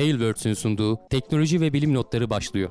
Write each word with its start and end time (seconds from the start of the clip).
Tailwords'ün 0.00 0.54
sunduğu 0.54 1.08
teknoloji 1.10 1.60
ve 1.60 1.72
bilim 1.72 1.94
notları 1.94 2.30
başlıyor. 2.30 2.70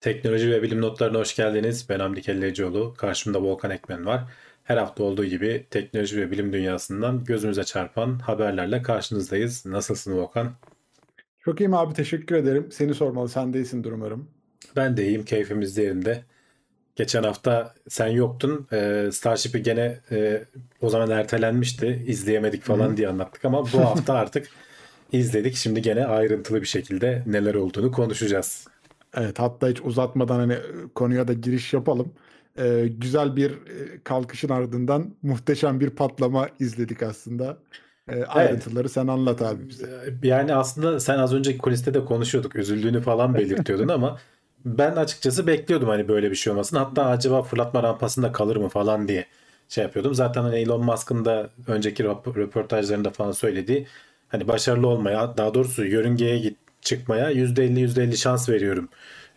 Teknoloji 0.00 0.50
ve 0.50 0.62
bilim 0.62 0.80
notlarına 0.80 1.18
hoş 1.18 1.36
geldiniz. 1.36 1.88
Ben 1.88 2.00
Hamdi 2.00 2.22
Kellecioğlu. 2.22 2.94
Karşımda 2.94 3.42
Volkan 3.42 3.70
Ekmen 3.70 4.06
var. 4.06 4.24
Her 4.64 4.76
hafta 4.76 5.04
olduğu 5.04 5.24
gibi 5.24 5.66
teknoloji 5.70 6.20
ve 6.20 6.30
bilim 6.30 6.52
dünyasından 6.52 7.24
gözümüze 7.24 7.64
çarpan 7.64 8.18
haberlerle 8.18 8.82
karşınızdayız. 8.82 9.66
Nasılsın 9.66 10.16
Volkan? 10.16 10.52
Çok 11.38 11.60
iyiyim 11.60 11.74
abi 11.74 11.94
teşekkür 11.94 12.34
ederim. 12.34 12.68
Seni 12.72 12.94
sormalı 12.94 13.28
sen 13.28 13.52
de 13.52 13.58
iyisindir 13.58 13.92
umarım. 13.92 14.41
Ben 14.76 14.96
de 14.96 15.06
iyiyim 15.06 15.24
keyfimiz 15.24 15.78
yerinde. 15.78 16.24
Geçen 16.96 17.22
hafta 17.22 17.74
sen 17.88 18.06
yoktun. 18.06 18.66
Ee, 18.72 19.08
Starship'i 19.12 19.62
gene 19.62 20.00
e, 20.10 20.44
o 20.80 20.88
zaman 20.88 21.10
ertelenmişti. 21.10 22.04
İzleyemedik 22.06 22.62
falan 22.62 22.88
Hı-hı. 22.88 22.96
diye 22.96 23.08
anlattık 23.08 23.44
ama 23.44 23.72
bu 23.72 23.80
hafta 23.80 24.14
artık 24.14 24.48
izledik. 25.12 25.56
Şimdi 25.56 25.82
gene 25.82 26.06
ayrıntılı 26.06 26.60
bir 26.60 26.66
şekilde 26.66 27.22
neler 27.26 27.54
olduğunu 27.54 27.92
konuşacağız. 27.92 28.66
Evet 29.16 29.38
hatta 29.38 29.68
hiç 29.68 29.80
uzatmadan 29.84 30.38
hani 30.38 30.56
konuya 30.94 31.28
da 31.28 31.32
giriş 31.32 31.72
yapalım. 31.72 32.12
Ee, 32.58 32.88
güzel 32.98 33.36
bir 33.36 33.52
kalkışın 34.04 34.48
ardından 34.48 35.14
muhteşem 35.22 35.80
bir 35.80 35.90
patlama 35.90 36.48
izledik 36.58 37.02
aslında. 37.02 37.58
Ayrıntıları 38.28 38.80
evet. 38.80 38.92
sen 38.92 39.06
anlat 39.06 39.42
abi 39.42 39.68
bize. 39.68 40.14
Yani 40.22 40.54
aslında 40.54 41.00
sen 41.00 41.18
az 41.18 41.34
önceki 41.34 41.58
kuliste 41.58 41.94
de 41.94 42.04
konuşuyorduk. 42.04 42.56
Üzüldüğünü 42.56 43.00
falan 43.00 43.34
belirtiyordun 43.34 43.88
ama 43.88 44.18
ben 44.64 44.96
açıkçası 44.96 45.46
bekliyordum 45.46 45.88
hani 45.88 46.08
böyle 46.08 46.30
bir 46.30 46.36
şey 46.36 46.52
olmasın. 46.52 46.76
Hatta 46.76 47.06
acaba 47.06 47.42
fırlatma 47.42 47.82
rampasında 47.82 48.32
kalır 48.32 48.56
mı 48.56 48.68
falan 48.68 49.08
diye 49.08 49.26
şey 49.68 49.84
yapıyordum. 49.84 50.14
Zaten 50.14 50.42
hani 50.42 50.56
Elon 50.56 50.84
Musk'ın 50.84 51.24
da 51.24 51.50
önceki 51.66 52.04
röportajlarında 52.04 53.10
falan 53.10 53.32
söylediği 53.32 53.86
hani 54.28 54.48
başarılı 54.48 54.86
olmaya 54.88 55.36
daha 55.36 55.54
doğrusu 55.54 55.84
yörüngeye 55.84 56.38
git 56.38 56.58
çıkmaya 56.82 57.30
%50 57.30 57.80
%50 57.80 58.16
şans 58.16 58.48
veriyorum. 58.48 58.88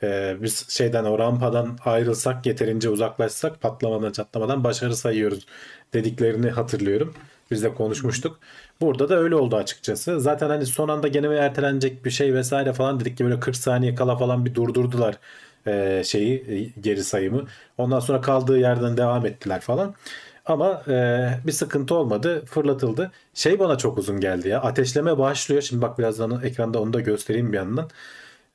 Ee, 0.04 0.38
biz 0.42 0.70
şeyden 0.70 1.04
o 1.06 1.20
rampadan 1.20 1.78
ayrılsak 1.86 2.46
yeterince 2.46 2.90
uzaklaşsak 2.90 3.62
patlamadan 3.62 4.12
çatlamadan 4.12 4.64
başarı 4.64 4.96
sayıyoruz 4.96 5.46
dediklerini 5.94 6.50
hatırlıyorum. 6.50 7.14
Biz 7.52 7.64
de 7.64 7.74
konuşmuştuk. 7.74 8.40
Burada 8.82 9.10
da 9.10 9.18
öyle 9.18 9.36
oldu 9.36 9.56
açıkçası. 9.56 10.20
Zaten 10.20 10.50
hani 10.50 10.66
son 10.66 10.90
anda 10.90 11.08
gene 11.08 11.28
mi 11.28 11.36
ertelenecek 11.36 12.06
bir 12.06 12.10
şey 12.10 12.34
vesaire 12.34 12.74
falan 12.74 13.00
dedik 13.00 13.18
ki 13.18 13.26
böyle 13.26 13.40
40 13.40 13.56
saniye 13.56 13.96
kala 13.96 14.18
falan 14.18 14.46
bir 14.46 14.56
durdurdular 14.56 15.20
e, 15.68 16.04
şeyi 16.06 16.46
e, 16.50 16.82
geri 16.82 17.04
sayımı. 17.04 17.46
Ondan 17.78 18.00
sonra 18.00 18.22
kaldığı 18.22 18.60
yerden 18.60 18.98
devam 18.98 19.26
ettiler 19.26 19.62
falan. 19.62 19.96
Ama 20.46 20.84
e, 20.88 21.28
bir 21.46 21.52
sıkıntı 21.52 21.96
olmadı. 21.96 22.46
Fırlatıldı. 22.46 23.12
Şey 23.34 23.60
bana 23.60 23.78
çok 23.78 23.98
uzun 23.98 24.20
geldi 24.20 24.50
ya. 24.50 24.62
Ateşleme 24.62 25.18
başlıyor. 25.18 25.62
Şimdi 25.62 25.82
bak 25.82 26.00
birazdan 26.00 26.44
ekranda 26.44 26.82
onu 26.82 26.94
da 26.94 27.02
göstereyim 27.02 27.52
bir 27.54 27.58
yandan. 27.58 27.90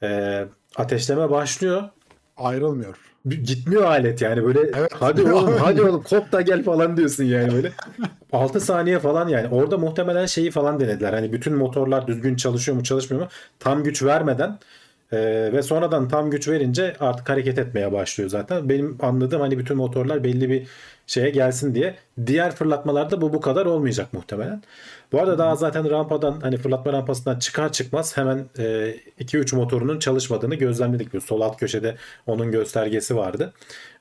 E, 0.03 0.45
ateşleme 0.77 1.31
başlıyor. 1.31 1.89
Ayrılmıyor. 2.37 3.10
Gitmiyor 3.29 3.83
alet 3.83 4.23
yani 4.23 4.45
böyle 4.45 4.61
evet. 4.61 4.93
hadi 5.01 5.33
oğlum 5.33 5.57
hadi 5.61 5.83
oğlum 5.83 6.03
kop 6.03 6.33
da 6.33 6.41
gel 6.41 6.63
falan 6.65 6.97
diyorsun 6.97 7.25
yani 7.25 7.53
böyle. 7.53 7.73
6 8.33 8.61
saniye 8.61 8.99
falan 8.99 9.29
yani. 9.29 9.49
Orada 9.49 9.79
muhtemelen 9.79 10.27
şeyi 10.27 10.51
falan 10.51 10.81
denediler. 10.81 11.13
Hani 11.13 11.33
bütün 11.33 11.55
motorlar 11.55 12.07
düzgün 12.07 12.37
çalışıyor 12.37 12.77
mu 12.77 12.85
çalışmıyor 12.85 13.23
mu 13.23 13.29
tam 13.59 13.83
güç 13.85 14.03
vermeden 14.03 14.59
ee, 15.13 15.51
ve 15.53 15.63
sonradan 15.63 16.09
tam 16.09 16.31
güç 16.31 16.49
verince 16.49 16.97
artık 17.01 17.29
hareket 17.29 17.59
etmeye 17.59 17.93
başlıyor 17.93 18.31
zaten. 18.31 18.69
Benim 18.69 18.99
anladığım 19.01 19.41
hani 19.41 19.59
bütün 19.59 19.77
motorlar 19.77 20.25
belli 20.25 20.51
bir 20.51 20.67
şeye 21.07 21.31
gelsin 21.31 21.75
diye. 21.75 21.95
Diğer 22.27 22.55
fırlatmalarda 22.55 23.21
bu 23.21 23.33
bu 23.33 23.41
kadar 23.41 23.67
olmayacak 23.67 24.13
muhtemelen. 24.13 24.63
Bu 25.13 25.21
arada 25.21 25.39
daha 25.39 25.57
zaten 25.57 25.91
rampadan 25.91 26.41
hani 26.41 26.57
fırlatma 26.57 26.93
rampasından 26.93 27.39
çıkar 27.39 27.73
çıkmaz 27.73 28.17
hemen 28.17 28.47
2-3 28.59 29.55
e, 29.55 29.57
motorunun 29.57 29.99
çalışmadığını 29.99 30.55
gözlemledik. 30.55 31.15
Bir 31.15 31.21
sol 31.21 31.41
alt 31.41 31.57
köşede 31.57 31.97
onun 32.27 32.53
göstergesi 32.53 33.17
vardı. 33.17 33.53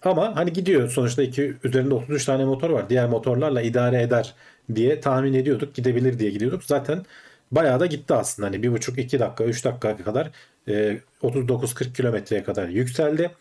Ama 0.04 0.36
hani 0.36 0.54
gidiyor 0.54 0.90
sonuçta 0.90 1.24
iki, 1.24 1.56
üzerinde 1.64 1.94
33 1.94 2.26
tane 2.26 2.46
motor 2.46 2.70
var. 2.70 2.90
Diğer 2.90 3.10
motorlarla 3.10 3.62
idare 3.62 4.02
eder 4.02 4.34
diye 4.76 5.00
tahmin 5.00 5.34
ediyorduk. 5.34 5.76
Gidebilir 5.76 6.20
diye 6.20 6.32
gidiyorduk. 6.32 6.64
Zaten 6.64 7.06
bayağı 7.52 7.80
da 7.80 7.86
gitti 7.86 8.14
aslında. 8.14 8.48
Hani 8.48 8.56
1,5-2 8.56 9.20
dakika 9.20 9.44
3 9.44 9.66
dakika 9.66 9.98
kadar 9.98 10.32
39-40 10.68 11.94
kilometreye 11.94 12.44
kadar 12.44 12.68
yükseldi. 12.68 13.32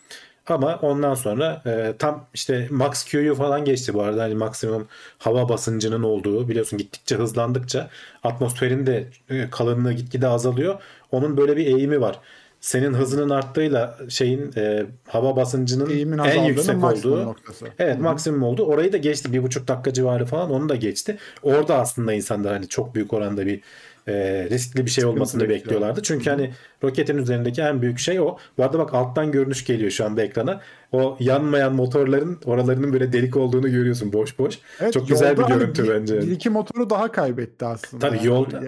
Ama 0.49 0.77
ondan 0.83 1.15
sonra 1.15 1.63
e, 1.67 1.95
tam 1.99 2.27
işte 2.35 2.69
max 2.71 3.05
Q'yu 3.05 3.35
falan 3.35 3.65
geçti 3.65 3.95
bu 3.95 4.03
arada. 4.03 4.23
Hani 4.23 4.35
maksimum 4.35 4.89
hava 5.19 5.49
basıncının 5.49 6.03
olduğu 6.03 6.49
biliyorsun 6.49 6.79
gittikçe 6.79 7.17
hızlandıkça 7.17 7.91
atmosferin 8.23 8.87
de 8.87 9.05
e, 9.31 9.51
kalınlığı 9.51 9.93
gitgide 9.93 10.29
azalıyor. 10.29 10.81
Onun 11.13 11.37
böyle 11.37 11.57
bir 11.57 11.67
eğimi 11.67 12.01
var. 12.01 12.19
Senin 12.61 12.95
hızının 12.95 13.31
arttığıyla 13.31 13.99
şeyin 14.09 14.53
e, 14.57 14.87
hava 15.09 15.37
basıncının 15.37 15.91
Eğimin 15.91 16.19
en 16.19 16.45
yüksek 16.45 16.85
olduğu. 16.85 17.25
Noktası. 17.25 17.67
Evet 17.79 17.95
Hı-hı. 17.95 18.03
maksimum 18.03 18.43
oldu. 18.43 18.63
Orayı 18.65 18.93
da 18.93 18.97
geçti. 18.97 19.33
Bir 19.33 19.43
buçuk 19.43 19.69
dakika 19.69 19.93
civarı 19.93 20.27
falan 20.27 20.51
onu 20.51 20.69
da 20.69 20.77
geçti. 20.77 21.19
Orada 21.43 21.79
aslında 21.79 22.13
insanlar 22.13 22.53
hani 22.53 22.69
çok 22.69 22.95
büyük 22.95 23.13
oranda 23.13 23.47
bir 23.47 23.61
e, 24.09 24.47
riskli 24.51 24.87
bir 24.87 24.91
şey 24.91 25.05
olmasını 25.05 25.49
bekliyorlardı. 25.49 26.03
Çünkü 26.03 26.31
hani 26.31 26.51
roketin 26.83 27.19
üzerindeki 27.19 27.61
en 27.61 27.83
büyük 27.83 27.99
şey 27.99 28.21
o. 28.21 28.37
Bu 28.59 28.65
arada 28.65 28.79
bak 28.79 28.95
alttan 28.95 29.33
görünüş 29.33 29.65
geliyor 29.65 29.91
şu 29.91 30.05
anda 30.05 30.23
ekrana. 30.23 30.61
O 30.93 31.17
yanmayan 31.21 31.75
motorların 31.75 32.39
oralarının 32.45 32.93
böyle 32.93 33.13
delik 33.13 33.37
olduğunu 33.37 33.71
görüyorsun 33.71 34.13
boş 34.13 34.39
boş. 34.39 34.59
Evet, 34.81 34.93
Çok 34.93 35.09
güzel 35.09 35.39
bir 35.39 35.45
görüntü 35.45 35.87
hani 35.87 36.01
bence. 36.01 36.19
Bir 36.19 36.31
iki 36.31 36.51
motoru 36.51 36.91
daha 36.91 37.13
kaybetti 37.13 37.65
aslında. 37.65 38.07
Tabii 38.07 38.17
yani 38.17 38.27
yolda 38.27 38.61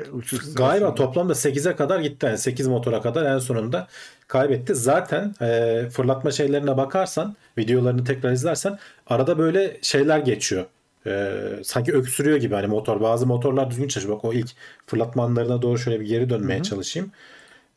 galiba 0.56 0.94
toplamda 0.94 1.32
8'e 1.32 1.76
kadar 1.76 2.00
gitti. 2.00 2.26
Yani 2.26 2.38
8 2.38 2.66
motora 2.66 3.00
kadar 3.00 3.34
en 3.34 3.38
sonunda 3.38 3.88
kaybetti. 4.28 4.74
Zaten 4.74 5.34
e, 5.40 5.82
fırlatma 5.90 6.30
şeylerine 6.30 6.76
bakarsan 6.76 7.36
videolarını 7.58 8.04
tekrar 8.04 8.32
izlersen 8.32 8.78
arada 9.06 9.38
böyle 9.38 9.78
şeyler 9.82 10.18
geçiyor 10.18 10.64
e, 11.06 11.32
sanki 11.64 11.92
öksürüyor 11.92 12.36
gibi 12.36 12.54
hani 12.54 12.66
motor. 12.66 13.00
Bazı 13.00 13.26
motorlar 13.26 13.70
düzgün 13.70 13.88
çalışıyor. 13.88 14.16
Bak 14.16 14.24
o 14.24 14.32
ilk 14.32 14.50
fırlatma 14.86 15.24
anlarına 15.24 15.62
doğru 15.62 15.78
şöyle 15.78 16.00
bir 16.00 16.06
geri 16.06 16.30
dönmeye 16.30 16.56
Hı-hı. 16.56 16.62
çalışayım. 16.62 17.12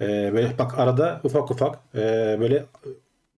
E, 0.01 0.05
böyle 0.33 0.57
bak 0.59 0.79
arada 0.79 1.21
ufak 1.23 1.51
ufak 1.51 1.79
e, 1.95 2.37
böyle 2.39 2.65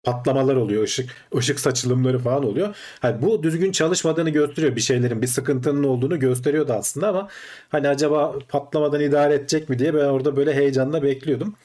patlamalar 0.03 0.56
oluyor. 0.56 0.84
ışık 0.84 1.09
ışık 1.38 1.59
saçılımları 1.59 2.19
falan 2.19 2.46
oluyor. 2.46 2.75
Hani 3.00 3.22
bu 3.22 3.44
düzgün 3.44 3.72
çalışmadığını 3.72 4.29
gösteriyor. 4.29 4.75
Bir 4.75 4.81
şeylerin 4.81 5.22
bir 5.22 5.28
sıkıntının 5.28 5.84
olduğunu 5.84 6.19
gösteriyordu 6.19 6.73
aslında 6.73 7.07
ama 7.07 7.28
hani 7.69 7.88
acaba 7.88 8.35
patlamadan 8.50 9.02
idare 9.02 9.34
edecek 9.34 9.69
mi 9.69 9.79
diye 9.79 9.94
ben 9.94 10.06
orada 10.06 10.35
böyle 10.35 10.53
heyecanla 10.53 11.03
bekliyordum. 11.03 11.56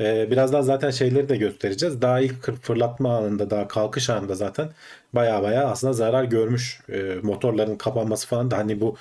Ee, 0.00 0.30
birazdan 0.30 0.60
zaten 0.60 0.90
şeyleri 0.90 1.28
de 1.28 1.36
göstereceğiz. 1.36 2.02
Daha 2.02 2.20
ilk 2.20 2.62
fırlatma 2.62 3.16
anında 3.18 3.50
daha 3.50 3.68
kalkış 3.68 4.10
anında 4.10 4.34
zaten 4.34 4.70
baya 5.12 5.42
baya 5.42 5.66
aslında 5.68 5.92
zarar 5.92 6.24
görmüş 6.24 6.80
e, 6.88 7.14
motorların 7.22 7.76
kapanması 7.76 8.26
falan 8.28 8.50
da 8.50 8.58
hani 8.58 8.80
bu 8.80 8.96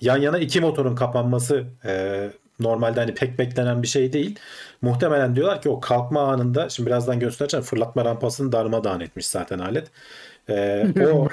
yan 0.00 0.16
yana 0.16 0.38
iki 0.38 0.60
motorun 0.60 0.94
kapanması 0.96 1.64
e, 1.84 2.30
normalde 2.60 3.00
hani 3.00 3.14
pek 3.14 3.38
beklenen 3.38 3.82
bir 3.82 3.88
şey 3.88 4.12
değil. 4.12 4.38
Muhtemelen 4.82 5.36
diyorlar 5.36 5.62
ki 5.62 5.68
o 5.68 5.80
kalkma 5.80 6.22
anında 6.32 6.68
şimdi 6.68 6.86
birazdan 6.86 7.20
göstereceğim 7.20 7.64
fırlatma 7.64 8.04
rampasını 8.04 8.52
darmadağın 8.52 9.00
etmiş 9.00 9.26
zaten 9.26 9.58
alet. 9.58 9.90
Ee, 10.48 10.86
o 11.12 11.28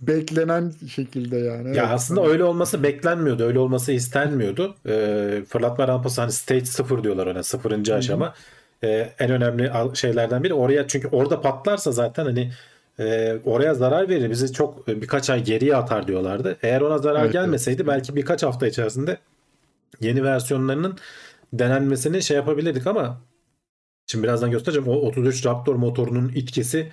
beklenen 0.00 0.72
şekilde 0.94 1.36
yani. 1.36 1.68
Ya 1.76 1.82
evet. 1.82 1.92
aslında 1.92 2.26
öyle 2.26 2.44
olması 2.44 2.82
beklenmiyordu. 2.82 3.44
Öyle 3.44 3.58
olması 3.58 3.92
istenmiyordu. 3.92 4.76
Ee, 4.88 5.42
fırlatma 5.48 5.88
rampası 5.88 6.20
hani 6.20 6.32
stage 6.32 6.64
0 6.64 7.04
diyorlar 7.04 7.26
ona. 7.26 7.42
Sıfırıncı 7.42 7.94
aşama. 7.94 8.34
Ee, 8.84 9.12
en 9.18 9.30
önemli 9.30 9.70
şeylerden 9.94 10.44
biri. 10.44 10.54
Oraya 10.54 10.88
çünkü 10.88 11.08
orada 11.08 11.40
patlarsa 11.40 11.92
zaten 11.92 12.24
hani 12.24 12.50
e, 12.98 13.36
oraya 13.44 13.74
zarar 13.74 14.08
verir. 14.08 14.30
Bizi 14.30 14.52
çok 14.52 14.88
e, 14.88 15.02
birkaç 15.02 15.30
ay 15.30 15.44
geriye 15.44 15.76
atar 15.76 16.06
diyorlardı. 16.06 16.56
Eğer 16.62 16.80
ona 16.80 16.98
zarar 16.98 17.22
evet, 17.22 17.32
gelmeseydi 17.32 17.82
evet. 17.82 17.88
belki 17.88 18.16
birkaç 18.16 18.42
hafta 18.42 18.66
içerisinde 18.66 19.18
yeni 20.00 20.24
versiyonlarının 20.24 20.98
denenmesini 21.52 22.22
şey 22.22 22.36
yapabilirdik 22.36 22.86
ama 22.86 23.20
şimdi 24.06 24.24
birazdan 24.24 24.50
göstereceğim. 24.50 24.88
O 24.88 24.92
33 24.92 25.46
Raptor 25.46 25.74
motorunun 25.74 26.28
itkisi 26.28 26.92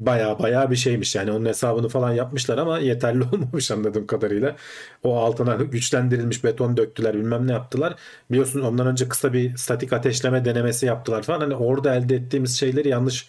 baya 0.00 0.38
baya 0.38 0.70
bir 0.70 0.76
şeymiş 0.76 1.14
yani 1.14 1.32
onun 1.32 1.46
hesabını 1.46 1.88
falan 1.88 2.12
yapmışlar 2.12 2.58
ama 2.58 2.78
yeterli 2.78 3.22
olmamış 3.32 3.70
anladığım 3.70 4.06
kadarıyla. 4.06 4.56
O 5.02 5.16
altına 5.18 5.54
güçlendirilmiş 5.54 6.44
beton 6.44 6.76
döktüler 6.76 7.14
bilmem 7.14 7.46
ne 7.46 7.52
yaptılar. 7.52 7.94
Biliyorsun 8.30 8.60
ondan 8.60 8.86
önce 8.86 9.08
kısa 9.08 9.32
bir 9.32 9.56
statik 9.56 9.92
ateşleme 9.92 10.44
denemesi 10.44 10.86
yaptılar 10.86 11.22
falan. 11.22 11.40
Hani 11.40 11.54
orada 11.56 11.94
elde 11.94 12.16
ettiğimiz 12.16 12.58
şeyleri 12.58 12.88
yanlış 12.88 13.28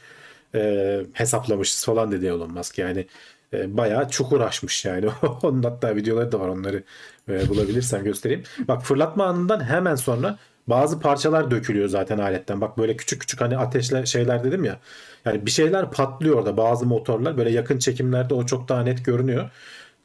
e, 0.55 1.01
hesaplamışız 1.13 1.85
falan 1.85 2.11
dedi 2.11 2.25
Elon 2.25 2.51
Musk 2.51 2.77
yani. 2.77 3.07
E, 3.53 3.77
bayağı 3.77 4.09
çukur 4.09 4.41
açmış 4.41 4.85
yani. 4.85 5.09
Onun 5.43 5.63
hatta 5.63 5.95
videoları 5.95 6.31
da 6.31 6.39
var 6.39 6.47
onları 6.47 6.83
e, 7.29 7.49
bulabilirsem 7.49 8.03
göstereyim. 8.03 8.43
Bak 8.67 8.83
fırlatma 8.83 9.25
anından 9.25 9.63
hemen 9.63 9.95
sonra 9.95 10.37
bazı 10.69 10.99
parçalar 10.99 11.51
dökülüyor 11.51 11.87
zaten 11.89 12.17
aletten. 12.17 12.61
Bak 12.61 12.77
böyle 12.77 12.97
küçük 12.97 13.21
küçük 13.21 13.41
hani 13.41 13.57
ateşle 13.57 14.05
şeyler 14.05 14.43
dedim 14.43 14.63
ya. 14.63 14.79
Yani 15.25 15.45
bir 15.45 15.51
şeyler 15.51 15.91
patlıyor 15.91 16.35
orada 16.37 16.57
bazı 16.57 16.85
motorlar. 16.85 17.37
Böyle 17.37 17.51
yakın 17.51 17.79
çekimlerde 17.79 18.33
o 18.33 18.45
çok 18.45 18.69
daha 18.69 18.83
net 18.83 19.05
görünüyor. 19.05 19.49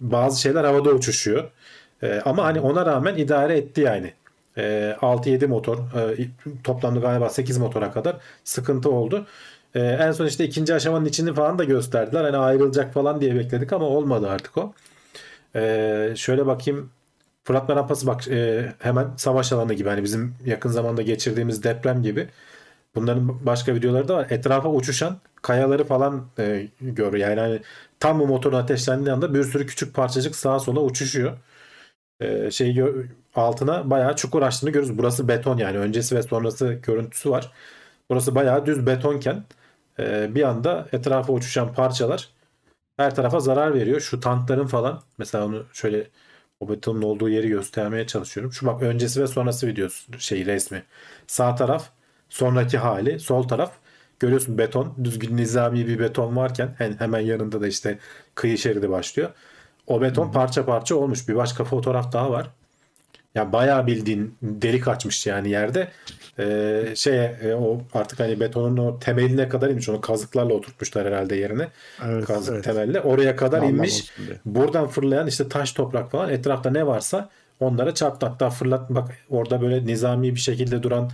Bazı 0.00 0.40
şeyler 0.40 0.64
havada 0.64 0.90
uçuşuyor. 0.90 1.50
Ee, 2.02 2.22
ama 2.24 2.44
hani 2.44 2.60
ona 2.60 2.86
rağmen 2.86 3.16
idare 3.16 3.56
etti 3.56 3.80
yani. 3.80 4.12
Ee, 4.58 4.96
6-7 5.00 5.46
motor 5.46 5.78
e, 5.78 6.28
toplamda 6.64 7.00
galiba 7.00 7.28
8 7.28 7.58
motora 7.58 7.92
kadar 7.92 8.16
sıkıntı 8.44 8.90
oldu. 8.90 9.26
Ee, 9.74 9.80
en 9.80 10.12
son 10.12 10.26
işte 10.26 10.44
ikinci 10.44 10.74
aşamanın 10.74 11.04
içini 11.04 11.34
falan 11.34 11.58
da 11.58 11.64
gösterdiler. 11.64 12.24
Hani 12.24 12.36
ayrılacak 12.36 12.94
falan 12.94 13.20
diye 13.20 13.34
bekledik 13.34 13.72
ama 13.72 13.86
olmadı 13.86 14.28
artık 14.30 14.58
o. 14.58 14.74
Ee, 15.56 16.12
şöyle 16.16 16.46
bakayım. 16.46 16.90
Fıratma 17.44 17.76
rampası 17.76 18.06
bak 18.06 18.28
e, 18.28 18.72
hemen 18.78 19.16
savaş 19.16 19.52
alanı 19.52 19.74
gibi. 19.74 19.88
Hani 19.88 20.02
bizim 20.02 20.34
yakın 20.44 20.70
zamanda 20.70 21.02
geçirdiğimiz 21.02 21.62
deprem 21.62 22.02
gibi. 22.02 22.28
Bunların 22.94 23.46
başka 23.46 23.74
videoları 23.74 24.08
da 24.08 24.16
var. 24.16 24.26
Etrafa 24.30 24.68
uçuşan 24.68 25.18
kayaları 25.42 25.84
falan 25.84 26.26
e, 26.38 26.68
görüyor. 26.80 27.28
Yani 27.28 27.40
hani 27.40 27.60
tam 28.00 28.20
bu 28.20 28.26
motorun 28.26 28.56
ateşlendiği 28.56 29.12
anda 29.12 29.34
bir 29.34 29.44
sürü 29.44 29.66
küçük 29.66 29.94
parçacık 29.94 30.36
sağa 30.36 30.58
sola 30.60 30.80
uçuşuyor. 30.80 31.38
E, 32.20 32.50
şey 32.50 32.82
altına 33.34 33.90
bayağı 33.90 34.16
çukur 34.16 34.42
açtığını 34.42 34.70
görürüz. 34.70 34.98
Burası 34.98 35.28
beton 35.28 35.58
yani 35.58 35.78
öncesi 35.78 36.16
ve 36.16 36.22
sonrası 36.22 36.72
görüntüsü 36.72 37.30
var. 37.30 37.52
Burası 38.10 38.34
bayağı 38.34 38.66
düz 38.66 38.86
betonken 38.86 39.44
e, 39.98 40.34
bir 40.34 40.42
anda 40.42 40.88
etrafa 40.92 41.32
uçuşan 41.32 41.74
parçalar 41.74 42.28
her 42.96 43.14
tarafa 43.14 43.40
zarar 43.40 43.74
veriyor. 43.74 44.00
Şu 44.00 44.20
tankların 44.20 44.66
falan 44.66 45.02
mesela 45.18 45.46
onu 45.46 45.66
şöyle 45.72 46.10
o 46.60 46.68
betonun 46.68 47.02
olduğu 47.02 47.28
yeri 47.28 47.48
göstermeye 47.48 48.06
çalışıyorum. 48.06 48.52
Şu 48.52 48.66
bak 48.66 48.82
öncesi 48.82 49.22
ve 49.22 49.26
sonrası 49.26 49.66
videosu 49.66 50.18
şey 50.20 50.46
resmi. 50.46 50.82
Sağ 51.26 51.54
taraf 51.54 51.90
sonraki 52.28 52.78
hali, 52.78 53.18
sol 53.20 53.42
taraf 53.42 53.72
görüyorsun 54.20 54.58
beton, 54.58 54.94
düzgün 55.04 55.36
nizami 55.36 55.86
bir 55.86 55.98
beton 55.98 56.36
varken 56.36 56.74
hem- 56.78 56.96
hemen 57.00 57.20
yanında 57.20 57.60
da 57.60 57.66
işte 57.68 57.98
kıyı 58.34 58.58
şeridi 58.58 58.90
başlıyor. 58.90 59.30
O 59.86 60.02
beton 60.02 60.32
parça 60.32 60.66
parça 60.66 60.96
olmuş. 60.96 61.28
Bir 61.28 61.34
başka 61.36 61.64
fotoğraf 61.64 62.12
daha 62.12 62.30
var. 62.30 62.50
Ya 63.34 63.52
bayağı 63.52 63.86
bildiğin 63.86 64.38
delik 64.42 64.88
açmış 64.88 65.26
yani 65.26 65.50
yerde. 65.50 65.88
Ee, 66.38 66.84
şeye 66.96 67.38
e, 67.42 67.54
o 67.54 67.82
artık 67.94 68.20
hani 68.20 68.40
betonun 68.40 68.76
o 68.76 68.98
temeline 68.98 69.48
kadar 69.48 69.70
inmiş. 69.70 69.88
Onu 69.88 70.00
kazıklarla 70.00 70.54
oturtmuşlar 70.54 71.06
herhalde 71.06 71.36
yerine. 71.36 71.68
Evet, 72.04 72.24
Kazık 72.24 72.54
evet. 72.54 72.64
temelle. 72.64 73.00
Oraya 73.00 73.36
kadar 73.36 73.58
Sağlam 73.58 73.74
inmiş. 73.74 74.12
Buradan 74.44 74.88
fırlayan 74.88 75.26
işte 75.26 75.48
taş 75.48 75.72
toprak 75.72 76.10
falan 76.10 76.30
etrafta 76.30 76.70
ne 76.70 76.86
varsa 76.86 77.30
onlara 77.60 77.94
çarptı. 77.94 78.26
Hatta 78.26 78.50
fırlat 78.50 78.90
bak 78.90 79.18
orada 79.30 79.60
böyle 79.60 79.86
nizami 79.86 80.34
bir 80.34 80.40
şekilde 80.40 80.82
duran 80.82 81.10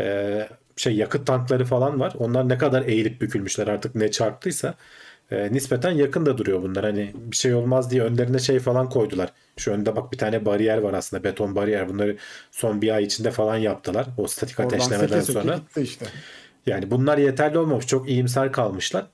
e, 0.00 0.48
şey 0.76 0.96
yakıt 0.96 1.26
tankları 1.26 1.64
falan 1.64 2.00
var. 2.00 2.14
Onlar 2.18 2.48
ne 2.48 2.58
kadar 2.58 2.82
eğilip 2.82 3.20
bükülmüşler 3.20 3.66
artık 3.68 3.94
ne 3.94 4.10
çarptıysa 4.10 4.74
e, 5.30 5.52
nispeten 5.52 5.90
yakın 5.90 6.26
da 6.26 6.38
duruyor 6.38 6.62
bunlar. 6.62 6.84
Hani 6.84 7.12
bir 7.14 7.36
şey 7.36 7.54
olmaz 7.54 7.90
diye 7.90 8.02
önlerine 8.02 8.38
şey 8.38 8.58
falan 8.58 8.90
koydular. 8.90 9.32
Şu 9.56 9.72
önde 9.72 9.96
bak 9.96 10.12
bir 10.12 10.18
tane 10.18 10.46
bariyer 10.46 10.78
var 10.78 10.94
aslında 10.94 11.24
beton 11.24 11.54
bariyer. 11.54 11.88
Bunları 11.88 12.16
son 12.50 12.82
bir 12.82 12.94
ay 12.94 13.04
içinde 13.04 13.30
falan 13.30 13.56
yaptılar. 13.56 14.06
O 14.18 14.26
statik 14.26 14.60
Oradan 14.60 14.76
ateşlemeden 14.76 15.20
seke 15.20 15.40
sonra. 15.40 15.60
işte. 15.76 16.06
Yani 16.66 16.90
bunlar 16.90 17.18
yeterli 17.18 17.58
olmamış. 17.58 17.86
Çok 17.86 18.08
iyimser 18.08 18.52
kalmışlar. 18.52 19.06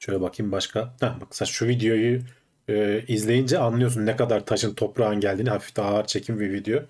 Şöyle 0.00 0.20
bakayım 0.20 0.52
başka. 0.52 0.80
Heh, 1.00 1.20
bak 1.20 1.26
mesela 1.30 1.46
şu 1.46 1.66
videoyu 1.68 2.20
e, 2.68 3.04
izleyince 3.08 3.58
anlıyorsun 3.58 4.06
ne 4.06 4.16
kadar 4.16 4.46
taşın 4.46 4.74
toprağın 4.74 5.20
geldiğini. 5.20 5.50
Hafif 5.50 5.76
de 5.76 5.82
ağır 5.82 6.04
çekim 6.04 6.40
bir 6.40 6.52
video. 6.52 6.80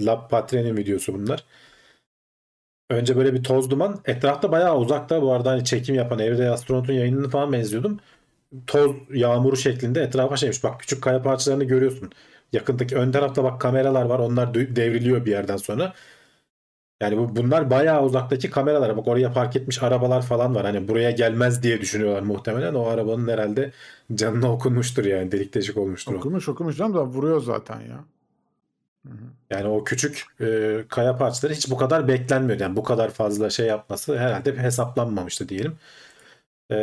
Lab 0.00 0.30
Patre'nin 0.30 0.76
videosu 0.76 1.14
bunlar. 1.14 1.44
Önce 2.90 3.16
böyle 3.16 3.34
bir 3.34 3.42
toz 3.42 3.70
duman. 3.70 4.00
Etrafta 4.04 4.52
bayağı 4.52 4.78
uzakta 4.78 5.22
bu 5.22 5.32
arada 5.32 5.50
hani 5.50 5.64
çekim 5.64 5.94
yapan 5.94 6.18
Everyday 6.18 6.48
Astronaut'un 6.48 6.92
yayınını 6.92 7.28
falan 7.30 7.52
benziyordum. 7.52 8.00
Toz 8.66 8.96
yağmuru 9.14 9.56
şeklinde 9.56 10.02
etrafa 10.02 10.36
şeymiş. 10.36 10.64
Bak 10.64 10.80
küçük 10.80 11.02
kaya 11.02 11.22
parçalarını 11.22 11.64
görüyorsun. 11.64 12.10
Yakındaki 12.52 12.96
ön 12.96 13.12
tarafta 13.12 13.44
bak 13.44 13.60
kameralar 13.60 14.04
var. 14.04 14.18
Onlar 14.18 14.54
devriliyor 14.54 15.26
bir 15.26 15.30
yerden 15.30 15.56
sonra. 15.56 15.94
Yani 17.02 17.18
bu, 17.18 17.36
bunlar 17.36 17.70
bayağı 17.70 18.04
uzaktaki 18.04 18.50
kameralar. 18.50 18.96
Bak 18.96 19.08
oraya 19.08 19.32
park 19.32 19.56
etmiş 19.56 19.82
arabalar 19.82 20.22
falan 20.22 20.54
var. 20.54 20.64
Hani 20.64 20.88
buraya 20.88 21.10
gelmez 21.10 21.62
diye 21.62 21.80
düşünüyorlar 21.80 22.22
muhtemelen. 22.22 22.74
O 22.74 22.86
arabanın 22.86 23.28
herhalde 23.28 23.72
canına 24.14 24.52
okunmuştur 24.52 25.04
yani. 25.04 25.32
Delik 25.32 25.54
deşik 25.54 25.76
olmuştur 25.76 26.14
o. 26.14 26.16
Okumuş 26.16 26.48
okumuş 26.48 26.76
canım 26.76 26.94
da 26.94 27.04
vuruyor 27.04 27.40
zaten 27.40 27.80
ya. 27.80 28.04
Yani 29.50 29.68
o 29.68 29.84
küçük 29.84 30.24
e, 30.40 30.84
kaya 30.88 31.16
parçaları 31.16 31.54
hiç 31.54 31.70
bu 31.70 31.76
kadar 31.76 32.08
beklenmiyordu. 32.08 32.62
Yani 32.62 32.76
bu 32.76 32.82
kadar 32.84 33.10
fazla 33.10 33.50
şey 33.50 33.66
yapması 33.66 34.18
herhalde 34.18 34.56
hesaplanmamıştı 34.58 35.48
diyelim. 35.48 35.78
E, 36.72 36.76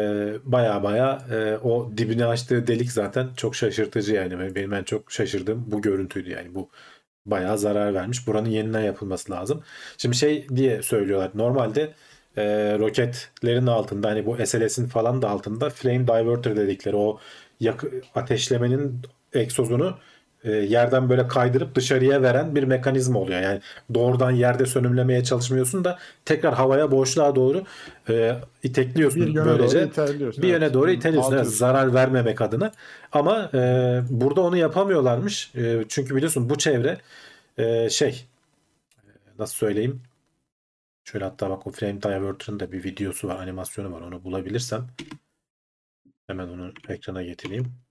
baya 0.46 0.84
baya 0.84 1.28
e, 1.32 1.58
o 1.58 1.92
dibini 1.98 2.26
açtığı 2.26 2.68
delik 2.68 2.92
zaten 2.92 3.30
çok 3.38 3.56
şaşırtıcı 3.56 4.14
yani. 4.14 4.56
Benim- 4.56 4.74
en 4.74 4.84
çok 4.84 5.12
şaşırdığım 5.12 5.66
bu 5.72 5.82
görüntüydü 5.82 6.30
yani. 6.32 6.56
Bu 6.56 6.70
bayağı 7.26 7.58
zarar 7.58 7.94
vermiş. 7.94 8.28
Buranın 8.28 8.50
yeniden 8.50 8.82
yapılması 8.82 9.32
lazım. 9.32 9.64
Şimdi 9.98 10.16
şey 10.18 10.50
diye 10.50 10.82
söylüyorlar. 10.84 11.32
Normalde 11.36 11.94
e, 12.38 12.44
roketlerin 12.80 13.68
altında 13.68 14.10
hani 14.10 14.26
bu 14.26 14.38
SLS'in 14.48 14.88
falan 14.88 15.22
da 15.22 15.30
altında 15.30 15.70
flame 15.70 16.08
diverter 16.08 16.56
dedikleri 16.58 16.96
o 16.96 17.20
yak 17.60 17.84
ateşlemenin 18.16 19.02
egzozunu 19.34 19.98
e, 20.44 20.52
yerden 20.52 21.10
böyle 21.10 21.28
kaydırıp 21.28 21.76
dışarıya 21.76 22.22
veren 22.22 22.56
bir 22.56 22.64
mekanizma 22.64 23.20
oluyor. 23.20 23.42
Yani 23.42 23.62
doğrudan 23.94 24.32
yerde 24.32 24.66
sönümlemeye 24.66 25.24
çalışmıyorsun 25.24 25.84
da 25.84 26.00
tekrar 26.26 26.54
havaya 26.54 26.92
boşluğa 26.92 27.36
doğru 27.36 27.64
e, 28.10 28.36
itekliyorsun 28.64 29.22
Bir 29.22 29.28
yöne 29.28 29.46
böylece. 29.46 29.80
doğru 29.80 29.88
iteliyorsun. 29.88 30.44
Bir 30.44 30.48
yöne 30.48 30.66
evet. 30.66 30.74
doğru 30.74 30.92
iteliyorsun. 30.92 31.34
Evet, 31.34 31.48
zarar 31.48 31.94
vermemek 31.94 32.42
adına. 32.42 32.72
Ama 33.12 33.50
e, 33.54 34.02
burada 34.10 34.42
onu 34.42 34.58
yapamıyorlarmış. 34.58 35.52
E, 35.56 35.84
çünkü 35.90 36.16
biliyorsun 36.16 36.50
bu 36.50 36.58
çevre 36.58 36.98
e, 37.58 37.90
şey 37.90 38.26
e, 38.98 39.12
nasıl 39.40 39.56
söyleyeyim? 39.56 40.02
Şöyle 41.04 41.26
hatta 41.26 41.50
bak 41.50 41.68
o 41.68 41.72
Flame 41.72 42.02
Diverter'ın 42.02 42.60
da 42.60 42.72
bir 42.72 42.84
videosu 42.84 43.28
var, 43.28 43.36
animasyonu 43.36 43.92
var. 43.92 44.02
Onu 44.02 44.24
bulabilirsem 44.24 44.88
hemen 46.28 46.48
onu 46.48 46.74
ekrana 46.90 47.24
getireyim. 47.24 47.87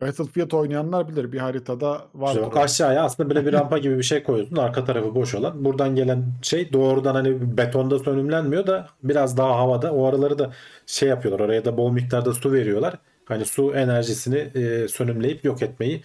Battlefield 0.00 0.50
oynayanlar 0.52 1.08
bilir 1.08 1.32
bir 1.32 1.38
haritada 1.38 2.08
var. 2.14 2.28
İşte 2.28 2.42
bak 2.42 2.56
aşağıya 2.56 3.04
aslında 3.04 3.28
böyle 3.30 3.46
bir 3.46 3.52
rampa 3.52 3.78
gibi 3.78 3.98
bir 3.98 4.02
şey 4.02 4.22
koyuyorsun. 4.22 4.56
Arka 4.56 4.84
tarafı 4.84 5.14
boş 5.14 5.34
olan. 5.34 5.64
Buradan 5.64 5.94
gelen 5.96 6.24
şey 6.42 6.72
doğrudan 6.72 7.14
hani 7.14 7.56
betonda 7.56 7.98
sönümlenmiyor 7.98 8.66
da 8.66 8.88
biraz 9.02 9.36
daha 9.36 9.58
havada. 9.58 9.92
O 9.92 10.06
araları 10.06 10.38
da 10.38 10.52
şey 10.86 11.08
yapıyorlar. 11.08 11.44
Oraya 11.44 11.64
da 11.64 11.76
bol 11.76 11.92
miktarda 11.92 12.32
su 12.32 12.52
veriyorlar. 12.52 12.98
Hani 13.24 13.44
su 13.44 13.74
enerjisini 13.74 14.38
e, 14.38 14.88
sönümleyip 14.88 15.44
yok 15.44 15.62
etmeyi 15.62 16.02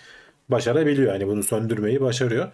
başarabiliyor. 0.50 1.14
Yani 1.14 1.28
bunu 1.28 1.44
söndürmeyi 1.44 2.02
başarıyor. 2.02 2.52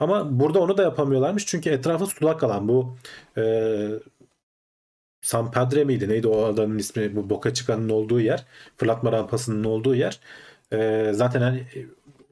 Ama 0.00 0.40
burada 0.40 0.60
onu 0.60 0.78
da 0.78 0.82
yapamıyorlarmış. 0.82 1.46
Çünkü 1.46 1.70
etrafı 1.70 2.06
sulak 2.06 2.42
alan 2.42 2.68
bu 2.68 2.96
e, 3.38 3.42
San 5.22 5.50
Padre 5.50 5.84
miydi? 5.84 6.08
Neydi 6.08 6.28
o 6.28 6.44
adanın 6.44 6.78
ismi? 6.78 7.16
Bu 7.16 7.30
Boca 7.30 7.54
Chica'nın 7.54 7.88
olduğu 7.88 8.20
yer. 8.20 8.44
Fırlatma 8.76 9.12
rampasının 9.12 9.64
olduğu 9.64 9.94
yer. 9.94 10.20
E, 10.72 11.10
zaten 11.12 11.40
hani 11.40 11.66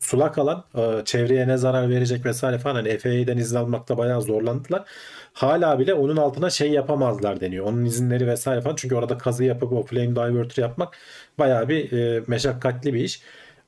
sulak 0.00 0.38
alan 0.38 0.64
e, 0.76 1.04
çevreye 1.04 1.48
ne 1.48 1.56
zarar 1.56 1.90
verecek 1.90 2.26
vesaire 2.26 2.58
falan 2.58 2.74
hani 2.74 2.98
FAA'den 2.98 3.36
izin 3.38 3.56
almakta 3.56 3.98
bayağı 3.98 4.22
zorlandılar. 4.22 4.84
Hala 5.32 5.78
bile 5.78 5.94
onun 5.94 6.16
altına 6.16 6.50
şey 6.50 6.70
yapamazlar 6.70 7.40
deniyor. 7.40 7.66
Onun 7.66 7.84
izinleri 7.84 8.26
vesaire 8.26 8.60
falan. 8.60 8.76
Çünkü 8.76 8.94
orada 8.94 9.18
kazı 9.18 9.44
yapıp 9.44 9.72
o 9.72 9.82
flame 9.82 10.10
diverter 10.10 10.62
yapmak 10.62 10.96
bayağı 11.38 11.68
bir 11.68 11.92
e, 11.92 12.22
meşakkatli 12.26 12.94
bir 12.94 13.04
iş. 13.04 13.22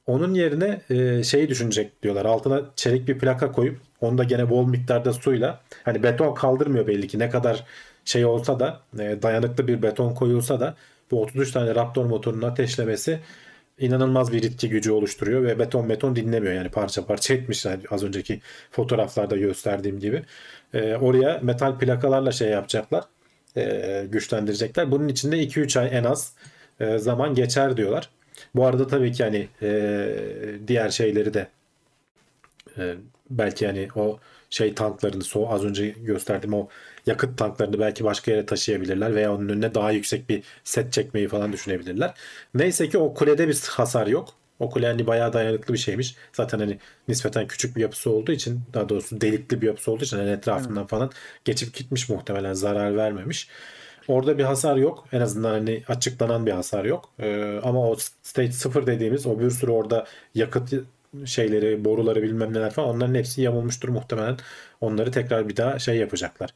Onun 0.06 0.34
yerine 0.34 0.80
e, 0.90 1.22
şeyi 1.24 1.48
düşünecek 1.48 2.02
diyorlar. 2.02 2.24
Altına 2.24 2.62
çelik 2.76 3.08
bir 3.08 3.18
plaka 3.18 3.52
koyup 3.52 3.80
onu 4.00 4.18
da 4.18 4.24
gene 4.24 4.50
bol 4.50 4.66
miktarda 4.68 5.12
suyla 5.12 5.60
hani 5.84 6.02
beton 6.02 6.34
kaldırmıyor 6.34 6.86
belli 6.86 7.08
ki 7.08 7.18
ne 7.18 7.30
kadar 7.30 7.64
şey 8.04 8.24
olsa 8.24 8.60
da 8.60 8.80
e, 8.98 9.22
dayanıklı 9.22 9.68
bir 9.68 9.82
beton 9.82 10.14
koyulsa 10.14 10.60
da 10.60 10.74
bu 11.10 11.22
33 11.22 11.52
tane 11.52 11.74
Raptor 11.74 12.04
motorunun 12.04 12.42
ateşlemesi 12.42 13.20
inanılmaz 13.78 14.32
bir 14.32 14.42
itki 14.42 14.68
gücü 14.68 14.92
oluşturuyor 14.92 15.42
ve 15.42 15.58
beton 15.58 15.88
beton 15.88 16.16
dinlemiyor 16.16 16.54
yani 16.54 16.68
parça 16.68 17.06
parça 17.06 17.34
etmişler 17.34 17.78
az 17.90 18.04
önceki 18.04 18.40
fotoğraflarda 18.70 19.36
gösterdiğim 19.36 20.00
gibi. 20.00 20.22
E, 20.74 20.94
oraya 20.94 21.40
metal 21.42 21.78
plakalarla 21.78 22.32
şey 22.32 22.48
yapacaklar 22.48 23.04
e, 23.56 24.04
güçlendirecekler. 24.10 24.90
Bunun 24.90 25.08
içinde 25.08 25.36
2-3 25.42 25.80
ay 25.80 25.88
en 25.92 26.04
az 26.04 26.32
e, 26.80 26.98
zaman 26.98 27.34
geçer 27.34 27.76
diyorlar. 27.76 28.10
Bu 28.54 28.66
arada 28.66 28.86
tabii 28.86 29.12
ki 29.12 29.24
hani 29.24 29.48
e, 29.62 30.08
diğer 30.68 30.90
şeyleri 30.90 31.34
de 31.34 31.48
e, 32.78 32.94
belki 33.30 33.66
hani 33.66 33.88
o 33.96 34.18
şey 34.50 34.74
tanklarını 34.74 35.24
so 35.24 35.48
az 35.48 35.64
önce 35.64 35.88
gösterdiğim 35.88 36.54
o 36.54 36.68
yakıt 37.06 37.38
tanklarını 37.38 37.78
belki 37.80 38.04
başka 38.04 38.30
yere 38.30 38.46
taşıyabilirler 38.46 39.14
veya 39.14 39.34
onun 39.34 39.48
önüne 39.48 39.74
daha 39.74 39.90
yüksek 39.90 40.28
bir 40.28 40.42
set 40.64 40.92
çekmeyi 40.92 41.28
falan 41.28 41.52
düşünebilirler. 41.52 42.14
Neyse 42.54 42.88
ki 42.88 42.98
o 42.98 43.14
kulede 43.14 43.48
bir 43.48 43.60
hasar 43.70 44.06
yok. 44.06 44.34
O 44.58 44.70
kule 44.70 44.86
hani 44.86 45.06
bayağı 45.06 45.32
dayanıklı 45.32 45.74
bir 45.74 45.78
şeymiş. 45.78 46.16
Zaten 46.32 46.58
hani 46.58 46.78
nispeten 47.08 47.46
küçük 47.46 47.76
bir 47.76 47.80
yapısı 47.80 48.10
olduğu 48.10 48.32
için 48.32 48.60
daha 48.74 48.88
doğrusu 48.88 49.20
delikli 49.20 49.60
bir 49.62 49.66
yapısı 49.66 49.92
olduğu 49.92 50.04
için 50.04 50.16
hani 50.16 50.30
etrafından 50.30 50.86
falan 50.86 51.10
geçip 51.44 51.74
gitmiş 51.74 52.08
muhtemelen 52.08 52.52
zarar 52.52 52.96
vermemiş. 52.96 53.48
Orada 54.08 54.38
bir 54.38 54.44
hasar 54.44 54.76
yok. 54.76 55.06
En 55.12 55.20
azından 55.20 55.50
hani 55.50 55.82
açıklanan 55.88 56.46
bir 56.46 56.52
hasar 56.52 56.84
yok. 56.84 57.10
Ee, 57.18 57.60
ama 57.62 57.90
o 57.90 57.96
stage 58.22 58.52
0 58.52 58.86
dediğimiz 58.86 59.26
o 59.26 59.38
bir 59.40 59.50
sürü 59.50 59.70
orada 59.70 60.06
yakıt 60.34 60.72
şeyleri, 61.24 61.84
boruları 61.84 62.22
bilmem 62.22 62.54
neler 62.54 62.70
falan 62.70 62.88
onların 62.88 63.14
hepsi 63.14 63.42
yamulmuştur 63.42 63.88
muhtemelen. 63.88 64.36
Onları 64.80 65.10
tekrar 65.12 65.48
bir 65.48 65.56
daha 65.56 65.78
şey 65.78 65.96
yapacaklar. 65.96 66.50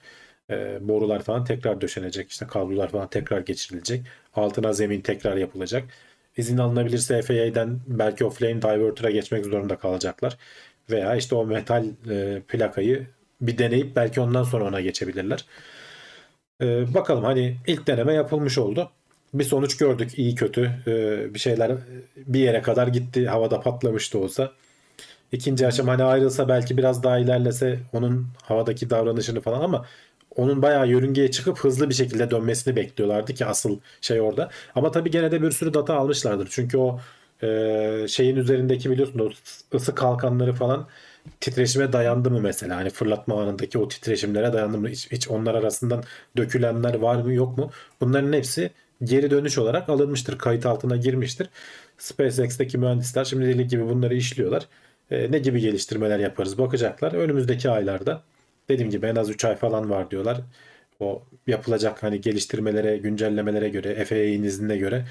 Ee, 0.50 0.78
borular 0.80 1.22
falan 1.22 1.44
tekrar 1.44 1.80
döşenecek. 1.80 2.30
işte 2.30 2.46
kablolar 2.46 2.88
falan 2.88 3.08
tekrar 3.10 3.40
geçirilecek. 3.40 4.06
Altına 4.34 4.72
zemin 4.72 5.00
tekrar 5.00 5.36
yapılacak. 5.36 5.84
İzin 6.36 6.58
alınabilirse 6.58 7.22
FAA'den 7.22 7.80
belki 7.86 8.24
o 8.24 8.30
flame 8.30 8.62
diverter'a 8.62 9.10
geçmek 9.10 9.44
zorunda 9.46 9.76
kalacaklar. 9.78 10.38
Veya 10.90 11.16
işte 11.16 11.34
o 11.34 11.46
metal 11.46 11.84
e, 12.10 12.42
plakayı 12.48 13.06
bir 13.40 13.58
deneyip 13.58 13.96
belki 13.96 14.20
ondan 14.20 14.42
sonra 14.42 14.64
ona 14.64 14.80
geçebilirler. 14.80 15.44
Ee, 16.62 16.94
bakalım 16.94 17.24
hani 17.24 17.56
ilk 17.66 17.86
deneme 17.86 18.14
yapılmış 18.14 18.58
oldu. 18.58 18.90
Bir 19.34 19.44
sonuç 19.44 19.76
gördük 19.76 20.18
iyi 20.18 20.34
kötü. 20.34 20.70
Ee, 20.86 21.34
bir 21.34 21.38
şeyler 21.38 21.72
bir 22.16 22.40
yere 22.40 22.62
kadar 22.62 22.86
gitti. 22.88 23.26
Havada 23.28 23.60
patlamıştı 23.60 24.18
olsa. 24.18 24.52
İkinci 25.32 25.66
aşama 25.66 25.92
hani 25.92 26.04
ayrılsa 26.04 26.48
belki 26.48 26.76
biraz 26.76 27.02
daha 27.02 27.18
ilerlese 27.18 27.78
onun 27.92 28.28
havadaki 28.42 28.90
davranışını 28.90 29.40
falan 29.40 29.60
ama 29.60 29.86
onun 30.36 30.62
bayağı 30.62 30.88
yörüngeye 30.88 31.30
çıkıp 31.30 31.58
hızlı 31.58 31.88
bir 31.88 31.94
şekilde 31.94 32.30
dönmesini 32.30 32.76
bekliyorlardı 32.76 33.34
ki 33.34 33.46
asıl 33.46 33.78
şey 34.00 34.20
orada. 34.20 34.50
Ama 34.74 34.90
tabii 34.90 35.10
gene 35.10 35.30
de 35.30 35.42
bir 35.42 35.50
sürü 35.50 35.74
data 35.74 35.94
almışlardır. 35.94 36.48
Çünkü 36.50 36.78
o 36.78 37.00
e, 37.42 38.06
şeyin 38.08 38.36
üzerindeki 38.36 38.90
biliyorsun 38.90 39.18
o 39.18 39.30
ısı 39.76 39.94
kalkanları 39.94 40.52
falan 40.52 40.88
titreşime 41.40 41.92
dayandı 41.92 42.30
mı 42.30 42.40
mesela? 42.40 42.76
Hani 42.76 42.90
fırlatma 42.90 43.42
anındaki 43.42 43.78
o 43.78 43.88
titreşimlere 43.88 44.52
dayandı 44.52 44.78
mı? 44.78 44.88
Hiç, 44.88 45.12
hiç 45.12 45.28
onlar 45.28 45.54
arasından 45.54 46.02
dökülenler 46.36 46.94
var 46.94 47.16
mı 47.16 47.32
yok 47.32 47.58
mu? 47.58 47.70
Bunların 48.00 48.32
hepsi 48.32 48.70
geri 49.04 49.30
dönüş 49.30 49.58
olarak 49.58 49.88
alınmıştır. 49.88 50.38
Kayıt 50.38 50.66
altına 50.66 50.96
girmiştir. 50.96 51.48
SpaceX'teki 51.98 52.78
mühendisler 52.78 53.24
şimdi 53.24 53.46
dediğim 53.46 53.68
gibi 53.68 53.88
bunları 53.88 54.14
işliyorlar. 54.14 54.66
E, 55.10 55.32
ne 55.32 55.38
gibi 55.38 55.60
geliştirmeler 55.60 56.18
yaparız 56.18 56.58
bakacaklar. 56.58 57.12
Önümüzdeki 57.12 57.70
aylarda 57.70 58.22
dediğim 58.70 58.90
gibi 58.90 59.06
en 59.06 59.16
az 59.16 59.30
3 59.30 59.44
ay 59.44 59.56
falan 59.56 59.90
var 59.90 60.10
diyorlar. 60.10 60.40
O 61.00 61.22
yapılacak 61.46 62.02
hani 62.02 62.20
geliştirmelere, 62.20 62.98
güncellemelere 62.98 63.68
göre, 63.68 64.04
FAA'nin 64.04 64.42
iznine 64.42 64.76
göre 64.76 65.04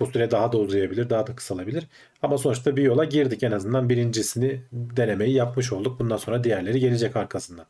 bu 0.00 0.06
süre 0.06 0.30
daha 0.30 0.52
da 0.52 0.58
uzayabilir, 0.58 1.10
daha 1.10 1.26
da 1.26 1.34
kısalabilir. 1.36 1.88
Ama 2.22 2.38
sonuçta 2.38 2.76
bir 2.76 2.82
yola 2.82 3.04
girdik 3.04 3.42
en 3.42 3.52
azından 3.52 3.88
birincisini 3.88 4.62
denemeyi 4.72 5.34
yapmış 5.34 5.72
olduk. 5.72 6.00
Bundan 6.00 6.16
sonra 6.16 6.44
diğerleri 6.44 6.80
gelecek 6.80 7.16
arkasından. 7.16 7.66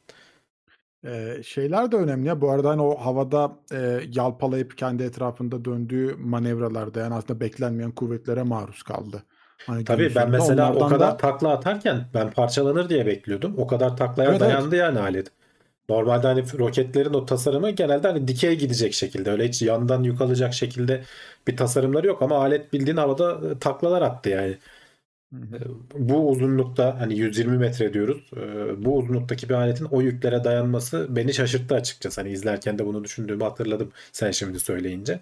Ee, 1.06 1.42
şeyler 1.44 1.92
de 1.92 1.96
önemli. 1.96 2.40
Bu 2.40 2.50
arada 2.50 2.68
hani 2.70 2.82
o 2.82 2.96
havada 2.96 3.58
e, 3.72 4.00
yalpalayıp 4.12 4.78
kendi 4.78 5.02
etrafında 5.02 5.64
döndüğü 5.64 6.14
manevralarda 6.18 7.00
yani 7.00 7.14
aslında 7.14 7.40
beklenmeyen 7.40 7.90
kuvvetlere 7.92 8.42
maruz 8.42 8.82
kaldı. 8.82 9.22
Hani 9.66 9.84
Tabii 9.84 10.14
ben 10.14 10.30
mesela 10.30 10.74
o 10.74 10.88
kadar 10.88 11.10
da... 11.12 11.16
takla 11.16 11.48
atarken 11.48 12.04
ben 12.14 12.30
parçalanır 12.30 12.88
diye 12.88 13.06
bekliyordum. 13.06 13.54
O 13.58 13.66
kadar 13.66 13.96
taklaya 13.96 14.30
evet, 14.30 14.40
dayandı 14.40 14.76
evet. 14.76 14.84
yani 14.84 14.98
alet. 14.98 15.28
Normalde 15.88 16.26
hani 16.26 16.44
roketlerin 16.58 17.14
o 17.14 17.26
tasarımı 17.26 17.70
genelde 17.70 18.08
hani 18.08 18.28
dikey 18.28 18.58
gidecek 18.58 18.94
şekilde 18.94 19.30
öyle 19.30 19.48
hiç 19.48 19.62
yandan 19.62 20.02
yük 20.02 20.20
alacak 20.20 20.54
şekilde 20.54 21.02
bir 21.48 21.56
tasarımları 21.56 22.06
yok 22.06 22.22
ama 22.22 22.38
alet 22.38 22.72
bildiğin 22.72 22.96
havada 22.96 23.40
e, 23.50 23.58
taklalar 23.58 24.02
attı 24.02 24.28
yani. 24.28 24.58
E, 25.32 25.58
bu 25.94 26.30
uzunlukta 26.30 27.00
hani 27.00 27.18
120 27.18 27.58
metre 27.58 27.92
diyoruz. 27.92 28.30
E, 28.36 28.40
bu 28.84 28.98
uzunluktaki 28.98 29.48
bir 29.48 29.54
aletin 29.54 29.84
o 29.84 30.02
yüklere 30.02 30.44
dayanması 30.44 31.06
beni 31.16 31.34
şaşırttı 31.34 31.74
açıkçası. 31.74 32.20
Hani 32.20 32.30
izlerken 32.30 32.78
de 32.78 32.86
bunu 32.86 33.04
düşündüğümü 33.04 33.44
hatırladım 33.44 33.92
sen 34.12 34.30
şimdi 34.30 34.60
söyleyince. 34.60 35.20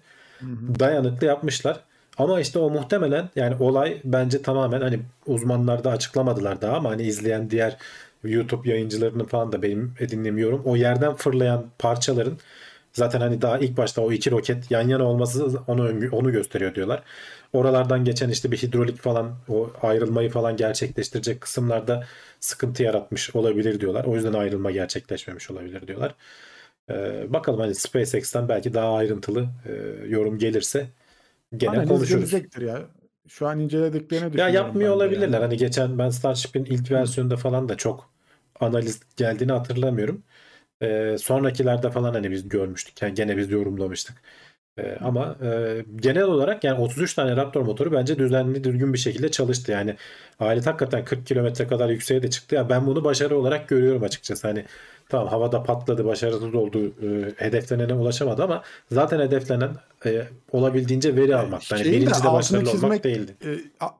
Dayanıklı 0.79 1.27
yapmışlar. 1.27 1.83
Ama 2.21 2.39
işte 2.41 2.59
o 2.59 2.69
muhtemelen 2.69 3.29
yani 3.35 3.55
olay 3.59 4.01
bence 4.03 4.41
tamamen 4.41 4.81
hani 4.81 4.99
uzmanlar 5.25 5.83
da 5.83 5.91
açıklamadılar 5.91 6.61
daha 6.61 6.77
ama 6.77 6.89
hani 6.89 7.03
izleyen 7.03 7.49
diğer 7.49 7.77
YouTube 8.23 8.69
yayıncılarının 8.69 9.25
falan 9.25 9.51
da 9.51 9.61
benim 9.61 9.93
edinlemiyorum. 9.99 10.61
O 10.65 10.75
yerden 10.75 11.15
fırlayan 11.15 11.65
parçaların 11.79 12.37
zaten 12.93 13.21
hani 13.21 13.41
daha 13.41 13.57
ilk 13.59 13.77
başta 13.77 14.01
o 14.01 14.11
iki 14.11 14.31
roket 14.31 14.71
yan 14.71 14.87
yana 14.87 15.03
olması 15.03 15.59
onu 15.67 16.09
onu 16.11 16.31
gösteriyor 16.31 16.75
diyorlar. 16.75 17.03
Oralardan 17.53 18.05
geçen 18.05 18.29
işte 18.29 18.51
bir 18.51 18.57
hidrolik 18.57 18.97
falan 18.97 19.35
o 19.49 19.71
ayrılmayı 19.81 20.29
falan 20.29 20.57
gerçekleştirecek 20.57 21.41
kısımlarda 21.41 22.03
sıkıntı 22.39 22.83
yaratmış 22.83 23.35
olabilir 23.35 23.79
diyorlar. 23.79 24.05
O 24.05 24.15
yüzden 24.15 24.33
ayrılma 24.33 24.71
gerçekleşmemiş 24.71 25.51
olabilir 25.51 25.87
diyorlar. 25.87 26.15
Ee, 26.89 27.25
bakalım 27.33 27.59
hani 27.59 27.75
SpaceX'ten 27.75 28.49
belki 28.49 28.73
daha 28.73 28.93
ayrıntılı 28.95 29.47
e, 29.65 29.71
yorum 30.07 30.37
gelirse 30.37 30.87
gene 31.57 31.71
Analiz 31.71 31.89
konuşuruz. 31.89 32.33
ya. 32.61 32.87
Şu 33.27 33.47
an 33.47 33.59
incelediklerini 33.59 34.33
düşünüyorum. 34.33 34.53
Ya 34.53 34.61
yapmıyor 34.61 34.93
olabilirler. 34.93 35.27
Yani. 35.33 35.35
Hani 35.41 35.57
geçen 35.57 35.99
ben 35.99 36.09
Starship'in 36.09 36.65
ilk 36.65 36.91
versiyonunda 36.91 37.37
falan 37.37 37.69
da 37.69 37.77
çok 37.77 38.09
analiz 38.59 39.01
geldiğini 39.17 39.51
hatırlamıyorum. 39.51 40.23
Ee, 40.81 41.15
sonrakilerde 41.19 41.91
falan 41.91 42.13
hani 42.13 42.31
biz 42.31 42.49
görmüştük. 42.49 43.01
Yani 43.01 43.13
gene 43.13 43.37
biz 43.37 43.51
yorumlamıştık. 43.51 44.21
Ee, 44.77 44.97
ama 45.01 45.37
e, 45.43 45.85
genel 45.95 46.23
olarak 46.23 46.63
yani 46.63 46.79
33 46.81 47.13
tane 47.13 47.35
Raptor 47.35 47.61
motoru 47.61 47.91
bence 47.91 48.19
düzenli 48.19 48.63
düzgün 48.63 48.93
bir 48.93 48.97
şekilde 48.97 49.31
çalıştı. 49.31 49.71
Yani 49.71 49.95
alet 50.39 50.65
hakikaten 50.67 51.05
40 51.05 51.27
kilometre 51.27 51.67
kadar 51.67 51.89
yükseğe 51.89 52.23
de 52.23 52.29
çıktı. 52.29 52.55
Ya 52.55 52.69
ben 52.69 52.87
bunu 52.87 53.03
başarı 53.03 53.37
olarak 53.37 53.69
görüyorum 53.69 54.03
açıkçası. 54.03 54.47
Hani 54.47 54.65
Tamam 55.11 55.27
havada 55.27 55.63
patladı, 55.63 56.05
başarısız 56.05 56.55
oldu, 56.55 56.79
e, 56.87 57.33
hedeflenene 57.37 57.93
ulaşamadı 57.93 58.43
ama 58.43 58.63
zaten 58.91 59.19
hedeflenen 59.19 59.69
e, 60.05 60.27
olabildiğince 60.51 61.15
veri 61.15 61.35
almak. 61.35 61.71
Yani 61.71 61.85
birinci 61.85 62.23
de 62.23 62.33
başarılı 62.33 62.65
çizmek, 62.65 62.83
olmak 62.83 63.03
değildi. 63.03 63.35
E, 63.45 63.49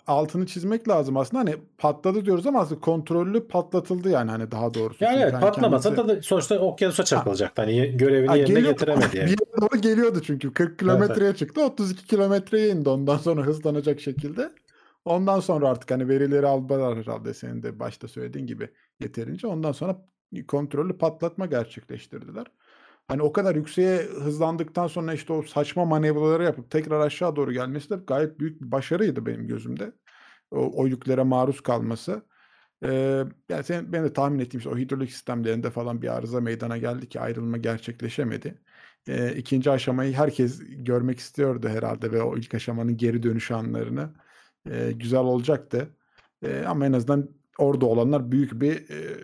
altını 0.08 0.46
çizmek 0.46 0.90
lazım 0.90 1.18
aslında. 1.18 1.40
Hani 1.40 1.56
patladı 1.78 2.26
diyoruz 2.26 2.48
ama 2.48 2.60
aslında 2.60 2.82
kontrollü 2.82 3.48
patlatıldı 3.48 4.10
yani 4.10 4.32
hani 4.32 4.52
daha 4.52 4.74
doğrusu. 4.74 5.04
Yani 5.04 5.22
evet 5.22 5.34
yani 5.34 5.42
patlamasa 5.42 5.96
kendisi... 5.96 6.18
da 6.18 6.22
sonuçta 6.22 6.60
okyanusa 6.60 7.04
çakılacaktı. 7.04 7.62
Hani 7.62 7.98
görevini 7.98 8.28
ha, 8.28 8.36
yerine 8.36 8.62
getiremedi. 8.62 9.18
Yani. 9.18 9.26
Bir 9.32 9.32
yere 9.32 9.62
doğru 9.62 9.82
geliyordu 9.82 10.22
çünkü 10.24 10.54
40 10.54 10.80
kilometreye 10.80 11.30
evet. 11.30 11.38
çıktı 11.38 11.66
32 11.66 12.08
kilometreye 12.08 12.70
indi 12.70 12.90
ondan 12.90 13.18
sonra 13.18 13.42
hızlanacak 13.42 14.00
şekilde. 14.00 14.52
Ondan 15.06 15.40
sonra 15.40 15.70
artık 15.70 15.92
hani 15.92 16.10
verileri 16.10 16.48
aldılar 16.48 16.98
herhalde 16.98 17.34
senin 17.34 17.64
de 17.64 17.80
başta 17.80 18.08
söylediğin 18.08 18.48
gibi 18.48 18.70
yeterince. 19.00 19.48
Ondan 19.48 19.72
sonra 19.72 19.98
kontrollü 20.48 20.98
patlatma 20.98 21.46
gerçekleştirdiler. 21.46 22.48
Hani 23.08 23.22
o 23.22 23.32
kadar 23.34 23.56
yükseğe 23.56 23.98
hızlandıktan 24.04 24.88
sonra 24.88 25.14
işte 25.14 25.34
o 25.34 25.42
saçma 25.44 25.86
manevraları 25.86 26.44
yapıp 26.44 26.72
tekrar 26.72 27.00
aşağı 27.00 27.36
doğru 27.36 27.54
gelmesi 27.54 27.90
de 27.90 27.96
gayet 28.08 28.40
büyük 28.40 28.62
bir 28.62 28.72
başarıydı 28.72 29.26
benim 29.26 29.48
gözümde. 29.48 29.94
O, 30.52 30.82
o 30.82 30.88
yüklere 30.88 31.24
maruz 31.24 31.62
kalması. 31.62 32.26
Ee, 32.84 33.24
yani 33.50 33.64
sen, 33.64 33.94
ben 33.94 34.04
de 34.04 34.14
tahmin 34.14 34.40
ettiğim 34.40 34.60
işte 34.60 34.70
o 34.70 34.78
hidrolik 34.78 35.12
sistemlerinde 35.12 35.70
falan 35.72 36.02
bir 36.02 36.18
arıza 36.18 36.42
meydana 36.42 36.78
geldi 36.78 37.10
ki 37.10 37.20
ayrılma 37.20 37.58
gerçekleşemedi. 37.58 38.62
Ee, 39.08 39.36
ikinci 39.36 39.72
aşamayı 39.72 40.14
herkes 40.14 40.62
görmek 40.70 41.20
istiyordu 41.20 41.70
herhalde 41.70 42.12
ve 42.12 42.22
o 42.22 42.38
ilk 42.38 42.54
aşamanın 42.56 42.98
geri 42.98 43.24
dönüş 43.24 43.52
anlarını. 43.52 44.14
Ee, 44.70 44.92
güzel 44.92 45.20
olacaktı. 45.20 45.96
Ee, 46.44 46.64
ama 46.68 46.86
en 46.86 46.94
azından 46.94 47.30
orada 47.58 47.86
olanlar 47.86 48.32
büyük 48.32 48.62
bir 48.62 48.90
e, 48.90 49.18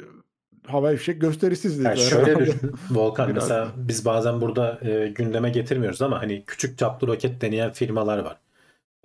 hava 0.67 0.95
fişek 0.95 1.21
gösterisi 1.21 1.67
izlediler. 1.67 1.95
Yani 1.95 2.09
şöyle 2.09 2.39
düşün 2.45 2.71
Volkan 2.91 3.29
Biraz. 3.29 3.43
mesela 3.43 3.67
biz 3.75 4.05
bazen 4.05 4.41
burada 4.41 4.79
e, 4.81 5.07
gündeme 5.07 5.49
getirmiyoruz 5.49 6.01
ama 6.01 6.21
hani 6.21 6.43
küçük 6.47 6.77
çaplı 6.77 7.07
roket 7.07 7.41
deneyen 7.41 7.71
firmalar 7.71 8.17
var. 8.17 8.37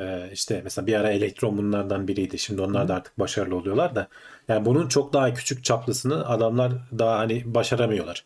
E, 0.01 0.31
işte 0.33 0.61
mesela 0.65 0.87
bir 0.87 0.95
ara 0.95 1.11
Elektron 1.11 1.59
bunlardan 1.59 2.09
biriydi. 2.09 2.39
Şimdi 2.39 2.63
onlar 2.63 2.89
da 2.89 2.95
artık 2.95 3.19
başarılı 3.19 3.57
oluyorlar 3.57 3.95
da. 3.95 4.09
Yani 4.49 4.65
bunun 4.65 4.89
çok 4.89 5.13
daha 5.13 5.35
küçük 5.35 5.65
çaplısını 5.65 6.29
adamlar 6.29 6.73
daha 6.99 7.19
hani 7.19 7.43
başaramıyorlar. 7.55 8.25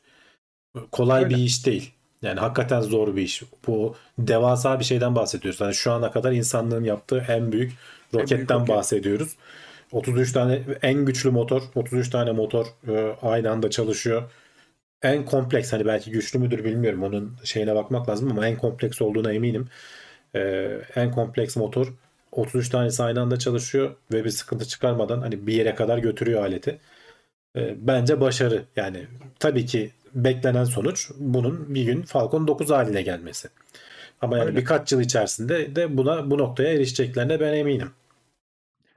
Kolay 0.92 1.24
Öyle. 1.24 1.34
bir 1.34 1.40
iş 1.40 1.66
değil. 1.66 1.92
Yani 2.22 2.40
hakikaten 2.40 2.80
zor 2.80 3.16
bir 3.16 3.22
iş. 3.22 3.42
Bu 3.66 3.96
devasa 4.18 4.80
bir 4.80 4.84
şeyden 4.84 5.14
bahsediyoruz. 5.14 5.60
Yani 5.60 5.74
şu 5.74 5.92
ana 5.92 6.10
kadar 6.10 6.32
insanlığın 6.32 6.84
yaptığı 6.84 7.24
en 7.28 7.52
büyük 7.52 7.72
roketten 8.14 8.36
en 8.36 8.48
büyük 8.48 8.50
roket. 8.50 8.68
bahsediyoruz. 8.68 9.36
33 9.92 10.32
tane 10.32 10.60
en 10.82 11.04
güçlü 11.04 11.30
motor, 11.30 11.62
33 11.74 12.10
tane 12.10 12.32
motor 12.32 12.66
e, 12.88 13.16
aynı 13.22 13.50
anda 13.50 13.70
çalışıyor. 13.70 14.22
En 15.02 15.24
kompleks 15.24 15.72
hani 15.72 15.86
belki 15.86 16.10
güçlü 16.10 16.38
müdür 16.38 16.64
bilmiyorum 16.64 17.02
onun 17.02 17.36
şeyine 17.44 17.74
bakmak 17.74 18.08
lazım 18.08 18.30
ama 18.30 18.46
en 18.48 18.56
kompleks 18.56 19.02
olduğuna 19.02 19.32
eminim. 19.32 19.68
E, 20.34 20.70
en 20.96 21.10
kompleks 21.10 21.56
motor 21.56 21.92
33 22.32 22.68
tanesi 22.68 23.02
aynı 23.02 23.20
anda 23.20 23.38
çalışıyor 23.38 23.96
ve 24.12 24.24
bir 24.24 24.30
sıkıntı 24.30 24.64
çıkarmadan 24.68 25.20
hani 25.20 25.46
bir 25.46 25.54
yere 25.54 25.74
kadar 25.74 25.98
götürüyor 25.98 26.40
aleti. 26.40 26.78
E, 27.56 27.74
bence 27.78 28.20
başarı 28.20 28.64
yani 28.76 29.06
tabii 29.38 29.66
ki 29.66 29.90
beklenen 30.14 30.64
sonuç 30.64 31.10
bunun 31.16 31.74
bir 31.74 31.84
gün 31.84 32.02
Falcon 32.02 32.48
9 32.48 32.70
haline 32.70 33.02
gelmesi. 33.02 33.48
Ama 34.20 34.38
yani 34.38 34.46
Öyle. 34.46 34.56
birkaç 34.56 34.92
yıl 34.92 35.00
içerisinde 35.00 35.76
de 35.76 35.96
buna 35.96 36.30
bu 36.30 36.38
noktaya 36.38 36.72
erişeceklerine 36.72 37.40
ben 37.40 37.52
eminim. 37.52 37.90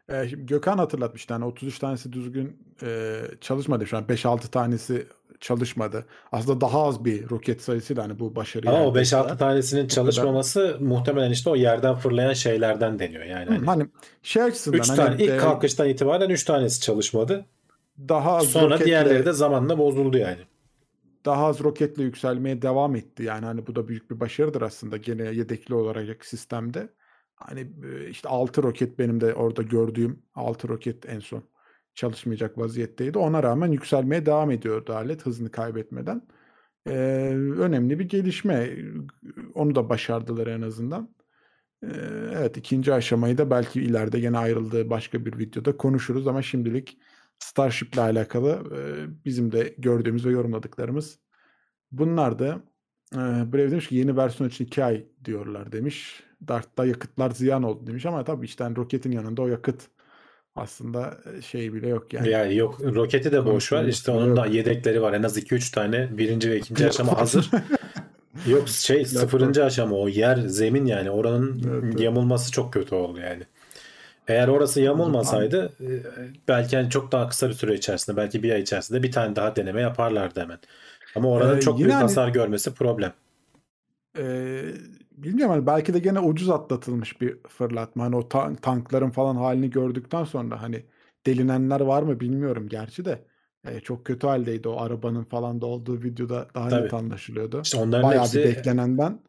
E, 0.09 0.29
şimdi 0.29 0.45
Gökhan 0.45 0.77
hatırlatmıştı. 0.77 1.33
Hani 1.33 1.45
33 1.45 1.79
tanesi 1.79 2.13
düzgün 2.13 2.57
e, 2.83 3.21
çalışmadı 3.41 3.87
şu 3.87 3.97
an. 3.97 4.07
5-6 4.09 4.49
tanesi 4.49 5.07
çalışmadı. 5.39 6.05
Aslında 6.31 6.61
daha 6.61 6.83
az 6.87 7.05
bir 7.05 7.29
roket 7.29 7.61
sayısıyla 7.61 8.03
hani 8.03 8.19
bu 8.19 8.35
başarıyı 8.35 8.73
Ama 8.73 8.83
o 8.85 8.93
elde 8.95 8.99
5-6 9.01 9.31
ettiler. 9.31 9.37
tanesinin 9.37 9.87
çalışmaması 9.87 10.77
muhtemelen 10.79 11.31
işte 11.31 11.49
o 11.49 11.55
yerden 11.55 11.95
fırlayan 11.95 12.33
şeylerden 12.33 12.99
deniyor. 12.99 13.23
Yani 13.25 13.49
Hı, 13.49 13.53
hani 13.65 13.65
Hani 13.65 13.89
şey 14.23 14.43
açısından 14.43 14.79
3 14.79 14.89
hani 14.89 14.95
tane 14.95 15.15
ilk 15.17 15.29
e, 15.29 15.37
kalkıştan 15.37 15.89
itibaren 15.89 16.29
3 16.29 16.43
tanesi 16.43 16.81
çalışmadı. 16.81 17.45
daha 17.97 18.35
az 18.35 18.47
Sonra 18.47 18.79
roketle, 18.79 18.85
diğerleri 18.85 19.25
de 19.25 19.33
zamanla 19.33 19.77
bozuldu 19.77 20.17
yani. 20.17 20.47
daha 21.25 21.45
az 21.45 21.59
roketle 21.63 22.03
yükselmeye 22.03 22.61
devam 22.61 22.95
etti. 22.95 23.23
Yani 23.23 23.45
hani 23.45 23.67
bu 23.67 23.75
da 23.75 23.87
büyük 23.87 24.11
bir 24.11 24.19
başarıdır 24.19 24.61
aslında 24.61 24.97
gene 24.97 25.23
yedekli 25.23 25.75
olarak 25.75 26.25
sistemde. 26.25 26.89
Hani 27.39 27.71
işte 28.09 28.29
6 28.29 28.63
roket 28.63 28.99
benim 28.99 29.21
de 29.21 29.33
orada 29.33 29.61
gördüğüm 29.61 30.23
6 30.35 30.67
roket 30.67 31.09
en 31.09 31.19
son 31.19 31.43
çalışmayacak 31.95 32.57
vaziyetteydi. 32.57 33.17
Ona 33.17 33.43
rağmen 33.43 33.71
yükselmeye 33.71 34.25
devam 34.25 34.51
ediyordu 34.51 34.93
alet 34.93 35.25
hızını 35.25 35.51
kaybetmeden. 35.51 36.27
Ee, 36.87 36.91
önemli 37.57 37.99
bir 37.99 38.05
gelişme. 38.09 38.77
Onu 39.55 39.75
da 39.75 39.89
başardılar 39.89 40.47
en 40.47 40.61
azından. 40.61 41.15
Ee, 41.83 41.87
evet 42.37 42.57
ikinci 42.57 42.93
aşamayı 42.93 43.37
da 43.37 43.49
belki 43.49 43.81
ileride 43.81 44.19
gene 44.19 44.37
ayrıldığı 44.37 44.89
başka 44.89 45.25
bir 45.25 45.39
videoda 45.39 45.77
konuşuruz 45.77 46.27
ama 46.27 46.41
şimdilik 46.41 46.97
Starship'le 47.39 47.97
alakalı 47.97 48.63
e, 48.77 48.79
bizim 49.25 49.51
de 49.51 49.75
gördüğümüz 49.77 50.25
ve 50.25 50.31
yorumladıklarımız 50.31 51.19
bunlar 51.91 52.39
da. 52.39 52.63
E, 53.13 53.17
Brave 53.53 53.71
demiş 53.71 53.87
ki 53.87 53.95
yeni 53.95 54.17
versiyon 54.17 54.49
için 54.49 54.65
2 54.65 54.83
ay 54.83 55.07
diyorlar 55.25 55.71
demiş. 55.71 56.23
Dart'ta 56.47 56.85
yakıtlar 56.85 57.31
ziyan 57.31 57.63
oldu 57.63 57.87
demiş 57.87 58.05
ama 58.05 58.23
tabii 58.23 58.45
işte 58.45 58.63
hani 58.63 58.75
roketin 58.75 59.11
yanında 59.11 59.41
o 59.41 59.47
yakıt 59.47 59.81
aslında 60.55 61.17
e, 61.37 61.41
şey 61.41 61.73
bile 61.73 61.87
yok 61.87 62.13
yani. 62.13 62.29
Yani 62.29 62.55
yok 62.55 62.81
roketi 62.81 63.31
de 63.31 63.45
boş 63.45 63.73
ver. 63.73 63.85
İşte 63.85 64.11
onun 64.11 64.35
da 64.35 64.45
yedekleri 64.45 65.01
var. 65.01 65.13
En 65.13 65.23
az 65.23 65.37
2-3 65.37 65.73
tane 65.75 66.17
birinci 66.17 66.51
ve 66.51 66.57
ikinci 66.57 66.87
aşama 66.87 67.17
hazır. 67.21 67.49
Yok 68.47 68.69
şey 68.69 69.05
sıfırıncı 69.05 69.65
aşama 69.65 69.95
o 69.95 70.07
yer 70.07 70.37
zemin 70.37 70.85
yani 70.85 71.11
oranın 71.11 71.61
Evet, 71.71 71.83
evet. 71.83 71.99
yamulması 71.99 72.51
çok 72.51 72.73
kötü 72.73 72.95
oldu 72.95 73.19
yani. 73.19 73.43
Eğer 74.27 74.47
orası 74.47 74.81
yamulmasaydı 74.81 75.73
e, 75.81 75.89
belki 76.47 76.77
hani 76.77 76.89
çok 76.89 77.11
daha 77.11 77.29
kısa 77.29 77.49
bir 77.49 77.53
süre 77.53 77.73
içerisinde 77.75 78.17
belki 78.17 78.43
bir 78.43 78.51
ay 78.51 78.61
içerisinde 78.61 79.03
bir 79.03 79.11
tane 79.11 79.35
daha 79.35 79.55
deneme 79.55 79.81
yaparlardı 79.81 80.39
hemen. 80.41 80.59
Ama 81.15 81.29
oranın 81.29 81.57
Ee, 81.57 81.61
çok 81.61 81.77
büyük 81.77 81.91
hani- 81.91 82.01
hasar 82.01 82.27
görmesi 82.29 82.73
problem. 82.73 83.13
Ee, 84.17 84.61
bilmiyorum 85.23 85.53
hani 85.53 85.67
belki 85.67 85.93
de 85.93 85.99
gene 85.99 86.19
ucuz 86.19 86.49
atlatılmış 86.49 87.21
bir 87.21 87.37
fırlatma. 87.47 88.03
Hani 88.03 88.15
o 88.15 88.29
ta- 88.29 88.55
tankların 88.55 89.09
falan 89.09 89.35
halini 89.35 89.69
gördükten 89.69 90.23
sonra 90.23 90.61
hani 90.61 90.85
delinenler 91.25 91.81
var 91.81 92.03
mı 92.03 92.19
bilmiyorum 92.19 92.67
gerçi 92.69 93.05
de. 93.05 93.25
Ee, 93.67 93.79
çok 93.79 94.05
kötü 94.05 94.27
haldeydi 94.27 94.67
o 94.67 94.81
arabanın 94.81 95.23
falan 95.23 95.61
da 95.61 95.65
olduğu 95.65 96.03
videoda 96.03 96.47
daha 96.55 96.69
Tabii. 96.69 96.83
net 96.83 96.93
anlaşılıyordu. 96.93 97.61
İşte 97.63 97.77
onların 97.77 98.09
Bayağı 98.09 98.23
hepsi 98.23 98.39
bir 98.39 98.43
beklenenden 98.43 99.19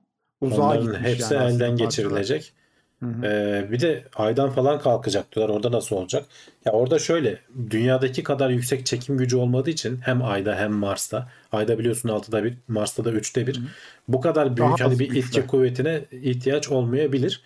uzağa 0.40 0.62
onların 0.62 0.82
gitmiş 0.82 1.02
hepsi 1.02 1.34
yani 1.34 1.54
elden 1.54 1.76
geçirilecek. 1.76 2.54
Hı 3.02 3.06
hı. 3.06 3.26
Ee, 3.26 3.72
bir 3.72 3.80
de 3.80 4.04
aydan 4.16 4.50
falan 4.50 4.78
kalkacak 4.80 5.34
diyorlar. 5.36 5.54
Orada 5.54 5.72
nasıl 5.72 5.96
olacak? 5.96 6.24
Ya 6.64 6.72
orada 6.72 6.98
şöyle 6.98 7.38
dünyadaki 7.70 8.22
kadar 8.22 8.50
yüksek 8.50 8.86
çekim 8.86 9.16
gücü 9.18 9.36
olmadığı 9.36 9.70
için 9.70 9.98
hem 10.04 10.22
ayda 10.24 10.56
hem 10.56 10.72
Mars'ta. 10.72 11.28
Ayda 11.52 11.78
biliyorsun 11.78 12.08
6'da 12.08 12.44
bir, 12.44 12.54
Mars'ta 12.68 13.04
da 13.04 13.10
3'te 13.12 13.46
bir. 13.46 13.56
Hı 13.56 13.60
hı. 13.60 13.64
Bu 14.08 14.20
kadar 14.20 14.56
Daha 14.56 14.66
büyük 14.68 14.80
hani 14.80 14.92
az 14.92 14.98
bir 14.98 15.08
güçle. 15.08 15.18
itki 15.20 15.46
kuvvetine 15.46 16.00
ihtiyaç 16.12 16.68
olmayabilir. 16.68 17.42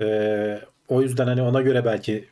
Ee, 0.00 0.60
o 0.88 1.02
yüzden 1.02 1.26
hani 1.26 1.42
ona 1.42 1.62
göre 1.62 1.84
belki 1.84 2.24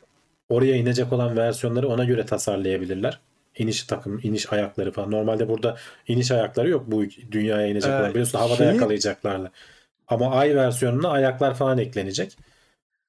oraya 0.49 0.75
inecek 0.75 1.13
olan 1.13 1.37
versiyonları 1.37 1.87
ona 1.87 2.03
göre 2.05 2.25
tasarlayabilirler. 2.25 3.19
İniş 3.57 3.83
takım, 3.83 4.19
iniş 4.23 4.53
ayakları 4.53 4.91
falan. 4.91 5.11
Normalde 5.11 5.49
burada 5.49 5.77
iniş 6.07 6.31
ayakları 6.31 6.69
yok 6.69 6.83
bu 6.87 7.03
dünyaya 7.31 7.67
inecek 7.67 7.91
Ee, 7.91 7.95
olan. 7.95 8.09
Biliyorsun 8.09 8.37
havada 8.39 8.55
şeyi- 8.55 8.67
yakalayacaklarla. 8.67 9.51
Ama 10.07 10.31
ay 10.35 10.55
versiyonuna 10.55 11.09
ayaklar 11.09 11.53
falan 11.55 11.77
eklenecek. 11.77 12.37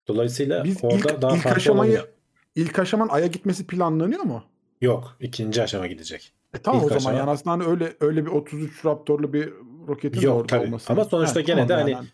Dolayısıyla 0.08 0.64
Biz 0.64 0.84
orada 0.84 0.96
ilk, 0.96 1.22
daha 1.22 1.36
ilk 1.36 1.42
farklı 1.42 1.56
aşamayı 1.56 1.92
olabilir. 1.92 2.10
ilk 2.56 2.78
aşamanın 2.78 3.08
Ay'a 3.10 3.26
gitmesi 3.26 3.66
planlanıyor 3.66 4.20
mu? 4.22 4.44
Yok. 4.80 5.16
ikinci 5.20 5.62
aşama 5.62 5.86
gidecek. 5.86 6.32
E 6.54 6.58
tamam 6.58 6.80
İlk 6.80 6.86
o 6.86 6.88
zaman 6.88 7.00
aşama- 7.00 7.18
yani 7.18 7.30
aslında 7.30 7.50
hani 7.56 7.64
öyle 7.64 7.92
öyle 8.00 8.26
bir 8.26 8.30
33 8.30 8.84
Raptor'lu 8.84 9.32
bir 9.32 9.52
roketin 9.88 10.20
de 10.22 10.26
Yok 10.26 10.36
orada 10.36 10.46
tabii. 10.46 10.66
olması. 10.66 10.92
Ama 10.92 11.04
sonuçta 11.04 11.40
gene 11.40 11.62
de 11.62 11.66
tamam 11.66 11.82
hani 11.82 11.90
yani. 11.90 12.06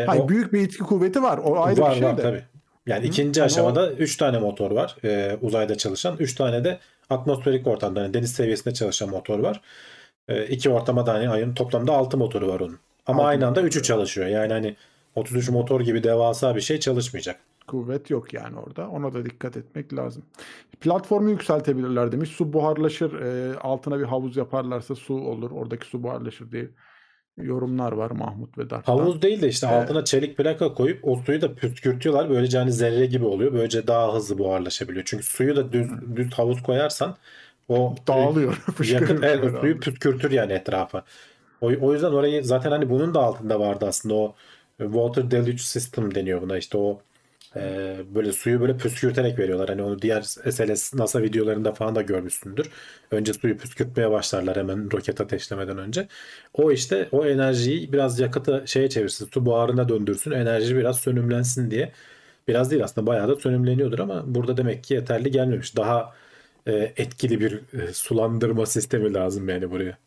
e, 0.00 0.04
Hayır, 0.04 0.22
o- 0.22 0.28
büyük 0.28 0.52
bir 0.52 0.60
itki 0.60 0.78
kuvveti 0.78 1.22
var. 1.22 1.38
O 1.38 1.62
ayrı 1.62 1.80
var 1.80 1.90
bir 1.90 1.96
şey 1.98 2.04
var 2.08 2.18
de. 2.18 2.22
tabii. 2.22 2.44
Yani 2.86 3.02
Hı, 3.02 3.06
ikinci 3.06 3.40
yani 3.40 3.46
aşamada 3.46 3.92
3 3.92 4.16
tane 4.16 4.38
motor 4.38 4.70
var. 4.70 4.96
e, 5.04 5.38
uzayda 5.42 5.74
çalışan. 5.78 6.16
3 6.18 6.34
tane 6.34 6.64
de 6.64 6.78
atmosferik 7.10 7.66
ortamda 7.66 8.02
yani 8.02 8.14
deniz 8.14 8.32
seviyesinde 8.32 8.74
çalışan 8.74 9.08
motor 9.10 9.38
var. 9.38 9.60
E, 10.28 10.46
iki 10.46 10.70
ortamada 10.70 11.14
hani 11.14 11.28
ayın 11.28 11.54
toplamda 11.54 11.92
6 11.92 12.16
motoru 12.18 12.48
var 12.48 12.60
onun. 12.60 12.78
Ama 13.06 13.24
aynı 13.24 13.46
anda 13.46 13.62
3'ü 13.62 13.82
çalışıyor. 13.82 14.26
Yani 14.26 14.52
hani 14.52 14.76
33 15.14 15.48
motor 15.48 15.80
gibi 15.80 16.02
devasa 16.02 16.56
bir 16.56 16.60
şey 16.60 16.80
çalışmayacak. 16.80 17.40
Kuvvet 17.66 18.10
yok 18.10 18.32
yani 18.34 18.58
orada. 18.58 18.88
Ona 18.88 19.14
da 19.14 19.24
dikkat 19.24 19.56
etmek 19.56 19.94
lazım. 19.94 20.22
Platformu 20.80 21.30
yükseltebilirler 21.30 22.12
demiş. 22.12 22.30
Su 22.30 22.52
buharlaşır. 22.52 23.12
e, 23.12 23.58
altına 23.58 23.98
bir 23.98 24.04
havuz 24.04 24.36
yaparlarsa 24.36 24.94
su 24.94 25.14
olur. 25.14 25.50
Oradaki 25.50 25.86
su 25.86 26.02
buharlaşır 26.02 26.52
diye 26.52 26.68
yorumlar 27.36 27.92
var 27.92 28.10
Mahmut 28.10 28.58
ve 28.58 28.70
Dart'tan. 28.70 28.98
Havuz 28.98 29.22
değil 29.22 29.42
de 29.42 29.48
işte 29.48 29.66
Ee, 29.66 29.70
altına 29.70 30.04
çelik 30.04 30.36
plaka 30.36 30.74
koyup 30.74 31.00
o 31.02 31.16
suyu 31.16 31.40
da 31.42 31.54
püskürtüyorlar. 31.54 32.30
Böylece 32.30 32.58
hani 32.58 32.72
zerre 32.72 33.06
gibi 33.06 33.24
oluyor. 33.24 33.52
Böylece 33.52 33.86
daha 33.86 34.14
hızlı 34.14 34.38
buharlaşabiliyor. 34.38 35.04
Çünkü 35.04 35.24
suyu 35.24 35.56
da 35.56 35.72
düz, 35.72 35.88
düz 36.16 36.32
havuz 36.32 36.62
koyarsan 36.62 37.16
o 37.68 37.94
Dağılıyor. 38.06 38.64
o 38.68 39.22
böyle 39.22 39.60
suyu 39.60 39.80
püskürtür 39.80 40.30
yani 40.30 40.52
etrafa. 40.52 41.04
O, 41.60 41.66
o 41.66 41.92
yüzden 41.92 42.12
orayı 42.12 42.44
zaten 42.44 42.70
hani 42.70 42.90
bunun 42.90 43.14
da 43.14 43.20
altında 43.20 43.60
vardı 43.60 43.86
aslında 43.88 44.14
o 44.14 44.34
e, 44.80 44.84
water 44.84 45.30
deluge 45.30 45.58
system 45.58 46.14
deniyor 46.14 46.42
buna 46.42 46.58
işte 46.58 46.78
o 46.78 47.02
e, 47.56 47.96
böyle 48.14 48.32
suyu 48.32 48.60
böyle 48.60 48.76
püskürterek 48.76 49.38
veriyorlar. 49.38 49.68
Hani 49.68 49.82
onu 49.82 50.02
diğer 50.02 50.22
SLS 50.22 50.94
NASA 50.94 51.22
videolarında 51.22 51.72
falan 51.72 51.94
da 51.94 52.02
görmüşsündür. 52.02 52.70
Önce 53.10 53.32
suyu 53.32 53.56
püskürtmeye 53.58 54.10
başlarlar 54.10 54.56
hemen 54.56 54.90
roket 54.92 55.20
ateşlemeden 55.20 55.78
önce. 55.78 56.08
O 56.54 56.72
işte 56.72 57.08
o 57.12 57.26
enerjiyi 57.26 57.92
biraz 57.92 58.20
yakıtı 58.20 58.62
şeye 58.66 58.88
çevirsin, 58.88 59.28
su 59.34 59.46
buharına 59.46 59.88
döndürsün, 59.88 60.30
enerji 60.30 60.76
biraz 60.76 60.98
sönümlensin 61.00 61.70
diye. 61.70 61.92
Biraz 62.48 62.70
değil 62.70 62.84
aslında 62.84 63.06
bayağı 63.06 63.28
da 63.28 63.36
sönümleniyordur 63.36 63.98
ama 63.98 64.34
burada 64.34 64.56
demek 64.56 64.84
ki 64.84 64.94
yeterli 64.94 65.30
gelmemiş. 65.30 65.76
Daha 65.76 66.14
e, 66.66 66.72
etkili 66.96 67.40
bir 67.40 67.60
e, 67.82 67.92
sulandırma 67.92 68.66
sistemi 68.66 69.14
lazım 69.14 69.48
yani 69.48 69.70
buraya. 69.70 69.98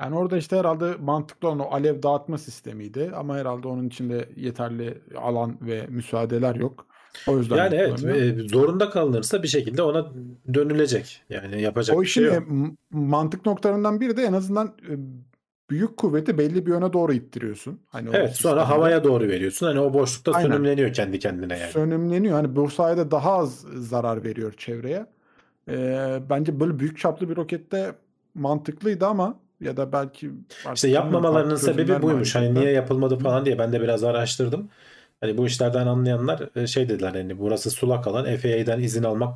Yani 0.00 0.16
orada 0.16 0.36
işte 0.36 0.56
herhalde 0.56 0.94
mantıklı 1.00 1.48
olan 1.48 1.58
o 1.58 1.64
alev 1.70 2.02
dağıtma 2.02 2.38
sistemiydi. 2.38 3.12
Ama 3.16 3.36
herhalde 3.36 3.68
onun 3.68 3.88
içinde 3.88 4.28
yeterli 4.36 4.98
alan 5.16 5.58
ve 5.60 5.86
müsaadeler 5.88 6.54
yok. 6.54 6.86
O 7.26 7.38
yüzden 7.38 7.56
Yani 7.56 7.74
evet 7.74 8.04
e, 8.04 8.48
zorunda 8.48 8.90
kalınırsa 8.90 9.42
bir 9.42 9.48
şekilde 9.48 9.82
ona 9.82 10.12
dönülecek. 10.54 11.22
Yani 11.30 11.62
yapacak 11.62 11.96
O 11.96 12.02
bir 12.02 12.06
şey 12.06 12.24
yok. 12.24 12.42
mantık 12.90 13.46
noktalarından 13.46 14.00
biri 14.00 14.16
de 14.16 14.22
en 14.22 14.32
azından 14.32 14.66
e, 14.90 14.92
büyük 15.70 15.96
kuvveti 15.96 16.38
belli 16.38 16.66
bir 16.66 16.70
yöne 16.70 16.92
doğru 16.92 17.12
ittiriyorsun. 17.12 17.80
Hani 17.86 18.08
Evet 18.12 18.36
sonra 18.36 18.60
sistemde. 18.60 18.60
havaya 18.60 19.04
doğru 19.04 19.28
veriyorsun. 19.28 19.66
Hani 19.66 19.80
o 19.80 19.94
boşlukta 19.94 20.32
Aynen. 20.32 20.48
sönümleniyor 20.50 20.92
kendi 20.92 21.18
kendine 21.18 21.58
yani. 21.58 21.72
sönümleniyor. 21.72 22.34
Hani 22.34 22.56
bu 22.56 22.70
sayede 22.70 23.10
daha 23.10 23.32
az 23.32 23.60
zarar 23.74 24.24
veriyor 24.24 24.52
çevreye. 24.52 25.06
Ee, 25.68 26.18
bence 26.30 26.60
böyle 26.60 26.78
büyük 26.78 26.98
çaplı 26.98 27.28
bir 27.30 27.36
rokette 27.36 27.94
mantıklıydı 28.34 29.06
ama 29.06 29.40
ya 29.60 29.76
da 29.76 29.92
belki 29.92 30.30
İşte 30.74 30.88
yapmamalarının 30.88 31.56
sebebi 31.56 32.02
buymuş. 32.02 32.34
Hani 32.34 32.54
niye 32.54 32.70
yapılmadı 32.70 33.18
falan 33.18 33.44
diye 33.44 33.58
ben 33.58 33.72
de 33.72 33.80
biraz 33.80 34.04
araştırdım. 34.04 34.68
Hani 35.20 35.38
bu 35.38 35.46
işlerden 35.46 35.86
anlayanlar 35.86 36.48
e, 36.56 36.66
şey 36.66 36.88
dediler 36.88 37.10
hani 37.10 37.38
burası 37.38 37.70
sulak 37.70 38.06
alan 38.06 38.36
FAA'den 38.36 38.80
izin 38.80 39.02
almak 39.02 39.34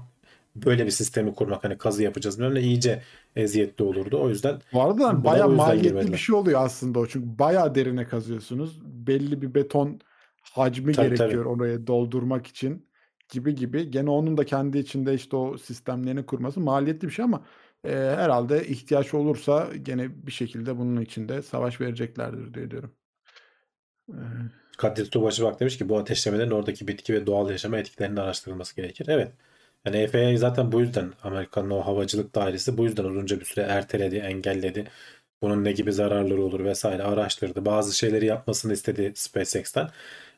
böyle 0.57 0.87
bir 0.87 0.91
sistemi 0.91 1.35
kurmak 1.35 1.65
hani 1.65 1.79
kazı 1.79 2.03
yapacağız 2.03 2.41
böyle 2.41 2.61
iyice 2.61 3.03
eziyetli 3.37 3.85
olurdu. 3.85 4.23
O 4.23 4.29
yüzden 4.29 4.61
Bu 4.73 4.83
arada 4.83 5.13
yüzden 5.13 5.51
maliyetli 5.51 5.83
girmediler. 5.83 6.13
bir 6.13 6.19
şey 6.19 6.35
oluyor 6.35 6.65
aslında 6.65 6.99
o. 6.99 7.07
Çünkü 7.07 7.39
bayağı 7.39 7.75
derine 7.75 8.07
kazıyorsunuz. 8.07 8.81
Belli 8.85 9.43
bir 9.43 9.55
beton 9.55 10.01
hacmi 10.43 10.93
Tabii, 10.93 11.17
gerekiyor 11.17 11.45
oraya 11.45 11.87
doldurmak 11.87 12.47
için 12.47 12.87
gibi 13.29 13.55
gibi. 13.55 13.91
Gene 13.91 14.11
onun 14.11 14.37
da 14.37 14.45
kendi 14.45 14.79
içinde 14.79 15.15
işte 15.15 15.37
o 15.37 15.59
sistemlerini 15.59 16.27
kurması 16.27 16.61
maliyetli 16.61 17.09
bir 17.09 17.13
şey 17.13 17.25
ama 17.25 17.43
e, 17.85 17.91
herhalde 17.91 18.69
ihtiyaç 18.69 19.15
olursa 19.15 19.71
gene 19.83 20.27
bir 20.27 20.33
şekilde 20.33 20.79
bunun 20.79 21.01
içinde 21.01 21.43
savaş 21.43 21.81
vereceklerdir 21.81 22.55
diye 22.55 22.71
diyorum. 22.71 22.95
Ee, 24.09 24.15
Kadir 24.79 25.11
Tuğbaşı 25.11 25.45
bak 25.45 25.61
demiş 25.61 25.79
ki 25.79 25.89
bu 25.89 25.99
ateşlemelerin 25.99 26.51
oradaki 26.51 26.89
bitki 26.89 27.15
ve 27.15 27.27
doğal 27.27 27.51
yaşama 27.51 27.79
etkilerinin 27.79 28.17
araştırılması 28.17 28.77
gerekir. 28.77 29.07
Evet. 29.09 29.33
Yani 29.85 30.07
FAA 30.09 30.37
zaten 30.37 30.73
bu 30.73 30.81
yüzden 30.81 31.13
Amerika'nın 31.23 31.71
o 31.71 31.81
havacılık 31.87 32.35
dairesi 32.35 32.79
bu 32.79 32.85
yüzden 32.85 33.05
uzunca 33.05 33.41
bir 33.41 33.45
süre 33.45 33.63
erteledi, 33.63 34.17
engelledi. 34.17 34.85
Bunun 35.43 35.65
ne 35.65 35.73
gibi 35.73 35.93
zararları 35.93 36.43
olur 36.43 36.65
vesaire 36.65 37.03
araştırdı. 37.03 37.65
Bazı 37.65 37.97
şeyleri 37.99 38.27
yapmasını 38.27 38.73
istedi 38.73 39.13
SpaceX'ten. 39.15 39.91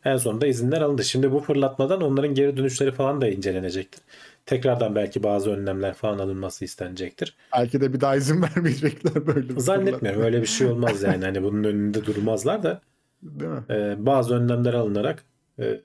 En 0.04 0.16
sonunda 0.16 0.46
izinler 0.46 0.80
alındı. 0.80 1.04
Şimdi 1.04 1.32
bu 1.32 1.40
fırlatmadan 1.40 2.00
onların 2.02 2.34
geri 2.34 2.56
dönüşleri 2.56 2.92
falan 2.92 3.20
da 3.20 3.28
incelenecektir. 3.28 4.02
Tekrardan 4.46 4.94
belki 4.94 5.22
bazı 5.22 5.50
önlemler 5.50 5.94
falan 5.94 6.18
alınması 6.18 6.64
istenecektir. 6.64 7.36
Belki 7.52 7.80
de 7.80 7.92
bir 7.92 8.00
daha 8.00 8.16
izin 8.16 8.42
vermeyecekler 8.56 9.26
böyle. 9.26 9.60
Zannetmiyorum 9.60 10.22
öyle 10.22 10.42
bir 10.42 10.46
şey 10.46 10.66
olmaz 10.66 11.02
yani. 11.02 11.24
Hani 11.24 11.42
bunun 11.42 11.64
önünde 11.64 12.04
durmazlar 12.06 12.62
da 12.62 12.80
Değil 13.22 13.50
mi? 13.50 13.62
e, 13.70 14.06
bazı 14.06 14.34
önlemler 14.34 14.74
alınarak 14.74 15.24
e, 15.58 15.80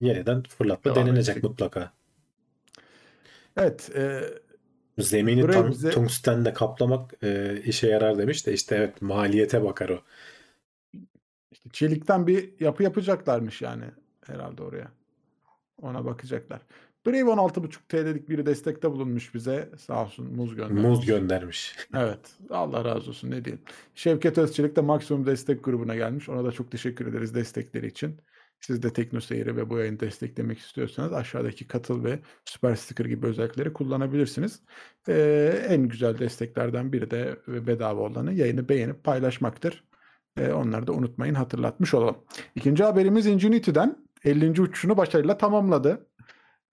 yeniden 0.00 0.42
fırlatma 0.42 0.94
Devam 0.94 1.06
denenecek 1.06 1.36
edecek. 1.36 1.50
mutlaka. 1.50 1.92
Evet. 3.56 3.90
e, 3.96 4.20
Zemini 4.98 5.50
tam, 5.50 5.70
bize- 5.70 5.90
tungstenle 5.90 6.52
kaplamak 6.52 7.14
e, 7.22 7.60
işe 7.64 7.88
yarar 7.88 8.18
demiş 8.18 8.46
de 8.46 8.52
işte 8.52 8.76
evet 8.76 9.02
maliyete 9.02 9.64
bakar 9.64 9.88
o. 9.88 10.02
işte 11.52 11.70
çelikten 11.72 12.26
bir 12.26 12.60
yapı 12.60 12.82
yapacaklarmış 12.82 13.62
yani 13.62 13.84
herhalde 14.26 14.62
oraya. 14.62 14.92
Ona 15.82 16.04
bakacaklar. 16.04 16.60
Brave 17.06 17.30
16.5 17.30 17.78
TL'lik 17.88 18.28
bir 18.28 18.46
destekte 18.46 18.90
bulunmuş 18.90 19.34
bize. 19.34 19.70
Sağ 19.78 20.02
olsun 20.02 20.36
muz 20.36 20.56
göndermiş. 20.56 20.82
Muz 20.82 21.06
göndermiş. 21.06 21.76
Evet. 21.94 22.38
Allah 22.50 22.84
razı 22.84 23.10
olsun 23.10 23.30
ne 23.30 23.44
diyeyim. 23.44 23.64
Şevket 23.94 24.38
Özçelik 24.38 24.76
de 24.76 24.80
maksimum 24.80 25.26
destek 25.26 25.64
grubuna 25.64 25.94
gelmiş. 25.94 26.28
Ona 26.28 26.44
da 26.44 26.52
çok 26.52 26.70
teşekkür 26.70 27.06
ederiz 27.06 27.34
destekleri 27.34 27.86
için. 27.86 28.20
Siz 28.60 28.82
de 28.82 28.92
Tekno 28.92 29.20
Seyir'i 29.20 29.56
ve 29.56 29.70
bu 29.70 29.78
yayını 29.78 30.00
desteklemek 30.00 30.58
istiyorsanız 30.58 31.12
aşağıdaki 31.12 31.68
katıl 31.68 32.04
ve 32.04 32.18
süper 32.44 32.74
sticker 32.74 33.04
gibi 33.04 33.26
özellikleri 33.26 33.72
kullanabilirsiniz. 33.72 34.62
Ee, 35.08 35.64
en 35.68 35.88
güzel 35.88 36.18
desteklerden 36.18 36.92
biri 36.92 37.10
de 37.10 37.36
bedava 37.48 38.00
olanı 38.00 38.32
yayını 38.32 38.68
beğenip 38.68 39.04
paylaşmaktır. 39.04 39.84
Ee, 40.36 40.52
onları 40.52 40.86
da 40.86 40.92
unutmayın 40.92 41.34
hatırlatmış 41.34 41.94
olalım. 41.94 42.16
İkinci 42.54 42.84
haberimiz 42.84 43.26
Ingenity'den 43.26 43.96
50. 44.24 44.62
uçuşunu 44.62 44.96
başarıyla 44.96 45.38
tamamladı. 45.38 46.06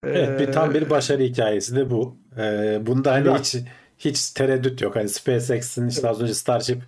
Evet 0.04 0.40
bir 0.40 0.52
tam 0.52 0.74
bir 0.74 0.82
Ee, 0.82 0.90
başarı 0.90 1.22
hikayesi 1.22 1.76
de 1.76 1.90
bu. 1.90 2.16
E, 2.38 2.78
bunda 2.86 3.12
hani 3.12 3.38
hiç 3.38 3.56
hiç 3.98 4.30
tereddüt 4.30 4.82
yok. 4.82 4.96
Hani 4.96 5.08
SpaceX'in 5.08 5.88
işte 5.88 6.08
az 6.08 6.20
önce 6.20 6.34
Starship 6.34 6.82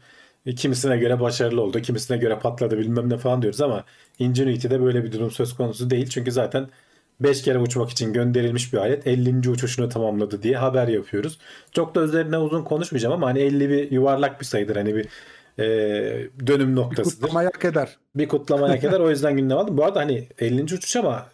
e, 0.46 0.54
kimisine 0.54 0.96
göre 0.98 1.20
başarılı 1.20 1.62
oldu, 1.62 1.80
kimisine 1.80 2.16
göre 2.16 2.38
patladı 2.38 2.78
bilmem 2.78 3.10
ne 3.10 3.16
falan 3.18 3.42
diyoruz 3.42 3.60
ama 3.60 3.84
Ingenuity'de 4.18 4.82
böyle 4.82 5.04
bir 5.04 5.12
durum 5.12 5.30
söz 5.30 5.56
konusu 5.56 5.90
değil. 5.90 6.08
Çünkü 6.08 6.32
zaten 6.32 6.68
5 7.20 7.42
kere 7.42 7.58
uçmak 7.58 7.90
için 7.90 8.12
gönderilmiş 8.12 8.72
bir 8.72 8.78
alet 8.78 9.06
50. 9.06 9.50
uçuşunu 9.50 9.88
tamamladı 9.88 10.42
diye 10.42 10.56
haber 10.56 10.88
yapıyoruz. 10.88 11.38
Çok 11.72 11.94
da 11.94 12.02
üzerine 12.02 12.38
uzun 12.38 12.64
konuşmayacağım 12.64 13.14
ama 13.14 13.26
hani 13.26 13.38
50 13.40 13.70
bir 13.70 13.90
yuvarlak 13.90 14.40
bir 14.40 14.46
sayıdır. 14.46 14.76
Hani 14.76 14.94
bir 14.94 15.08
e, 15.58 15.66
dönüm 16.46 16.76
noktasıdır. 16.76 17.26
Kutlama 17.26 17.44
hak 17.44 17.64
eder. 17.64 17.96
bir 18.14 18.28
kutlamaya 18.28 18.80
kadar 18.80 19.00
o 19.00 19.10
yüzden 19.10 19.36
gündem 19.36 19.58
aldım. 19.58 19.76
Bu 19.76 19.84
arada 19.84 20.00
hani 20.00 20.28
50. 20.38 20.62
uçuş 20.62 20.96
ama 20.96 21.26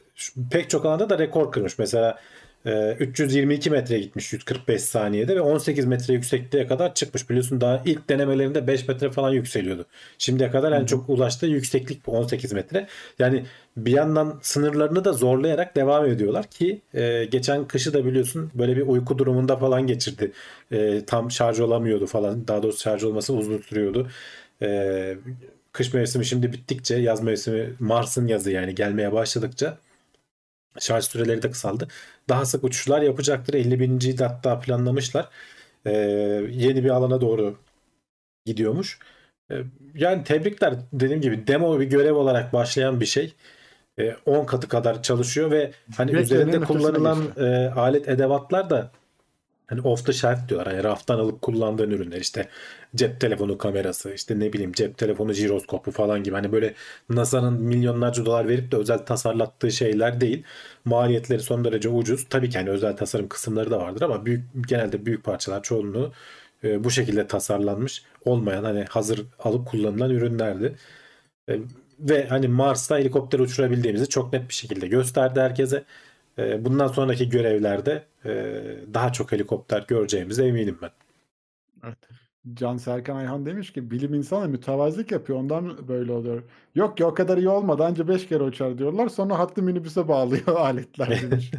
pek 0.50 0.70
çok 0.70 0.86
alanda 0.86 1.10
da 1.10 1.18
rekor 1.18 1.52
kırmış. 1.52 1.78
Mesela 1.78 2.18
e, 2.66 2.96
322 3.00 3.70
metreye 3.70 4.00
gitmiş 4.00 4.32
145 4.32 4.82
saniyede 4.82 5.36
ve 5.36 5.40
18 5.40 5.84
metre 5.84 6.14
yüksekliğe 6.14 6.66
kadar 6.66 6.94
çıkmış. 6.94 7.30
Biliyorsun 7.30 7.60
daha 7.60 7.82
ilk 7.84 8.08
denemelerinde 8.08 8.66
5 8.66 8.88
metre 8.88 9.10
falan 9.10 9.30
yükseliyordu. 9.30 9.86
Şimdiye 10.18 10.50
kadar 10.50 10.72
en 10.72 10.84
çok 10.86 11.08
ulaştığı 11.08 11.46
yükseklik 11.46 12.06
bu 12.06 12.12
18 12.12 12.52
metre. 12.52 12.86
Yani 13.18 13.44
bir 13.76 13.92
yandan 13.92 14.38
sınırlarını 14.42 15.04
da 15.04 15.12
zorlayarak 15.12 15.76
devam 15.76 16.06
ediyorlar 16.06 16.46
ki 16.46 16.80
e, 16.94 17.24
geçen 17.24 17.64
kışı 17.64 17.94
da 17.94 18.04
biliyorsun 18.04 18.50
böyle 18.54 18.76
bir 18.76 18.82
uyku 18.82 19.18
durumunda 19.18 19.56
falan 19.56 19.86
geçirdi. 19.86 20.32
E, 20.72 21.04
tam 21.04 21.30
şarj 21.30 21.60
olamıyordu 21.60 22.06
falan. 22.06 22.48
Daha 22.48 22.62
doğrusu 22.62 22.80
şarj 22.80 23.04
olması 23.04 23.34
uzun 23.34 23.58
sürüyordu. 23.58 24.08
E, 24.62 25.16
kış 25.72 25.94
mevsimi 25.94 26.26
şimdi 26.26 26.52
bittikçe 26.52 26.96
yaz 26.96 27.22
mevsimi 27.22 27.72
Mars'ın 27.80 28.26
yazı 28.26 28.50
yani 28.50 28.74
gelmeye 28.74 29.12
başladıkça 29.12 29.78
şarj 30.80 31.04
süreleri 31.04 31.42
de 31.42 31.50
kısaldı. 31.50 31.88
Daha 32.28 32.44
sık 32.44 32.64
uçuşlar 32.64 33.02
yapacaktır. 33.02 33.54
50 33.54 33.80
bininci 33.80 34.18
de 34.18 34.26
hatta 34.26 34.60
planlamışlar. 34.60 35.28
Ee, 35.86 35.90
yeni 36.50 36.84
bir 36.84 36.90
alana 36.90 37.20
doğru 37.20 37.58
gidiyormuş. 38.46 38.98
Ee, 39.50 39.54
yani 39.94 40.24
tebrikler 40.24 40.74
dediğim 40.92 41.20
gibi 41.20 41.46
demo 41.46 41.80
bir 41.80 41.84
görev 41.84 42.14
olarak 42.14 42.52
başlayan 42.52 43.00
bir 43.00 43.06
şey. 43.06 43.34
Ee, 43.98 44.16
10 44.26 44.46
katı 44.46 44.68
kadar 44.68 45.02
çalışıyor 45.02 45.50
ve 45.50 45.72
hani 45.96 46.14
Beklenenin 46.14 46.48
üzerinde 46.48 46.66
kullanılan 46.66 47.18
e, 47.36 47.72
alet 47.76 48.08
edevatlar 48.08 48.70
da 48.70 48.90
hani 49.66 49.80
off 49.80 50.06
the 50.06 50.12
shelf 50.12 50.48
diyorlar. 50.48 50.72
Hani 50.72 50.84
raftan 50.84 51.18
alıp 51.18 51.42
kullandığın 51.42 51.90
ürünler 51.90 52.20
işte 52.20 52.48
cep 52.94 53.20
telefonu 53.20 53.58
kamerası 53.58 54.14
işte 54.14 54.40
ne 54.40 54.52
bileyim 54.52 54.72
cep 54.72 54.98
telefonu 54.98 55.32
jiroskopu 55.32 55.90
falan 55.90 56.22
gibi 56.22 56.34
hani 56.34 56.52
böyle 56.52 56.74
NASA'nın 57.08 57.62
milyonlarca 57.62 58.26
dolar 58.26 58.48
verip 58.48 58.72
de 58.72 58.76
özel 58.76 58.98
tasarlattığı 58.98 59.72
şeyler 59.72 60.20
değil. 60.20 60.42
Maliyetleri 60.84 61.40
son 61.40 61.64
derece 61.64 61.88
ucuz. 61.88 62.26
Tabii 62.30 62.50
ki 62.50 62.58
hani 62.58 62.70
özel 62.70 62.96
tasarım 62.96 63.28
kısımları 63.28 63.70
da 63.70 63.78
vardır 63.80 64.02
ama 64.02 64.26
büyük 64.26 64.44
genelde 64.68 65.06
büyük 65.06 65.24
parçalar 65.24 65.62
çoğunluğu 65.62 66.12
e, 66.64 66.84
bu 66.84 66.90
şekilde 66.90 67.26
tasarlanmış 67.26 68.02
olmayan 68.24 68.64
hani 68.64 68.84
hazır 68.84 69.26
alıp 69.38 69.66
kullanılan 69.68 70.10
ürünlerdi. 70.10 70.76
E, 71.48 71.58
ve 72.00 72.26
hani 72.28 72.48
Mars'ta 72.48 72.98
helikopter 72.98 73.38
uçurabildiğimizi 73.38 74.08
çok 74.08 74.32
net 74.32 74.48
bir 74.48 74.54
şekilde 74.54 74.88
gösterdi 74.88 75.40
herkese. 75.40 75.84
E, 76.38 76.64
bundan 76.64 76.88
sonraki 76.88 77.28
görevlerde 77.28 78.04
e, 78.24 78.32
daha 78.94 79.12
çok 79.12 79.32
helikopter 79.32 79.84
göreceğimize 79.88 80.46
eminim 80.46 80.78
ben. 80.82 80.90
Evet. 81.84 81.98
Can 82.54 82.76
Serkan 82.76 83.16
Ayhan 83.16 83.46
demiş 83.46 83.72
ki 83.72 83.90
bilim 83.90 84.14
insanı 84.14 84.48
mütevazılık 84.48 85.12
yapıyor 85.12 85.38
ondan 85.38 85.88
böyle 85.88 86.12
oluyor. 86.12 86.42
Yok 86.74 86.96
ki 86.96 87.04
o 87.04 87.14
kadar 87.14 87.38
iyi 87.38 87.48
olmadı 87.48 87.84
anca 87.84 88.08
5 88.08 88.28
kere 88.28 88.42
uçar 88.42 88.78
diyorlar 88.78 89.08
sonra 89.08 89.38
hattı 89.38 89.62
minibüse 89.62 90.08
bağlıyor 90.08 90.46
aletler 90.56 91.22
demiş. 91.22 91.50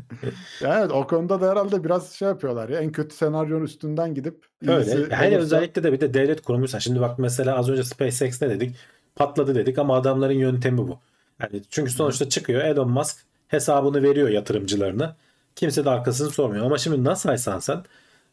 Yani 0.62 0.80
evet 0.80 0.92
o 0.92 1.08
konuda 1.08 1.42
da 1.42 1.52
herhalde 1.52 1.84
biraz 1.84 2.12
şey 2.12 2.28
yapıyorlar 2.28 2.70
ya 2.70 2.80
en 2.80 2.92
kötü 2.92 3.16
senaryonun 3.16 3.66
üstünden 3.66 4.14
gidip 4.14 4.46
Öyle. 4.68 4.92
Hele 5.10 5.36
olursa- 5.36 5.38
özellikle 5.38 5.84
de 5.84 5.94
bir 5.94 6.02
de 6.02 6.14
devlet 6.14 6.42
kurumuysa. 6.42 6.80
Şimdi 6.80 7.02
bak 7.02 7.20
mesela 7.20 7.58
az 7.58 7.70
önce 7.70 7.84
SpaceX 7.84 8.42
ne 8.42 8.50
dedik? 8.50 8.76
Patladı 9.16 9.56
dedik 9.56 9.80
ama 9.80 9.96
adamların 9.96 10.34
yöntemi 10.34 10.78
bu. 10.78 11.00
Yani 11.42 11.62
çünkü 11.70 11.92
sonuçta 11.92 12.30
çıkıyor 12.30 12.62
Elon 12.62 12.90
Musk 12.92 13.18
hesabını 13.48 14.04
veriyor 14.04 14.30
yatırımcılarına. 14.30 15.16
Kimse 15.56 15.86
de 15.86 15.90
arkasını 15.90 16.30
sormuyor. 16.30 16.66
Ama 16.66 16.78
şimdi 16.78 17.04
NASA'ysan 17.04 17.60
sen 17.60 17.84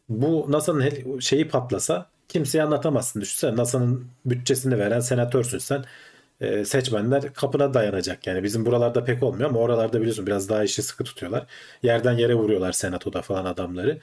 bu 0.09 0.45
NASA'nın 0.49 1.19
şeyi 1.19 1.47
patlasa 1.47 2.09
kimseye 2.29 2.63
anlatamazsın. 2.63 3.21
Düşünsene 3.21 3.55
NASA'nın 3.55 4.07
bütçesini 4.25 4.79
veren 4.79 4.99
senatörsün 4.99 5.57
sen. 5.57 5.85
Ee, 6.41 6.65
seçmenler 6.65 7.33
kapına 7.33 7.73
dayanacak. 7.73 8.27
Yani 8.27 8.43
bizim 8.43 8.65
buralarda 8.65 9.03
pek 9.03 9.23
olmuyor 9.23 9.49
ama 9.49 9.59
oralarda 9.59 9.99
biliyorsun 10.01 10.27
biraz 10.27 10.49
daha 10.49 10.63
işi 10.63 10.83
sıkı 10.83 11.03
tutuyorlar. 11.03 11.45
Yerden 11.83 12.13
yere 12.17 12.35
vuruyorlar 12.35 12.71
senatoda 12.71 13.21
falan 13.21 13.45
adamları. 13.45 13.99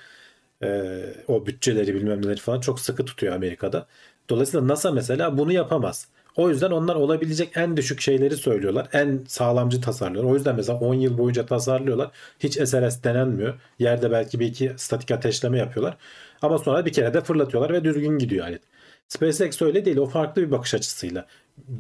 Ee, 0.63 1.15
o 1.29 1.47
bütçeleri 1.47 1.95
bilmem 1.95 2.23
neleri 2.23 2.41
falan 2.41 2.61
çok 2.61 2.81
sıkı 2.81 3.05
tutuyor 3.05 3.35
Amerika'da. 3.37 3.87
Dolayısıyla 4.31 4.69
NASA 4.69 4.91
mesela 4.93 5.39
bunu 5.39 5.53
yapamaz. 5.53 6.09
O 6.37 6.49
yüzden 6.51 6.71
onlar 6.71 6.95
olabilecek 6.95 7.57
en 7.57 7.77
düşük 7.77 8.01
şeyleri 8.01 8.37
söylüyorlar. 8.37 8.89
En 8.93 9.25
sağlamcı 9.29 9.81
tasarlıyorlar. 9.81 10.33
O 10.33 10.35
yüzden 10.35 10.57
mesela 10.57 10.79
10 10.79 10.95
yıl 10.95 11.19
boyunca 11.19 11.47
tasarlıyorlar. 11.47 12.11
Hiç 12.39 12.55
SLS 12.55 13.05
denenmiyor. 13.05 13.61
Yerde 13.79 14.11
belki 14.11 14.41
bir 14.41 14.47
iki 14.47 14.73
statik 14.77 15.11
ateşleme 15.11 15.59
yapıyorlar. 15.59 15.97
Ama 16.43 16.59
sonra 16.59 16.87
bir 16.87 16.93
kere 16.93 17.15
de 17.15 17.21
fırlatıyorlar 17.21 17.73
ve 17.73 17.85
düzgün 17.85 18.19
gidiyor 18.19 18.47
alet. 18.47 18.63
SpaceX 19.09 19.63
öyle 19.63 19.85
değil. 19.85 19.97
O 19.97 20.07
farklı 20.07 20.43
bir 20.43 20.51
bakış 20.51 20.75
açısıyla. 20.75 21.27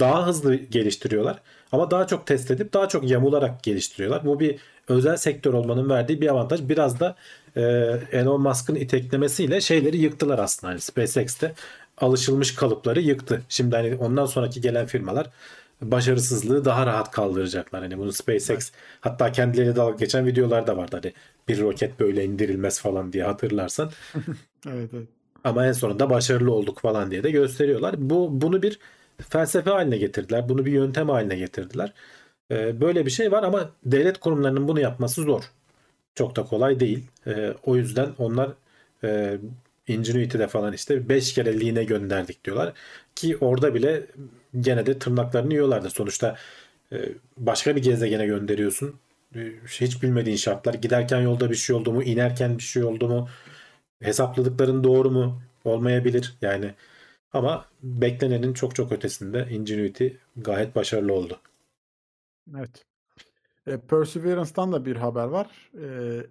Daha 0.00 0.26
hızlı 0.26 0.54
geliştiriyorlar. 0.54 1.38
Ama 1.72 1.90
daha 1.90 2.06
çok 2.06 2.26
test 2.26 2.50
edip 2.50 2.72
daha 2.72 2.88
çok 2.88 3.10
yamularak 3.10 3.62
geliştiriyorlar. 3.62 4.26
Bu 4.26 4.40
bir 4.40 4.58
özel 4.88 5.16
sektör 5.16 5.54
olmanın 5.54 5.90
verdiği 5.90 6.20
bir 6.20 6.28
avantaj. 6.28 6.68
Biraz 6.68 7.00
da 7.00 7.16
e, 7.56 7.62
Elon 8.12 8.40
Musk'ın 8.42 8.74
iteklemesiyle 8.74 9.60
şeyleri 9.60 9.96
yıktılar 9.96 10.38
aslında. 10.38 10.70
Hani 10.70 10.80
SpaceX'te 10.80 11.52
alışılmış 11.98 12.54
kalıpları 12.54 13.00
yıktı. 13.00 13.42
Şimdi 13.48 13.76
hani 13.76 13.94
ondan 13.94 14.26
sonraki 14.26 14.60
gelen 14.60 14.86
firmalar 14.86 15.30
başarısızlığı 15.82 16.64
daha 16.64 16.86
rahat 16.86 17.10
kaldıracaklar. 17.10 17.82
Hani 17.82 17.98
bunu 17.98 18.12
SpaceX 18.12 18.72
hatta 19.00 19.32
kendileri 19.32 19.76
dalga 19.76 19.96
geçen 19.96 20.26
videolar 20.26 20.66
da 20.66 20.76
vardı. 20.76 21.00
Hani 21.02 21.12
bir 21.48 21.60
roket 21.60 22.00
böyle 22.00 22.24
indirilmez 22.24 22.80
falan 22.80 23.12
diye 23.12 23.24
hatırlarsan. 23.24 23.90
Evet, 24.68 24.90
evet. 24.94 25.08
Ama 25.44 25.66
en 25.66 25.72
sonunda 25.72 26.10
başarılı 26.10 26.52
olduk 26.52 26.80
falan 26.80 27.10
diye 27.10 27.22
de 27.22 27.30
gösteriyorlar. 27.30 27.94
Bu 27.98 28.28
bunu 28.40 28.62
bir 28.62 28.78
felsefe 29.28 29.70
haline 29.70 29.98
getirdiler. 29.98 30.48
Bunu 30.48 30.66
bir 30.66 30.72
yöntem 30.72 31.08
haline 31.08 31.36
getirdiler. 31.36 31.92
Ee, 32.50 32.80
böyle 32.80 33.06
bir 33.06 33.10
şey 33.10 33.32
var 33.32 33.42
ama 33.42 33.70
devlet 33.84 34.20
kurumlarının 34.20 34.68
bunu 34.68 34.80
yapması 34.80 35.22
zor. 35.22 35.44
Çok 36.14 36.36
da 36.36 36.44
kolay 36.44 36.80
değil. 36.80 37.06
Ee, 37.26 37.54
o 37.64 37.76
yüzden 37.76 38.08
onlar 38.18 38.50
e, 39.04 39.38
Ingenuity'de 39.88 40.48
falan 40.48 40.72
işte 40.72 41.08
5 41.08 41.34
kere 41.34 41.60
Lean'e 41.60 41.84
gönderdik 41.84 42.44
diyorlar. 42.44 42.72
Ki 43.14 43.36
orada 43.40 43.74
bile 43.74 44.06
gene 44.60 44.86
de 44.86 44.98
tırnaklarını 44.98 45.52
yiyorlardı. 45.52 45.90
Sonuçta 45.90 46.36
e, 46.92 46.96
başka 47.36 47.76
bir 47.76 47.82
gezegene 47.82 48.26
gönderiyorsun. 48.26 48.94
E, 49.34 49.52
Hiç 49.68 50.02
bilmediğin 50.02 50.36
şartlar. 50.36 50.74
Giderken 50.74 51.20
yolda 51.20 51.50
bir 51.50 51.54
şey 51.56 51.76
oldu 51.76 51.92
mu? 51.92 52.02
inerken 52.02 52.58
bir 52.58 52.62
şey 52.62 52.84
oldu 52.84 53.08
mu? 53.08 53.28
Hesapladıkların 54.02 54.84
doğru 54.84 55.10
mu? 55.10 55.42
Olmayabilir. 55.64 56.34
Yani 56.42 56.74
Ama 57.32 57.66
beklenenin 57.82 58.52
çok 58.54 58.74
çok 58.76 58.92
ötesinde 58.92 59.48
Ingenuity 59.50 60.08
gayet 60.36 60.76
başarılı 60.76 61.12
oldu. 61.14 61.40
Evet. 62.58 62.84
E, 63.66 63.78
Perseverance'dan 63.80 64.72
da 64.72 64.86
bir 64.86 64.96
haber 64.96 65.24
var. 65.24 65.70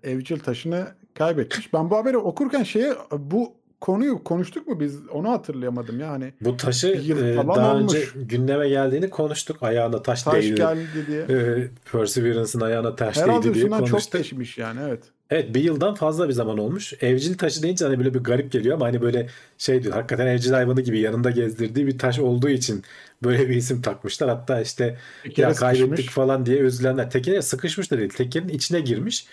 E, 0.03 0.11
evcil 0.11 0.39
taşını 0.39 0.87
kaybetmiş. 1.13 1.73
Ben 1.73 1.89
bu 1.89 1.97
haberi 1.97 2.17
okurken 2.17 2.63
şeye 2.63 2.93
bu 3.11 3.53
konuyu 3.81 4.23
konuştuk 4.23 4.67
mu 4.67 4.79
biz? 4.79 5.07
Onu 5.09 5.29
hatırlayamadım 5.31 5.99
yani. 5.99 6.33
Bu 6.41 6.57
taşı 6.57 6.87
e, 6.87 7.37
daha 7.37 7.75
olmuş. 7.75 7.93
önce 7.95 8.05
gündeme 8.15 8.69
geldiğini 8.69 9.09
konuştuk. 9.09 9.63
Ayağına 9.63 10.01
taş, 10.03 10.23
Taş 10.23 10.43
değdi. 10.43 10.55
geldi 10.55 10.87
diye. 11.07 11.21
E, 11.21 11.67
Perseverance'ın 11.91 12.61
ayağına 12.61 12.95
taş 12.95 13.17
Herhalde 13.17 13.43
değdi 13.43 13.53
diye 13.53 13.65
üstünden 13.65 13.79
çok 13.79 13.89
konuştuk. 13.89 14.13
geçmiş 14.13 14.57
yani 14.57 14.79
evet. 14.87 15.03
Evet 15.29 15.55
bir 15.55 15.63
yıldan 15.63 15.95
fazla 15.95 16.27
bir 16.27 16.33
zaman 16.33 16.57
olmuş. 16.57 16.93
Evcil 17.01 17.37
taşı 17.37 17.63
deyince 17.63 17.85
hani 17.85 17.99
böyle 17.99 18.13
bir 18.13 18.19
garip 18.19 18.51
geliyor 18.51 18.75
ama 18.75 18.85
hani 18.85 19.01
böyle 19.01 19.27
şey 19.57 19.83
diyor. 19.83 19.93
Hakikaten 19.93 20.27
evcil 20.27 20.51
hayvanı 20.51 20.81
gibi 20.81 20.99
yanında 20.99 21.29
gezdirdiği 21.31 21.87
bir 21.87 21.97
taş 21.97 22.19
olduğu 22.19 22.49
için 22.49 22.83
böyle 23.23 23.49
bir 23.49 23.55
isim 23.55 23.81
takmışlar. 23.81 24.29
Hatta 24.29 24.61
işte 24.61 24.97
ya 25.37 25.53
kaybettik 25.53 25.89
sıkışmış. 25.89 26.13
falan 26.13 26.45
diye 26.45 26.57
üzülenler. 26.57 27.09
Tekere 27.11 27.41
sıkışmış 27.41 27.91
da 27.91 27.97
değil. 27.97 28.09
Tekerin 28.09 28.49
içine 28.49 28.79
girmiş. 28.79 29.25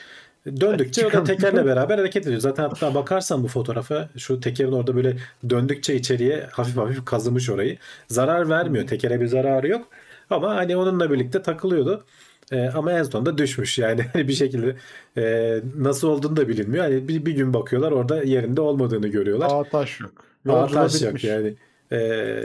Döndükçe 0.47 1.07
o 1.07 1.13
da 1.13 1.25
tekerle 1.25 1.67
beraber 1.67 1.99
hareket 1.99 2.27
ediyor. 2.27 2.41
Zaten 2.41 2.63
hatta 2.63 2.95
bakarsan 2.95 3.43
bu 3.43 3.49
fotoğrafa 3.49 4.09
şu 4.17 4.41
tekerin 4.41 4.73
orada 4.73 4.97
böyle 4.97 5.17
döndükçe 5.51 5.95
içeriye 5.95 6.47
hafif 6.53 6.77
hafif 6.77 7.05
kazımış 7.05 7.51
orayı. 7.51 7.79
Zarar 8.09 8.49
vermiyor. 8.49 8.87
Tekere 8.87 9.21
bir 9.21 9.27
zararı 9.27 9.69
yok. 9.69 9.89
Ama 10.31 10.57
hani 10.57 10.77
onunla 10.77 11.11
birlikte 11.11 11.43
takılıyordu. 11.43 12.05
Ee, 12.53 12.69
ama 12.69 12.93
en 12.93 13.03
sonunda 13.03 13.39
düşmüş 13.39 13.79
yani 13.79 14.03
hani 14.13 14.29
bir 14.29 14.33
şekilde 14.33 14.77
e, 15.17 15.55
nasıl 15.77 16.09
olduğunu 16.09 16.37
da 16.37 16.49
bilinmiyor. 16.49 16.85
Hani 16.85 17.09
bir, 17.09 17.27
bir 17.27 17.33
gün 17.33 17.55
bakıyorlar 17.55 17.93
orada 17.93 18.23
yerinde 18.23 18.61
olmadığını 18.61 19.09
görüyorlar. 19.09 19.49
Aa 19.51 19.65
taş 19.65 20.01
yok. 20.01 20.13
Yolculuğu 20.45 20.81
taş 20.81 21.03
yok 21.03 21.25
yani. 21.25 21.55
Ee, 21.93 21.97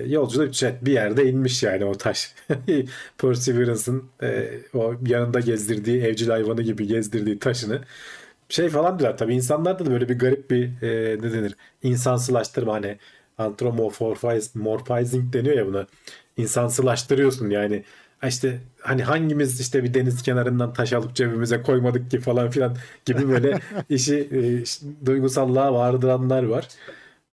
yolculuğu 0.07 0.43
bitmiş. 0.43 0.63
Evet, 0.63 0.85
bir 0.85 0.91
yerde 0.91 1.25
inmiş 1.29 1.63
yani 1.63 1.85
o 1.85 1.93
taş. 1.97 2.35
Perseverance'ın 3.17 4.03
e, 4.23 4.49
o 4.73 4.95
yanında 5.07 5.39
gezdirdiği 5.39 6.01
evcil 6.01 6.29
hayvanı 6.29 6.61
gibi 6.61 6.87
gezdirdiği 6.87 7.39
taşını 7.39 7.81
şey 8.49 8.69
falan 8.69 8.99
diyorlar 8.99 9.17
tabii 9.17 9.35
insanlarda 9.35 9.85
da 9.85 9.91
böyle 9.91 10.09
bir 10.09 10.19
garip 10.19 10.49
bir 10.51 10.81
e, 10.81 11.17
ne 11.21 11.33
denir 11.33 11.55
insansılaştırma 11.83 12.73
hani 12.73 12.97
anthropomorphizing 13.37 15.33
deniyor 15.33 15.55
ya 15.57 15.67
buna 15.67 15.87
insansılaştırıyorsun 16.37 17.49
yani 17.49 17.83
işte 18.27 18.59
hani 18.81 19.03
hangimiz 19.03 19.59
işte 19.61 19.83
bir 19.83 19.93
deniz 19.93 20.21
kenarından 20.23 20.73
taş 20.73 20.93
alıp 20.93 21.15
cebimize 21.15 21.61
koymadık 21.61 22.11
ki 22.11 22.19
falan 22.19 22.49
filan 22.49 22.77
gibi 23.05 23.29
böyle 23.29 23.59
işi 23.89 24.29
e, 24.31 24.61
işte 24.61 24.85
duygusallığa 25.05 25.73
vardıranlar 25.73 26.43
var. 26.43 26.67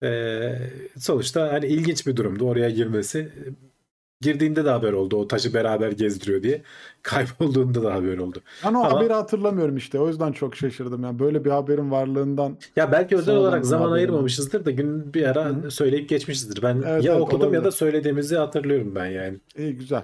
E, 0.02 0.52
sonuçta 0.98 1.52
hani 1.52 1.66
ilginç 1.66 2.06
bir 2.06 2.16
durumdu 2.16 2.44
oraya 2.48 2.70
girmesi. 2.70 3.32
Girdiğinde 4.20 4.64
de 4.64 4.70
haber 4.70 4.92
oldu 4.92 5.16
o 5.16 5.28
taşı 5.28 5.54
beraber 5.54 5.92
gezdiriyor 5.92 6.42
diye. 6.42 6.62
Kaybolduğunda 7.02 7.82
da 7.82 7.94
haber 7.94 8.18
oldu. 8.18 8.38
Ben 8.64 8.74
o 8.74 8.78
Ama- 8.78 8.92
haberi 8.92 9.12
hatırlamıyorum 9.12 9.76
işte. 9.76 9.98
O 10.00 10.08
yüzden 10.08 10.32
çok 10.32 10.56
şaşırdım. 10.56 11.02
Yani 11.02 11.18
böyle 11.18 11.44
bir 11.44 11.50
haberin 11.50 11.90
varlığından 11.90 12.56
Ya 12.76 12.92
belki 12.92 13.16
özel 13.16 13.37
olarak 13.37 13.66
zaman 13.66 13.80
haberim 13.82 13.94
ayırmamışızdır 13.94 14.64
da 14.64 14.70
gün 14.70 15.14
bir 15.14 15.22
ara 15.22 15.44
Hı. 15.44 15.70
söyleyip 15.70 16.08
geçmişizdir. 16.08 16.62
Ben 16.62 16.82
Evet, 16.87 17.04
ya 17.04 17.12
evet, 17.12 17.22
okudum 17.22 17.40
ya 17.40 17.46
olabilir. 17.46 17.64
da 17.64 17.70
söylediğimizi 17.72 18.37
hatırlıyorum 18.37 18.94
ben 18.94 19.06
yani. 19.06 19.38
iyi 19.58 19.74
güzel. 19.76 20.02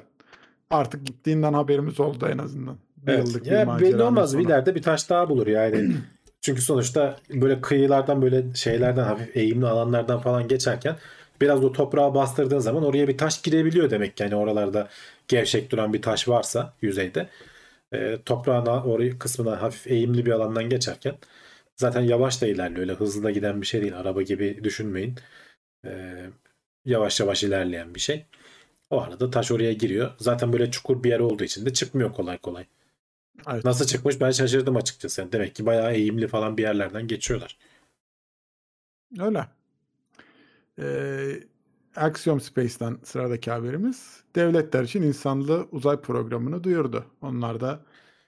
Artık 0.71 1.07
gittiğinden 1.07 1.53
haberimiz 1.53 2.01
oldu 2.01 2.27
en 2.33 2.39
azından. 2.39 2.77
Bir 2.97 3.13
Evet. 3.13 3.29
yıllık 3.29 3.45
bir 3.45 3.51
Ya 3.51 3.79
belli 3.81 4.03
olmaz 4.03 4.31
sonu. 4.33 4.43
ileride 4.43 4.75
bir 4.75 4.83
taş 4.83 5.11
daha 5.11 5.29
bulur 5.29 5.47
yani. 5.47 5.91
Çünkü 6.45 6.63
sonuçta 6.63 7.21
böyle 7.31 7.61
kıyılardan 7.61 8.23
böyle 8.23 8.55
şeylerden 8.55 9.05
hafif 9.05 9.37
eğimli 9.37 9.67
alanlardan 9.67 10.21
falan 10.21 10.49
geçerken 10.49 10.99
biraz 11.41 11.65
o 11.65 11.73
toprağa 11.73 12.15
bastırdığın 12.15 12.59
zaman 12.59 12.85
oraya 12.85 13.09
bir 13.09 13.19
taş 13.19 13.43
girebiliyor 13.43 13.91
demek 13.91 14.21
yani 14.21 14.37
oralarda 14.37 14.89
gevşek 15.29 15.73
duran 15.73 15.93
bir 15.93 16.03
taş 16.03 16.29
varsa 16.29 16.75
yüzeyde. 16.83 17.29
E, 17.93 18.19
toprağın 18.27 18.67
orayı 18.67 19.19
kısmına 19.19 19.63
hafif 19.63 19.87
eğimli 19.87 20.27
bir 20.27 20.33
alandan 20.33 20.69
geçerken 20.69 21.17
zaten 21.77 22.01
yavaş 22.03 22.43
da 22.43 22.47
ilerliyor. 22.47 22.81
Öyle 22.81 22.93
hızlı 22.93 23.25
da 23.25 23.31
giden 23.31 23.61
bir 23.63 23.67
şey 23.67 23.83
değil. 23.83 23.99
Araba 23.99 24.23
gibi 24.23 24.65
düşünmeyin. 24.65 25.17
E, 25.87 25.91
yavaş 26.85 27.21
yavaş 27.21 27.45
ilerleyen 27.45 27.95
bir 27.95 28.01
şey. 28.01 28.27
O 28.91 29.01
arada 29.03 29.31
taş 29.31 29.53
oraya 29.53 29.73
giriyor. 29.73 30.11
Zaten 30.19 30.53
böyle 30.53 30.71
çukur 30.71 31.05
bir 31.05 31.11
yer 31.11 31.21
olduğu 31.21 31.45
için 31.45 31.67
de 31.67 31.73
çıkmıyor 31.73 32.13
kolay 32.13 32.39
kolay. 32.39 32.67
Evet. 33.51 33.65
Nasıl 33.65 33.87
çıkmış 33.87 34.21
ben 34.21 34.31
şaşırdım 34.31 34.77
açıkçası. 34.77 35.33
Demek 35.33 35.55
ki 35.55 35.67
bayağı 35.67 35.93
eğimli 35.93 36.29
falan 36.29 36.57
bir 36.57 36.63
yerlerden 36.63 37.07
geçiyorlar. 37.09 37.59
Öyle. 39.19 39.47
Ee, 40.79 41.41
Axiom 41.97 42.41
Space'ten 42.41 42.99
sıradaki 43.05 43.51
haberimiz. 43.51 44.23
Devletler 44.37 44.83
için 44.83 45.03
insanlı 45.03 45.69
uzay 45.71 46.01
programını 46.01 46.65
duyurdu. 46.65 47.05
Onlar 47.23 47.61
da 47.61 47.81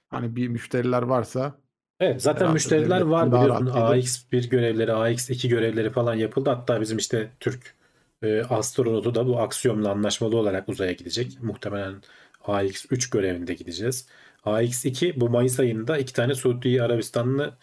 hani 0.09 0.35
bir 0.35 0.47
müşteriler 0.47 1.01
varsa 1.01 1.55
Evet 1.99 2.21
zaten 2.21 2.53
müşteriler 2.53 3.01
var 3.01 3.27
biliyorsun. 3.31 3.65
rahat 3.67 3.91
gelir. 3.91 4.03
AX1 4.03 4.49
görevleri, 4.49 4.91
AX2 4.91 5.47
görevleri 5.47 5.89
falan 5.89 6.13
yapıldı. 6.15 6.49
Hatta 6.49 6.81
bizim 6.81 6.97
işte 6.97 7.31
Türk 7.39 7.75
e, 8.21 8.41
astronotu 8.41 9.15
da 9.15 9.27
bu 9.27 9.39
Aksiyom'la 9.39 9.91
anlaşmalı 9.91 10.37
olarak 10.37 10.69
uzaya 10.69 10.91
gidecek. 10.91 11.43
Muhtemelen 11.43 12.01
AX3 12.43 13.11
görevinde 13.11 13.53
gideceğiz. 13.53 14.07
AX2 14.45 15.19
bu 15.19 15.29
Mayıs 15.29 15.59
ayında 15.59 15.97
iki 15.97 16.13
tane 16.13 16.35
Suudi 16.35 16.83
Arabistanlı 16.83 17.53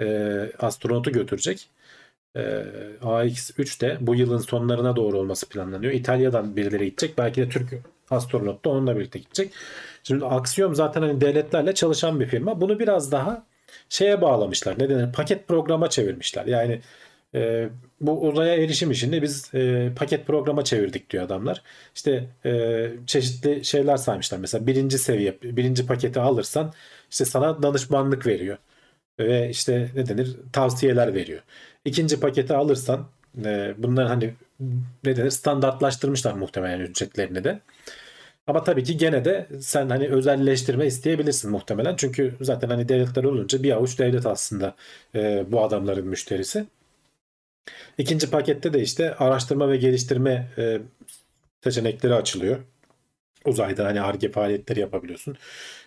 e, 0.00 0.06
astronotu 0.58 1.12
götürecek. 1.12 1.70
E, 2.36 2.40
AX3 3.02 3.80
de 3.80 3.98
bu 4.00 4.14
yılın 4.14 4.38
sonlarına 4.38 4.96
doğru 4.96 5.18
olması 5.18 5.48
planlanıyor. 5.48 5.92
İtalya'dan 5.92 6.56
birileri 6.56 6.84
gidecek. 6.84 7.18
Belki 7.18 7.40
de 7.42 7.48
Türk 7.48 7.74
astronot 8.10 8.64
da 8.64 8.70
onunla 8.70 8.96
birlikte 8.96 9.18
gidecek. 9.18 9.52
Şimdi 10.02 10.24
Axiom 10.24 10.74
zaten 10.74 11.02
hani 11.02 11.20
devletlerle 11.20 11.74
çalışan 11.74 12.20
bir 12.20 12.26
firma. 12.26 12.60
Bunu 12.60 12.78
biraz 12.78 13.12
daha 13.12 13.46
şeye 13.88 14.20
bağlamışlar. 14.22 14.78
Ne 14.78 14.88
denir? 14.88 15.12
Paket 15.12 15.48
programa 15.48 15.90
çevirmişler. 15.90 16.46
Yani 16.46 16.80
e, 17.34 17.68
bu 18.00 18.28
uzaya 18.28 18.54
erişim 18.56 18.90
işini 18.90 19.22
biz 19.22 19.54
e, 19.54 19.92
paket 19.96 20.26
programa 20.26 20.64
çevirdik 20.64 21.10
diyor 21.10 21.24
adamlar. 21.24 21.62
İşte 21.94 22.24
e, 22.44 22.90
çeşitli 23.06 23.64
şeyler 23.64 23.96
saymışlar. 23.96 24.38
Mesela 24.38 24.66
birinci 24.66 24.98
seviye, 24.98 25.38
birinci 25.42 25.86
paketi 25.86 26.20
alırsan 26.20 26.72
işte 27.10 27.24
sana 27.24 27.62
danışmanlık 27.62 28.26
veriyor. 28.26 28.58
Ve 29.20 29.50
işte 29.50 29.90
ne 29.94 30.08
denir? 30.08 30.36
Tavsiyeler 30.52 31.14
veriyor. 31.14 31.42
İkinci 31.84 32.20
paketi 32.20 32.54
alırsan 32.54 33.08
e, 33.44 33.74
bunların 33.78 34.08
hani 34.08 34.34
ne 35.04 35.16
denir? 35.16 35.30
Standartlaştırmışlar 35.30 36.32
muhtemelen 36.34 36.80
ücretlerini 36.80 37.44
de. 37.44 37.60
Ama 38.46 38.64
tabii 38.64 38.84
ki 38.84 38.96
gene 38.96 39.24
de 39.24 39.48
sen 39.60 39.88
hani 39.88 40.08
özelleştirme 40.08 40.86
isteyebilirsin 40.86 41.50
muhtemelen. 41.50 41.96
Çünkü 41.96 42.34
zaten 42.40 42.68
hani 42.68 42.88
devletler 42.88 43.24
olunca 43.24 43.62
bir 43.62 43.72
avuç 43.72 43.98
devlet 43.98 44.26
aslında 44.26 44.74
e, 45.14 45.44
bu 45.52 45.64
adamların 45.64 46.06
müşterisi. 46.08 46.66
İkinci 47.98 48.30
pakette 48.30 48.72
de 48.72 48.82
işte 48.82 49.14
araştırma 49.14 49.70
ve 49.70 49.76
geliştirme 49.76 50.48
e, 50.58 50.80
seçenekleri 51.64 52.14
açılıyor. 52.14 52.58
Uzayda 53.44 53.84
hani 53.84 54.00
ARGE 54.00 54.30
faaliyetleri 54.30 54.80
yapabiliyorsun. 54.80 55.36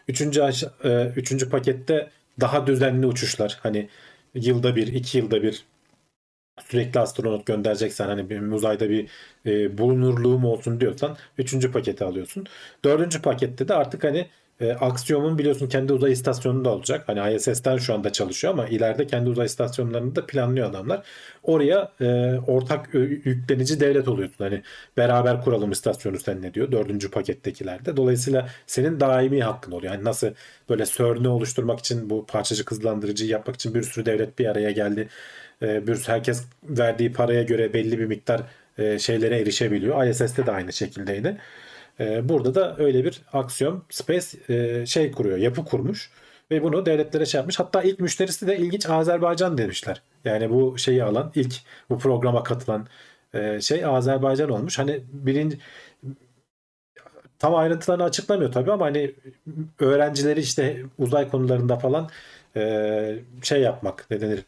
Üçüncü, 0.07 0.41
e, 0.83 1.05
üçüncü 1.15 1.49
pakette 1.49 2.09
daha 2.39 2.67
düzenli 2.67 3.05
uçuşlar. 3.05 3.59
Hani 3.63 3.89
yılda 4.35 4.75
bir, 4.75 4.87
iki 4.87 5.17
yılda 5.17 5.43
bir 5.43 5.65
sürekli 6.69 6.99
astronot 6.99 7.45
göndereceksen 7.45 8.07
hani 8.07 8.29
bir 8.29 8.41
uzayda 8.41 8.89
bir 8.89 9.09
e, 9.45 9.77
bulunurluğum 9.77 10.45
olsun 10.45 10.79
diyorsan 10.79 11.17
üçüncü 11.37 11.71
paketi 11.71 12.03
alıyorsun. 12.03 12.45
Dördüncü 12.83 13.21
pakette 13.21 13.67
de 13.67 13.73
artık 13.73 14.03
hani 14.03 14.27
e, 14.61 14.73
Axiom'un 14.73 15.37
biliyorsun 15.37 15.67
kendi 15.69 15.93
uzay 15.93 16.11
istasyonu 16.11 16.65
da 16.65 16.69
olacak. 16.69 17.03
Hani 17.07 17.35
ISS'ten 17.35 17.77
şu 17.77 17.93
anda 17.93 18.11
çalışıyor 18.11 18.53
ama 18.53 18.67
ileride 18.67 19.07
kendi 19.07 19.29
uzay 19.29 19.45
istasyonlarını 19.45 20.15
da 20.15 20.25
planlıyor 20.25 20.69
adamlar. 20.69 21.05
Oraya 21.43 21.91
e, 22.01 22.37
ortak 22.47 22.93
yüklenici 22.93 23.79
devlet 23.79 24.07
oluyorsun. 24.07 24.43
Hani 24.43 24.61
beraber 24.97 25.41
kuralım 25.41 25.71
istasyonu 25.71 26.19
sen 26.19 26.41
ne 26.41 26.53
diyor 26.53 26.71
dördüncü 26.71 27.11
pakettekilerde. 27.11 27.97
Dolayısıyla 27.97 28.49
senin 28.67 28.99
daimi 28.99 29.43
hakkın 29.43 29.71
oluyor. 29.71 29.93
Yani 29.93 30.03
nasıl 30.03 30.27
böyle 30.69 30.85
CERN'ü 30.85 31.27
oluşturmak 31.27 31.79
için 31.79 32.09
bu 32.09 32.25
parçacık 32.25 32.71
hızlandırıcıyı 32.71 33.29
yapmak 33.29 33.55
için 33.55 33.73
bir 33.73 33.83
sürü 33.83 34.05
devlet 34.05 34.39
bir 34.39 34.45
araya 34.45 34.71
geldi. 34.71 35.07
E, 35.61 35.87
bir 35.87 35.97
herkes 36.05 36.43
verdiği 36.63 37.13
paraya 37.13 37.43
göre 37.43 37.73
belli 37.73 37.99
bir 37.99 38.05
miktar 38.05 38.41
e, 38.77 38.99
şeylere 38.99 39.39
erişebiliyor. 39.39 40.07
ISS'te 40.07 40.45
de 40.45 40.51
aynı 40.51 40.73
şekildeydi. 40.73 41.37
E, 41.99 42.29
burada 42.29 42.55
da 42.55 42.75
öyle 42.77 43.03
bir 43.03 43.21
aksiyon 43.33 43.83
Space 43.89 44.53
e, 44.53 44.85
şey 44.85 45.11
kuruyor, 45.11 45.37
yapı 45.37 45.65
kurmuş 45.65 46.11
ve 46.51 46.63
bunu 46.63 46.85
devletlere 46.85 47.25
şey 47.25 47.39
yapmış. 47.39 47.59
Hatta 47.59 47.81
ilk 47.81 47.99
müşterisi 47.99 48.47
de 48.47 48.57
ilginç 48.57 48.89
Azerbaycan 48.89 49.57
demişler. 49.57 50.01
Yani 50.25 50.49
bu 50.49 50.77
şeyi 50.77 51.03
alan 51.03 51.31
ilk 51.35 51.55
bu 51.89 51.99
programa 51.99 52.43
katılan 52.43 52.87
e, 53.33 53.61
şey 53.61 53.85
Azerbaycan 53.85 54.49
olmuş. 54.49 54.79
Hani 54.79 55.01
birinci 55.13 55.59
tam 57.39 57.55
ayrıntılarını 57.55 58.03
açıklamıyor 58.03 58.51
tabii 58.51 58.71
ama 58.71 58.85
hani 58.85 59.15
öğrencileri 59.79 60.39
işte 60.39 60.83
uzay 60.97 61.29
konularında 61.29 61.77
falan 61.79 62.09
e, 62.55 63.19
şey 63.43 63.61
yapmak 63.61 64.07
ne 64.11 64.21
denir 64.21 64.45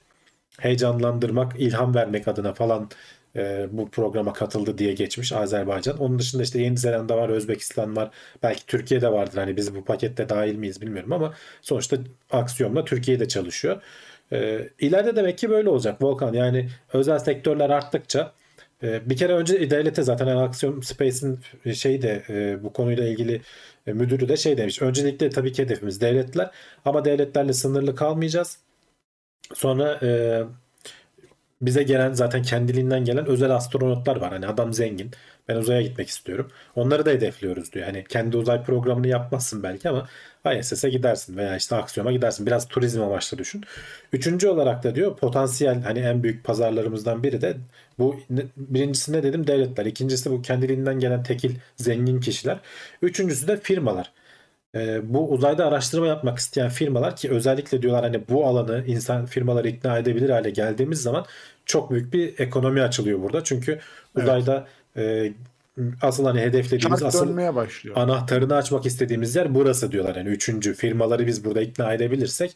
heyecanlandırmak, 0.59 1.59
ilham 1.59 1.95
vermek 1.95 2.27
adına 2.27 2.53
falan 2.53 2.89
e, 3.35 3.67
bu 3.71 3.89
programa 3.89 4.33
katıldı 4.33 4.77
diye 4.77 4.93
geçmiş 4.93 5.31
Azerbaycan. 5.31 5.97
Onun 5.97 6.19
dışında 6.19 6.43
işte 6.43 6.61
Yeni 6.61 6.77
Zelanda 6.77 7.17
var, 7.17 7.29
Özbekistan 7.29 7.95
var. 7.95 8.11
Belki 8.43 8.65
Türkiye'de 8.65 9.11
vardır. 9.11 9.37
Hani 9.37 9.57
biz 9.57 9.75
bu 9.75 9.85
pakette 9.85 10.29
dahil 10.29 10.55
miyiz 10.55 10.81
bilmiyorum 10.81 11.13
ama 11.13 11.33
sonuçta 11.61 11.97
aksiyonla 12.31 12.85
Türkiye'de 12.85 13.27
çalışıyor. 13.27 13.81
E, 14.31 14.69
ileride 14.79 15.15
demek 15.15 15.37
ki 15.37 15.49
böyle 15.49 15.69
olacak 15.69 16.01
Volkan. 16.01 16.33
Yani 16.33 16.69
özel 16.93 17.19
sektörler 17.19 17.69
arttıkça 17.69 18.33
e, 18.83 19.09
bir 19.09 19.17
kere 19.17 19.33
önce 19.33 19.69
devlete 19.69 20.03
zaten 20.03 20.27
yani 20.27 20.41
Aksiyon 20.41 20.81
Space'in 20.81 21.39
şey 21.73 22.01
de 22.01 22.23
e, 22.29 22.63
bu 22.63 22.73
konuyla 22.73 23.07
ilgili 23.07 23.41
e, 23.87 23.93
müdürü 23.93 24.29
de 24.29 24.37
şey 24.37 24.57
demiş. 24.57 24.81
Öncelikle 24.81 25.29
tabii 25.29 25.51
ki 25.51 25.63
hedefimiz 25.63 26.01
devletler 26.01 26.51
ama 26.85 27.05
devletlerle 27.05 27.53
sınırlı 27.53 27.95
kalmayacağız. 27.95 28.57
Sonra 29.53 29.99
bize 31.65 31.83
gelen 31.83 32.13
zaten 32.13 32.41
kendiliğinden 32.41 33.05
gelen 33.05 33.25
özel 33.25 33.51
astronotlar 33.51 34.15
var. 34.15 34.33
Hani 34.33 34.47
adam 34.47 34.73
zengin. 34.73 35.11
Ben 35.47 35.55
uzaya 35.55 35.81
gitmek 35.81 36.09
istiyorum. 36.09 36.51
Onları 36.75 37.05
da 37.05 37.09
hedefliyoruz 37.09 37.73
diyor. 37.73 37.85
Hani 37.85 38.03
kendi 38.09 38.37
uzay 38.37 38.63
programını 38.63 39.07
yapmazsın 39.07 39.63
belki 39.63 39.89
ama 39.89 40.07
ISS'e 40.59 40.89
gidersin 40.89 41.37
veya 41.37 41.57
işte 41.57 41.75
aksiyona 41.75 42.11
gidersin. 42.11 42.45
Biraz 42.45 42.67
turizm 42.67 43.01
amaçlı 43.01 43.37
düşün. 43.37 43.63
Üçüncü 44.13 44.47
olarak 44.47 44.83
da 44.83 44.95
diyor 44.95 45.17
potansiyel 45.17 45.81
hani 45.83 45.99
en 45.99 46.23
büyük 46.23 46.43
pazarlarımızdan 46.43 47.23
biri 47.23 47.41
de 47.41 47.57
bu 47.99 48.19
birincisi 48.57 49.13
ne 49.13 49.23
dedim 49.23 49.47
devletler. 49.47 49.85
İkincisi 49.85 50.31
bu 50.31 50.41
kendiliğinden 50.41 50.99
gelen 50.99 51.23
tekil 51.23 51.55
zengin 51.75 52.19
kişiler. 52.19 52.59
Üçüncüsü 53.01 53.47
de 53.47 53.57
firmalar. 53.57 54.11
Ee, 54.75 55.13
bu 55.13 55.29
uzayda 55.31 55.65
araştırma 55.65 56.07
yapmak 56.07 56.37
isteyen 56.37 56.69
firmalar 56.69 57.15
ki 57.15 57.29
özellikle 57.31 57.81
diyorlar 57.81 58.03
hani 58.03 58.27
bu 58.29 58.45
alanı 58.47 58.83
insan 58.87 59.25
firmaları 59.25 59.67
ikna 59.67 59.97
edebilir 59.97 60.29
hale 60.29 60.49
geldiğimiz 60.49 61.01
zaman 61.01 61.25
çok 61.65 61.91
büyük 61.91 62.13
bir 62.13 62.39
ekonomi 62.39 62.81
açılıyor 62.81 63.21
burada. 63.21 63.43
Çünkü 63.43 63.79
uzayda 64.15 64.67
e, 64.97 65.31
asıl 66.01 66.25
hani 66.25 66.41
hedeflediğimiz 66.41 66.99
Çark 66.99 67.15
asıl 67.15 67.37
başlıyor. 67.55 67.95
anahtarını 67.97 68.55
açmak 68.55 68.85
istediğimiz 68.85 69.35
yer 69.35 69.55
burası 69.55 69.91
diyorlar. 69.91 70.15
Yani 70.15 70.29
üçüncü 70.29 70.73
firmaları 70.73 71.27
biz 71.27 71.45
burada 71.45 71.61
ikna 71.61 71.93
edebilirsek. 71.93 72.55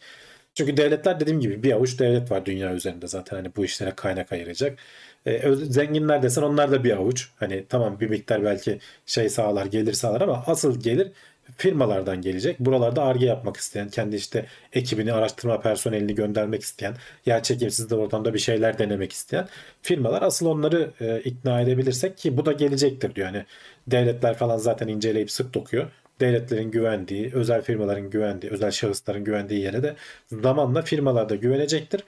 Çünkü 0.56 0.78
devletler 0.78 1.20
dediğim 1.20 1.40
gibi 1.40 1.64
bir 1.64 1.72
avuç 1.72 2.00
devlet 2.00 2.32
var 2.32 2.46
dünya 2.46 2.74
üzerinde 2.74 3.08
zaten 3.08 3.38
hani 3.38 3.52
bu 3.56 3.66
işlere 3.66 3.92
kaynak 3.92 4.32
ayıracak. 4.32 4.80
Öz- 5.26 5.74
zenginler 5.74 6.24
desen 6.24 6.42
onlar 6.42 6.72
da 6.72 6.84
bir 6.84 6.92
avuç. 6.98 7.30
Hani 7.40 7.66
tamam 7.70 8.00
bir 8.00 8.10
miktar 8.10 8.44
belki 8.44 8.80
şey 9.06 9.30
sağlar 9.30 9.66
gelir 9.66 9.94
sağlar 9.94 10.22
ama 10.22 10.44
asıl 10.48 10.80
gelir 10.80 11.12
firmalardan 11.58 12.22
gelecek. 12.22 12.60
Buralarda 12.60 13.04
arge 13.04 13.26
yapmak 13.26 13.58
isteyen, 13.58 13.90
kendi 13.90 14.16
işte 14.16 14.46
ekibini, 14.74 15.14
araştırma 15.14 15.62
personelini 15.62 16.16
göndermek 16.16 16.62
isteyen, 16.62 16.94
yer 17.26 17.44
çekimsiz 17.44 17.90
de 17.90 17.96
ortamda 17.96 18.34
bir 18.34 18.40
şeyler 18.40 18.80
denemek 18.80 19.14
isteyen 19.14 19.48
firmalar 19.82 20.22
asıl 20.22 20.46
onları 20.46 20.92
e, 21.02 21.20
ikna 21.20 21.62
edebilirsek 21.62 22.18
ki 22.18 22.38
bu 22.38 22.46
da 22.46 22.52
gelecektir 22.52 23.16
diyor. 23.16 23.28
Yani 23.28 23.46
devletler 23.88 24.38
falan 24.38 24.58
zaten 24.58 24.88
inceleyip 24.88 25.32
sık 25.32 25.54
dokuyor. 25.54 25.92
Devletlerin 26.20 26.72
güvendiği, 26.72 27.32
özel 27.34 27.62
firmaların 27.62 28.10
güvendiği, 28.10 28.52
özel 28.52 28.72
şahısların 28.72 29.24
güvendiği 29.24 29.62
yere 29.62 29.84
de 29.84 29.96
zamanla 30.28 30.82
firmalar 30.82 31.30
da 31.30 31.36
güvenecektir. 31.36 32.04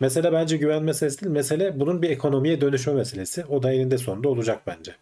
Mesele 0.00 0.32
bence 0.32 0.56
güven 0.56 0.82
meselesi 0.82 1.20
değil. 1.20 1.32
Mesele 1.32 1.80
bunun 1.80 2.02
bir 2.02 2.10
ekonomiye 2.10 2.60
dönüşme 2.60 2.92
meselesi. 2.92 3.44
O 3.44 3.62
da 3.62 3.72
eninde 3.72 3.98
sonunda 3.98 4.28
olacak 4.28 4.62
bence. 4.66 4.92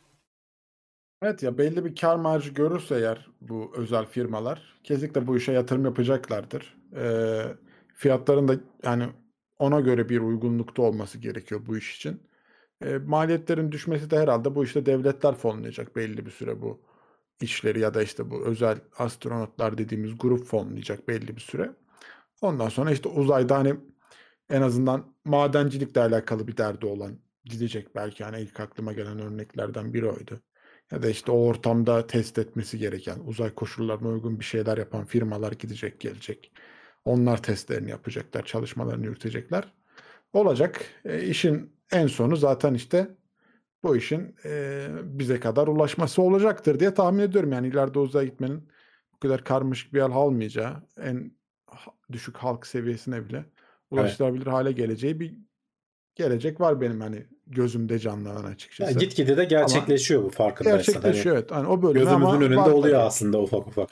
Evet 1.23 1.43
ya 1.43 1.59
belli 1.59 1.85
bir 1.85 1.97
kar 1.97 2.17
marjı 2.17 2.51
görürse 2.55 2.95
eğer 2.97 3.29
bu 3.41 3.73
özel 3.77 4.07
firmalar 4.07 4.81
kesinlikle 4.85 5.27
bu 5.27 5.37
işe 5.37 5.53
yatırım 5.53 5.85
yapacaklardır. 5.85 6.77
Ee, 6.97 7.43
fiyatların 7.95 8.49
da 8.49 8.57
yani 8.85 9.07
ona 9.59 9.81
göre 9.81 10.09
bir 10.09 10.21
uygunlukta 10.21 10.83
olması 10.83 11.19
gerekiyor 11.19 11.61
bu 11.67 11.77
iş 11.77 11.97
için. 11.97 12.23
Ee, 12.85 12.99
maliyetlerin 12.99 13.73
düşmesi 13.73 14.11
de 14.11 14.19
herhalde 14.19 14.55
bu 14.55 14.65
işte 14.65 14.87
devletler 14.87 15.35
fonlayacak 15.35 15.97
belli 15.97 16.27
bir 16.27 16.31
süre 16.31 16.63
bu 16.63 16.81
işleri 17.43 17.81
ya 17.81 17.95
da 17.95 18.03
işte 18.03 18.31
bu 18.31 18.47
özel 18.47 18.79
astronotlar 18.99 19.79
dediğimiz 19.79 20.19
grup 20.19 20.45
fonlayacak 20.47 21.09
belli 21.09 21.37
bir 21.37 21.41
süre. 21.41 21.73
Ondan 22.43 22.69
sonra 22.69 22.93
işte 22.93 23.09
uzayda 23.09 23.59
hani 23.59 23.77
en 24.51 24.63
azından 24.63 25.15
madencilikle 25.25 26.01
alakalı 26.03 26.49
bir 26.49 26.57
derdi 26.57 26.87
olan 26.87 27.21
gidecek 27.45 27.97
belki 27.97 28.25
hani 28.25 28.41
ilk 28.41 28.61
aklıma 28.61 28.93
gelen 28.93 29.21
örneklerden 29.21 29.95
biri 29.95 30.07
oydu. 30.11 30.43
Ya 30.93 31.03
da 31.03 31.09
işte 31.11 31.33
o 31.33 31.47
ortamda 31.47 32.07
test 32.07 32.39
etmesi 32.39 32.79
gereken, 32.79 33.19
uzay 33.25 33.55
koşullarına 33.55 34.09
uygun 34.09 34.41
bir 34.41 34.45
şeyler 34.45 34.79
yapan 34.79 35.05
firmalar 35.05 35.53
gidecek, 35.53 36.01
gelecek. 36.01 36.53
Onlar 37.05 37.43
testlerini 37.43 37.91
yapacaklar, 37.91 38.45
çalışmalarını 38.45 39.07
yürütecekler. 39.07 39.73
Olacak. 40.33 40.85
E, 41.05 41.23
işin 41.27 41.73
en 41.93 42.07
sonu 42.07 42.37
zaten 42.37 42.75
işte 42.75 43.09
bu 43.83 43.97
işin 43.97 44.37
e, 44.45 44.87
bize 45.05 45.41
kadar 45.41 45.67
ulaşması 45.69 46.23
olacaktır 46.23 46.81
diye 46.81 46.95
tahmin 46.95 47.23
ediyorum. 47.23 47.53
Yani 47.53 47.69
ileride 47.69 47.99
uzaya 47.99 48.27
gitmenin 48.27 48.69
bu 49.15 49.19
kadar 49.19 49.45
karmaşık 49.45 49.95
bir 49.95 50.01
hal 50.01 50.13
almayacağı, 50.13 50.87
en 51.01 51.33
düşük 52.13 52.37
halk 52.37 52.67
seviyesine 52.67 53.29
bile 53.29 53.45
ulaşılabilir 53.91 54.47
hale 54.47 54.73
geleceği 54.73 55.21
bir 55.21 55.48
gelecek 56.19 56.61
var 56.61 56.81
benim 56.81 57.01
hani 57.01 57.27
gözümde 57.47 57.99
canlanan 57.99 58.43
Ya 58.43 58.49
açıkçası. 58.49 58.99
gitgide 58.99 59.37
de 59.37 59.45
gerçekleşiyor 59.45 60.23
bu 60.23 60.31
farkındaysan. 60.31 60.95
Gerçekleşiyor 60.95 61.37
evet. 61.37 61.51
Hani 61.51 61.67
o 61.67 61.71
Hani 61.73 61.83
bölüme 61.83 62.01
gözümüzün 62.01 62.25
ama 62.27 62.37
önünde 62.37 62.57
var 62.57 62.71
oluyor 62.71 63.01
aslında 63.01 63.41
ufak 63.41 63.67
ufak. 63.67 63.89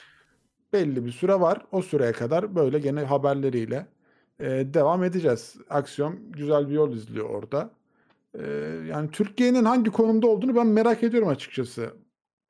Belli 0.73 1.05
bir 1.05 1.11
süre 1.11 1.39
var. 1.39 1.61
O 1.71 1.81
süreye 1.81 2.11
kadar 2.11 2.55
böyle 2.55 2.79
gene 2.79 2.99
haberleriyle 3.03 3.85
e, 4.39 4.45
devam 4.73 5.03
edeceğiz. 5.03 5.55
Aksiyon 5.69 6.15
güzel 6.31 6.69
bir 6.69 6.73
yol 6.73 6.93
izliyor 6.93 7.29
orada. 7.29 7.69
E, 8.39 8.47
yani 8.89 9.11
Türkiye'nin 9.11 9.65
hangi 9.65 9.91
konumda 9.91 10.27
olduğunu 10.27 10.55
ben 10.55 10.67
merak 10.67 11.03
ediyorum 11.03 11.29
açıkçası. 11.29 11.89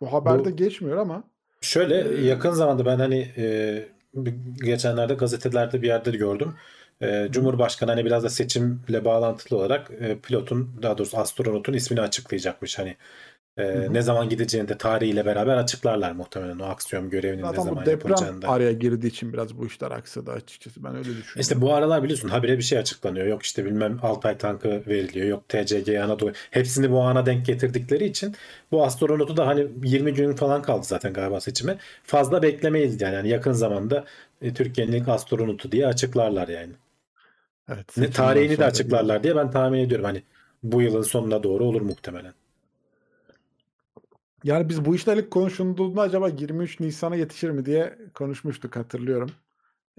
Bu 0.02 0.14
haberde 0.14 0.52
Bu- 0.52 0.56
geçmiyor 0.56 0.98
ama 0.98 1.24
Şöyle 1.62 2.10
Ee, 2.18 2.26
yakın 2.26 2.52
zamanda 2.52 2.86
ben 2.86 2.98
hani 3.00 3.32
e, 3.38 3.88
geçenlerde 4.66 5.14
gazetelerde 5.14 5.82
bir 5.82 5.88
yerde 5.88 6.12
gördüm. 6.12 6.54
E, 7.02 7.28
Cumhurbaşkanı 7.32 7.92
hani 7.92 8.06
biraz 8.06 8.24
da 8.24 8.30
seçimle 8.30 9.06
bağlantılı 9.06 9.60
olarak 9.60 9.92
e, 10.00 10.20
pilotun 10.20 10.80
daha 10.82 10.98
doğrusu 10.98 11.18
astronotun 11.18 11.74
ismini 11.74 12.02
açıklayacakmış. 12.02 12.80
Hani 12.80 12.98
e, 13.58 13.64
hı. 13.64 13.94
ne 13.94 14.02
zaman 14.02 14.30
gideceğini 14.30 14.68
de 14.68 14.78
tarihiyle 14.78 15.26
beraber 15.26 15.58
açıklarlar 15.58 16.12
muhtemelen 16.12 16.60
o 16.60 16.66
aksiyon 16.66 17.10
görevinin 17.10 17.44
ne 17.44 17.48
zaten 17.48 17.64
zaman 17.64 17.76
bu 17.76 17.80
deprem 17.80 18.12
yapılacağını 18.12 18.42
da. 18.42 18.50
araya 18.50 18.72
girdiği 18.72 19.08
için 19.08 19.34
biraz 19.34 19.58
bu 19.58 19.66
işler 19.66 19.92
aksadı 19.92 20.32
açıkçası. 20.32 20.84
Ben 20.84 20.92
öyle 20.92 21.04
düşünüyorum. 21.04 21.42
İşte 21.42 21.62
bu 21.62 21.74
aralar 21.74 22.04
biliyorsun 22.04 22.30
habire 22.30 22.58
bir 22.58 22.64
şey 22.64 22.78
açıklanıyor. 22.78 23.28
Yok 23.28 23.44
işte 23.44 23.66
bilmem 23.66 24.00
Altay 24.02 24.38
tankı 24.38 24.70
veriliyor. 24.88 25.28
Yok 25.28 25.50
TCG 25.50 25.96
Anadolu. 25.96 26.32
Hepsini 26.52 26.92
bu 26.92 27.02
ana 27.02 27.26
denk 27.26 27.46
getirdikleri 27.46 28.06
için 28.06 28.36
bu 28.72 28.84
astronotu 28.84 29.38
da 29.38 29.48
hani 29.48 29.68
20 29.84 30.14
gün 30.14 30.36
falan 30.36 30.62
kaldı 30.62 30.86
zaten 30.86 31.14
galiba 31.14 31.42
seçime. 31.42 31.78
Fazla 32.04 32.42
beklemeyiz 32.42 33.02
yani. 33.02 33.16
yani 33.16 33.30
yakın 33.30 33.52
zamanda 33.52 34.06
e, 34.42 34.54
Türkiye'nin 34.54 34.92
ilk 34.92 35.08
astronotu 35.08 35.72
diye 35.72 35.88
açıklarlar 35.88 36.48
yani. 36.48 36.74
Evet, 37.70 37.98
Ne, 37.98 38.10
tarihini 38.12 38.58
de 38.58 38.66
açıklarlar 38.66 39.24
diye 39.24 39.36
ben 39.36 39.52
tahmin 39.52 39.80
ediyorum. 39.80 40.06
Hani 40.06 40.24
bu 40.64 40.82
yılın 40.82 41.02
sonuna 41.02 41.44
doğru 41.44 41.64
olur 41.64 41.82
muhtemelen. 41.82 42.34
Yani 44.44 44.70
biz 44.70 44.86
bu 44.86 44.96
işler 44.96 45.18
ilk 45.18 45.32
konuşulduğunda 45.32 46.02
acaba 46.02 46.30
23 46.30 46.80
Nisan'a 46.80 47.16
yetişir 47.16 47.50
mi 47.50 47.66
diye 47.66 47.98
konuşmuştuk 48.14 48.76
hatırlıyorum. 48.76 49.30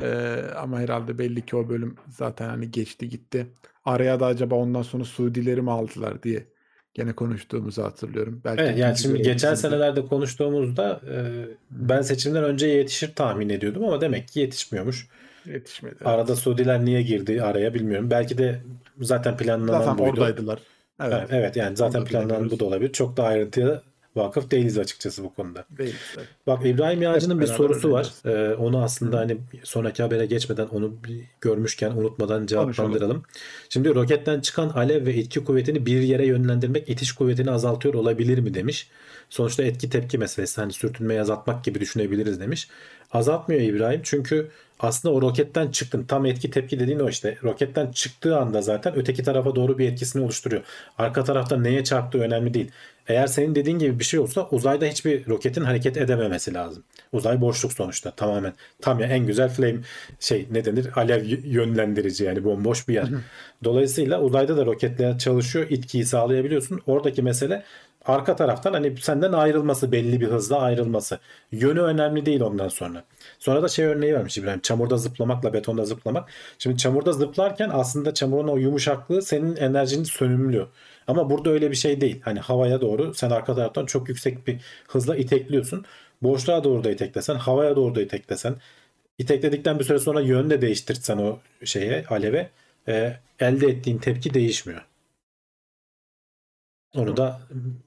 Ee, 0.02 0.42
ama 0.56 0.80
herhalde 0.80 1.18
belli 1.18 1.46
ki 1.46 1.56
o 1.56 1.68
bölüm 1.68 1.96
zaten 2.08 2.48
hani 2.48 2.70
geçti 2.70 3.08
gitti. 3.08 3.46
Araya 3.84 4.20
da 4.20 4.26
acaba 4.26 4.54
ondan 4.54 4.82
sonra 4.82 5.04
Suudileri 5.04 5.62
mi 5.62 5.70
aldılar 5.70 6.22
diye 6.22 6.46
gene 6.94 7.12
konuştuğumuzu 7.12 7.82
hatırlıyorum. 7.82 8.40
Belki 8.44 8.62
Evet 8.62 8.78
yani 8.78 8.92
ikinci 8.92 9.02
şimdi 9.02 9.22
geçen 9.22 9.54
senelerde 9.54 10.06
konuştuğumuzda 10.06 11.00
e, 11.10 11.44
ben 11.70 12.02
seçimden 12.02 12.44
önce 12.44 12.66
yetişir 12.66 13.14
tahmin 13.14 13.48
ediyordum 13.48 13.84
ama 13.84 14.00
demek 14.00 14.28
ki 14.28 14.40
yetişmiyormuş. 14.40 15.08
Yetişmedi. 15.44 15.96
evet. 16.00 16.08
Arada 16.08 16.36
Suudiler 16.36 16.84
niye 16.84 17.02
girdi 17.02 17.42
araya 17.42 17.74
bilmiyorum. 17.74 18.10
Belki 18.10 18.38
de 18.38 18.62
zaten 19.00 19.36
planlanan 19.36 19.80
Zaten 19.80 19.98
buydu. 19.98 20.08
oradaydılar. 20.10 20.60
Evet. 21.00 21.28
Evet, 21.30 21.56
yani 21.56 21.76
zaten 21.76 22.00
Onu 22.00 22.06
da 22.06 22.10
planlanan 22.10 22.50
bu 22.50 22.58
da 22.60 22.64
olabilir. 22.64 22.92
Çok 22.92 23.16
da 23.16 23.24
ayrıntıya 23.24 23.82
vakıf 24.16 24.50
değiliz 24.50 24.78
açıkçası 24.78 25.24
bu 25.24 25.34
konuda. 25.34 25.64
Değil. 25.78 25.94
evet. 26.16 26.28
Bak 26.46 26.66
İbrahim 26.66 27.02
Yağcı'nın 27.02 27.40
bir 27.40 27.46
sorusu 27.46 27.90
var. 27.90 28.12
Ee, 28.24 28.54
onu 28.54 28.82
aslında 28.82 29.16
Hı. 29.16 29.20
hani 29.20 29.38
sonraki 29.64 30.02
habere 30.02 30.26
geçmeden 30.26 30.66
onu 30.66 30.92
bir 31.04 31.24
görmüşken 31.40 31.90
unutmadan 31.90 32.46
cevaplandıralım. 32.46 33.22
Şimdi 33.68 33.94
roketten 33.94 34.40
çıkan 34.40 34.68
alev 34.68 35.06
ve 35.06 35.12
etki 35.12 35.44
kuvvetini 35.44 35.86
bir 35.86 36.00
yere 36.00 36.26
yönlendirmek 36.26 36.88
itiş 36.88 37.12
kuvvetini 37.12 37.50
azaltıyor 37.50 37.94
olabilir 37.94 38.38
mi 38.38 38.54
demiş. 38.54 38.88
Sonuçta 39.30 39.62
etki 39.62 39.90
tepki 39.90 40.18
meselesi 40.18 40.60
hani 40.60 40.72
sürtünmeyi 40.72 41.20
azaltmak 41.20 41.64
gibi 41.64 41.80
düşünebiliriz 41.80 42.40
demiş. 42.40 42.68
Azaltmıyor 43.12 43.60
İbrahim 43.60 44.00
çünkü 44.04 44.50
aslında 44.80 45.14
o 45.14 45.22
roketten 45.22 45.70
çıktın. 45.70 46.04
Tam 46.04 46.26
etki 46.26 46.50
tepki 46.50 46.80
dediğin 46.80 46.98
o 46.98 47.08
işte. 47.08 47.38
Roketten 47.42 47.92
çıktığı 47.92 48.38
anda 48.38 48.62
zaten 48.62 48.96
öteki 48.96 49.22
tarafa 49.22 49.54
doğru 49.54 49.78
bir 49.78 49.92
etkisini 49.92 50.24
oluşturuyor. 50.24 50.62
Arka 50.98 51.24
tarafta 51.24 51.56
neye 51.56 51.84
çarptığı 51.84 52.18
önemli 52.18 52.54
değil. 52.54 52.70
Eğer 53.08 53.26
senin 53.26 53.54
dediğin 53.54 53.78
gibi 53.78 53.98
bir 53.98 54.04
şey 54.04 54.20
olsa 54.20 54.48
uzayda 54.50 54.84
hiçbir 54.84 55.26
roketin 55.26 55.62
hareket 55.62 55.96
edememesi 55.96 56.54
lazım. 56.54 56.82
Uzay 57.12 57.40
boşluk 57.40 57.72
sonuçta 57.72 58.10
tamamen. 58.10 58.52
Tam 58.80 59.00
ya 59.00 59.06
en 59.06 59.26
güzel 59.26 59.48
flame 59.48 59.78
şey 60.20 60.46
ne 60.50 60.64
denir? 60.64 60.86
Alev 60.96 61.24
yönlendirici 61.44 62.24
yani 62.24 62.44
bomboş 62.44 62.88
bir 62.88 62.94
yer. 62.94 63.08
Dolayısıyla 63.64 64.20
uzayda 64.20 64.56
da 64.56 64.66
roketler 64.66 65.18
çalışıyor. 65.18 65.66
itkiyi 65.70 66.04
sağlayabiliyorsun. 66.04 66.80
Oradaki 66.86 67.22
mesele 67.22 67.64
arka 68.04 68.36
taraftan 68.36 68.72
hani 68.72 68.96
senden 68.96 69.32
ayrılması 69.32 69.92
belli 69.92 70.20
bir 70.20 70.26
hızla 70.26 70.60
ayrılması. 70.60 71.18
Yönü 71.52 71.80
önemli 71.80 72.26
değil 72.26 72.40
ondan 72.40 72.68
sonra. 72.68 73.04
Sonra 73.38 73.62
da 73.62 73.68
şey 73.68 73.84
örneği 73.84 74.14
vermiş 74.14 74.38
İbrahim. 74.38 74.60
Çamurda 74.60 74.96
zıplamakla 74.96 75.52
betonda 75.52 75.84
zıplamak. 75.84 76.30
Şimdi 76.58 76.76
çamurda 76.76 77.12
zıplarken 77.12 77.70
aslında 77.72 78.14
çamurun 78.14 78.48
o 78.48 78.56
yumuşaklığı 78.56 79.22
senin 79.22 79.56
enerjini 79.56 80.06
sönümlüyor. 80.06 80.66
Ama 81.08 81.30
burada 81.30 81.50
öyle 81.50 81.70
bir 81.70 81.76
şey 81.76 82.00
değil. 82.00 82.20
Hani 82.24 82.40
havaya 82.40 82.80
doğru 82.80 83.14
sen 83.14 83.30
arka 83.30 83.54
taraftan 83.54 83.86
çok 83.86 84.08
yüksek 84.08 84.46
bir 84.46 84.60
hızla 84.88 85.16
itekliyorsun. 85.16 85.84
Boşluğa 86.22 86.64
doğru 86.64 86.84
da 86.84 86.90
iteklesen, 86.90 87.34
havaya 87.34 87.76
doğru 87.76 87.94
da 87.94 88.02
iteklesen, 88.02 88.56
itekledikten 89.18 89.78
bir 89.78 89.84
süre 89.84 89.98
sonra 89.98 90.20
yön 90.20 90.50
de 90.50 90.62
değiştirsen 90.62 91.18
o 91.18 91.38
şeye, 91.64 92.04
aleve 92.10 92.50
e, 92.88 93.16
elde 93.40 93.66
ettiğin 93.66 93.98
tepki 93.98 94.34
değişmiyor. 94.34 94.84
Onu 96.94 97.16
da 97.16 97.40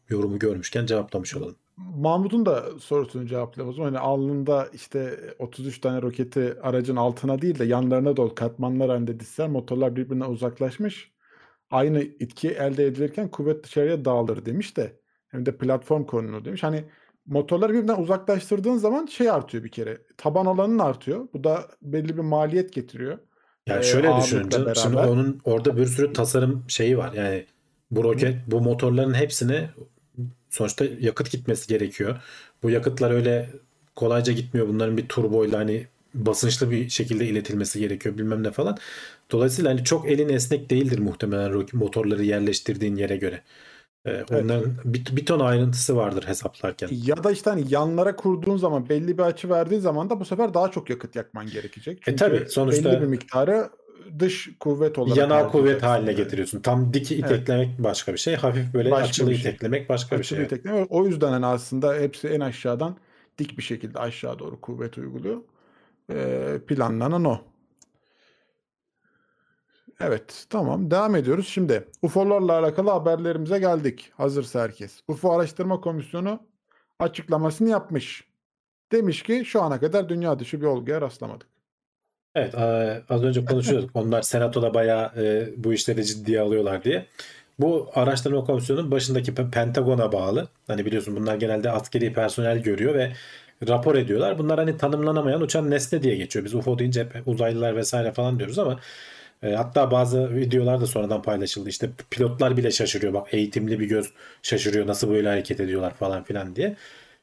yorumu 0.09 0.39
görmüşken 0.39 0.86
cevaplamış 0.86 1.36
olalım. 1.36 1.55
Mahmut'un 1.78 2.45
da 2.45 2.80
sorusunu 2.80 3.28
cevaplayalım. 3.28 3.80
o. 3.80 3.86
Hani 3.86 3.99
alnında 3.99 4.67
işte 4.74 5.19
33 5.39 5.82
tane 5.82 6.01
roketi 6.01 6.55
aracın 6.61 6.95
altına 6.95 7.41
değil 7.41 7.59
de 7.59 7.65
yanlarına 7.65 8.17
doğru 8.17 8.36
katmanlar 8.36 8.89
halinde 8.89 9.19
dizsen 9.19 9.51
motorlar 9.51 9.95
birbirine 9.95 10.26
uzaklaşmış. 10.26 11.11
Aynı 11.72 12.01
itki 12.01 12.49
elde 12.49 12.86
edilirken 12.86 13.28
kuvvet 13.32 13.63
dışarıya 13.63 14.05
dağılır 14.05 14.45
demiş 14.45 14.78
de 14.78 14.99
hem 15.28 15.45
de 15.45 15.57
platform 15.57 16.03
konulu 16.03 16.45
demiş. 16.45 16.63
Hani 16.63 16.84
motorları 17.26 17.74
birbirinden 17.74 17.97
uzaklaştırdığın 18.01 18.78
zaman 18.78 19.05
şey 19.05 19.30
artıyor 19.30 19.63
bir 19.63 19.72
kere. 19.72 19.97
Taban 20.17 20.45
alanın 20.45 20.80
artıyor. 20.80 21.28
Bu 21.34 21.43
da 21.43 21.67
belli 21.82 22.17
bir 22.17 22.22
maliyet 22.22 22.74
getiriyor. 22.74 23.17
Yani 23.67 23.80
Ee, 23.80 23.84
şöyle 23.84 24.17
düşünün 24.17 24.49
canım. 24.49 24.76
Şimdi 24.76 24.97
onun 24.97 25.41
orada 25.43 25.78
bir 25.78 25.86
sürü 25.86 26.13
tasarım 26.13 26.63
şeyi 26.67 26.97
var. 26.97 27.13
Yani 27.13 27.45
bu 27.91 28.03
roket, 28.03 28.36
bu 28.47 28.61
motorların 28.61 29.13
hepsine 29.13 29.69
sonuçta 30.49 30.86
yakıt 30.99 31.32
gitmesi 31.32 31.67
gerekiyor. 31.67 32.17
Bu 32.63 32.69
yakıtlar 32.69 33.11
öyle 33.11 33.49
kolayca 33.95 34.34
gitmiyor. 34.34 34.67
Bunların 34.67 34.97
bir 34.97 35.07
turboyla 35.07 35.59
hani 35.59 35.88
basınçlı 36.13 36.72
bir 36.72 36.89
şekilde 36.89 37.26
iletilmesi 37.28 37.80
gerekiyor 37.80 38.17
bilmem 38.17 38.43
ne 38.43 38.51
falan. 38.51 38.78
Dolayısıyla 39.32 39.72
hani 39.72 39.84
çok 39.84 40.10
elin 40.10 40.30
esnek 40.30 40.70
değildir 40.70 41.00
muhtemelen 41.00 41.66
motorları 41.74 42.24
yerleştirdiğin 42.24 42.96
yere 42.96 43.18
göre. 43.18 43.42
Ee, 44.06 44.24
onların 44.32 44.74
bir, 44.86 45.06
bir 45.16 45.26
ton 45.26 45.40
ayrıntısı 45.40 45.96
vardır 45.96 46.24
hesaplarken. 46.28 46.90
Ya 46.92 47.24
da 47.24 47.32
işte 47.32 47.50
hani 47.50 47.64
yanlara 47.70 48.16
kurduğun 48.16 48.58
zaman 48.58 48.90
belli 48.90 49.18
bir 49.18 49.24
açı 49.24 49.50
verdiği 49.50 49.80
zaman 49.80 50.10
da 50.10 50.20
bu 50.20 50.26
sefer 50.26 50.54
daha 50.54 50.72
çok 50.72 50.90
yakıt 50.90 51.16
yakman 51.16 51.48
gerekecek. 51.48 52.00
Çünkü 52.02 52.16
tabii, 52.18 52.46
sonuçta- 52.50 52.92
belli 52.92 53.02
bir 53.02 53.08
miktarı 53.08 53.70
dış 54.20 54.50
kuvvet 54.60 54.98
olarak 54.98 55.18
Yanal 55.18 55.50
kuvvet 55.52 55.84
haline 55.84 56.10
yani. 56.12 56.18
getiriyorsun. 56.18 56.60
Tam 56.62 56.94
dik 56.94 57.12
iteklemek 57.12 57.80
başka 57.80 58.14
bir 58.14 58.18
şey. 58.18 58.36
Hafif 58.36 58.74
böyle 58.74 58.92
Başka 58.92 59.08
açılı 59.08 59.30
bir 59.30 59.36
şey. 59.36 59.52
iteklemek 59.52 59.90
başka 59.90 60.16
bir 60.16 60.20
Açılı 60.20 60.38
şey. 60.38 60.46
itekle. 60.46 60.88
O 60.90 61.06
yüzden 61.08 61.32
hani 61.32 61.46
aslında 61.46 61.96
hepsi 61.96 62.28
en 62.28 62.40
aşağıdan 62.40 62.98
dik 63.38 63.58
bir 63.58 63.64
şekilde 63.64 64.00
aşağı 64.00 64.40
doğru 64.40 64.62
kuvvet 64.62 64.98
uyguluyor. 64.98 65.38
Ee, 66.14 66.58
planlanan 66.68 67.26
o. 67.26 67.42
Evet 70.04 70.45
tamam 70.49 70.91
devam 70.91 71.16
ediyoruz. 71.16 71.47
Şimdi 71.47 71.88
UFO'larla 72.02 72.60
alakalı 72.60 72.89
haberlerimize 72.89 73.60
geldik. 73.60 74.12
Hazırsa 74.18 74.62
herkes. 74.62 75.02
UFO 75.08 75.32
Araştırma 75.32 75.82
Komisyonu 75.82 76.39
açıklamasını 76.99 77.70
yapmış. 77.70 78.24
Demiş 78.91 79.24
ki 79.24 79.43
şu 79.45 79.62
ana 79.62 79.80
kadar 79.80 80.10
dünya 80.10 80.39
dışı 80.39 80.62
bir 80.62 80.66
olguya 80.66 81.02
rastlamadık. 81.02 81.47
Evet 82.36 82.56
az 83.10 83.24
önce 83.24 83.45
konuşuyorduk. 83.45 83.89
Onlar 83.93 84.22
senatoda 84.22 84.74
bayağı 84.74 85.12
e, 85.18 85.49
bu 85.58 85.74
işleri 85.74 86.06
ciddiye 86.06 86.41
alıyorlar 86.41 86.84
diye. 86.84 87.06
Bu 87.60 87.89
araştırma 87.95 88.43
komisyonunun 88.43 88.91
başındaki 88.91 89.32
Pe- 89.32 89.52
Pentagon'a 89.52 90.12
bağlı. 90.12 90.47
Hani 90.68 90.86
biliyorsun 90.86 91.16
bunlar 91.16 91.36
genelde 91.36 91.72
askeri 91.72 92.14
personel 92.14 92.60
görüyor 92.64 92.95
ve 92.95 93.12
rapor 93.68 93.95
ediyorlar. 93.95 94.38
Bunlar 94.38 94.60
hani 94.60 94.78
tanımlanamayan 94.78 95.41
uçan 95.41 95.70
nesne 95.72 96.04
diye 96.04 96.16
geçiyor. 96.16 96.45
Biz 96.45 96.56
UFO 96.56 96.80
deyince 96.80 97.04
hep 97.14 97.28
uzaylılar 97.28 97.76
vesaire 97.76 98.12
falan 98.12 98.39
diyoruz 98.39 98.60
ama 98.60 98.80
e, 99.44 99.52
hatta 99.52 99.92
bazı 99.92 100.36
videolar 100.36 100.82
da 100.82 100.88
sonradan 100.88 101.22
paylaşıldı. 101.22 101.70
İşte 101.70 101.89
pilotlar 102.12 102.58
bile 102.58 102.72
şaşırıyor. 102.72 103.14
Bak 103.14 103.34
eğitimli 103.34 103.80
bir 103.80 103.86
göz 103.86 104.14
şaşırıyor. 104.42 104.88
Nasıl 104.88 105.10
böyle 105.10 105.28
hareket 105.30 105.60
ediyorlar 105.60 105.94
falan 105.94 106.24
filan 106.24 106.56
diye. 106.56 106.76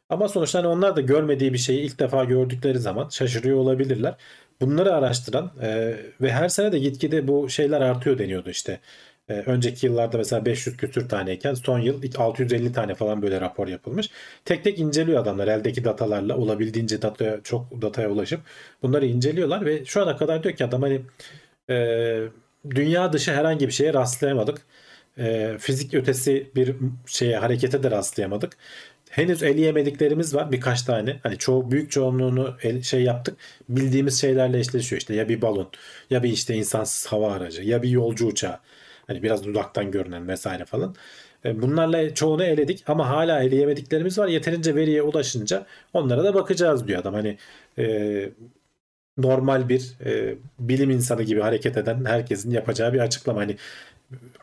Ama 0.08 0.28
sonuçta 0.28 0.58
hani 0.58 0.66
onlar 0.68 0.96
da 0.96 1.00
görmediği 1.00 1.52
bir 1.52 1.58
şeyi 1.58 1.80
ilk 1.80 1.98
defa 2.00 2.24
gördükleri 2.24 2.78
zaman 2.78 3.08
şaşırıyor 3.08 3.56
olabilirler. 3.56 4.14
Bunları 4.60 4.94
araştıran 4.94 5.52
e, 5.62 5.96
ve 6.20 6.32
her 6.32 6.48
sene 6.48 6.72
de 6.72 6.78
gitgide 6.78 7.28
bu 7.28 7.48
şeyler 7.50 7.80
artıyor 7.80 8.18
deniyordu 8.18 8.50
işte. 8.50 8.80
E, 9.28 9.34
önceki 9.34 9.86
yıllarda 9.86 10.18
mesela 10.18 10.44
500 10.46 10.76
küsür 10.76 11.08
taneyken 11.08 11.54
son 11.54 11.78
yıl 11.78 12.02
650 12.18 12.72
tane 12.72 12.94
falan 12.94 13.22
böyle 13.22 13.40
rapor 13.40 13.68
yapılmış. 13.68 14.10
Tek 14.44 14.64
tek 14.64 14.78
inceliyor 14.78 15.22
adamlar 15.22 15.48
eldeki 15.48 15.84
datalarla 15.84 16.36
olabildiğince 16.36 17.02
dataya 17.02 17.40
çok 17.44 17.82
dataya 17.82 18.10
ulaşıp 18.10 18.40
bunları 18.82 19.06
inceliyorlar 19.06 19.66
ve 19.66 19.84
şu 19.84 20.02
ana 20.02 20.16
kadar 20.16 20.42
diyor 20.42 20.56
ki 20.56 20.64
adam 20.64 20.82
hani 20.82 21.00
e, 21.70 22.28
dünya 22.70 23.12
dışı 23.12 23.32
herhangi 23.32 23.66
bir 23.66 23.72
şeye 23.72 23.94
rastlayamadık. 23.94 24.62
E, 25.18 25.56
fizik 25.60 25.94
ötesi 25.94 26.50
bir 26.56 26.76
şeye 27.06 27.36
harekete 27.38 27.82
de 27.82 27.90
rastlayamadık. 27.90 28.56
Henüz 29.10 29.42
eleyemediklerimiz 29.42 30.34
var 30.34 30.52
birkaç 30.52 30.82
tane. 30.82 31.20
Hani 31.22 31.38
çoğu 31.38 31.70
büyük 31.70 31.90
çoğunluğunu 31.90 32.56
el, 32.62 32.82
şey 32.82 33.02
yaptık. 33.02 33.36
Bildiğimiz 33.68 34.20
şeylerle 34.20 34.58
eşleşiyor 34.58 35.00
işte 35.00 35.14
ya 35.14 35.28
bir 35.28 35.42
balon 35.42 35.70
ya 36.10 36.22
bir 36.22 36.28
işte 36.32 36.54
insansız 36.54 37.06
hava 37.12 37.32
aracı 37.32 37.62
ya 37.62 37.82
bir 37.82 37.88
yolcu 37.90 38.26
uçağı. 38.26 38.58
Hani 39.06 39.22
biraz 39.22 39.46
uzaktan 39.46 39.90
görünen 39.90 40.28
vesaire 40.28 40.64
falan. 40.64 40.94
E, 41.44 41.62
Bunlarla 41.62 42.14
çoğunu 42.14 42.44
eledik 42.44 42.84
ama 42.86 43.08
hala 43.08 43.42
eleyemediklerimiz 43.42 44.18
var. 44.18 44.28
Yeterince 44.28 44.74
veriye 44.74 45.02
ulaşınca 45.02 45.66
onlara 45.92 46.24
da 46.24 46.34
bakacağız 46.34 46.88
diyor 46.88 47.00
adam. 47.00 47.14
Hani 47.14 47.38
e, 47.78 48.30
normal 49.18 49.68
bir 49.68 49.92
e, 50.04 50.34
bilim 50.58 50.90
insanı 50.90 51.22
gibi 51.22 51.40
hareket 51.40 51.76
eden 51.76 52.04
herkesin 52.04 52.50
yapacağı 52.50 52.92
bir 52.92 52.98
açıklama. 52.98 53.40
Hani 53.40 53.56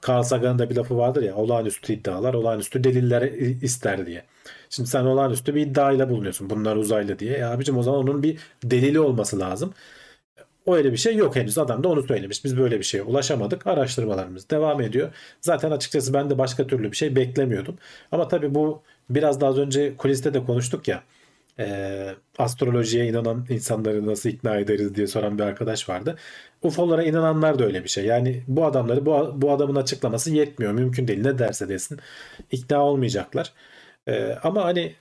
Carl 0.07 0.23
Sagan'ın 0.23 0.59
da 0.59 0.69
bir 0.69 0.75
lafı 0.75 0.97
vardır 0.97 1.23
ya 1.23 1.35
olağanüstü 1.35 1.93
iddialar 1.93 2.33
olağanüstü 2.33 2.83
deliller 2.83 3.21
ister 3.61 4.05
diye. 4.05 4.23
Şimdi 4.69 4.89
sen 4.89 5.05
olağanüstü 5.05 5.55
bir 5.55 5.61
iddiayla 5.61 6.09
bulunuyorsun 6.09 6.49
bunlar 6.49 6.75
uzaylı 6.75 7.19
diye. 7.19 7.37
E 7.37 7.43
abicim 7.43 7.77
o 7.77 7.83
zaman 7.83 7.99
onun 7.99 8.23
bir 8.23 8.37
delili 8.63 8.99
olması 8.99 9.39
lazım. 9.39 9.73
O 10.65 10.75
öyle 10.75 10.91
bir 10.91 10.97
şey 10.97 11.15
yok 11.15 11.35
henüz. 11.35 11.57
Adam 11.57 11.83
da 11.83 11.89
onu 11.89 12.03
söylemiş. 12.03 12.45
Biz 12.45 12.57
böyle 12.57 12.79
bir 12.79 12.83
şeye 12.83 13.03
ulaşamadık. 13.03 13.67
Araştırmalarımız 13.67 14.49
devam 14.49 14.81
ediyor. 14.81 15.09
Zaten 15.41 15.71
açıkçası 15.71 16.13
ben 16.13 16.29
de 16.29 16.37
başka 16.37 16.67
türlü 16.67 16.91
bir 16.91 16.97
şey 16.97 17.15
beklemiyordum. 17.15 17.77
Ama 18.11 18.27
tabii 18.27 18.55
bu 18.55 18.81
biraz 19.09 19.41
daha 19.41 19.49
az 19.49 19.57
önce 19.57 19.97
kuliste 19.97 20.33
de 20.33 20.45
konuştuk 20.45 20.87
ya. 20.87 21.03
E, 21.59 22.15
astrolojiye 22.37 23.07
inanan 23.07 23.45
insanları 23.49 24.07
nasıl 24.07 24.29
ikna 24.29 24.57
ederiz 24.57 24.95
diye 24.95 25.07
soran 25.07 25.37
bir 25.37 25.43
arkadaş 25.43 25.89
vardı. 25.89 26.15
UFO'lara 26.61 27.03
inananlar 27.03 27.59
da 27.59 27.65
öyle 27.65 27.83
bir 27.83 27.89
şey. 27.89 28.05
Yani 28.05 28.43
bu 28.47 28.65
adamları 28.65 29.05
bu, 29.05 29.33
bu 29.35 29.51
adamın 29.51 29.75
açıklaması 29.75 30.31
yetmiyor. 30.31 30.73
Mümkün 30.73 31.07
değil. 31.07 31.21
Ne 31.21 31.39
derse 31.39 31.69
desin 31.69 31.99
ikna 32.51 32.85
olmayacaklar. 32.85 33.53
E, 34.07 34.33
ama 34.43 34.65
hani 34.65 34.95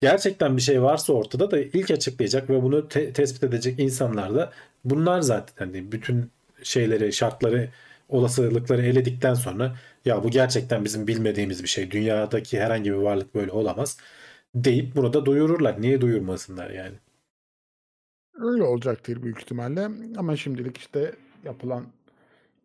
gerçekten 0.00 0.56
bir 0.56 0.62
şey 0.62 0.82
varsa 0.82 1.12
ortada 1.12 1.50
da 1.50 1.58
ilk 1.58 1.90
açıklayacak 1.90 2.50
ve 2.50 2.62
bunu 2.62 2.88
te- 2.88 3.12
tespit 3.12 3.44
edecek 3.44 3.78
insanlar 3.78 4.34
da 4.34 4.52
bunlar 4.84 5.20
zaten 5.20 5.66
hani 5.66 5.92
bütün 5.92 6.30
şeyleri, 6.62 7.12
şartları, 7.12 7.68
olasılıkları 8.08 8.82
eledikten 8.86 9.34
sonra 9.34 9.76
ya 10.04 10.24
bu 10.24 10.30
gerçekten 10.30 10.84
bizim 10.84 11.06
bilmediğimiz 11.06 11.62
bir 11.62 11.68
şey. 11.68 11.90
Dünyadaki 11.90 12.60
herhangi 12.60 12.90
bir 12.90 12.96
varlık 12.96 13.34
böyle 13.34 13.50
olamaz 13.52 13.96
deyip 14.54 14.96
burada 14.96 15.26
duyururlar. 15.26 15.82
Niye 15.82 16.00
duyurmasınlar 16.00 16.70
yani? 16.70 16.94
Öyle 18.34 18.62
olacaktır 18.62 19.22
büyük 19.22 19.38
ihtimalle. 19.38 19.88
Ama 20.16 20.36
şimdilik 20.36 20.78
işte 20.78 21.12
yapılan 21.44 21.86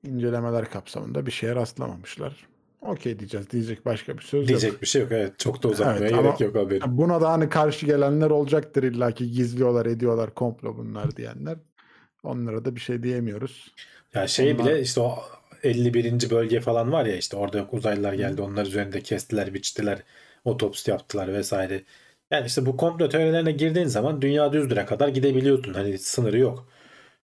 incelemeler 0.03 0.69
kapsamında 0.71 1.25
bir 1.25 1.31
şeye 1.31 1.55
rastlamamışlar. 1.55 2.47
Okey 2.81 3.19
diyeceğiz. 3.19 3.49
Diyecek 3.51 3.85
başka 3.85 4.17
bir 4.17 4.21
söz 4.23 4.41
yok. 4.41 4.47
Diyecek 4.47 4.81
bir 4.81 4.87
şey 4.87 5.01
yok. 5.01 5.11
Evet 5.11 5.39
çok 5.39 5.63
da 5.63 5.67
uzatmaya 5.67 5.99
Evet, 5.99 6.09
gerek 6.23 6.41
yok 6.41 6.55
haberi. 6.55 6.81
Buna 6.87 7.21
da 7.21 7.31
hani 7.31 7.49
karşı 7.49 7.85
gelenler 7.85 8.29
olacaktır 8.29 8.83
illaki 8.83 9.31
gizliyorlar 9.31 9.85
ediyorlar 9.85 10.33
komplo 10.33 10.77
bunlar 10.77 11.15
diyenler. 11.15 11.57
Onlara 12.23 12.65
da 12.65 12.75
bir 12.75 12.79
şey 12.81 13.03
diyemiyoruz. 13.03 13.75
Ya 14.13 14.27
şey 14.27 14.51
Onlar- 14.53 14.65
bile 14.65 14.81
işte 14.81 15.01
o 15.01 15.19
51. 15.63 16.29
bölge 16.29 16.59
falan 16.61 16.91
var 16.91 17.05
ya 17.05 17.15
işte 17.15 17.37
orada 17.37 17.57
yok 17.57 17.73
uzaylılar 17.73 18.13
geldi 18.13 18.41
onlar 18.41 18.65
üzerinde 18.65 19.01
kestiler 19.01 19.53
biçtiler 19.53 20.03
otopsi 20.45 20.91
yaptılar 20.91 21.33
vesaire. 21.33 21.83
Yani 22.31 22.45
işte 22.47 22.65
bu 22.65 22.77
komplo 22.77 23.09
teorilerine 23.09 23.51
girdiğin 23.51 23.87
zaman 23.87 24.21
dünya 24.21 24.53
düzdüre 24.53 24.85
kadar 24.85 25.07
gidebiliyorsun. 25.07 25.73
Hani 25.73 25.97
sınırı 25.97 26.39
yok. 26.39 26.67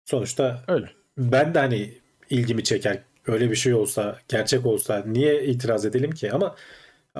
Sonuçta 0.05 0.63
Öyle. 0.67 0.91
ben 1.17 1.53
de 1.53 1.59
hani 1.59 1.93
ilgimi 2.29 2.63
çeker 2.63 2.99
öyle 3.27 3.51
bir 3.51 3.55
şey 3.55 3.73
olsa, 3.73 4.19
gerçek 4.27 4.65
olsa 4.65 5.03
niye 5.05 5.45
itiraz 5.45 5.85
edelim 5.85 6.11
ki? 6.11 6.31
Ama 6.31 6.55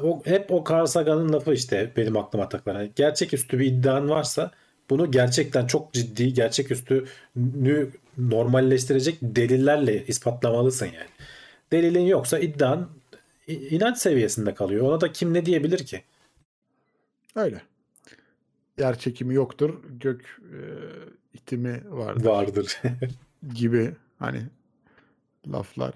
o, 0.02 0.22
hep 0.26 0.52
o 0.52 0.64
Carl 0.70 0.86
Sagan'ın 0.86 1.34
lafı 1.34 1.54
işte 1.54 1.91
benim 1.98 2.18
aklıma 2.18 2.50
takılan. 2.50 2.76
Yani 2.80 2.91
gerçeküstü 2.96 3.60
bir 3.60 3.66
iddian 3.66 4.10
varsa 4.10 4.52
bunu 4.89 5.12
gerçekten 5.12 5.68
çok 5.68 5.93
ciddi, 5.93 6.34
gerçeküstünü 6.34 7.89
normalleştirecek 8.18 9.18
delillerle 9.22 10.06
ispatlamalısın 10.06 10.86
yani. 10.86 11.10
Delilin 11.72 12.06
yoksa 12.06 12.39
iddian 12.39 12.89
inanç 13.48 13.98
seviyesinde 13.98 14.54
kalıyor. 14.54 14.88
Ona 14.88 15.02
da 15.02 15.12
kim 15.12 15.34
ne 15.34 15.46
diyebilir 15.46 15.86
ki? 15.86 16.04
Öyle. 17.36 17.62
Yer 18.78 19.00
çekimi 19.00 19.34
yoktur, 19.34 19.80
gök 20.00 20.39
e, 20.41 20.60
itimi 21.34 21.82
vardır 21.89 22.26
Vardır. 22.26 22.82
gibi 23.56 23.91
hani 24.20 24.41
laflar 25.52 25.93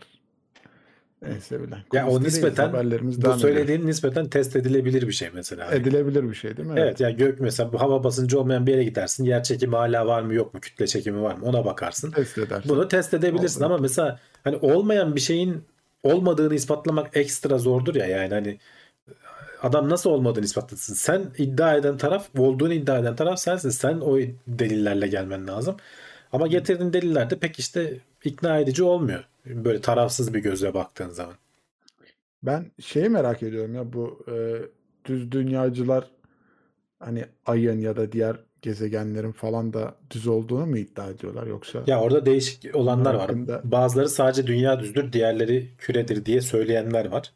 en 1.26 1.39
sevilen. 1.39 1.80
ya 1.93 2.08
o 2.08 2.24
nispeten 2.24 2.74
bu 2.74 2.91
devam 2.91 3.10
ediyor. 3.10 3.38
söylediğin 3.38 3.88
nispeten 3.88 4.30
test 4.30 4.56
edilebilir 4.56 5.08
bir 5.08 5.12
şey 5.12 5.30
mesela. 5.34 5.72
edilebilir 5.72 6.24
bir 6.24 6.34
şey 6.34 6.58
değil 6.58 6.70
mi? 6.70 6.76
Evet 6.78 7.00
yani 7.00 7.16
gök 7.16 7.39
mesela 7.39 7.74
bu 7.74 7.82
hava 7.82 8.04
basıncı 8.04 8.39
olmayan 8.39 8.68
bir 8.68 8.72
yere 8.72 8.84
gidersin. 8.84 9.24
Yer 9.24 9.43
çekimi 9.43 9.76
hala 9.76 10.08
var 10.08 10.22
mı 10.22 10.34
yok 10.34 10.54
mu? 10.54 10.60
Kütle 10.60 10.88
çekimi 10.88 11.22
var 11.22 11.36
mı? 11.36 11.45
Ona 11.45 11.66
bakarsın. 11.66 12.12
Test 12.12 12.38
edersin. 12.38 12.70
Bunu 12.70 12.88
test 12.88 13.14
edebilirsin 13.14 13.60
Oldu. 13.60 13.66
ama 13.66 13.78
mesela 13.78 14.20
hani 14.43 14.56
olmayan 14.56 15.16
bir 15.16 15.22
şeyin 15.22 15.64
olmadığını 16.04 16.56
ispatlamak 16.56 17.18
ekstra 17.18 17.58
zordur 17.58 17.95
ya 17.95 18.08
yani 18.08 18.34
hani 18.34 18.60
adam 19.62 19.89
nasıl 19.89 20.10
olmadığını 20.10 20.45
ispatlasın. 20.45 20.93
Sen 20.93 21.32
iddia 21.38 21.76
eden 21.76 21.97
taraf, 21.97 22.30
olduğunu 22.38 22.74
iddia 22.74 23.00
eden 23.00 23.16
taraf 23.16 23.39
sensin. 23.39 23.70
Sen 23.70 24.00
o 24.00 24.20
delillerle 24.47 25.08
gelmen 25.08 25.47
lazım. 25.47 25.78
Ama 26.32 26.47
getirdiğin 26.47 26.93
deliller 26.93 27.30
de 27.30 27.39
pek 27.39 27.60
işte 27.60 28.00
ikna 28.24 28.60
edici 28.60 28.84
olmuyor. 28.84 29.24
Böyle 29.45 29.82
tarafsız 29.82 30.34
bir 30.34 30.39
gözle 30.39 30.74
baktığın 30.74 31.10
zaman. 31.10 31.36
Ben 32.43 32.72
şeyi 32.80 33.10
merak 33.10 33.43
ediyorum 33.43 33.76
ya 33.76 33.93
bu 33.93 34.26
e, 34.28 34.62
düz 35.06 35.32
dünyacılar 35.32 36.12
hani 37.00 37.26
ayın 37.45 37.82
ya 37.82 37.95
da 37.95 38.12
diğer 38.12 38.38
gezegenlerin 38.62 39.32
falan 39.32 39.74
da 39.74 39.95
düz 40.12 40.28
olduğunu 40.28 40.66
mu 40.66 40.78
iddia 40.78 41.10
ediyorlar 41.10 41.47
yoksa 41.47 41.84
Ya 41.88 42.01
orada 42.01 42.26
değişik 42.26 42.76
olanlar 42.76 43.14
var. 43.14 43.22
Hakkında- 43.22 43.62
Bazıları 43.64 44.10
sadece 44.10 44.47
dünya 44.47 44.80
düzdür, 44.80 45.14
diğerleri 45.14 45.68
küredir 45.78 46.26
diye 46.26 46.41
söyleyenler 46.41 47.05
var. 47.05 47.32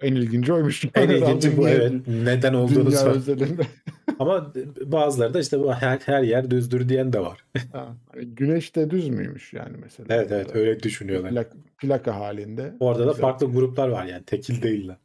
en 0.00 0.14
ilginci 0.14 0.52
oymuş. 0.52 0.84
En 0.94 1.00
Yani 1.02 1.14
ilginci 1.18 1.56
bu 1.56 1.68
evet. 1.68 1.92
Neden 2.06 2.54
olduğunu 2.54 2.92
sor. 2.92 3.16
Ama 4.18 4.52
bazıları 4.84 5.34
da 5.34 5.40
işte 5.40 5.60
bu 5.60 5.72
her, 5.72 5.98
her 5.98 6.22
yer 6.22 6.50
düzdür 6.50 6.88
diyen 6.88 7.12
de 7.12 7.20
var. 7.20 7.44
Ha, 7.72 7.96
güneş 8.14 8.76
de 8.76 8.90
düz 8.90 9.08
müymüş 9.08 9.52
yani 9.52 9.76
mesela? 9.82 10.14
Evet 10.14 10.32
evet 10.32 10.54
öyle 10.56 10.82
düşünüyorlar. 10.82 11.30
plak- 11.32 11.56
plaka 11.78 12.16
halinde. 12.16 12.74
Orada 12.80 13.06
da 13.06 13.12
farklı 13.12 13.46
gruplar 13.52 13.88
var 13.88 14.04
yani 14.04 14.22
tekil 14.24 14.62
değiller. 14.62 14.96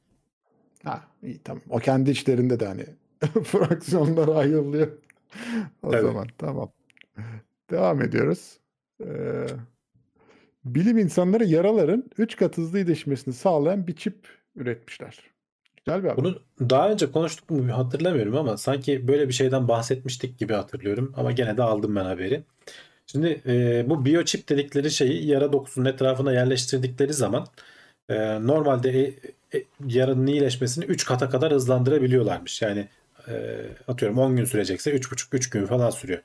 Ha, 0.84 1.04
iyi 1.24 1.40
tamam. 1.44 1.62
O 1.70 1.78
kendi 1.80 2.12
içlerinde 2.12 2.60
de 2.60 2.66
hani 2.66 2.86
fraksiyonlara 3.44 4.32
ayrılıyor. 4.32 4.88
O 5.84 5.92
Tabii. 5.92 6.02
zaman 6.02 6.28
tamam. 6.38 6.72
Devam 7.70 8.02
ediyoruz. 8.02 8.60
Ee, 9.04 9.46
bilim 10.66 10.98
insanları 10.98 11.46
yaraların 11.46 12.04
3 12.18 12.36
kat 12.36 12.58
hızlı 12.58 12.80
iyileşmesini 12.80 13.34
sağlayan 13.34 13.88
bir 13.88 13.96
çip 13.96 14.16
üretmişler. 14.56 15.20
Güzel 15.86 16.04
bir 16.04 16.10
haber. 16.10 16.24
Bunu 16.24 16.40
daha 16.60 16.90
önce 16.90 17.12
konuştuk 17.12 17.50
mu 17.50 17.78
hatırlamıyorum 17.78 18.36
ama 18.36 18.58
sanki 18.58 19.08
böyle 19.08 19.28
bir 19.28 19.34
şeyden 19.34 19.68
bahsetmiştik 19.68 20.40
gibi 20.40 20.54
hatırlıyorum. 20.54 21.14
Ama 21.18 21.32
gene 21.32 21.58
de 21.58 21.64
aldım 21.64 21.96
ben 21.96 22.06
haberi. 22.06 22.44
Şimdi 23.08 23.42
e, 23.48 23.86
bu 23.90 24.06
biochip 24.06 24.50
dedikleri 24.50 24.92
şeyi 24.92 25.28
yara 25.28 25.54
dokusunun 25.54 25.86
etrafına 25.86 26.34
yerleştirdikleri 26.34 27.14
zaman 27.14 27.48
e, 28.10 28.16
normalde 28.48 29.04
e, 29.54 29.58
e, 29.58 29.64
yaranın 29.88 30.28
iyileşmesini 30.28 30.86
3 30.86 31.06
kata 31.06 31.30
kadar 31.30 31.54
hızlandırabiliyorlarmış. 31.54 32.62
Yani 32.62 32.88
e, 33.28 33.66
atıyorum 33.88 34.18
10 34.18 34.36
gün 34.36 34.46
sürecekse 34.46 34.92
3,5-3 34.96 35.52
gün 35.52 35.66
falan 35.66 35.90
sürüyor. 35.90 36.22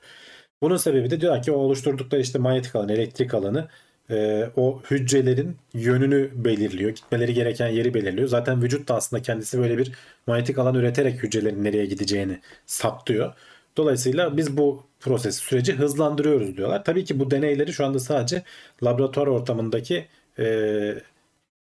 Bunun 0.61 0.77
sebebi 0.77 1.09
de 1.09 1.21
diyor 1.21 1.41
ki 1.41 1.51
o 1.51 1.55
oluşturdukları 1.55 2.21
işte 2.21 2.39
manyetik 2.39 2.75
alan, 2.75 2.89
elektrik 2.89 3.33
alanı 3.33 3.67
e, 4.09 4.49
o 4.55 4.81
hücrelerin 4.91 5.57
yönünü 5.73 6.31
belirliyor. 6.35 6.91
Gitmeleri 6.91 7.33
gereken 7.33 7.67
yeri 7.67 7.93
belirliyor. 7.93 8.27
Zaten 8.27 8.61
vücut 8.61 8.87
da 8.89 8.95
aslında 8.95 9.21
kendisi 9.21 9.59
böyle 9.59 9.77
bir 9.77 9.91
manyetik 10.27 10.59
alan 10.59 10.75
üreterek 10.75 11.23
hücrelerin 11.23 11.63
nereye 11.63 11.85
gideceğini 11.85 12.39
saptıyor. 12.65 13.33
Dolayısıyla 13.77 14.37
biz 14.37 14.57
bu 14.57 14.83
prosesi, 14.99 15.39
süreci 15.39 15.73
hızlandırıyoruz 15.73 16.57
diyorlar. 16.57 16.83
Tabii 16.83 17.05
ki 17.05 17.19
bu 17.19 17.31
deneyleri 17.31 17.73
şu 17.73 17.85
anda 17.85 17.99
sadece 17.99 18.43
laboratuvar 18.83 19.27
ortamındaki 19.27 20.07
e, 20.39 20.45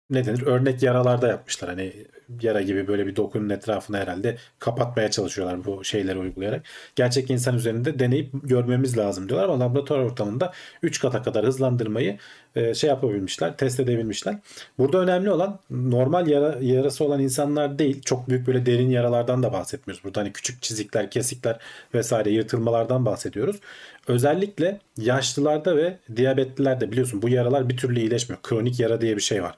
ne 0.09 0.25
denir 0.25 0.41
örnek 0.41 0.83
yaralarda 0.83 1.27
yapmışlar. 1.27 1.69
Hani 1.69 1.93
yara 2.41 2.61
gibi 2.61 2.87
böyle 2.87 3.07
bir 3.07 3.15
dokunun 3.15 3.49
etrafını 3.49 3.97
herhalde 3.97 4.37
kapatmaya 4.59 5.11
çalışıyorlar 5.11 5.65
bu 5.65 5.83
şeyleri 5.83 6.19
uygulayarak. 6.19 6.63
Gerçek 6.95 7.29
insan 7.31 7.55
üzerinde 7.55 7.99
deneyip 7.99 8.29
görmemiz 8.43 8.97
lazım 8.97 9.29
diyorlar 9.29 9.49
ama 9.49 9.59
laboratuvar 9.59 9.99
ortamında 9.99 10.53
3 10.83 10.99
kata 10.99 11.21
kadar 11.21 11.45
hızlandırmayı 11.45 12.17
e, 12.55 12.73
şey 12.73 12.89
yapabilmişler, 12.89 13.57
test 13.57 13.79
edebilmişler. 13.79 14.35
Burada 14.77 14.97
önemli 14.97 15.31
olan 15.31 15.59
normal 15.69 16.27
yara, 16.27 16.57
yarası 16.61 17.03
olan 17.03 17.19
insanlar 17.19 17.79
değil, 17.79 18.01
çok 18.01 18.29
büyük 18.29 18.47
böyle 18.47 18.65
derin 18.65 18.89
yaralardan 18.89 19.43
da 19.43 19.53
bahsetmiyoruz. 19.53 20.03
Burada 20.03 20.21
hani 20.21 20.33
küçük 20.33 20.61
çizikler, 20.61 21.11
kesikler 21.11 21.59
vesaire 21.93 22.29
yırtılmalardan 22.29 23.05
bahsediyoruz. 23.05 23.55
Özellikle 24.07 24.79
yaşlılarda 24.97 25.77
ve 25.77 25.97
diyabetlilerde 26.15 26.91
biliyorsun 26.91 27.21
bu 27.21 27.29
yaralar 27.29 27.69
bir 27.69 27.77
türlü 27.77 27.99
iyileşmiyor. 27.99 28.41
Kronik 28.41 28.79
yara 28.79 29.01
diye 29.01 29.15
bir 29.15 29.21
şey 29.21 29.43
var 29.43 29.57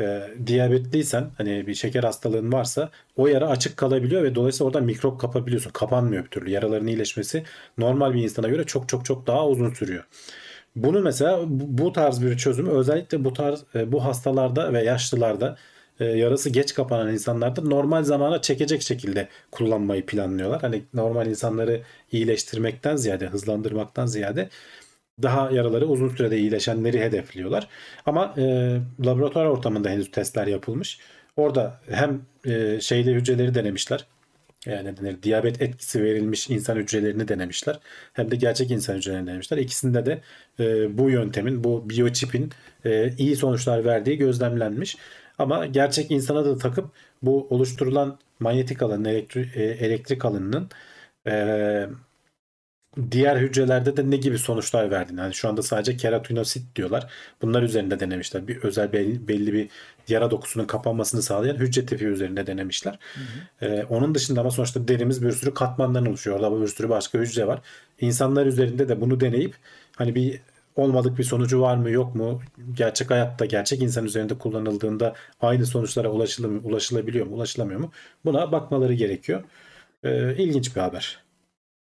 e, 0.00 0.22
diyabetliysen 0.46 1.30
hani 1.36 1.66
bir 1.66 1.74
şeker 1.74 2.04
hastalığın 2.04 2.52
varsa 2.52 2.90
o 3.16 3.26
yara 3.26 3.48
açık 3.48 3.76
kalabiliyor 3.76 4.22
ve 4.22 4.34
dolayısıyla 4.34 4.66
orada 4.66 4.80
mikrop 4.80 5.20
kapabiliyorsun. 5.20 5.70
Kapanmıyor 5.70 6.24
bir 6.24 6.30
türlü. 6.30 6.50
Yaraların 6.50 6.86
iyileşmesi 6.86 7.44
normal 7.78 8.14
bir 8.14 8.22
insana 8.22 8.48
göre 8.48 8.64
çok 8.64 8.88
çok 8.88 9.04
çok 9.04 9.26
daha 9.26 9.48
uzun 9.48 9.70
sürüyor. 9.70 10.04
Bunu 10.76 11.00
mesela 11.00 11.40
bu 11.48 11.92
tarz 11.92 12.22
bir 12.22 12.36
çözümü 12.36 12.70
özellikle 12.70 13.24
bu 13.24 13.32
tarz 13.32 13.64
e, 13.74 13.92
bu 13.92 14.04
hastalarda 14.04 14.72
ve 14.72 14.84
yaşlılarda 14.84 15.56
e, 16.00 16.04
yarası 16.04 16.50
geç 16.50 16.74
kapanan 16.74 17.12
insanlarda 17.12 17.62
normal 17.62 18.04
zamana 18.04 18.42
çekecek 18.42 18.82
şekilde 18.82 19.28
kullanmayı 19.50 20.06
planlıyorlar. 20.06 20.60
Hani 20.60 20.82
normal 20.94 21.26
insanları 21.26 21.82
iyileştirmekten 22.12 22.96
ziyade, 22.96 23.26
hızlandırmaktan 23.26 24.06
ziyade 24.06 24.48
daha 25.22 25.50
yaraları 25.50 25.86
uzun 25.86 26.08
sürede 26.08 26.38
iyileşenleri 26.38 27.00
hedefliyorlar. 27.00 27.68
Ama 28.06 28.34
e, 28.38 28.42
laboratuvar 29.06 29.44
ortamında 29.46 29.88
henüz 29.88 30.10
testler 30.10 30.46
yapılmış. 30.46 30.98
Orada 31.36 31.80
hem 31.90 32.22
e, 32.44 32.80
şeyli 32.80 33.14
hücreleri 33.14 33.54
denemişler. 33.54 34.06
Yani 34.66 34.96
denir, 34.96 35.22
diyabet 35.22 35.62
etkisi 35.62 36.02
verilmiş 36.02 36.50
insan 36.50 36.76
hücrelerini 36.76 37.28
denemişler. 37.28 37.78
Hem 38.12 38.30
de 38.30 38.36
gerçek 38.36 38.70
insan 38.70 38.94
hücrelerini 38.96 39.26
denemişler. 39.26 39.58
İkisinde 39.58 40.06
de 40.06 40.20
e, 40.60 40.98
bu 40.98 41.10
yöntemin, 41.10 41.64
bu 41.64 41.90
biochipin 41.90 42.50
e, 42.84 43.12
iyi 43.18 43.36
sonuçlar 43.36 43.84
verdiği 43.84 44.18
gözlemlenmiş. 44.18 44.96
Ama 45.38 45.66
gerçek 45.66 46.10
insana 46.10 46.44
da 46.44 46.58
takıp 46.58 46.90
bu 47.22 47.46
oluşturulan 47.50 48.18
manyetik 48.40 48.82
alanın, 48.82 49.04
elektri- 49.04 49.58
e, 49.58 49.64
elektrik 49.64 50.24
alanının 50.24 50.68
e, 51.26 51.86
diğer 53.10 53.36
hücrelerde 53.36 53.96
de 53.96 54.10
ne 54.10 54.16
gibi 54.16 54.38
sonuçlar 54.38 54.90
verdiğini. 54.90 55.20
Yani 55.20 55.34
şu 55.34 55.48
anda 55.48 55.62
sadece 55.62 55.96
keratinosit 55.96 56.76
diyorlar. 56.76 57.12
Bunlar 57.42 57.62
üzerinde 57.62 58.00
denemişler. 58.00 58.48
Bir 58.48 58.56
özel 58.62 58.92
belli, 58.92 59.28
belli 59.28 59.52
bir 59.52 59.68
yara 60.08 60.30
dokusunun 60.30 60.66
kapanmasını 60.66 61.22
sağlayan 61.22 61.56
hücre 61.56 61.86
tipi 61.86 62.04
üzerinde 62.04 62.46
denemişler. 62.46 62.98
Ee, 63.62 63.84
onun 63.84 64.14
dışında 64.14 64.40
ama 64.40 64.50
sonuçta 64.50 64.88
derimiz 64.88 65.22
bir 65.22 65.32
sürü 65.32 65.54
katmandan 65.54 66.06
oluşuyor. 66.06 66.40
Orada 66.40 66.62
bir 66.62 66.66
sürü 66.66 66.88
başka 66.88 67.18
hücre 67.18 67.46
var. 67.46 67.60
İnsanlar 68.00 68.46
üzerinde 68.46 68.88
de 68.88 69.00
bunu 69.00 69.20
deneyip 69.20 69.54
hani 69.96 70.14
bir 70.14 70.40
olmadık 70.76 71.18
bir 71.18 71.24
sonucu 71.24 71.60
var 71.60 71.76
mı 71.76 71.90
yok 71.90 72.14
mu? 72.14 72.40
Gerçek 72.72 73.10
hayatta 73.10 73.44
gerçek 73.46 73.82
insan 73.82 74.04
üzerinde 74.04 74.38
kullanıldığında 74.38 75.14
aynı 75.40 75.66
sonuçlara 75.66 76.08
ulaşılabiliyor 76.62 77.26
mu 77.26 77.36
ulaşılamıyor 77.36 77.80
mu? 77.80 77.92
Buna 78.24 78.52
bakmaları 78.52 78.94
gerekiyor. 78.94 79.44
Ee, 80.04 80.36
ilginç 80.36 80.76
bir 80.76 80.80
haber. 80.80 81.25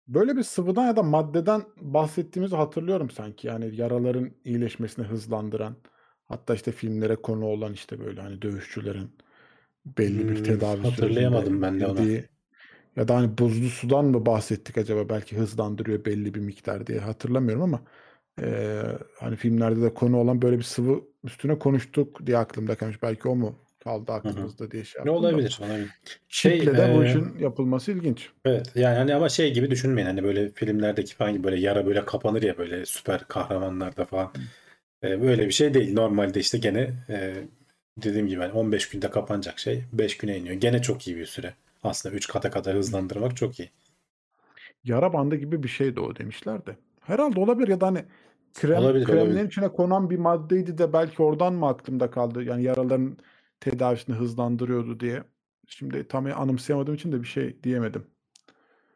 Böyle 0.09 0.36
bir 0.36 0.42
sıvıdan 0.42 0.86
ya 0.86 0.96
da 0.96 1.03
maddeden 1.03 1.62
bahsettiğimizi 1.80 2.57
hatırlıyorum 2.57 3.11
sanki. 3.11 3.46
Yani 3.46 3.76
yaraların 3.76 4.30
iyileşmesini 4.44 5.05
hızlandıran, 5.07 5.76
hatta 6.28 6.55
işte 6.55 6.72
filmlere 6.72 7.16
konu 7.16 7.44
olan 7.46 7.72
işte 7.72 8.01
böyle 8.01 8.20
hani 8.20 8.42
dövüşçülerin 8.42 9.11
belli 9.86 10.28
bir 10.28 10.36
Hmm, 10.36 10.36
tedavi 10.36 10.84
hatırlayamadım 10.84 11.62
sürecinde 11.62 11.62
ben 11.62 11.80
de 11.80 11.86
girdiği- 11.86 12.28
ya 12.96 13.09
da 13.09 13.16
hani 13.16 13.38
buzlu 13.38 13.68
sudan 13.70 14.05
mı 14.07 14.26
bahsettik 14.26 14.78
acaba 14.78 15.09
belki 15.09 15.36
hızlandırıyor 15.38 16.05
belli 16.05 16.34
bir 16.34 16.40
miktar 16.40 16.86
diye 16.86 16.98
hatırlamıyorum 17.01 17.62
ama 17.62 17.82
eee, 18.42 18.98
hani 19.20 19.36
filmlerde 19.36 19.82
de 19.82 19.94
konu 19.94 20.16
olan 20.18 20.42
böyle 20.42 20.59
bir 20.59 20.62
sıvı 20.62 21.05
üstüne 21.24 21.59
konuştuk 21.59 22.26
diye 22.26 22.38
aklımda 22.38 22.76
kalmış. 22.76 23.03
Belki 23.03 23.28
o 23.28 23.36
mu 23.36 23.57
kaldı 23.80 24.12
aklımızda 24.12 24.70
diye 24.70 24.84
şey 24.84 25.04
Ne 25.04 25.10
yaptım 25.10 25.24
da. 25.24 25.28
olabilir? 25.28 25.58
olabilir. 25.62 25.88
Şey, 26.28 26.58
Çiple 26.58 26.76
de 26.76 26.94
bu 26.96 27.04
e, 27.04 27.08
işin 27.08 27.38
yapılması 27.38 27.92
ilginç. 27.92 28.28
Evet 28.44 28.72
yani 28.74 28.96
hani 28.96 29.14
ama 29.14 29.28
şey 29.28 29.54
gibi 29.54 29.70
düşünmeyin 29.70 30.06
hani 30.08 30.22
böyle 30.24 30.48
filmlerdeki 30.50 31.14
falan 31.14 31.32
gibi 31.32 31.44
böyle 31.44 31.60
yara 31.60 31.86
böyle 31.86 32.04
kapanır 32.04 32.42
ya 32.42 32.58
böyle 32.58 32.86
süper 32.86 33.24
kahramanlarda 33.28 34.04
falan. 34.04 34.32
E, 35.04 35.22
böyle 35.22 35.46
bir 35.46 35.52
şey 35.52 35.74
değil. 35.74 35.94
Normalde 35.94 36.40
işte 36.40 36.58
gene 36.58 36.90
e, 37.08 37.34
dediğim 37.96 38.26
gibi 38.26 38.40
hani 38.40 38.52
15 38.52 38.88
günde 38.88 39.10
kapanacak 39.10 39.58
şey 39.58 39.82
5 39.92 40.16
güne 40.16 40.38
iniyor. 40.38 40.54
Gene 40.54 40.82
çok 40.82 41.06
iyi 41.08 41.16
bir 41.16 41.26
süre. 41.26 41.54
Aslında 41.82 42.14
3 42.16 42.28
kata 42.28 42.50
kadar 42.50 42.76
hızlandırmak 42.76 43.36
çok 43.36 43.60
iyi. 43.60 43.70
Yara 44.84 45.12
bandı 45.12 45.36
gibi 45.36 45.62
bir 45.62 45.68
şeydi 45.68 46.00
o 46.00 46.16
demişler 46.16 46.66
de. 46.66 46.76
Herhalde 47.00 47.40
olabilir 47.40 47.68
ya 47.68 47.80
da 47.80 47.86
hani 47.86 48.04
krem, 48.54 48.78
Olabilir, 48.78 49.04
kremlerin 49.04 49.26
olabilir. 49.26 49.44
içine 49.46 49.68
konan 49.68 50.10
bir 50.10 50.18
maddeydi 50.18 50.78
de 50.78 50.92
belki 50.92 51.22
oradan 51.22 51.54
mı 51.54 51.66
aklımda 51.68 52.10
kaldı? 52.10 52.42
Yani 52.42 52.62
yaraların 52.62 53.16
tedavisini 53.61 54.16
hızlandırıyordu 54.16 55.00
diye. 55.00 55.22
Şimdi 55.66 56.08
tam 56.08 56.26
anımsayamadığım 56.26 56.94
için 56.94 57.12
de 57.12 57.22
bir 57.22 57.26
şey 57.26 57.56
diyemedim. 57.62 58.06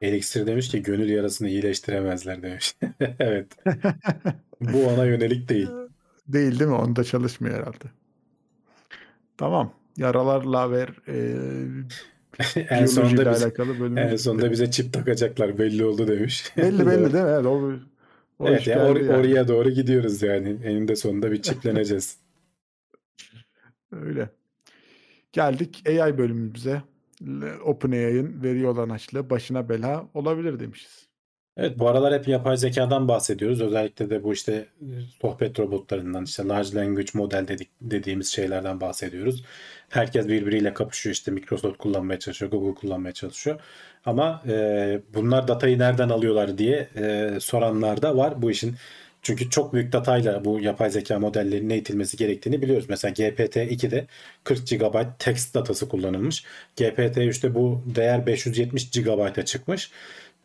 Elixir 0.01 0.47
demiş 0.47 0.69
ki 0.71 0.83
gönül 0.83 1.09
yarasını 1.09 1.49
iyileştiremezler 1.49 2.43
demiş. 2.43 2.77
evet. 3.19 3.57
Bu 4.61 4.87
ona 4.87 5.05
yönelik 5.07 5.49
değil. 5.49 5.69
Değil 6.29 6.59
değil 6.59 6.71
mi? 6.71 6.77
Onda 6.77 7.05
çalışmıyor 7.05 7.57
herhalde. 7.59 7.85
Tamam. 9.37 9.75
Yaralarla 9.97 10.71
ver 10.71 10.89
e, 11.09 11.15
en 12.71 12.87
sonunda 12.87 13.27
biyolojiyle 13.27 13.31
biz, 13.31 13.43
alakalı 13.43 13.79
bölümü. 13.81 14.01
en 14.01 14.17
sonunda 14.17 14.51
bize 14.51 14.71
çip 14.71 14.93
takacaklar 14.93 15.59
belli 15.59 15.85
oldu 15.85 16.09
demiş. 16.09 16.53
belli 16.57 16.87
belli 16.87 17.12
değil 17.12 17.25
mi? 17.25 17.31
Evet, 17.31 17.47
o, 17.47 17.73
o 18.39 18.49
Evet 18.49 18.61
iş 18.61 18.67
ya 18.67 18.77
or- 18.79 19.05
yani. 19.05 19.11
oraya 19.11 19.49
doğru 19.49 19.71
gidiyoruz 19.71 20.23
yani. 20.23 20.49
Eninde 20.65 20.97
sonunda 20.97 21.33
bir 21.33 21.43
çipleneceğiz. 21.43 22.19
Öyle. 23.93 24.31
Geldik 25.35 25.82
AI 25.89 26.18
bölümümüze. 26.18 26.82
OpenAI'ın 27.64 28.43
veri 28.43 28.66
olan 28.66 28.89
açlığı 28.89 29.30
başına 29.30 29.68
bela 29.68 30.09
olabilir 30.14 30.61
demişiz. 30.61 31.09
Evet 31.57 31.78
bu 31.78 31.89
aralar 31.89 32.14
hep 32.14 32.28
yapay 32.28 32.57
zekadan 32.57 33.09
bahsediyoruz. 33.09 33.61
Özellikle 33.61 34.11
de 34.11 34.22
bu 34.22 34.32
işte 34.32 34.53
e, 34.80 34.87
sohbet 35.20 35.61
robotlarından 35.61 36.24
işte 36.24 36.45
large 36.45 36.74
language 36.74 37.11
model 37.14 37.49
dedik, 37.49 37.70
dediğimiz 37.80 38.28
şeylerden 38.28 38.80
bahsediyoruz. 38.80 39.45
Herkes 39.89 40.28
birbiriyle 40.28 40.74
kapışıyor 40.74 41.14
işte 41.14 41.30
Microsoft 41.30 41.78
kullanmaya 41.78 42.18
çalışıyor, 42.18 42.51
Google 42.51 42.74
kullanmaya 42.74 43.12
çalışıyor. 43.12 43.61
Ama 44.05 44.43
e, 44.49 45.03
bunlar 45.14 45.49
datayı 45.49 45.78
nereden 45.78 46.09
alıyorlar 46.09 46.59
diye 46.59 46.89
e, 46.97 47.37
soranlar 47.41 48.03
da 48.03 48.16
var 48.16 48.43
bu 48.43 48.51
işin. 48.51 48.74
Çünkü 49.25 49.51
çok 49.51 49.72
büyük 49.72 49.93
datayla 49.93 50.45
bu 50.45 50.61
yapay 50.61 50.91
zeka 50.91 51.18
modellerinin 51.18 51.70
eğitilmesi 51.70 52.16
gerektiğini 52.16 52.62
biliyoruz. 52.62 52.87
Mesela 52.89 53.12
GPT-2'de 53.12 54.07
40 54.45 54.68
GB 54.68 54.97
text 55.18 55.55
datası 55.55 55.89
kullanılmış. 55.89 56.45
GPT-3'te 56.77 57.55
bu 57.55 57.83
değer 57.95 58.27
570 58.27 58.91
GB'a 58.91 59.45
çıkmış. 59.45 59.91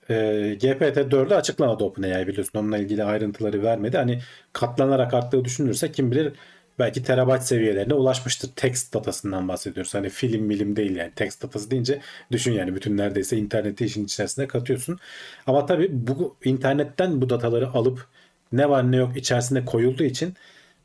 E, 0.09 0.13
GPT-4'ü 0.59 1.35
açıklamadı 1.35 1.83
OpenAI 1.83 2.27
biliyorsun. 2.27 2.59
Onunla 2.59 2.77
ilgili 2.77 3.03
ayrıntıları 3.03 3.63
vermedi. 3.63 3.97
Hani 3.97 4.19
katlanarak 4.53 5.13
arttığı 5.13 5.45
düşünülürse 5.45 5.91
kim 5.91 6.11
bilir 6.11 6.33
belki 6.79 7.03
terabayt 7.03 7.43
seviyelerine 7.43 7.93
ulaşmıştır. 7.93 8.49
Text 8.55 8.93
datasından 8.93 9.47
bahsediyoruz. 9.47 9.93
Hani 9.93 10.09
film 10.09 10.43
milim 10.43 10.75
değil 10.75 10.95
yani. 10.95 11.11
Text 11.15 11.43
datası 11.43 11.71
deyince 11.71 12.01
düşün 12.31 12.51
yani 12.51 12.75
bütün 12.75 12.97
neredeyse 12.97 13.37
interneti 13.37 13.85
işin 13.85 14.05
içerisine 14.05 14.47
katıyorsun. 14.47 14.99
Ama 15.47 15.65
tabii 15.65 15.89
bu 15.91 16.35
internetten 16.45 17.21
bu 17.21 17.29
dataları 17.29 17.69
alıp 17.69 18.07
ne 18.51 18.69
var 18.69 18.91
ne 18.91 18.95
yok 18.97 19.17
içerisine 19.17 19.65
koyulduğu 19.65 20.03
için 20.03 20.33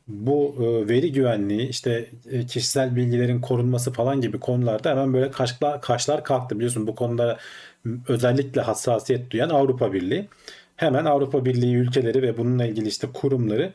bu 0.07 0.55
e, 0.59 0.89
veri 0.89 1.11
güvenliği 1.11 1.69
işte 1.69 2.09
e, 2.31 2.45
kişisel 2.45 2.95
bilgilerin 2.95 3.41
korunması 3.41 3.91
falan 3.91 4.21
gibi 4.21 4.39
konularda 4.39 4.89
hemen 4.91 5.13
böyle 5.13 5.31
kaşlar, 5.31 5.81
kaşlar 5.81 6.23
kalktı 6.23 6.55
biliyorsun 6.55 6.87
bu 6.87 6.95
konuda 6.95 7.37
özellikle 8.07 8.61
hassasiyet 8.61 9.31
duyan 9.31 9.49
Avrupa 9.49 9.93
Birliği 9.93 10.27
hemen 10.75 11.05
Avrupa 11.05 11.45
Birliği 11.45 11.75
ülkeleri 11.75 12.21
ve 12.21 12.37
bununla 12.37 12.65
ilgili 12.65 12.87
işte 12.87 13.07
kurumları 13.13 13.73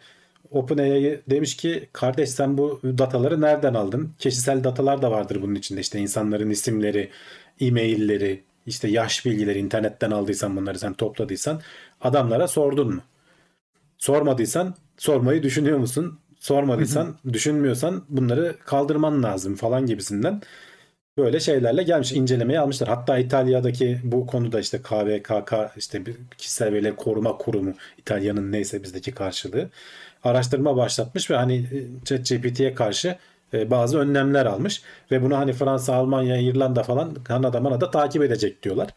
OpenAI 0.50 1.20
demiş 1.30 1.56
ki 1.56 1.88
kardeş 1.92 2.30
sen 2.30 2.58
bu 2.58 2.80
dataları 2.84 3.40
nereden 3.40 3.74
aldın? 3.74 4.12
Kişisel 4.18 4.64
datalar 4.64 5.02
da 5.02 5.10
vardır 5.10 5.42
bunun 5.42 5.54
içinde 5.54 5.80
işte 5.80 5.98
insanların 5.98 6.50
isimleri, 6.50 7.10
e-mailleri, 7.60 8.42
işte 8.66 8.88
yaş 8.88 9.26
bilgileri 9.26 9.58
internetten 9.58 10.10
aldıysan 10.10 10.56
bunları 10.56 10.78
sen 10.78 10.94
topladıysan 10.94 11.60
adamlara 12.00 12.48
sordun 12.48 12.94
mu? 12.94 13.00
Sormadıysan 14.00 14.74
sormayı 14.96 15.42
düşünüyor 15.42 15.78
musun? 15.78 16.18
Sormadıysan 16.38 17.16
düşünmüyorsan 17.32 18.04
bunları 18.08 18.56
kaldırman 18.64 19.22
lazım 19.22 19.54
falan 19.56 19.86
gibisinden 19.86 20.42
böyle 21.18 21.40
şeylerle 21.40 21.82
gelmiş 21.82 22.12
incelemeye 22.12 22.60
almışlar. 22.60 22.88
Hatta 22.88 23.18
İtalya'daki 23.18 24.00
bu 24.04 24.26
konuda 24.26 24.60
işte 24.60 24.82
KVKK 24.82 25.52
işte 25.76 26.06
bir 26.06 26.16
kişisel 26.38 26.72
verileri 26.72 26.96
koruma 26.96 27.36
kurumu 27.36 27.74
İtalya'nın 27.98 28.52
neyse 28.52 28.82
bizdeki 28.82 29.12
karşılığı 29.12 29.70
araştırma 30.24 30.76
başlatmış 30.76 31.30
ve 31.30 31.36
hani 31.36 31.66
ChatGPT'ye 32.04 32.74
karşı 32.74 33.16
e, 33.54 33.70
bazı 33.70 33.98
önlemler 33.98 34.46
almış 34.46 34.82
ve 35.10 35.22
bunu 35.22 35.36
hani 35.36 35.52
Fransa, 35.52 35.94
Almanya, 35.94 36.36
İrlanda 36.36 36.82
falan 36.82 37.14
Kanada, 37.14 37.60
Manada 37.60 37.90
takip 37.90 38.22
edecek 38.22 38.62
diyorlar. 38.62 38.88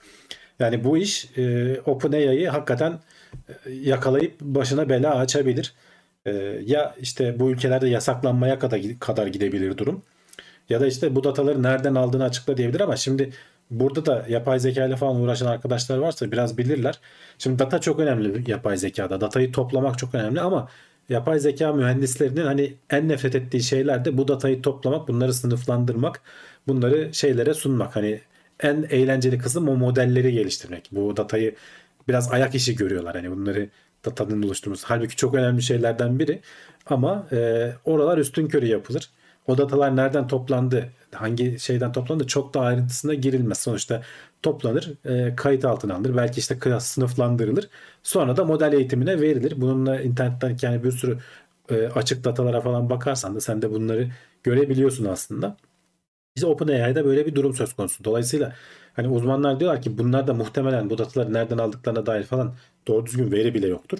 Yani 0.59 0.83
bu 0.83 0.97
iş 0.97 1.37
e, 1.37 1.81
OpenAI'yi 1.85 2.49
hakikaten 2.49 2.91
e, 2.91 2.99
yakalayıp 3.69 4.41
başına 4.41 4.89
bela 4.89 5.15
açabilir. 5.15 5.73
E, 6.25 6.31
ya 6.65 6.95
işte 7.01 7.39
bu 7.39 7.51
ülkelerde 7.51 7.89
yasaklanmaya 7.89 8.59
kadar 8.59 8.81
kadar 8.99 9.27
gidebilir 9.27 9.77
durum. 9.77 10.01
Ya 10.69 10.81
da 10.81 10.87
işte 10.87 11.15
bu 11.15 11.23
dataları 11.23 11.63
nereden 11.63 11.95
aldığını 11.95 12.23
açıkla 12.23 12.57
diyebilir 12.57 12.79
ama 12.79 12.95
şimdi 12.95 13.33
burada 13.71 14.05
da 14.05 14.25
yapay 14.29 14.59
zeka 14.59 14.85
ile 14.85 14.95
falan 14.95 15.15
uğraşan 15.15 15.47
arkadaşlar 15.47 15.97
varsa 15.97 16.31
biraz 16.31 16.57
bilirler. 16.57 16.99
Şimdi 17.37 17.59
data 17.59 17.81
çok 17.81 17.99
önemli 17.99 18.51
yapay 18.51 18.77
zekada. 18.77 19.21
Datayı 19.21 19.51
toplamak 19.51 19.97
çok 19.97 20.15
önemli 20.15 20.41
ama 20.41 20.69
yapay 21.09 21.39
zeka 21.39 21.73
mühendislerinin 21.73 22.45
hani 22.45 22.73
en 22.89 23.09
nefret 23.09 23.35
ettiği 23.35 23.63
şeyler 23.63 24.05
de 24.05 24.17
bu 24.17 24.27
datayı 24.27 24.61
toplamak, 24.61 25.07
bunları 25.07 25.33
sınıflandırmak, 25.33 26.21
bunları 26.67 27.13
şeylere 27.13 27.53
sunmak. 27.53 27.95
Hani 27.95 28.21
en 28.59 28.85
eğlenceli 28.89 29.37
kısım 29.37 29.69
o 29.69 29.75
modelleri 29.75 30.33
geliştirmek. 30.33 30.89
Bu 30.91 31.17
datayı 31.17 31.55
biraz 32.07 32.31
ayak 32.31 32.55
işi 32.55 32.75
görüyorlar. 32.75 33.15
Hani 33.15 33.31
bunları 33.31 33.69
datanın 34.05 34.43
oluşturması. 34.43 34.87
Halbuki 34.87 35.15
çok 35.15 35.35
önemli 35.35 35.61
şeylerden 35.61 36.19
biri. 36.19 36.41
Ama 36.85 37.27
e, 37.31 37.71
oralar 37.85 38.17
üstün 38.17 38.47
körü 38.47 38.65
yapılır. 38.65 39.09
O 39.47 39.57
datalar 39.57 39.95
nereden 39.95 40.27
toplandı, 40.27 40.89
hangi 41.13 41.59
şeyden 41.59 41.91
toplandı 41.91 42.27
çok 42.27 42.53
da 42.53 42.61
ayrıntısına 42.61 43.13
girilmez. 43.13 43.59
Sonuçta 43.59 44.01
toplanır, 44.41 44.93
e, 45.05 45.35
kayıt 45.35 45.65
altına 45.65 45.95
alınır. 45.95 46.17
Belki 46.17 46.39
işte 46.39 46.59
klas 46.59 46.85
sınıflandırılır. 46.87 47.69
Sonra 48.03 48.37
da 48.37 48.45
model 48.45 48.73
eğitimine 48.73 49.21
verilir. 49.21 49.53
Bununla 49.57 50.01
internetten 50.01 50.57
yani 50.61 50.83
bir 50.83 50.91
sürü 50.91 51.17
e, 51.69 51.87
açık 51.87 52.23
datalara 52.23 52.61
falan 52.61 52.89
bakarsan 52.89 53.35
da 53.35 53.41
sen 53.41 53.61
de 53.61 53.71
bunları 53.71 54.09
görebiliyorsun 54.43 55.05
aslında. 55.05 55.57
İşte 56.35 56.47
OpenAI'da 56.47 57.05
böyle 57.05 57.25
bir 57.25 57.35
durum 57.35 57.53
söz 57.53 57.73
konusu. 57.73 58.03
Dolayısıyla 58.03 58.55
hani 58.93 59.07
uzmanlar 59.07 59.59
diyorlar 59.59 59.81
ki 59.81 59.97
bunlar 59.97 60.27
da 60.27 60.33
muhtemelen 60.33 60.89
bu 60.89 60.97
dataları 60.97 61.33
nereden 61.33 61.57
aldıklarına 61.57 62.05
dair 62.05 62.23
falan 62.23 62.55
doğru 62.87 63.05
düzgün 63.05 63.31
veri 63.31 63.53
bile 63.53 63.67
yoktur. 63.67 63.99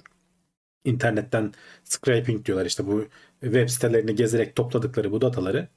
İnternetten 0.86 1.54
scraping 1.84 2.46
diyorlar 2.46 2.66
işte 2.66 2.88
bu 2.88 3.08
web 3.42 3.70
sitelerini 3.70 4.16
gezerek 4.16 4.56
topladıkları 4.56 5.12
bu 5.12 5.22
dataları 5.22 5.68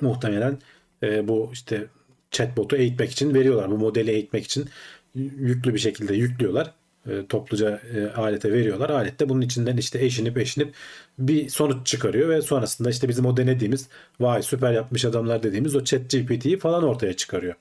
muhtemelen 0.00 0.58
e, 1.02 1.28
bu 1.28 1.50
işte 1.52 1.86
chatbot'u 2.30 2.76
eğitmek 2.76 3.10
için 3.10 3.34
veriyorlar. 3.34 3.70
Bu 3.70 3.78
modeli 3.78 4.10
eğitmek 4.10 4.44
için 4.44 4.68
yüklü 5.14 5.74
bir 5.74 5.78
şekilde 5.78 6.14
yüklüyorlar. 6.14 6.74
E, 7.06 7.26
topluca 7.26 7.80
e, 7.94 8.06
alete 8.06 8.52
veriyorlar. 8.52 8.90
Alet 8.90 9.20
de 9.20 9.28
bunun 9.28 9.40
içinden 9.40 9.76
işte 9.76 10.04
eşinip 10.04 10.38
eşinip 10.38 10.74
bir 11.18 11.48
sonuç 11.48 11.86
çıkarıyor 11.86 12.28
ve 12.28 12.42
sonrasında 12.42 12.90
işte 12.90 13.08
bizim 13.08 13.26
o 13.26 13.36
denediğimiz 13.36 13.88
vay 14.20 14.42
süper 14.42 14.72
yapmış 14.72 15.04
adamlar 15.04 15.42
dediğimiz 15.42 15.76
o 15.76 15.84
chat 15.84 16.10
GPT'yi 16.10 16.58
falan 16.58 16.84
ortaya 16.84 17.16
çıkarıyor. 17.16 17.54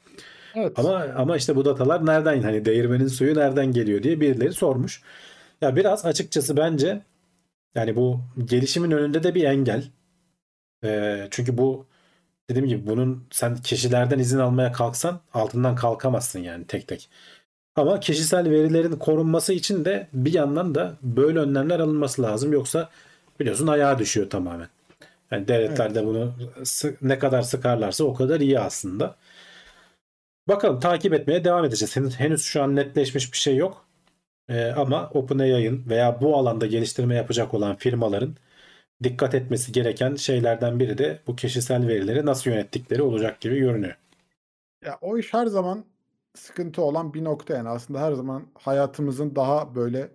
Evet. 0.60 0.80
Ama 0.80 1.06
ama 1.16 1.38
işte 1.38 1.56
bu 1.56 1.66
datalar 1.66 2.06
nereden 2.06 2.42
hani 2.42 2.66
değirmenin 2.66 3.08
suyu 3.08 3.36
nereden 3.36 3.72
geliyor 3.72 4.04
diye 4.04 4.22
birileri 4.22 4.54
sormuş. 4.54 5.02
Ya 5.62 5.76
biraz 5.76 6.06
açıkçası 6.06 6.58
bence 6.58 7.02
yani 7.76 7.96
bu 7.96 8.22
gelişimin 8.46 8.92
önünde 8.92 9.24
de 9.24 9.36
bir 9.36 9.44
engel. 9.44 9.84
Ee, 10.84 11.28
çünkü 11.32 11.58
bu 11.58 11.86
dediğim 12.50 12.68
gibi 12.68 12.88
bunun 12.88 13.28
sen 13.32 13.56
kişilerden 13.58 14.20
izin 14.20 14.40
almaya 14.40 14.72
kalksan 14.72 15.20
altından 15.34 15.76
kalkamazsın 15.76 16.40
yani 16.40 16.66
tek 16.68 16.88
tek. 16.88 17.10
Ama 17.76 18.00
kişisel 18.00 18.50
verilerin 18.50 18.92
korunması 18.92 19.54
için 19.54 19.86
de 19.86 20.08
bir 20.14 20.34
yandan 20.34 20.76
da 20.76 20.94
böyle 21.02 21.40
önlemler 21.40 21.80
alınması 21.80 22.22
lazım. 22.22 22.54
Yoksa 22.54 22.90
biliyorsun 23.40 23.68
ayağa 23.68 24.00
düşüyor 24.00 24.30
tamamen. 24.30 24.68
Yani 25.32 25.48
devletler 25.48 25.96
de 25.96 26.06
bunu 26.06 26.34
sı- 26.64 26.96
ne 27.02 27.20
kadar 27.20 27.42
sıkarlarsa 27.42 28.04
o 28.04 28.14
kadar 28.14 28.40
iyi 28.40 28.60
aslında. 28.60 29.16
Bakalım 30.50 30.80
takip 30.80 31.14
etmeye 31.14 31.44
devam 31.44 31.66
edeceğiz. 31.66 32.20
Henüz, 32.20 32.44
şu 32.44 32.64
an 32.64 32.76
netleşmiş 32.76 33.34
bir 33.34 33.38
şey 33.38 33.56
yok. 33.56 33.86
Ee, 34.50 34.66
ama 34.66 35.10
OpenAI'ın 35.14 35.90
veya 35.90 36.22
bu 36.22 36.38
alanda 36.38 36.66
geliştirme 36.66 37.16
yapacak 37.16 37.54
olan 37.54 37.76
firmaların 37.76 38.36
dikkat 39.04 39.36
etmesi 39.36 39.72
gereken 39.72 40.16
şeylerden 40.16 40.80
biri 40.80 40.98
de 40.98 41.20
bu 41.28 41.36
kişisel 41.36 41.88
verileri 41.88 42.26
nasıl 42.26 42.50
yönettikleri 42.50 43.02
olacak 43.02 43.42
gibi 43.42 43.60
görünüyor. 43.60 43.96
Ya 44.86 44.98
o 45.02 45.18
iş 45.18 45.34
her 45.34 45.46
zaman 45.46 45.86
sıkıntı 46.36 46.82
olan 46.82 47.14
bir 47.14 47.24
nokta 47.24 47.58
yani 47.58 47.70
aslında 47.70 48.02
her 48.02 48.14
zaman 48.14 48.44
hayatımızın 48.60 49.36
daha 49.36 49.76
böyle 49.76 50.10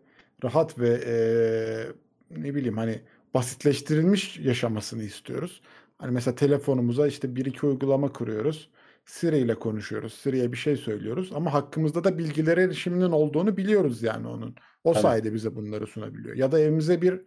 rahat 0.45 0.79
ve 0.79 1.01
eee, 1.07 1.87
ne 2.31 2.55
bileyim 2.55 2.77
hani 2.77 3.01
basitleştirilmiş 3.35 4.39
yaşamasını 4.39 5.03
istiyoruz. 5.03 5.61
Hani 5.99 6.13
mesela 6.13 6.35
telefonumuza 6.35 7.07
işte 7.07 7.37
bir 7.37 7.47
iki 7.47 7.67
uygulama 7.67 8.13
kuruyoruz. 8.13 8.69
Siri 9.05 9.39
ile 9.39 9.55
konuşuyoruz. 9.55 10.15
Siri'ye 10.15 10.53
bir 10.53 10.57
şey 10.57 10.77
söylüyoruz 10.77 11.31
ama 11.35 11.53
hakkımızda 11.53 12.05
da 12.05 12.19
bilgilere 12.19 12.63
erişiminin 12.63 13.11
olduğunu 13.11 13.57
biliyoruz 13.57 14.03
yani 14.03 14.27
onun. 14.27 14.55
O 14.85 14.93
Tabii. 14.93 15.03
sayede 15.03 15.35
bize 15.35 15.57
bunları 15.57 15.87
sunabiliyor. 15.87 16.37
Ya 16.37 16.53
da 16.53 16.61
evimize 16.61 17.03
bir 17.03 17.23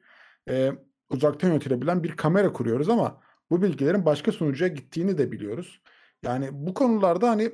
e, 0.49 0.71
uzaktan 1.09 1.47
yönetilebilen 1.47 2.03
bir 2.03 2.11
kamera 2.11 2.53
kuruyoruz 2.53 2.89
ama 2.89 3.21
bu 3.49 3.61
bilgilerin 3.61 4.05
başka 4.05 4.31
sunucuya 4.31 4.67
gittiğini 4.67 5.17
de 5.17 5.31
biliyoruz. 5.31 5.81
Yani 6.23 6.49
bu 6.51 6.73
konularda 6.73 7.29
hani 7.29 7.51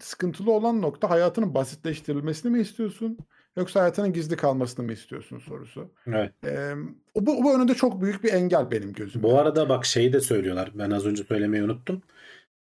sıkıntılı 0.00 0.52
olan 0.52 0.82
nokta 0.82 1.10
hayatının 1.10 1.54
basitleştirilmesini 1.54 2.52
mi 2.52 2.60
istiyorsun 2.60 3.18
yoksa 3.56 3.80
hayatının 3.80 4.12
gizli 4.12 4.36
kalmasını 4.36 4.86
mı 4.86 4.92
istiyorsun 4.92 5.38
sorusu. 5.38 5.92
Evet. 6.06 6.32
Ee, 6.44 6.72
bu, 7.16 7.44
bu 7.44 7.54
önünde 7.54 7.74
çok 7.74 8.02
büyük 8.02 8.24
bir 8.24 8.32
engel 8.32 8.70
benim 8.70 8.92
gözümde. 8.92 9.26
Bu 9.26 9.38
arada 9.38 9.68
bak 9.68 9.84
şeyi 9.84 10.12
de 10.12 10.20
söylüyorlar. 10.20 10.70
Ben 10.74 10.90
az 10.90 11.06
önce 11.06 11.24
söylemeyi 11.24 11.64
unuttum. 11.64 12.02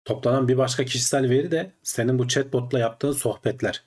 Toplanan 0.04 0.48
bir 0.48 0.58
başka 0.58 0.84
kişisel 0.84 1.30
veri 1.30 1.50
de 1.50 1.70
senin 1.82 2.18
bu 2.18 2.28
chatbotla 2.28 2.78
yaptığın 2.78 3.12
sohbetler. 3.12 3.82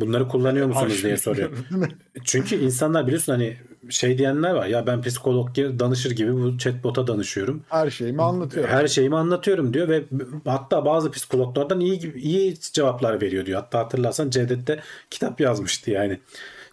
Bunları 0.00 0.28
kullanıyor 0.28 0.66
musunuz 0.66 1.02
diye 1.04 1.16
soruyor. 1.16 1.50
Çünkü 2.24 2.56
insanlar 2.56 3.06
biliyorsun 3.06 3.32
hani 3.32 3.56
şey 3.88 4.18
diyenler 4.18 4.50
var 4.50 4.66
ya 4.66 4.86
ben 4.86 5.02
psikolog 5.02 5.54
gibi 5.54 5.78
danışır 5.78 6.10
gibi 6.10 6.34
bu 6.34 6.58
chatbot'a 6.58 7.06
danışıyorum. 7.06 7.62
Her 7.68 7.90
şeyimi 7.90 8.22
anlatıyorum. 8.22 8.70
Her 8.70 8.86
şeyimi 8.86 9.16
anlatıyorum 9.16 9.74
diyor 9.74 9.88
ve 9.88 10.04
hatta 10.44 10.84
bazı 10.84 11.10
psikologlardan 11.10 11.80
iyi 11.80 12.14
iyi 12.14 12.54
cevaplar 12.72 13.20
veriyor 13.20 13.46
diyor. 13.46 13.60
Hatta 13.60 13.78
hatırlarsan 13.78 14.30
Cevdet'te 14.30 14.80
kitap 15.10 15.40
yazmıştı 15.40 15.90
yani. 15.90 16.20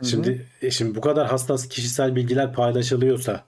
Şimdi 0.03 0.45
e, 0.61 0.71
şimdi 0.71 0.95
bu 0.95 1.01
kadar 1.01 1.27
hassas 1.27 1.67
kişisel 1.67 2.15
bilgiler 2.15 2.53
paylaşılıyorsa 2.53 3.43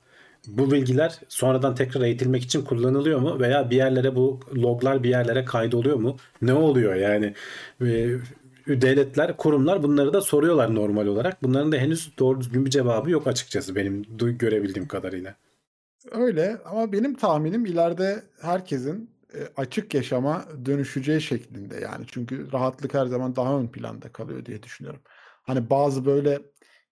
bu 0.58 0.72
bilgiler 0.72 1.20
sonradan 1.28 1.76
tekrar 1.76 2.02
eğitilmek 2.02 2.44
için 2.44 2.66
kullanılıyor 2.66 3.20
mu 3.20 3.40
veya 3.40 3.70
bir 3.70 3.76
yerlere 3.76 4.16
bu 4.16 4.40
loglar 4.56 5.04
bir 5.04 5.10
yerlere 5.10 5.46
kaydoluyor 5.46 5.98
mu? 5.98 6.18
Ne 6.42 6.54
oluyor 6.54 6.96
yani? 6.96 7.34
E, 7.82 8.10
devletler, 8.68 9.38
kurumlar 9.38 9.84
bunları 9.84 10.14
da 10.14 10.22
soruyorlar 10.22 10.76
normal 10.76 11.08
olarak. 11.08 11.44
Bunların 11.44 11.72
da 11.72 11.78
henüz 11.78 12.18
doğru 12.20 12.40
düzgün 12.40 12.66
bir 12.66 12.70
cevabı 12.70 13.12
yok 13.12 13.28
açıkçası 13.28 13.76
benim 13.76 14.06
görebildiğim 14.18 14.88
kadarıyla. 14.88 15.36
Öyle 16.12 16.58
ama 16.66 16.92
benim 16.92 17.16
tahminim 17.16 17.66
ileride 17.66 18.24
herkesin 18.42 19.10
e, 19.34 19.40
açık 19.58 19.94
yaşama 19.94 20.46
dönüşeceği 20.66 21.22
şeklinde 21.22 21.80
yani. 21.80 22.06
Çünkü 22.08 22.52
rahatlık 22.52 22.94
her 22.94 23.06
zaman 23.06 23.36
daha 23.36 23.60
ön 23.60 23.68
planda 23.68 24.10
kalıyor 24.10 24.46
diye 24.46 24.64
düşünüyorum. 24.64 25.02
Hani 25.44 25.70
bazı 25.70 26.06
böyle 26.06 26.40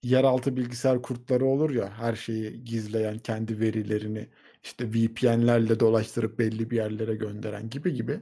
yeraltı 0.09 0.57
bilgisayar 0.57 1.01
kurtları 1.01 1.45
olur 1.45 1.69
ya 1.69 1.89
her 1.89 2.15
şeyi 2.15 2.63
gizleyen 2.63 3.19
kendi 3.19 3.59
verilerini 3.59 4.29
işte 4.63 4.85
VPN'lerle 4.93 5.79
dolaştırıp 5.79 6.39
belli 6.39 6.71
bir 6.71 6.75
yerlere 6.75 7.15
gönderen 7.15 7.69
gibi 7.69 7.93
gibi. 7.93 8.21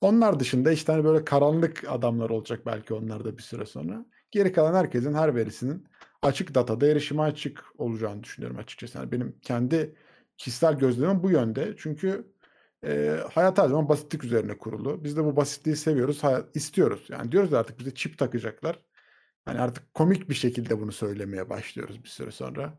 Onlar 0.00 0.40
dışında 0.40 0.72
işte 0.72 0.92
hani 0.92 1.04
böyle 1.04 1.24
karanlık 1.24 1.84
adamlar 1.88 2.30
olacak 2.30 2.66
belki 2.66 2.94
onlar 2.94 3.24
da 3.24 3.38
bir 3.38 3.42
süre 3.42 3.66
sonra. 3.66 4.06
Geri 4.30 4.52
kalan 4.52 4.74
herkesin 4.74 5.14
her 5.14 5.34
verisinin 5.34 5.86
açık 6.22 6.54
datada 6.54 6.86
erişime 6.86 7.22
açık 7.22 7.64
olacağını 7.78 8.22
düşünüyorum 8.22 8.58
açıkçası. 8.58 8.98
Yani 8.98 9.12
benim 9.12 9.38
kendi 9.42 9.94
kişisel 10.38 10.78
gözlemim 10.78 11.22
bu 11.22 11.30
yönde. 11.30 11.74
Çünkü 11.78 12.26
e, 12.84 13.20
hayat 13.32 13.58
her 13.58 13.68
zaman 13.68 13.88
basitlik 13.88 14.24
üzerine 14.24 14.58
kurulu. 14.58 15.04
Biz 15.04 15.16
de 15.16 15.24
bu 15.24 15.36
basitliği 15.36 15.76
seviyoruz, 15.76 16.24
hayat, 16.24 16.56
istiyoruz. 16.56 17.06
Yani 17.08 17.32
diyoruz 17.32 17.54
artık 17.54 17.78
bize 17.78 17.94
çip 17.94 18.18
takacaklar. 18.18 18.80
Hani 19.46 19.60
artık 19.60 19.94
komik 19.94 20.28
bir 20.30 20.34
şekilde 20.34 20.80
bunu 20.80 20.92
söylemeye 20.92 21.50
başlıyoruz 21.50 22.04
bir 22.04 22.08
süre 22.08 22.30
sonra. 22.30 22.78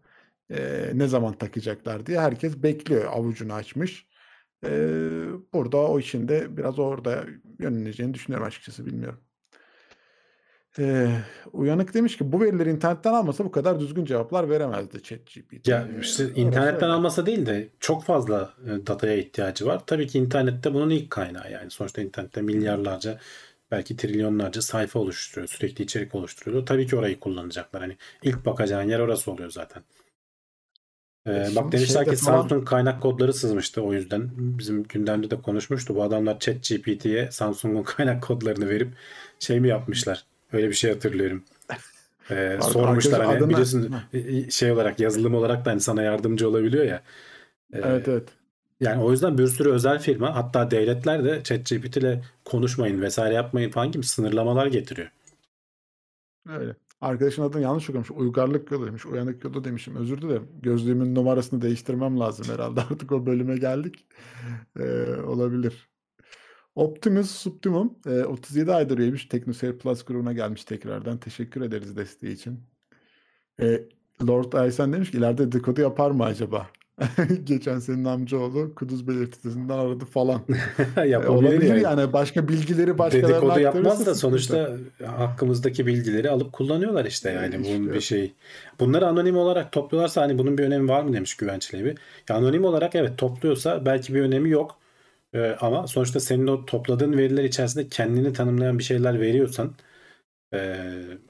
E, 0.52 0.92
ne 0.94 1.08
zaman 1.08 1.34
takacaklar 1.34 2.06
diye 2.06 2.20
herkes 2.20 2.64
bekliyor 2.64 3.06
avucunu 3.14 3.54
açmış. 3.54 4.08
E, 4.66 4.70
burada 5.54 5.78
o 5.78 6.00
işin 6.00 6.28
de 6.28 6.58
biraz 6.58 6.80
orada 6.80 7.26
yönleneceğini 7.60 8.14
düşünüyorum 8.14 8.48
açıkçası 8.48 8.86
bilmiyorum. 8.86 9.20
E, 10.80 11.08
Uyanık 11.54 11.94
demiş 11.94 12.18
ki 12.18 12.32
bu 12.32 12.42
verileri 12.42 12.70
internetten 12.72 13.14
almasa 13.14 13.46
bu 13.46 13.52
kadar 13.52 13.80
düzgün 13.80 14.06
cevaplar 14.06 14.50
veremezdi 14.50 15.04
ChatGPT. 15.04 15.68
Ya 15.68 15.88
işte 16.02 16.24
Orası 16.24 16.40
internetten 16.40 16.76
öyle. 16.84 16.94
almasa 16.94 17.26
değil 17.26 17.46
de 17.46 17.70
çok 17.80 18.04
fazla 18.04 18.54
e, 18.66 18.88
dataya 18.88 19.18
ihtiyacı 19.18 19.66
var. 19.66 19.82
Tabii 19.88 20.08
ki 20.08 20.20
internette 20.20 20.74
bunun 20.74 20.90
ilk 20.90 21.10
kaynağı 21.12 21.52
yani. 21.52 21.72
Sonuçta 21.72 22.02
internette 22.02 22.42
milyarlarca 22.42 23.20
belki 23.72 23.98
trilyonlarca 23.98 24.62
sayfa 24.62 25.00
oluşturuyor. 25.00 25.48
Sürekli 25.48 25.84
içerik 25.84 26.16
oluşturuyor. 26.16 26.66
Tabii 26.66 26.88
ki 26.88 26.96
orayı 26.96 27.20
kullanacaklar. 27.20 27.82
Hani 27.82 27.98
ilk 28.24 28.46
bakacağın 28.46 28.90
yer 28.90 29.00
orası 29.00 29.32
oluyor 29.32 29.50
zaten. 29.50 29.84
Ee, 31.26 31.32
E, 31.32 31.48
bak 31.56 31.72
demişler 31.72 32.06
ki 32.06 32.16
falan- 32.16 32.40
Samsung 32.42 32.68
kaynak 32.68 33.02
kodları 33.02 33.34
sızmıştı 33.34 33.82
o 33.82 33.94
yüzden. 33.94 34.30
Bizim 34.38 34.84
gündemde 34.84 35.32
de 35.32 35.42
konuşmuştu. 35.42 35.96
Bu 35.96 36.04
adamlar 36.04 36.40
ChatGPT'ye 36.40 37.32
Samsung'un 37.32 37.84
kaynak 37.96 38.24
kodlarını 38.24 38.70
verip 38.70 38.94
şey 39.40 39.60
mi 39.60 39.68
yapmışlar? 39.68 40.24
Öyle 40.54 40.68
bir 40.70 40.74
şey 40.74 40.92
hatırlıyorum. 40.94 41.44
Ee, 42.32 42.60
sormuşlar 42.62 43.26
hani 43.26 43.38
adına- 43.38 43.50
biliyorsun 43.50 43.94
şey 44.50 44.72
olarak 44.72 45.00
yazılım 45.00 45.36
olarak 45.36 45.66
da 45.66 45.72
hani 45.72 45.82
sana 45.82 46.02
yardımcı 46.04 46.50
olabiliyor 46.50 46.86
ya. 46.86 47.04
Ee, 47.74 47.78
Evet 47.84 48.08
evet. 48.08 48.30
Yani 48.80 49.04
o 49.04 49.12
yüzden 49.12 49.38
bir 49.38 49.48
sürü 49.48 49.70
özel 49.70 50.00
firma 50.00 50.36
hatta 50.36 50.72
devletler 50.72 51.24
de 51.24 51.44
ChatGPT 51.44 51.98
ile 51.98 52.24
konuşmayın 52.46 53.02
vesaire 53.02 53.34
yapmayın 53.34 53.70
falan 53.72 53.92
gibi 53.92 54.06
sınırlamalar 54.06 54.68
getiriyor. 54.68 55.12
Öyle. 56.50 56.76
Arkadaşın 57.02 57.42
adını 57.42 57.62
yanlış 57.62 57.90
okumuş. 57.90 58.12
Uygarlık 58.12 58.72
yolu 58.72 58.88
demiş. 58.88 59.06
Uyanık 59.06 59.44
yolu 59.44 59.64
demişim. 59.64 59.96
Özür 59.96 60.22
dilerim. 60.22 60.48
Gözlüğümün 60.62 61.16
numarasını 61.16 61.62
değiştirmem 61.62 62.20
lazım 62.20 62.46
herhalde. 62.54 62.82
Artık 62.92 63.12
o 63.12 63.26
bölüme 63.26 63.58
geldik. 63.58 64.08
Ee, 64.80 65.16
olabilir. 65.26 65.90
Optimus 66.76 67.32
Subtimum 67.32 68.00
e, 68.06 68.24
37 68.24 68.74
aydır 68.74 68.98
üyemiş. 68.98 69.26
TeknoSeyir 69.26 69.78
Plus 69.80 70.06
grubuna 70.06 70.34
gelmiş 70.34 70.64
tekrardan. 70.64 71.18
Teşekkür 71.18 71.62
ederiz 71.62 71.98
desteği 71.98 72.34
için. 72.34 72.60
E, 73.62 73.90
Lord 74.28 74.54
Aysen 74.54 74.94
demiş 74.94 75.12
ki 75.12 75.18
ileride 75.18 75.52
dedikodu 75.52 75.82
yapar 75.82 76.12
mı 76.12 76.24
acaba? 76.24 76.70
Geçen 77.44 77.80
senin 77.80 78.06
amcaoğlu 78.06 78.76
Kuduz 78.76 79.08
belirtisinden 79.08 79.78
aradı 79.78 80.06
falan. 80.06 80.42
E, 80.98 81.08
Yapabilir 81.08 81.30
olabilir 81.30 81.76
yani. 81.76 81.84
yani. 81.84 82.14
Başka 82.14 82.48
bilgileri 82.48 82.98
başkalarına 82.98 83.30
Dedikodu 83.30 83.60
yapmaz 83.60 84.06
da 84.06 84.16
sonuçta 84.16 84.78
hakkımızdaki 85.06 85.86
bilgileri 85.86 86.30
alıp 86.30 86.54
kullanıyorlar 86.54 87.06
işte 87.06 87.32
yani 87.32 87.60
bunun 87.60 87.82
işte. 87.82 87.94
bir 87.94 88.02
şey. 88.02 88.34
Bunları 88.80 89.08
anonim 89.08 89.38
olarak 89.38 89.72
topluyorlarsa 89.72 90.22
hani 90.22 90.38
bunun 90.38 90.58
bir 90.58 90.64
önemi 90.64 90.90
var 90.90 91.04
mı 91.04 91.14
demiş 91.14 91.36
Güvençli 91.38 91.78
Evi. 91.78 91.96
Ya 92.30 92.36
anonim 92.36 92.66
olarak 92.66 92.96
evet 92.96 93.18
topluyorsa 93.18 93.86
belki 93.86 94.14
bir 94.14 94.22
önemi 94.22 94.50
yok. 94.50 94.80
Ee, 95.34 95.56
ama 95.60 95.88
sonuçta 95.88 96.20
senin 96.20 96.48
o 96.48 96.66
topladığın 96.66 97.18
veriler 97.18 97.44
içerisinde 97.44 97.88
kendini 97.88 98.34
tanımlayan 98.34 98.80
bir 98.80 98.84
şeyler 98.84 99.20
veriyorsan 99.22 99.76
e, 100.54 100.78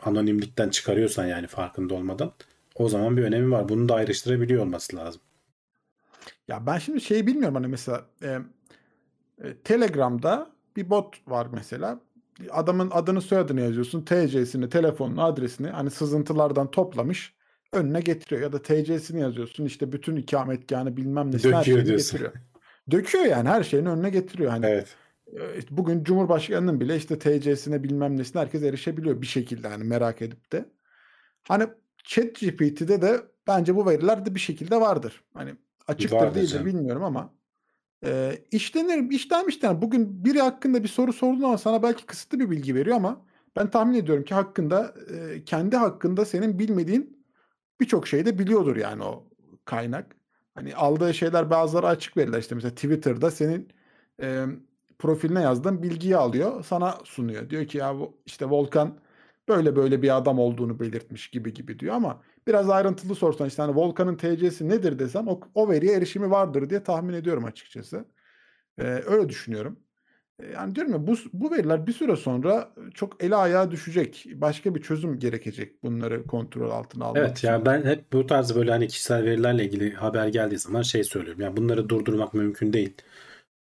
anonimlikten 0.04 0.70
çıkarıyorsan 0.70 1.26
yani 1.26 1.48
farkında 1.48 1.94
olmadan 1.96 2.34
o 2.76 2.90
zaman 2.90 3.18
bir 3.18 3.24
önemi 3.24 3.52
var. 3.52 3.70
Bunu 3.70 3.90
da 3.90 3.96
ayrıştırabiliyor 3.96 4.64
olması 4.64 4.96
lazım. 4.96 5.22
Ya 6.48 6.66
ben 6.66 6.78
şimdi 6.78 7.02
şeyi 7.02 7.28
bilmiyorum 7.28 7.56
hani 7.56 7.68
mesela 7.68 8.06
e, 8.24 8.40
e, 9.44 9.58
Telegram'da 9.64 10.52
bir 10.76 10.90
bot 10.90 11.16
var 11.28 11.48
mesela. 11.52 12.00
Adamın 12.52 12.90
adını 12.92 13.22
soyadını 13.22 13.62
yazıyorsun. 13.62 14.02
TC'sini, 14.06 14.70
telefonunu, 14.70 15.24
adresini 15.24 15.68
hani 15.68 15.90
sızıntılardan 15.90 16.72
toplamış 16.72 17.34
önüne 17.74 18.00
getiriyor. 18.00 18.42
Ya 18.42 18.54
da 18.54 18.62
TC'sini 18.62 19.22
yazıyorsun 19.22 19.66
işte 19.66 19.92
bütün 19.92 20.16
ikametgahını 20.16 20.98
bilmem 20.98 21.32
nesini 21.32 21.56
her 21.56 21.64
şeyini 21.64 21.86
diyorsun. 21.86 22.20
getiriyor. 22.20 22.34
Döküyor 22.92 23.26
yani 23.26 23.50
her 23.50 23.64
şeyini 23.64 23.90
önüne 23.90 24.10
getiriyor. 24.10 24.52
Hani 24.52 24.66
Evet. 24.66 24.96
e, 25.34 25.62
bugün 25.78 26.04
Cumhurbaşkanının 26.04 26.80
bile 26.80 26.96
işte 26.96 27.20
TC'sine 27.20 27.84
bilmem 27.84 28.18
nesine 28.18 28.42
herkes 28.42 28.64
erişebiliyor 28.64 29.22
bir 29.22 29.28
şekilde 29.28 29.68
hani 29.68 29.84
merak 29.84 30.22
edip 30.22 30.52
de. 30.52 30.66
Hani 31.48 31.68
ChatGPT'de 32.04 33.02
de 33.02 33.22
bence 33.48 33.76
bu 33.76 33.86
veriler 33.86 34.26
de 34.26 34.36
bir 34.36 34.40
şekilde 34.40 34.82
vardır. 34.82 35.24
Hani 35.34 35.56
açıktır 35.88 36.16
Vardır 36.18 36.36
değildir 36.36 36.48
canım. 36.54 36.66
bilmiyorum 36.66 37.04
ama 37.04 37.34
e, 38.06 38.42
işlenir, 38.52 39.12
işlenmiş 39.12 39.64
yani 39.64 39.82
bugün 39.82 40.26
biri 40.26 40.42
hakkında 40.42 40.84
bir 40.84 40.88
soru 40.88 41.14
sorduğun 41.14 41.40
zaman 41.42 41.56
sana 41.56 41.84
belki 41.84 42.06
kısıtlı 42.06 42.40
bir 42.40 42.50
bilgi 42.52 42.76
veriyor 42.76 42.96
ama 42.96 43.26
ben 43.56 43.72
tahmin 43.72 43.94
ediyorum 43.94 44.24
ki 44.24 44.34
hakkında 44.36 44.96
e, 45.12 45.44
kendi 45.46 45.78
hakkında 45.78 46.26
senin 46.26 46.60
bilmediğin 46.60 47.26
birçok 47.82 48.08
şeyi 48.08 48.26
de 48.26 48.40
biliyordur 48.40 48.76
yani 48.76 49.04
o 49.04 49.30
kaynak. 49.66 50.16
Hani 50.56 50.76
aldığı 50.76 51.14
şeyler 51.14 51.50
bazıları 51.50 51.88
açık 51.88 52.18
veriler 52.18 52.40
işte 52.40 52.56
mesela 52.56 52.76
Twitter'da 52.76 53.32
senin 53.32 53.70
e, 54.22 54.46
profiline 55.00 55.42
yazdığın 55.42 55.84
bilgiyi 55.84 56.18
alıyor 56.18 56.64
sana 56.64 56.98
sunuyor. 57.04 57.50
Diyor 57.50 57.66
ki 57.68 57.78
ya 57.78 57.96
bu 58.00 58.18
işte 58.26 58.46
Volkan 58.50 59.00
böyle 59.48 59.76
böyle 59.76 60.02
bir 60.02 60.18
adam 60.18 60.40
olduğunu 60.40 60.80
belirtmiş 60.80 61.28
gibi 61.30 61.54
gibi 61.54 61.80
diyor 61.80 61.96
ama 61.96 62.22
biraz 62.48 62.70
ayrıntılı 62.70 63.16
sorsan 63.16 63.48
işte 63.48 63.62
hani 63.62 63.76
Volkan'ın 63.76 64.18
TC'si 64.18 64.70
nedir 64.70 65.00
desen 65.00 65.26
o, 65.26 65.40
o 65.54 65.70
veriye 65.70 65.94
erişimi 65.98 66.32
vardır 66.32 66.70
diye 66.70 66.84
tahmin 66.84 67.14
ediyorum 67.14 67.46
açıkçası. 67.46 68.06
Ee, 68.80 68.84
öyle 68.84 69.30
düşünüyorum. 69.30 69.80
E, 70.40 70.46
Yani 70.48 70.76
diyorum 70.76 70.94
ya 70.94 71.08
bu, 71.08 71.16
bu 71.34 71.52
veriler 71.52 71.88
bir 71.88 71.94
süre 71.94 72.16
sonra 72.16 72.74
çok 72.94 73.24
ele 73.24 73.36
ayağa 73.36 73.72
düşecek. 73.72 74.26
Başka 74.36 74.76
bir 74.76 74.82
çözüm 74.82 75.20
gerekecek 75.20 75.84
bunları 75.84 76.28
kontrol 76.28 76.72
altına 76.72 77.06
almak 77.06 77.18
Evet 77.18 77.38
için. 77.38 77.48
yani 77.48 77.66
ben 77.66 77.86
hep 77.86 78.14
bu 78.14 78.26
tarz 78.28 78.56
böyle 78.56 78.72
hani 78.72 78.88
kişisel 78.88 79.24
verilerle 79.26 79.66
ilgili 79.66 79.94
haber 79.94 80.28
geldiği 80.28 80.58
zaman 80.60 80.82
şey 80.82 81.04
söylüyorum. 81.04 81.42
Yani 81.42 81.58
bunları 81.58 81.90
durdurmak 81.90 82.34
mümkün 82.34 82.74
değil. 82.74 82.94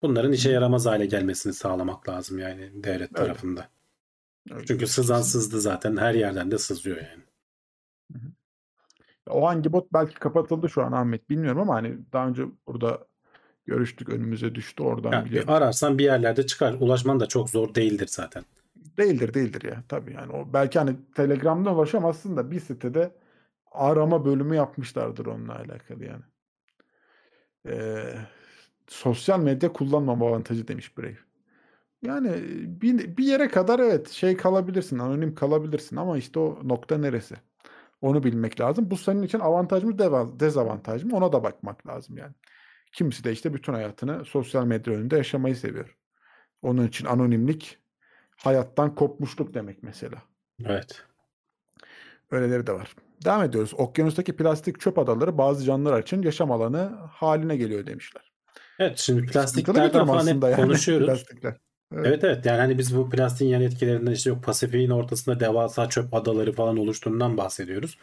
Bunların 0.03 0.33
işe 0.33 0.51
yaramaz 0.51 0.87
hale 0.87 1.07
gelmesini 1.07 1.53
sağlamak 1.55 2.09
lazım 2.09 2.39
yani 2.39 2.71
devlet 2.85 3.13
Öyle. 3.15 3.15
tarafında. 3.15 3.69
Öyle. 4.51 4.67
Çünkü 4.67 4.87
sızan 4.87 5.23
sızdı 5.23 5.61
zaten 5.61 5.97
her 5.97 6.15
yerden 6.15 6.51
de 6.51 6.59
sızıyor 6.59 6.97
yani. 6.97 7.25
O 9.31 9.47
hangi 9.47 9.73
bot 9.73 9.93
belki 9.93 10.15
kapatıldı 10.15 10.69
şu 10.69 10.83
an 10.83 10.93
Ahmet 10.93 11.31
bilmiyorum 11.31 11.61
ama 11.61 11.75
hani 11.75 11.99
daha 12.13 12.29
önce 12.29 12.45
burada 12.67 13.07
görüştük 13.67 14.09
önümüze 14.09 14.55
düştü 14.55 14.83
oradan 14.83 15.13
Ya, 15.13 15.25
biliyorum. 15.25 15.51
ararsan 15.53 15.99
bir 15.99 16.05
yerlerde 16.05 16.47
çıkar. 16.47 16.77
Ulaşman 16.81 17.21
da 17.21 17.27
çok 17.27 17.51
zor 17.51 17.75
değildir 17.75 18.09
zaten. 18.11 18.43
Değildir 18.97 19.35
değildir 19.35 19.63
ya 19.63 19.85
tabii 19.89 20.13
yani 20.15 20.33
o 20.33 20.53
belki 20.53 20.79
hani 20.79 20.97
Telegram'da 21.15 21.75
ulaşamazsın 21.75 22.37
da 22.37 22.51
bir 22.51 22.61
sitede 22.61 23.15
arama 23.73 24.25
bölümü 24.25 24.57
yapmışlardır 24.57 25.27
onunla 25.27 25.55
alakalı 25.59 26.05
yani. 26.05 26.23
Ee, 27.69 28.15
sosyal 28.89 29.41
medya 29.41 29.73
kullanmama 29.73 30.27
avantajı 30.27 30.69
demiş 30.69 30.99
Brave. 30.99 31.19
Yani 32.03 32.31
bir, 32.83 33.17
bir 33.17 33.25
yere 33.25 33.49
kadar 33.49 33.79
evet 33.79 34.09
şey 34.09 34.37
kalabilirsin, 34.37 34.99
anonim 34.99 35.35
kalabilirsin 35.35 35.97
ama 35.97 36.19
işte 36.19 36.39
o 36.39 36.61
nokta 36.65 36.99
neresi? 36.99 37.35
Onu 38.07 38.23
bilmek 38.23 38.61
lazım. 38.61 38.91
Bu 38.91 38.97
senin 38.97 39.23
için 39.23 39.41
avantaj 39.41 39.85
mı 39.85 39.99
dezavantaj 40.41 41.05
mı? 41.05 41.17
Ona 41.17 41.33
da 41.33 41.45
bakmak 41.45 41.87
lazım 41.87 42.17
yani. 42.17 42.33
Kimisi 42.93 43.25
de 43.25 43.33
işte 43.33 43.55
bütün 43.55 43.73
hayatını 43.73 44.25
sosyal 44.25 44.65
medya 44.65 44.95
önünde 44.95 45.17
yaşamayı 45.17 45.57
seviyor. 45.57 45.97
Onun 46.63 46.87
için 46.87 47.07
anonimlik 47.07 47.79
hayattan 48.37 48.95
kopmuşluk 48.95 49.55
demek 49.55 49.83
mesela. 49.83 50.23
Evet. 50.65 51.03
Öyleleri 52.31 52.67
de 52.67 52.73
var. 52.73 52.97
Devam 53.25 53.43
ediyoruz. 53.43 53.75
Okyanustaki 53.77 54.37
plastik 54.37 54.81
çöp 54.81 54.99
adaları 54.99 55.39
bazı 55.39 55.65
canlılar 55.65 56.03
için 56.03 56.23
yaşam 56.23 56.53
alanı 56.53 56.81
haline 57.11 57.57
geliyor 57.57 57.87
demişler. 57.87 58.33
Evet 58.79 58.99
şimdi 58.99 59.27
plastiklerden 59.27 60.07
falan 60.07 60.27
hep 60.27 60.43
yani 60.43 60.57
konuşuyoruz. 60.57 61.07
plastikler. 61.07 61.57
Evet. 61.95 62.07
Evet 62.07 62.25
evet 62.25 62.47
yani 62.47 62.59
hani 62.59 62.79
biz 62.79 62.97
bu 62.97 63.11
plastiğin 63.11 63.51
yan 63.51 63.63
etkilerinden 63.63 64.13
işte 64.13 64.31
yok 64.31 64.45
Pasifik'in 64.45 64.91
ortasında 64.91 65.41
devasa 65.41 65.89
çöp 65.89 66.15
adaları 66.15 66.53
falan 66.53 66.77
oluştuğundan 66.77 67.37
bahsediyoruz. 67.37 67.99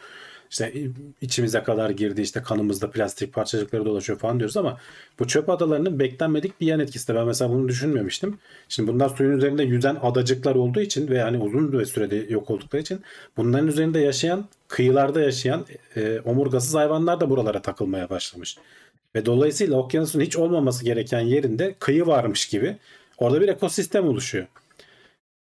İşte 0.50 0.72
içimize 1.20 1.62
kadar 1.62 1.90
girdi 1.90 2.20
işte 2.20 2.42
kanımızda 2.42 2.90
plastik 2.90 3.32
parçacıkları 3.32 3.84
dolaşıyor 3.84 4.18
falan 4.18 4.38
diyoruz 4.38 4.56
ama 4.56 4.78
bu 5.18 5.26
çöp 5.26 5.50
adalarının 5.50 5.98
beklenmedik 5.98 6.60
bir 6.60 6.66
yan 6.66 6.80
etkisi 6.80 7.08
de 7.08 7.14
ben 7.14 7.26
mesela 7.26 7.50
bunu 7.50 7.68
düşünmemiştim. 7.68 8.38
Şimdi 8.68 8.92
bunlar 8.92 9.08
suyun 9.08 9.38
üzerinde 9.38 9.62
yüzen 9.62 9.96
adacıklar 10.02 10.54
olduğu 10.54 10.80
için 10.80 11.08
ve 11.08 11.22
hani 11.22 11.38
uzun 11.38 11.72
bir 11.72 11.84
sürede 11.84 12.16
yok 12.16 12.50
oldukları 12.50 12.82
için 12.82 13.00
bunların 13.36 13.68
üzerinde 13.68 14.00
yaşayan 14.00 14.48
kıyılarda 14.68 15.20
yaşayan 15.20 15.66
e, 15.96 16.20
omurgasız 16.20 16.74
hayvanlar 16.74 17.20
da 17.20 17.30
buralara 17.30 17.62
takılmaya 17.62 18.10
başlamış. 18.10 18.56
Ve 19.14 19.26
dolayısıyla 19.26 19.76
okyanusun 19.76 20.20
hiç 20.20 20.36
olmaması 20.36 20.84
gereken 20.84 21.20
yerinde 21.20 21.74
kıyı 21.78 22.06
varmış 22.06 22.48
gibi 22.48 22.76
orada 23.18 23.40
bir 23.40 23.48
ekosistem 23.48 24.08
oluşuyor. 24.08 24.46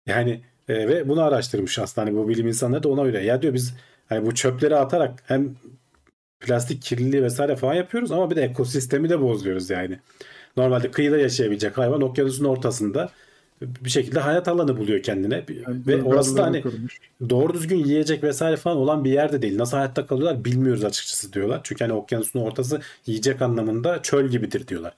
Yani 0.08 0.42
e, 0.70 0.88
ve 0.88 1.10
bunu 1.10 1.22
araştırmış 1.22 1.80
aslında 1.80 2.08
hani 2.08 2.18
bu 2.18 2.28
bilim 2.30 2.48
insanları 2.48 2.84
da 2.84 2.90
ona 2.90 3.04
öyle. 3.04 3.24
Ya 3.24 3.42
diyor 3.42 3.54
biz 3.54 3.74
hani 4.10 4.26
bu 4.26 4.36
çöpleri 4.36 4.76
atarak 4.76 5.24
hem 5.26 5.56
plastik 6.40 6.82
kirliliği 6.82 7.24
vesaire 7.24 7.56
falan 7.56 7.74
yapıyoruz 7.74 8.12
ama 8.12 8.32
bir 8.32 8.36
de 8.36 8.42
ekosistemi 8.42 9.10
de 9.10 9.22
bozuyoruz 9.22 9.70
yani. 9.70 10.00
Normalde 10.58 10.92
kıyıda 10.92 11.18
yaşayabilecek 11.18 11.78
hayvan 11.78 12.02
okyanusun 12.02 12.46
ortasında 12.46 13.12
bir 13.62 13.90
şekilde 13.90 14.20
hayat 14.20 14.48
alanı 14.48 14.78
buluyor 14.78 15.04
kendine. 15.04 15.36
Yani 15.68 15.88
Ve 15.88 16.04
orası 16.04 16.38
da 16.38 16.44
hani 16.44 16.62
kurmuş. 16.62 17.00
doğru 17.30 17.54
düzgün 17.54 17.78
yiyecek 17.78 18.24
vesaire 18.24 18.58
falan 18.58 18.78
olan 18.78 19.04
bir 19.04 19.12
yerde 19.12 19.42
değil. 19.42 19.58
Nasıl 19.58 19.78
hayatta 19.78 20.06
kalıyorlar 20.06 20.46
bilmiyoruz 20.46 20.84
açıkçası 20.86 21.34
diyorlar. 21.34 21.62
Çünkü 21.64 21.84
hani 21.84 21.94
okyanusun 21.94 22.40
ortası 22.40 22.82
yiyecek 23.06 23.42
anlamında 23.42 24.02
çöl 24.02 24.28
gibidir 24.28 24.68
diyorlar. 24.68 24.94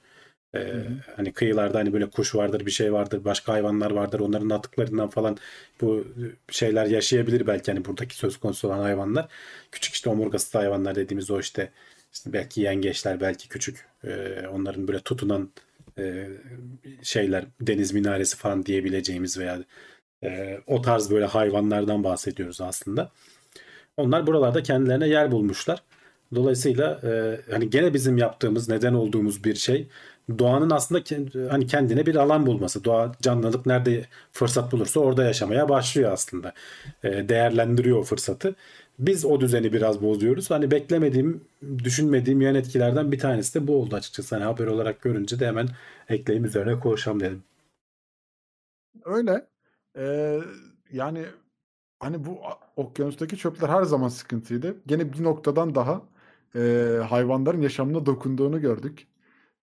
Ee, 0.56 0.74
hani 1.16 1.34
kıyılarda 1.34 1.78
hani 1.80 1.94
böyle 1.94 2.10
kuş 2.10 2.36
vardır, 2.36 2.66
bir 2.66 2.72
şey 2.72 2.94
vardır, 2.94 3.26
başka 3.26 3.54
hayvanlar 3.54 3.92
vardır. 3.92 4.20
Onların 4.20 4.50
atıklarından 4.50 5.10
falan 5.10 5.38
bu 5.82 6.08
şeyler 6.52 6.86
yaşayabilir 6.86 7.48
belki 7.48 7.72
hani 7.72 7.86
buradaki 7.86 8.16
söz 8.16 8.38
konusu 8.38 8.68
olan 8.68 8.80
hayvanlar. 8.80 9.28
Küçük 9.72 9.94
işte 9.94 10.10
omurgasız 10.10 10.56
hayvanlar 10.56 10.96
dediğimiz 10.96 11.32
o 11.32 11.40
işte 11.40 11.72
işte 12.14 12.34
belki 12.34 12.62
yengeçler, 12.62 13.22
belki 13.22 13.50
küçük 13.50 13.86
e, 14.04 14.44
onların 14.52 14.88
böyle 14.88 15.00
tutunan 15.00 15.50
e, 16.00 16.28
şeyler, 17.02 17.46
deniz 17.62 17.94
minaresi 17.94 18.38
falan 18.38 18.66
diyebileceğimiz 18.66 19.40
veya 19.40 19.60
e, 20.24 20.60
o 20.68 20.82
tarz 20.82 21.12
böyle 21.12 21.26
hayvanlardan 21.26 22.04
bahsediyoruz 22.04 22.62
aslında. 22.62 23.12
Onlar 23.98 24.28
buralarda 24.28 24.64
kendilerine 24.64 25.08
yer 25.08 25.32
bulmuşlar. 25.32 25.84
Dolayısıyla 26.36 27.02
e, 27.04 27.40
hani 27.52 27.70
gene 27.70 27.94
bizim 27.94 28.18
yaptığımız, 28.18 28.70
neden 28.70 28.94
olduğumuz 28.94 29.44
bir 29.44 29.56
şey 29.56 29.88
doğanın 30.40 30.70
aslında 30.70 31.02
hani 31.52 31.68
kendine 31.68 32.06
bir 32.06 32.16
alan 32.16 32.46
bulması. 32.46 32.84
Doğa 32.84 33.12
canlılık 33.22 33.66
nerede 33.66 34.06
fırsat 34.32 34.72
bulursa 34.72 35.00
orada 35.00 35.24
yaşamaya 35.24 35.70
başlıyor 35.70 36.12
aslında. 36.12 36.54
E, 37.04 37.30
değerlendiriyor 37.30 37.98
o 37.98 38.04
fırsatı. 38.04 38.56
Biz 39.00 39.26
o 39.26 39.42
düzeni 39.42 39.74
biraz 39.74 40.02
bozuyoruz. 40.02 40.52
Hani 40.52 40.72
beklemediğim, 40.72 41.42
düşünmediğim 41.84 42.42
yan 42.42 42.56
etkilerden 42.56 43.12
bir 43.12 43.20
tanesi 43.20 43.62
de 43.62 43.68
bu 43.68 43.82
oldu 43.82 43.96
açıkçası. 43.96 44.36
Hani 44.36 44.46
haber 44.46 44.68
olarak 44.68 45.02
görünce 45.02 45.40
de 45.40 45.48
hemen 45.48 45.68
ekleyeyim 46.10 46.46
üzerine 46.46 46.80
konuşalım 46.80 47.20
dedim. 47.20 47.44
Öyle. 49.06 49.46
Ee, 49.98 50.40
yani 50.92 51.26
hani 52.00 52.26
bu 52.26 52.40
okyanustaki 52.76 53.38
çöpler 53.38 53.70
her 53.70 53.84
zaman 53.84 54.08
sıkıntıydı. 54.08 54.76
Gene 54.88 55.14
bir 55.14 55.24
noktadan 55.24 55.76
daha 55.76 56.02
e, 56.56 56.60
hayvanların 57.10 57.62
yaşamına 57.62 58.06
dokunduğunu 58.06 58.62
gördük. 58.62 59.08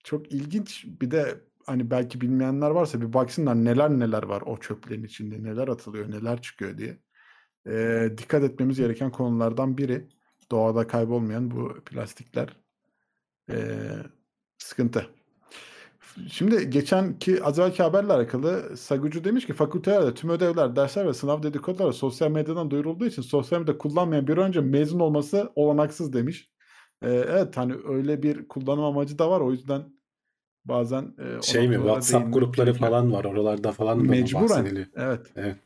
Çok 0.05 0.33
ilginç. 0.33 0.87
Bir 1.01 1.11
de 1.11 1.41
hani 1.67 1.91
belki 1.91 2.21
bilmeyenler 2.21 2.71
varsa 2.71 3.01
bir 3.01 3.13
baksınlar 3.13 3.55
neler 3.55 3.91
neler 3.91 4.23
var 4.23 4.43
o 4.47 4.57
çöplerin 4.61 5.05
içinde, 5.05 5.43
neler 5.43 5.69
atılıyor, 5.69 6.11
neler 6.11 6.43
çıkıyor 6.43 6.79
diye. 6.79 6.99
Ee, 7.67 8.11
dikkat 8.19 8.45
etmemiz 8.45 8.79
gereken 8.79 9.13
konulardan 9.13 9.79
biri 9.79 10.09
doğada 10.51 10.87
kaybolmayan 10.87 11.51
bu 11.51 11.75
plastikler. 11.85 12.57
Ee, 13.51 13.91
sıkıntı. 14.59 15.07
Şimdi 16.29 16.71
geçenki 16.71 17.45
az 17.45 17.59
evvelki 17.59 17.83
haberle 17.83 18.13
alakalı 18.13 18.77
Sagucu 18.77 19.25
demiş 19.25 19.47
ki 19.47 19.53
fakültelerde 19.53 20.15
tüm 20.15 20.31
ödevler, 20.31 20.77
dersler 20.77 21.07
ve 21.07 21.15
sınav 21.15 21.43
dedikoduları 21.43 21.93
sosyal 21.93 22.31
medyadan 22.31 22.71
duyurulduğu 22.71 23.07
için 23.07 23.23
sosyal 23.23 23.61
medya 23.61 23.79
kullanmayan 23.79 24.27
bir 24.27 24.37
önce 24.37 24.61
mezun 24.61 25.01
olması 25.01 25.53
olanaksız 25.55 26.13
demiş. 26.13 26.50
Ee, 27.03 27.09
evet 27.11 27.57
hani 27.57 27.75
öyle 27.89 28.23
bir 28.23 28.49
kullanım 28.49 28.85
amacı 28.85 29.19
da 29.19 29.31
var 29.31 29.41
o 29.41 29.51
yüzden 29.53 29.83
bazen 30.65 31.03
e, 31.03 31.43
Şey 31.43 31.69
mi 31.69 31.75
WhatsApp 31.75 32.35
grupları 32.35 32.67
gerekiyor. 32.67 32.91
falan 32.91 33.13
var. 33.13 33.25
Oralarda 33.25 33.73
falan 33.73 33.99
da 33.99 34.03
ondan 34.03 34.11
Mecburen. 34.11 34.87
Evet. 34.97 35.21
Evet. 35.37 35.57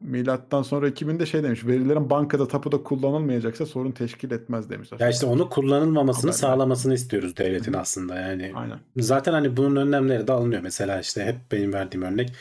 Milattan 0.00 0.62
sonra 0.62 0.88
2000'de 0.88 1.26
şey 1.26 1.42
demiş. 1.42 1.66
Verilerin 1.66 2.10
bankada 2.10 2.48
tapuda 2.48 2.82
kullanılmayacaksa 2.82 3.66
sorun 3.66 3.90
teşkil 3.90 4.30
etmez 4.30 4.70
demiş. 4.70 4.88
Ya 4.98 5.08
işte 5.10 5.26
onu 5.26 5.48
kullanılmamasını 5.48 6.30
Haberler. 6.30 6.38
sağlamasını 6.38 6.94
istiyoruz 6.94 7.36
devletin 7.36 7.72
Hı 7.72 7.76
hı. 7.76 7.80
aslında 7.80 8.20
yani. 8.20 8.52
Aynen. 8.54 8.78
Zaten 8.96 9.32
hani 9.32 9.56
bunun 9.56 9.76
önlemleri 9.76 10.26
de 10.26 10.32
alınıyor. 10.32 10.62
Mesela 10.62 11.00
işte 11.00 11.24
hep 11.24 11.36
benim 11.52 11.72
verdiğim 11.72 12.02
örnek 12.02 12.32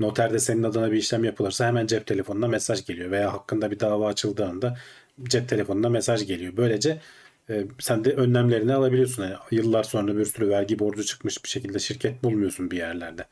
noterde 0.00 0.38
senin 0.38 0.62
adına 0.62 0.92
bir 0.92 0.96
işlem 0.96 1.24
yapılırsa 1.24 1.66
hemen 1.66 1.86
cep 1.86 2.06
telefonuna 2.06 2.48
mesaj 2.48 2.86
geliyor 2.86 3.10
veya 3.10 3.32
hakkında 3.32 3.70
bir 3.70 3.80
dava 3.80 4.06
açıldığında 4.06 4.76
cep 5.24 5.48
telefonuna 5.48 5.88
mesaj 5.88 6.26
geliyor. 6.26 6.52
Böylece 6.56 7.00
e, 7.50 7.66
sen 7.78 8.04
de 8.04 8.12
önlemlerini 8.14 8.74
alabiliyorsun. 8.74 9.22
Yani 9.22 9.36
yıllar 9.50 9.82
sonra 9.82 10.16
bir 10.16 10.24
sürü 10.24 10.48
vergi 10.48 10.78
borcu 10.78 11.04
çıkmış 11.04 11.44
bir 11.44 11.48
şekilde 11.48 11.78
şirket 11.78 12.24
bulmuyorsun 12.24 12.70
bir 12.70 12.76
yerlerde. 12.76 13.26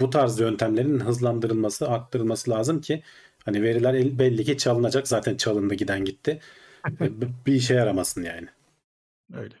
Bu 0.00 0.10
tarz 0.10 0.40
yöntemlerin 0.40 1.00
hızlandırılması, 1.00 1.88
arttırılması 1.88 2.50
lazım 2.50 2.80
ki 2.80 3.02
hani 3.44 3.62
veriler 3.62 3.94
el- 3.94 4.18
belli 4.18 4.44
ki 4.44 4.58
çalınacak. 4.58 5.08
Zaten 5.08 5.36
çalındı 5.36 5.74
giden 5.74 6.04
gitti. 6.04 6.40
E, 7.00 7.20
b- 7.20 7.26
bir 7.46 7.52
işe 7.54 7.74
yaramasın 7.74 8.22
yani. 8.22 8.48
Öyle. 9.34 9.54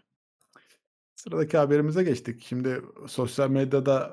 Sıradaki 1.16 1.56
haberimize 1.58 2.04
geçtik. 2.04 2.42
Şimdi 2.48 2.82
sosyal 3.08 3.50
medyada 3.50 4.12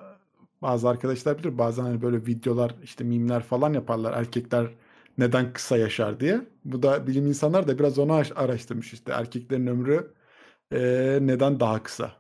bazı 0.62 0.90
arkadaşlar 0.90 1.40
bilir 1.40 1.58
bazen 1.58 1.84
hani 1.84 2.02
böyle 2.02 2.26
videolar 2.26 2.76
işte 2.84 3.04
mimler 3.04 3.44
falan 3.44 3.74
yaparlar 3.74 4.14
erkekler 4.14 4.68
neden 5.18 5.54
kısa 5.54 5.78
yaşar 5.78 6.20
diye. 6.20 6.42
Bu 6.66 6.84
da 6.84 7.08
bilim 7.08 7.28
insanlar 7.28 7.68
da 7.68 7.80
biraz 7.80 8.00
onu 8.00 8.14
aş- 8.14 8.32
araştırmış 8.36 8.94
işte 8.94 9.12
erkeklerin 9.12 9.68
ömrü 9.68 10.14
eee, 10.74 11.20
neden 11.22 11.60
daha 11.60 11.84
kısa. 11.84 12.14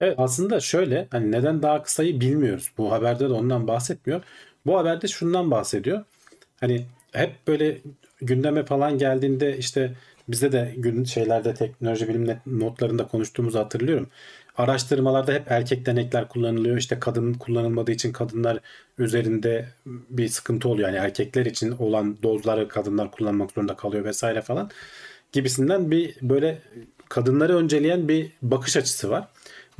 Evet, 0.00 0.14
aslında 0.18 0.60
şöyle 0.60 1.08
hani 1.10 1.32
neden 1.32 1.62
daha 1.62 1.82
kısayı 1.82 2.20
bilmiyoruz. 2.20 2.72
Bu 2.78 2.92
haberde 2.92 3.28
de 3.28 3.32
ondan 3.32 3.68
bahsetmiyor. 3.68 4.22
Bu 4.66 4.78
haberde 4.78 5.08
şundan 5.08 5.50
bahsediyor. 5.50 6.04
Hani 6.60 6.86
hep 7.12 7.32
böyle 7.48 7.78
gündeme 8.22 8.64
falan 8.64 8.98
geldiğinde 8.98 9.58
işte 9.58 9.94
bizde 10.28 10.52
de 10.52 10.74
gün 10.78 11.04
şeylerde 11.04 11.54
teknoloji 11.54 12.08
bilim 12.08 12.38
notlarında 12.46 13.06
konuştuğumuzu 13.08 13.58
hatırlıyorum. 13.58 14.08
Araştırmalarda 14.60 15.32
hep 15.32 15.50
erkek 15.50 15.86
denekler 15.86 16.28
kullanılıyor. 16.28 16.76
İşte 16.76 17.00
kadın 17.00 17.34
kullanılmadığı 17.34 17.92
için 17.92 18.12
kadınlar 18.12 18.58
üzerinde 18.98 19.68
bir 19.86 20.28
sıkıntı 20.28 20.68
oluyor. 20.68 20.88
Yani 20.88 20.98
erkekler 20.98 21.46
için 21.46 21.70
olan 21.78 22.22
dozları 22.22 22.68
kadınlar 22.68 23.10
kullanmak 23.10 23.50
zorunda 23.50 23.76
kalıyor 23.76 24.04
vesaire 24.04 24.42
falan 24.42 24.70
gibisinden 25.32 25.90
bir 25.90 26.16
böyle 26.22 26.58
kadınları 27.08 27.56
önceleyen 27.56 28.08
bir 28.08 28.32
bakış 28.42 28.76
açısı 28.76 29.10
var. 29.10 29.28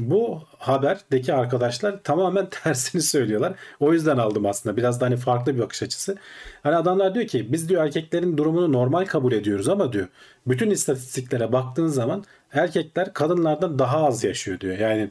Bu 0.00 0.42
haberdeki 0.58 1.34
arkadaşlar 1.34 2.02
tamamen 2.02 2.48
tersini 2.50 3.02
söylüyorlar. 3.02 3.52
O 3.80 3.92
yüzden 3.92 4.18
aldım 4.18 4.46
aslında. 4.46 4.76
Biraz 4.76 5.00
da 5.00 5.06
hani 5.06 5.16
farklı 5.16 5.54
bir 5.54 5.60
bakış 5.60 5.82
açısı. 5.82 6.16
Hani 6.62 6.76
adamlar 6.76 7.14
diyor 7.14 7.26
ki 7.26 7.52
biz 7.52 7.68
diyor 7.68 7.84
erkeklerin 7.84 8.36
durumunu 8.36 8.72
normal 8.72 9.04
kabul 9.04 9.32
ediyoruz 9.32 9.68
ama 9.68 9.92
diyor 9.92 10.08
bütün 10.46 10.70
istatistiklere 10.70 11.52
baktığın 11.52 11.86
zaman 11.86 12.24
erkekler 12.52 13.12
kadınlardan 13.12 13.78
daha 13.78 14.06
az 14.06 14.24
yaşıyor 14.24 14.60
diyor. 14.60 14.78
Yani 14.78 15.10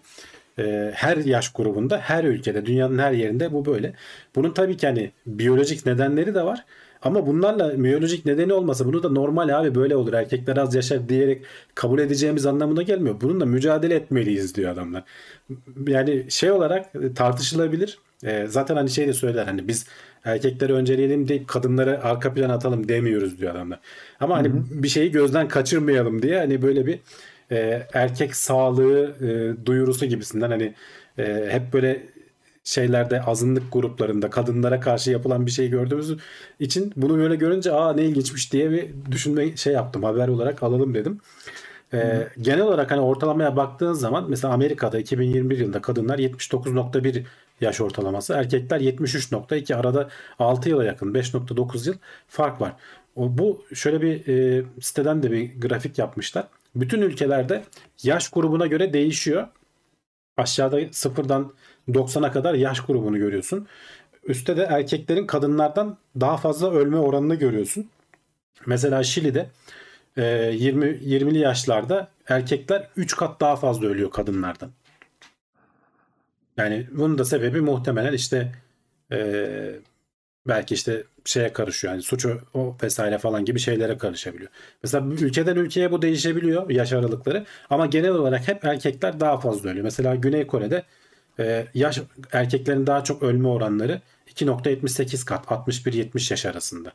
e, 0.60 0.92
her 0.96 1.18
yaş 1.18 1.54
grubunda, 1.54 1.98
her 1.98 2.24
ülkede, 2.24 2.66
dünyanın 2.66 3.00
her 3.00 3.12
yerinde 3.12 3.54
bu 3.54 3.66
böyle. 3.66 3.94
Bunun 4.36 4.52
tabii 4.52 4.78
ki 4.78 4.88
hani 4.88 5.12
biyolojik 5.26 5.86
nedenleri 5.86 6.36
de 6.36 6.44
var. 6.46 6.66
Ama 7.02 7.28
bunlarla 7.28 7.84
biyolojik 7.84 8.26
nedeni 8.26 8.54
olmasa 8.54 8.86
bunu 8.86 9.04
da 9.04 9.10
normal 9.10 9.60
abi 9.60 9.76
böyle 9.76 9.96
olur 9.96 10.14
erkekler 10.14 10.58
az 10.58 10.76
yaşar 10.76 11.10
diyerek 11.10 11.42
kabul 11.76 12.00
edeceğimiz 12.00 12.46
anlamına 12.46 12.82
gelmiyor. 12.82 13.16
Bununla 13.22 13.46
mücadele 13.46 13.96
etmeliyiz 13.96 14.56
diyor 14.56 14.72
adamlar. 14.72 15.04
Yani 15.88 16.26
şey 16.30 16.52
olarak 16.52 16.86
tartışılabilir. 17.16 18.00
E, 18.24 18.48
zaten 18.48 18.76
hani 18.76 18.90
şey 18.90 19.08
de 19.08 19.14
söyler 19.14 19.46
hani 19.46 19.68
biz 19.68 19.86
erkekleri 20.26 20.74
önceleyelim 20.74 21.28
deyip 21.28 21.48
kadınları 21.48 22.04
arka 22.04 22.34
plana 22.34 22.54
atalım 22.54 22.88
demiyoruz 22.88 23.40
diyor 23.40 23.56
adamlar. 23.56 23.80
Ama 24.20 24.38
hani 24.38 24.48
hı 24.48 24.54
hı. 24.54 24.64
bir 24.72 24.88
şeyi 24.88 25.12
gözden 25.12 25.48
kaçırmayalım 25.48 26.22
diye 26.22 26.38
hani 26.38 26.62
böyle 26.62 26.86
bir 26.86 27.00
e, 27.52 27.88
erkek 27.94 28.36
sağlığı 28.36 29.16
e, 29.22 29.66
duyurusu 29.66 30.06
gibisinden 30.06 30.50
hani 30.50 30.74
e, 31.18 31.48
hep 31.50 31.74
böyle 31.74 32.04
şeylerde 32.70 33.22
azınlık 33.22 33.74
gruplarında 33.74 34.30
kadınlara 34.30 34.80
karşı 34.80 35.12
yapılan 35.12 35.46
bir 35.46 35.52
şey 35.52 35.70
gördüğümüz 35.70 36.16
için 36.60 36.94
bunu 36.96 37.18
böyle 37.18 37.36
görünce 37.36 37.72
aa 37.72 37.94
ne 37.94 38.06
ilginçmiş 38.06 38.54
diye 38.54 38.72
bir 38.72 38.90
düşünme 39.12 39.58
şey 39.58 39.74
yaptım 39.74 40.04
haber 40.04 40.28
olarak 40.28 40.64
alalım 40.64 40.94
dedim. 40.94 41.20
Ee, 41.94 42.28
genel 42.42 42.62
olarak 42.62 42.92
hani 42.92 43.02
ortalamaya 43.02 43.56
baktığın 43.56 43.94
zaman 43.94 44.26
mesela 44.30 44.54
Amerika'da 44.54 45.00
2021 45.00 45.58
yılında 45.58 45.82
kadınlar 45.82 46.20
79.1 46.20 47.24
yaş 47.62 47.82
ortalaması, 47.82 48.34
erkekler 48.34 48.80
73.2 48.80 49.76
arada 49.76 50.10
6 50.40 50.70
yıla 50.70 50.86
yakın 50.86 51.14
5.9 51.14 51.88
yıl 51.88 51.96
fark 52.28 52.62
var. 52.62 52.74
O, 53.16 53.38
bu 53.38 53.66
şöyle 53.74 54.02
bir 54.02 54.28
e, 54.28 54.64
siteden 54.82 55.24
de 55.24 55.32
bir 55.32 55.62
grafik 55.62 55.98
yapmışlar. 55.98 56.48
Bütün 56.76 57.02
ülkelerde 57.02 57.64
yaş 58.04 58.30
grubuna 58.30 58.68
göre 58.68 58.94
değişiyor. 58.94 59.48
Aşağıda 60.38 60.80
sıfırdan 60.92 61.54
90'a 61.90 62.32
kadar 62.32 62.54
yaş 62.54 62.80
grubunu 62.80 63.18
görüyorsun. 63.18 63.68
Üstte 64.24 64.58
de 64.58 64.64
erkeklerin 64.64 65.28
kadınlardan 65.28 65.98
daha 66.20 66.38
fazla 66.38 66.72
ölme 66.72 66.98
oranını 66.98 67.36
görüyorsun. 67.36 67.90
Mesela 68.66 69.04
Şili'de 69.04 69.50
20 70.18 70.86
e, 70.86 70.92
20'li 70.92 71.38
yaşlarda 71.38 72.08
erkekler 72.28 72.88
3 72.96 73.16
kat 73.16 73.42
daha 73.42 73.56
fazla 73.56 73.88
ölüyor 73.88 74.12
kadınlardan. 74.12 74.72
Yani 76.58 76.88
bunun 76.92 77.18
da 77.18 77.26
sebebi 77.26 77.62
muhtemelen 77.62 78.14
işte 78.14 78.52
e, 79.12 79.20
belki 80.48 80.74
işte 80.74 81.04
şeye 81.26 81.54
karışıyor. 81.54 81.94
Yani 81.94 82.04
suç 82.04 82.26
o 82.54 82.78
vesaire 82.84 83.18
falan 83.18 83.46
gibi 83.46 83.60
şeylere 83.60 83.98
karışabiliyor. 83.98 84.50
Mesela 84.84 85.06
ülkeden 85.06 85.56
ülkeye 85.56 85.92
bu 85.92 86.02
değişebiliyor 86.02 86.70
yaş 86.70 86.94
aralıkları. 86.94 87.46
Ama 87.70 87.86
genel 87.86 88.12
olarak 88.12 88.48
hep 88.48 88.66
erkekler 88.66 89.20
daha 89.20 89.38
fazla 89.38 89.70
ölüyor. 89.70 89.84
Mesela 89.84 90.16
Güney 90.16 90.48
Kore'de 90.48 90.84
e, 91.40 91.68
yaş 91.74 92.02
erkeklerin 92.32 92.88
daha 92.88 93.04
çok 93.04 93.24
ölme 93.24 93.48
oranları 93.48 94.02
2.78 94.36 95.26
kat 95.26 95.46
61-70 95.46 96.34
yaş 96.34 96.46
arasında. 96.46 96.94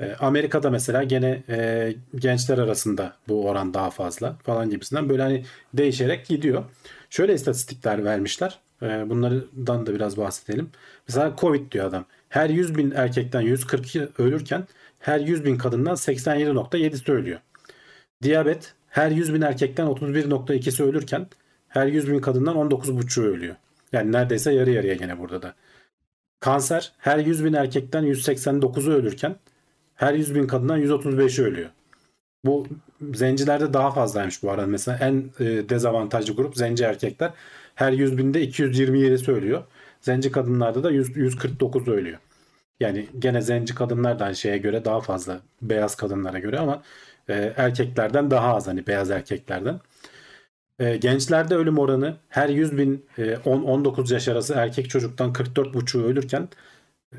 E, 0.00 0.14
Amerika'da 0.20 0.70
mesela 0.70 1.02
gene 1.02 1.42
e, 1.48 1.94
gençler 2.14 2.58
arasında 2.58 3.16
bu 3.28 3.48
oran 3.48 3.74
daha 3.74 3.90
fazla 3.90 4.36
falan 4.42 4.70
gibisinden 4.70 5.08
böyle 5.08 5.22
hani 5.22 5.44
değişerek 5.74 6.26
gidiyor. 6.26 6.64
Şöyle 7.10 7.34
istatistikler 7.34 8.04
vermişler. 8.04 8.58
E, 8.82 9.10
bunlardan 9.10 9.86
da 9.86 9.94
biraz 9.94 10.16
bahsedelim. 10.16 10.70
Mesela 11.08 11.34
Covid 11.38 11.72
diyor 11.72 11.86
adam. 11.86 12.04
Her 12.28 12.50
100 12.50 12.76
bin 12.76 12.90
erkekten 12.90 13.40
142 13.40 14.08
ölürken 14.18 14.66
her 15.00 15.20
100 15.20 15.44
bin 15.44 15.58
kadından 15.58 15.94
87.7'si 15.94 17.12
ölüyor. 17.12 17.40
Diyabet 18.22 18.74
her 18.88 19.10
100 19.10 19.34
bin 19.34 19.40
erkekten 19.40 19.86
31.2'si 19.86 20.82
ölürken 20.82 21.26
her 21.72 21.86
100 21.86 22.12
bin 22.12 22.20
kadından 22.20 22.56
19.5'u 22.56 23.24
ölüyor. 23.24 23.56
Yani 23.92 24.12
neredeyse 24.12 24.52
yarı 24.52 24.70
yarıya 24.70 24.94
gene 24.94 25.18
burada 25.18 25.42
da. 25.42 25.54
Kanser 26.40 26.92
her 26.98 27.18
100 27.18 27.44
bin 27.44 27.52
erkekten 27.52 28.04
189'u 28.04 28.92
ölürken 28.92 29.36
her 29.94 30.14
100 30.14 30.34
bin 30.34 30.46
kadından 30.46 30.80
135'i 30.80 31.44
ölüyor. 31.44 31.70
Bu 32.44 32.66
zencilerde 33.14 33.72
daha 33.72 33.90
fazlaymış 33.90 34.42
bu 34.42 34.50
arada. 34.50 34.66
Mesela 34.66 34.98
en 34.98 35.30
e, 35.40 35.68
dezavantajlı 35.68 36.34
grup 36.34 36.56
zenci 36.56 36.84
erkekler. 36.84 37.30
Her 37.74 37.92
100 37.92 38.18
binde 38.18 38.42
227 38.42 39.18
söylüyor. 39.18 39.62
Zenci 40.00 40.32
kadınlarda 40.32 40.84
da 40.84 40.90
100, 40.90 41.16
149 41.16 41.88
ölüyor. 41.88 42.18
Yani 42.80 43.08
gene 43.18 43.40
zenci 43.42 43.74
kadınlar 43.74 44.18
da 44.18 44.34
şeye 44.34 44.58
göre 44.58 44.84
daha 44.84 45.00
fazla 45.00 45.40
beyaz 45.62 45.94
kadınlara 45.94 46.38
göre 46.38 46.58
ama 46.58 46.82
e, 47.28 47.52
erkeklerden 47.56 48.30
daha 48.30 48.54
az 48.54 48.66
hani 48.66 48.86
beyaz 48.86 49.10
erkeklerden. 49.10 49.80
E, 50.78 50.96
gençlerde 50.96 51.54
ölüm 51.54 51.78
oranı 51.78 52.16
her 52.28 52.48
100 52.48 52.78
bin 52.78 53.06
e, 53.18 53.22
10-19 53.22 54.12
yaş 54.14 54.28
arası 54.28 54.54
erkek 54.54 54.90
çocuktan 54.90 55.32
44,5'u 55.32 56.02
ölürken 56.02 56.48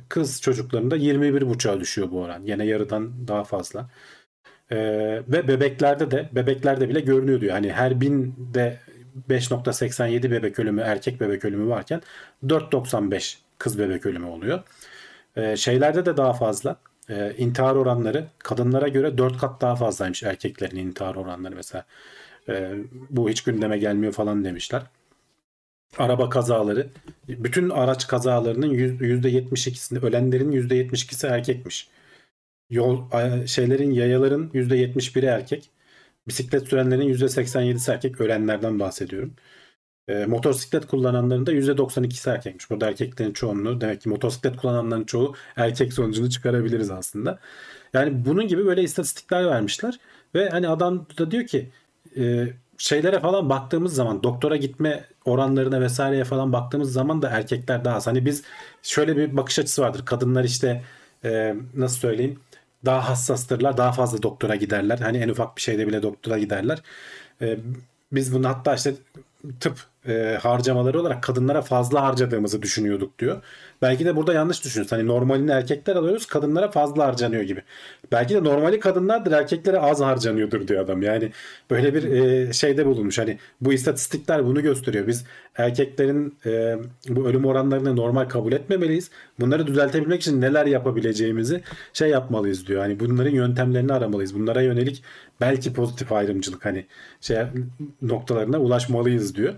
kız 0.10 0.42
çocuklarında 0.42 0.98
21,5'a 0.98 1.80
düşüyor 1.80 2.12
bu 2.12 2.22
oran. 2.22 2.42
Yine 2.44 2.66
yarıdan 2.66 3.28
daha 3.28 3.44
fazla. 3.44 3.90
E, 4.72 4.78
ve 5.28 5.48
bebeklerde 5.48 6.12
de 6.12 6.30
bebeklerde 6.32 6.90
bile 6.90 7.00
görünüyor 7.00 7.42
diyor. 7.42 7.54
Hani 7.54 7.72
her 7.74 8.02
binde 8.02 8.80
5.87 9.30 10.32
bebek 10.32 10.60
ölümü 10.60 10.82
erkek 10.82 11.22
bebek 11.22 11.46
ölümü 11.46 11.70
varken 11.70 12.02
4.95 12.44 13.38
kız 13.58 13.80
bebek 13.80 14.06
ölümü 14.06 14.26
oluyor. 14.26 14.64
E, 15.36 15.58
şeylerde 15.58 16.06
de 16.06 16.18
daha 16.18 16.34
fazla. 16.34 16.78
E, 17.10 17.34
intihar 17.38 17.76
oranları 17.76 18.28
kadınlara 18.40 18.88
göre 18.88 19.18
4 19.18 19.38
kat 19.38 19.62
daha 19.62 19.76
fazlaymış 19.76 20.24
erkeklerin 20.24 20.78
intihar 20.78 21.16
oranları 21.16 21.56
mesela. 21.56 21.86
E, 22.50 22.76
bu 23.10 23.30
hiç 23.30 23.42
gündeme 23.44 23.78
gelmiyor 23.78 24.14
falan 24.14 24.46
demişler. 24.46 24.84
Araba 25.98 26.30
kazaları. 26.30 26.88
Bütün 27.28 27.70
araç 27.70 28.08
kazalarının 28.08 28.74
%72'sinde 28.74 30.06
ölenlerin 30.06 30.52
%72'si 30.52 31.28
erkekmiş. 31.28 31.88
Yol 32.70 33.02
şeylerin 33.46 33.92
yayaların 33.92 34.50
%71'i 34.54 35.26
erkek. 35.26 35.70
Bisiklet 36.28 36.68
sürenlerin 36.68 37.14
%87'si 37.14 37.92
erkek. 37.92 38.22
Ölenlerden 38.22 38.80
bahsediyorum. 38.80 39.34
E, 40.08 40.26
motosiklet 40.26 40.88
kullananların 40.88 41.46
da 41.46 41.54
%92'si 41.54 42.30
erkekmiş. 42.30 42.70
Burada 42.70 42.88
erkeklerin 42.88 43.34
çoğunluğu 43.34 43.82
demek 43.82 44.02
ki 44.02 44.10
motosiklet 44.10 44.58
kullananların 44.58 45.04
çoğu 45.04 45.36
erkek 45.56 45.94
sonucunu 45.94 46.30
çıkarabiliriz 46.30 46.92
aslında. 46.92 47.40
Yani 47.94 48.26
bunun 48.26 48.48
gibi 48.48 48.66
böyle 48.66 48.84
istatistikler 48.84 49.46
vermişler 49.46 50.00
ve 50.36 50.50
hani 50.50 50.68
adam 50.68 51.06
da 51.18 51.32
diyor 51.32 51.48
ki 51.48 51.70
e, 52.18 52.54
şeylere 52.78 53.20
falan 53.20 53.50
baktığımız 53.50 53.96
zaman 53.96 54.24
doktora 54.24 54.56
gitme 54.56 55.06
oranlarına 55.26 55.82
vesaireye 55.82 56.24
falan 56.24 56.54
baktığımız 56.54 56.94
zaman 56.94 57.22
da 57.22 57.30
erkekler 57.30 57.86
daha 57.86 57.96
az. 57.96 58.08
Hani 58.08 58.26
biz 58.26 58.44
şöyle 58.84 59.18
bir 59.18 59.38
bakış 59.38 59.60
açısı 59.60 59.82
vardır. 59.82 60.06
Kadınlar 60.06 60.44
işte 60.44 60.84
e, 61.24 61.56
nasıl 61.76 61.98
söyleyeyim 61.98 62.40
daha 62.86 63.10
hassastırlar. 63.10 63.78
Daha 63.78 63.92
fazla 63.92 64.24
doktora 64.24 64.56
giderler. 64.56 64.98
Hani 64.98 65.18
en 65.18 65.30
ufak 65.30 65.58
bir 65.58 65.62
şeyde 65.62 65.88
bile 65.88 66.04
doktora 66.04 66.40
giderler. 66.40 66.82
E, 67.42 67.60
biz 68.12 68.34
bunu 68.34 68.48
hatta 68.48 68.76
işte 68.76 68.94
tıp 69.60 69.86
e, 70.08 70.38
harcamaları 70.42 71.02
olarak 71.02 71.24
kadınlara 71.24 71.62
fazla 71.62 72.04
harcadığımızı 72.04 72.62
düşünüyorduk 72.62 73.20
diyor. 73.20 73.42
Belki 73.82 74.06
de 74.06 74.16
burada 74.16 74.34
yanlış 74.34 74.64
düşünüyoruz. 74.64 74.92
Hani 74.92 75.08
normalini 75.08 75.52
erkekler 75.52 75.96
alıyoruz 75.96 76.26
kadınlara 76.26 76.72
fazla 76.72 77.08
harcanıyor 77.08 77.44
gibi. 77.44 77.62
Belki 78.12 78.36
de 78.36 78.44
normali 78.44 78.80
kadınlardır 78.80 79.32
erkeklere 79.32 79.80
az 79.80 80.02
harcanıyordur 80.02 80.68
diyor 80.68 80.84
adam. 80.84 81.02
Yani 81.02 81.32
böyle 81.70 81.94
bir 81.94 82.04
e, 82.04 82.54
şeyde 82.54 82.86
bulunmuş. 82.86 83.18
Hani 83.18 83.38
bu 83.62 83.74
istatistikler 83.74 84.46
bunu 84.46 84.62
gösteriyor. 84.62 85.08
Biz 85.08 85.26
erkeklerin 85.58 86.38
e, 86.46 86.78
bu 87.10 87.28
ölüm 87.28 87.46
oranlarını 87.46 87.96
normal 87.96 88.26
kabul 88.26 88.52
etmemeliyiz. 88.52 89.10
Bunları 89.40 89.68
düzeltebilmek 89.68 90.22
için 90.22 90.42
neler 90.42 90.66
yapabileceğimizi 90.66 91.62
şey 91.94 92.10
yapmalıyız 92.10 92.68
diyor. 92.68 92.82
Hani 92.82 93.00
bunların 93.00 93.32
yöntemlerini 93.32 93.94
aramalıyız. 93.94 94.36
Bunlara 94.36 94.62
yönelik 94.62 95.04
belki 95.42 95.74
pozitif 95.74 96.12
ayrımcılık 96.12 96.66
hani 96.66 96.86
şey 97.22 97.38
noktalarına 98.02 98.60
ulaşmalıyız 98.60 99.36
diyor. 99.36 99.54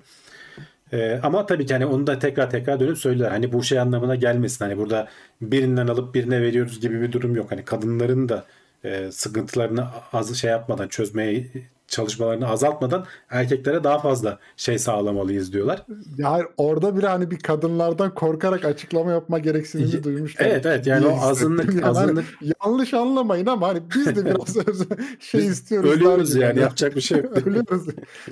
Ee, 0.94 1.20
ama 1.24 1.46
tabii 1.46 1.66
ki 1.66 1.74
hani 1.74 1.86
onu 1.86 2.08
da 2.08 2.20
tekrar 2.20 2.50
tekrar 2.50 2.80
dönüp 2.80 2.98
söylüyorlar. 2.98 3.32
Hani 3.32 3.54
bu 3.54 3.64
şey 3.64 3.80
anlamına 3.80 4.16
gelmesin. 4.16 4.66
Hani 4.66 4.78
burada 4.78 5.08
birinden 5.42 5.88
alıp 5.88 6.16
birine 6.16 6.42
veriyoruz 6.42 6.82
gibi 6.82 7.02
bir 7.02 7.12
durum 7.12 7.36
yok. 7.36 7.52
Hani 7.52 7.66
kadınların 7.66 8.30
da 8.30 8.46
e, 8.84 9.12
sıkıntılarını 9.12 9.88
az 10.14 10.36
şey 10.36 10.52
yapmadan 10.52 10.88
çözmeye 10.88 11.48
çalışmalarını 11.88 12.48
azaltmadan 12.48 13.06
erkeklere 13.30 13.84
daha 13.84 14.00
fazla 14.00 14.40
şey 14.58 14.80
sağlamalıyız 14.80 15.54
diyorlar. 15.54 15.86
Ya 16.18 16.42
orada 16.58 16.98
bir 16.98 17.04
hani 17.04 17.32
bir 17.32 17.40
kadınlardan 17.40 18.14
korkarak 18.16 18.66
açıklama 18.66 19.12
yapma 19.12 19.40
gereksinimi 19.40 20.04
duymuşlar. 20.04 20.46
Evet 20.46 20.66
evet 20.66 20.88
yani 20.88 21.08
o 21.08 21.22
azınlık 21.22 21.74
hani 21.74 21.86
azınlık 21.86 22.26
yanlış 22.66 22.94
anlamayın 22.94 23.46
ama 23.46 23.68
hani 23.68 23.82
biz 23.96 24.06
de 24.16 24.26
biraz 24.26 24.56
şey 25.20 25.42
Biz 25.42 25.50
istiyoruz. 25.50 25.92
ölüyoruz 25.92 26.36
yani 26.36 26.60
yapacak 26.60 26.96
bir 26.96 27.02
şey 27.02 27.18
yok. 27.18 27.38
ölüyoruz. 27.48 27.88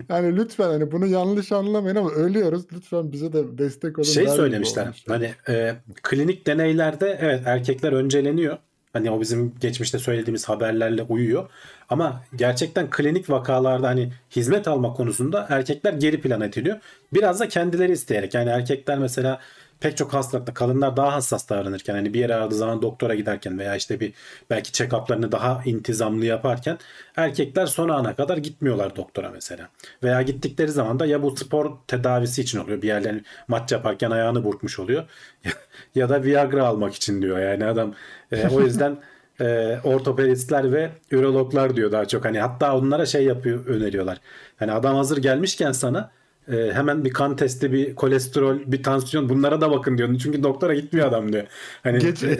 Yani 0.09 0.35
lütfen 0.35 0.67
hani 0.69 0.91
bunu 0.91 1.07
yanlış 1.07 1.51
anlamayın 1.51 1.95
ama 1.95 2.11
ölüyoruz. 2.11 2.65
Lütfen 2.73 3.11
bize 3.11 3.33
de 3.33 3.57
destek 3.57 3.99
olun. 3.99 4.07
şey 4.07 4.27
söylemişler. 4.27 5.03
Hani 5.07 5.31
e, 5.49 5.75
klinik 6.03 6.47
deneylerde 6.47 7.17
evet 7.21 7.41
erkekler 7.45 7.91
önceleniyor. 7.91 8.57
Hani 8.93 9.11
o 9.11 9.21
bizim 9.21 9.55
geçmişte 9.59 9.99
söylediğimiz 9.99 10.49
haberlerle 10.49 11.03
uyuyor. 11.03 11.49
Ama 11.89 12.23
gerçekten 12.35 12.89
klinik 12.89 13.29
vakalarda 13.29 13.87
hani 13.87 14.13
hizmet 14.35 14.67
alma 14.67 14.93
konusunda 14.93 15.47
erkekler 15.49 15.93
geri 15.93 16.21
plan 16.21 16.41
ediliyor. 16.41 16.77
Biraz 17.13 17.39
da 17.39 17.47
kendileri 17.47 17.91
isteyerek. 17.91 18.33
Yani 18.33 18.49
erkekler 18.49 18.97
mesela 18.97 19.39
pek 19.79 19.97
çok 19.97 20.13
hastalıkta 20.13 20.53
kadınlar 20.53 20.97
daha 20.97 21.13
hassas 21.13 21.49
davranırken 21.49 21.93
hani 21.93 22.13
bir 22.13 22.19
yere 22.19 22.35
aradığı 22.35 22.55
zaman 22.55 22.81
doktora 22.81 23.15
giderken 23.15 23.59
veya 23.59 23.75
işte 23.75 23.99
bir 23.99 24.13
belki 24.49 24.71
check-up'larını 24.71 25.31
daha 25.31 25.61
intizamlı 25.65 26.25
yaparken 26.25 26.77
erkekler 27.15 27.65
son 27.65 27.89
ana 27.89 28.15
kadar 28.15 28.37
gitmiyorlar 28.37 28.95
doktora 28.95 29.29
mesela. 29.29 29.69
Veya 30.03 30.21
gittikleri 30.21 30.71
zaman 30.71 30.99
da 30.99 31.05
ya 31.05 31.23
bu 31.23 31.35
spor 31.37 31.71
tedavisi 31.87 32.41
için 32.41 32.59
oluyor. 32.59 32.81
Bir 32.81 32.87
yerlerini 32.87 33.21
maç 33.47 33.71
yaparken 33.71 34.11
ayağını 34.11 34.43
burkmuş 34.43 34.79
oluyor. 34.79 35.03
ya 35.95 36.09
da 36.09 36.23
Viagra 36.23 36.67
almak 36.67 36.95
için 36.95 37.21
diyor. 37.21 37.39
Yani 37.39 37.65
adam 37.65 37.93
e, 38.31 38.47
o 38.47 38.61
yüzden 38.61 38.97
e, 39.41 39.77
ortopedistler 39.83 40.71
ve 40.71 40.91
ürologlar 41.11 41.75
diyor 41.75 41.91
daha 41.91 42.07
çok. 42.07 42.25
Hani 42.25 42.39
hatta 42.39 42.77
onlara 42.77 43.05
şey 43.05 43.25
yapıyor 43.25 43.65
öneriyorlar. 43.65 44.17
Hani 44.57 44.71
adam 44.71 44.95
hazır 44.95 45.17
gelmişken 45.17 45.71
sana 45.71 46.11
e, 46.51 46.71
hemen 46.73 47.05
bir 47.05 47.13
kan 47.13 47.35
testi, 47.35 47.71
bir 47.71 47.95
kolesterol, 47.95 48.59
bir 48.65 48.83
tansiyon 48.83 49.29
bunlara 49.29 49.61
da 49.61 49.71
bakın 49.71 49.97
diyor. 49.97 50.17
Çünkü 50.17 50.43
doktora 50.43 50.73
gitmiyor 50.73 51.07
adam 51.07 51.33
diyor. 51.33 51.43
Hani 51.83 51.99
Geç, 51.99 52.23
e, 52.23 52.37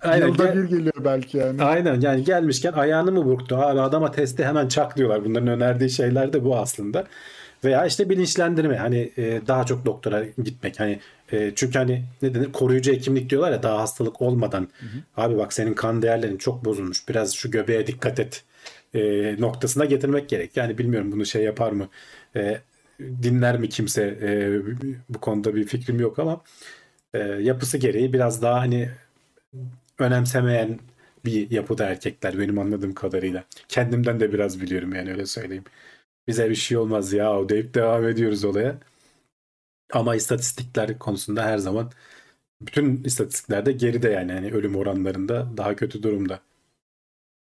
Aynen, 0.00 0.26
yılda 0.26 0.46
gel- 0.46 0.56
bir 0.56 0.68
geliyor 0.68 1.04
belki 1.04 1.38
yani. 1.38 1.62
Aynen 1.62 2.00
yani 2.00 2.24
gelmişken 2.24 2.72
ayağını 2.72 3.12
mı 3.12 3.24
burktu 3.24 3.56
abi 3.56 3.80
adama 3.80 4.10
testi 4.10 4.44
hemen 4.44 4.68
çak 4.68 4.96
diyorlar. 4.96 5.24
Bunların 5.24 5.48
önerdiği 5.48 5.90
şeyler 5.90 6.32
de 6.32 6.44
bu 6.44 6.56
aslında. 6.56 7.04
Veya 7.64 7.86
işte 7.86 8.10
bilinçlendirme 8.10 8.76
hani 8.76 9.12
e, 9.16 9.40
daha 9.46 9.66
çok 9.66 9.86
doktora 9.86 10.24
gitmek 10.44 10.80
hani 10.80 11.00
e, 11.32 11.52
çünkü 11.54 11.78
hani 11.78 12.02
ne 12.22 12.34
denir 12.34 12.52
koruyucu 12.52 12.92
hekimlik 12.92 13.30
diyorlar 13.30 13.52
ya 13.52 13.62
daha 13.62 13.78
hastalık 13.78 14.22
olmadan 14.22 14.68
abi 15.16 15.38
bak 15.38 15.52
senin 15.52 15.74
kan 15.74 16.02
değerlerin 16.02 16.36
çok 16.36 16.64
bozulmuş 16.64 17.08
biraz 17.08 17.34
şu 17.34 17.50
göbeğe 17.50 17.86
dikkat 17.86 18.20
et 18.20 18.44
e, 18.94 19.00
noktasına 19.40 19.84
getirmek 19.84 20.28
gerek. 20.28 20.56
Yani 20.56 20.78
bilmiyorum 20.78 21.12
bunu 21.12 21.26
şey 21.26 21.42
yapar 21.42 21.72
mı 21.72 21.88
e, 22.36 22.58
dinler 22.98 23.58
mi 23.60 23.68
kimse 23.68 24.02
e, 24.22 24.60
bu 25.08 25.20
konuda 25.20 25.54
bir 25.54 25.64
fikrim 25.64 26.00
yok 26.00 26.18
ama 26.18 26.44
e, 27.14 27.18
yapısı 27.18 27.78
gereği 27.78 28.12
biraz 28.12 28.42
daha 28.42 28.60
hani 28.60 28.90
önemsemeyen 29.98 30.78
bir 31.24 31.50
yapıda 31.50 31.86
erkekler 31.86 32.38
benim 32.38 32.58
anladığım 32.58 32.94
kadarıyla. 32.94 33.44
Kendimden 33.68 34.20
de 34.20 34.32
biraz 34.32 34.60
biliyorum 34.60 34.94
yani 34.94 35.10
öyle 35.10 35.26
söyleyeyim. 35.26 35.64
Bize 36.28 36.50
bir 36.50 36.54
şey 36.54 36.78
olmaz 36.78 37.12
ya 37.12 37.38
o 37.38 37.48
deyip 37.48 37.74
devam 37.74 38.08
ediyoruz 38.08 38.44
olaya. 38.44 38.78
Ama 39.92 40.16
istatistikler 40.16 40.98
konusunda 40.98 41.44
her 41.44 41.58
zaman 41.58 41.92
bütün 42.62 43.04
istatistiklerde 43.04 43.72
geride 43.72 44.10
yani 44.10 44.32
hani 44.32 44.52
ölüm 44.52 44.76
oranlarında 44.76 45.56
daha 45.56 45.76
kötü 45.76 46.02
durumda. 46.02 46.40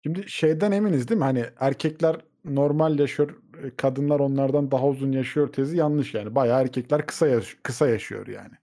Şimdi 0.05 0.29
şeyden 0.29 0.71
eminiz 0.71 1.07
değil 1.07 1.19
mi? 1.19 1.23
Hani 1.23 1.45
erkekler 1.59 2.21
normal 2.45 2.99
yaşıyor, 2.99 3.40
kadınlar 3.77 4.19
onlardan 4.19 4.71
daha 4.71 4.87
uzun 4.87 5.11
yaşıyor 5.11 5.51
tezi 5.53 5.77
yanlış 5.77 6.13
yani. 6.13 6.35
Bayağı 6.35 6.61
erkekler 6.61 7.05
kısa 7.05 7.27
yaş- 7.27 7.57
kısa 7.63 7.87
yaşıyor 7.89 8.27
yani. 8.27 8.53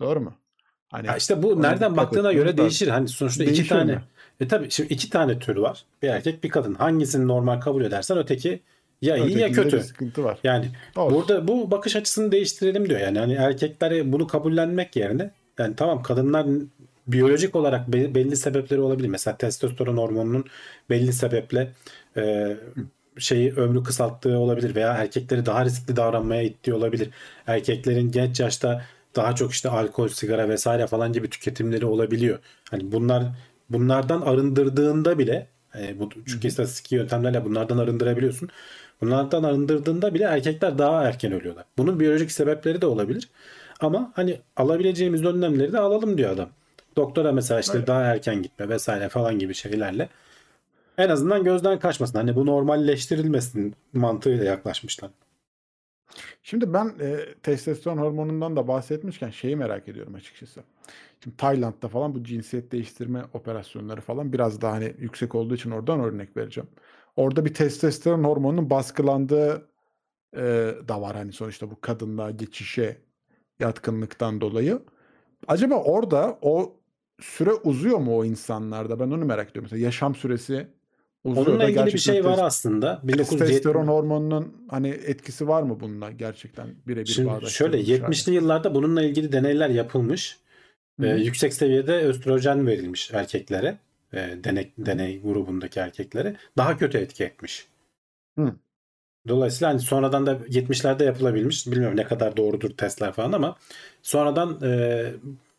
Doğru 0.00 0.20
mu? 0.20 0.34
Hani 0.90 1.06
Ya 1.06 1.16
işte 1.16 1.42
bu 1.42 1.62
nereden 1.62 1.96
baktığına 1.96 2.32
göre 2.32 2.56
değişir. 2.56 2.88
Hani 2.88 3.08
sonuçta 3.08 3.44
iki 3.44 3.52
Değişiyor 3.54 3.80
tane. 3.80 3.94
mu? 3.94 4.00
E 4.40 4.48
tabii 4.48 4.70
şimdi 4.70 4.92
iki 4.92 5.10
tane 5.10 5.38
tür 5.38 5.56
var. 5.56 5.84
Bir 6.02 6.08
erkek 6.08 6.44
bir 6.44 6.48
kadın. 6.48 6.74
Hangisini 6.74 7.28
normal 7.28 7.60
kabul 7.60 7.84
edersen 7.84 8.18
öteki 8.18 8.60
ya 9.02 9.16
iyi 9.16 9.38
ya 9.38 9.52
kötü. 9.52 9.80
sıkıntı 9.80 10.24
var. 10.24 10.38
Yani 10.44 10.70
Doğru. 10.96 11.14
burada 11.14 11.48
bu 11.48 11.70
bakış 11.70 11.96
açısını 11.96 12.32
değiştirelim 12.32 12.88
diyor. 12.88 13.00
Yani 13.00 13.18
hani 13.18 13.32
erkekler 13.32 14.12
bunu 14.12 14.26
kabullenmek 14.26 14.96
yerine 14.96 15.30
yani 15.58 15.76
tamam 15.76 16.02
kadınlar 16.02 16.46
biyolojik 17.06 17.56
olarak 17.56 17.88
be- 17.92 18.14
belli 18.14 18.36
sebepleri 18.36 18.80
olabilir. 18.80 19.08
Mesela 19.08 19.36
testosteron 19.36 19.96
hormonunun 19.96 20.44
belli 20.90 21.12
sebeple 21.12 21.72
e, 22.16 22.56
şeyi 23.18 23.52
ömrü 23.54 23.82
kısalttığı 23.82 24.38
olabilir 24.38 24.74
veya 24.74 24.92
erkekleri 24.94 25.46
daha 25.46 25.64
riskli 25.64 25.96
davranmaya 25.96 26.42
ittiği 26.42 26.74
olabilir. 26.74 27.10
Erkeklerin 27.46 28.10
genç 28.10 28.40
yaşta 28.40 28.82
daha 29.16 29.34
çok 29.34 29.52
işte 29.52 29.68
alkol, 29.68 30.08
sigara 30.08 30.48
vesaire 30.48 30.86
falan 30.86 31.12
gibi 31.12 31.30
tüketimleri 31.30 31.86
olabiliyor. 31.86 32.38
Hani 32.70 32.92
bunlar 32.92 33.24
bunlardan 33.70 34.20
arındırdığında 34.20 35.18
bile 35.18 35.46
e, 35.78 35.98
bu 35.98 36.10
çünkü 36.26 36.48
istatistik 36.48 36.92
yöntemlerle 36.92 37.44
bunlardan 37.44 37.78
arındırabiliyorsun. 37.78 38.48
Bunlardan 39.00 39.42
arındırdığında 39.42 40.14
bile 40.14 40.24
erkekler 40.24 40.78
daha 40.78 41.04
erken 41.04 41.32
ölüyorlar. 41.32 41.64
Bunun 41.78 42.00
biyolojik 42.00 42.32
sebepleri 42.32 42.80
de 42.80 42.86
olabilir. 42.86 43.28
Ama 43.80 44.12
hani 44.14 44.40
alabileceğimiz 44.56 45.24
önlemleri 45.24 45.72
de 45.72 45.78
alalım 45.78 46.18
diyor 46.18 46.30
adam. 46.30 46.48
Doktora 46.96 47.32
mesela 47.32 47.60
işte 47.60 47.78
Evet. 47.78 47.86
daha 47.86 48.02
erken 48.02 48.42
gitme 48.42 48.68
vesaire 48.68 49.08
falan 49.08 49.38
gibi 49.38 49.54
şeylerle 49.54 50.08
en 50.98 51.08
azından 51.08 51.44
gözden 51.44 51.78
kaçmasın. 51.78 52.18
Hani 52.18 52.36
bu 52.36 52.46
normalleştirilmesin 52.46 53.74
mantığıyla 53.92 54.44
yaklaşmışlar. 54.44 55.10
Şimdi 56.42 56.72
ben 56.72 56.92
e, 57.00 57.34
testosteron 57.42 57.98
hormonundan 57.98 58.56
da 58.56 58.68
bahsetmişken 58.68 59.30
şeyi 59.30 59.56
merak 59.56 59.88
ediyorum 59.88 60.14
açıkçası. 60.14 60.62
Şimdi 61.24 61.36
Tayland'da 61.36 61.88
falan 61.88 62.14
bu 62.14 62.24
cinsiyet 62.24 62.72
değiştirme 62.72 63.24
operasyonları 63.34 64.00
falan 64.00 64.32
biraz 64.32 64.60
daha 64.60 64.72
hani 64.72 64.94
yüksek 64.98 65.34
olduğu 65.34 65.54
için 65.54 65.70
oradan 65.70 66.00
örnek 66.00 66.36
vereceğim. 66.36 66.68
Orada 67.16 67.44
bir 67.44 67.54
testosteron 67.54 68.24
hormonunun 68.24 68.70
baskılandığı 68.70 69.68
e, 70.36 70.42
da 70.88 71.00
var 71.02 71.16
hani 71.16 71.32
sonuçta 71.32 71.70
bu 71.70 71.80
kadınlığa 71.80 72.30
geçişe 72.30 72.96
yatkınlıktan 73.60 74.40
dolayı. 74.40 74.82
Acaba 75.48 75.74
orada 75.74 76.38
o 76.42 76.76
süre 77.20 77.52
uzuyor 77.52 77.98
mu 77.98 78.18
o 78.18 78.24
insanlarda? 78.24 79.00
Ben 79.00 79.10
onu 79.10 79.24
merak 79.24 79.50
ediyorum. 79.50 79.68
Mesela 79.72 79.84
yaşam 79.84 80.14
süresi 80.14 80.68
Onunla 81.26 81.64
ilgili 81.64 81.86
bir 81.86 81.98
şey 81.98 82.24
var 82.24 82.38
aslında. 82.42 83.00
1970 83.02 83.38
Testosteron 83.38 83.86
hormonunun 83.86 84.56
hani 84.70 84.88
etkisi 84.88 85.48
var 85.48 85.62
mı 85.62 85.80
bununla 85.80 86.10
gerçekten 86.10 86.66
birebir 86.86 87.06
Şimdi 87.06 87.28
şöyle 87.28 87.72
bağdaştırılmış 87.72 88.00
hali? 88.00 88.12
70'li 88.12 88.34
yıllarda 88.34 88.74
bununla 88.74 89.02
ilgili 89.02 89.32
deneyler 89.32 89.68
yapılmış. 89.68 90.38
Ee, 91.02 91.06
yüksek 91.08 91.54
seviyede 91.54 91.92
östrojen 91.92 92.66
verilmiş 92.66 93.10
erkeklere. 93.12 93.78
e, 94.12 94.44
deney, 94.44 94.72
deney 94.78 95.22
grubundaki 95.22 95.80
erkeklere. 95.80 96.36
Daha 96.56 96.76
kötü 96.76 96.98
etki 96.98 97.24
etmiş. 97.24 97.66
Hı. 98.38 98.52
Dolayısıyla 99.28 99.70
hani 99.70 99.80
sonradan 99.80 100.26
da 100.26 100.32
70'lerde 100.32 101.04
yapılabilmiş. 101.04 101.66
Bilmiyorum 101.66 101.96
ne 101.96 102.04
kadar 102.04 102.36
doğrudur 102.36 102.70
testler 102.70 103.12
falan 103.12 103.32
ama 103.32 103.56
sonradan 104.02 104.58
e, 104.62 105.02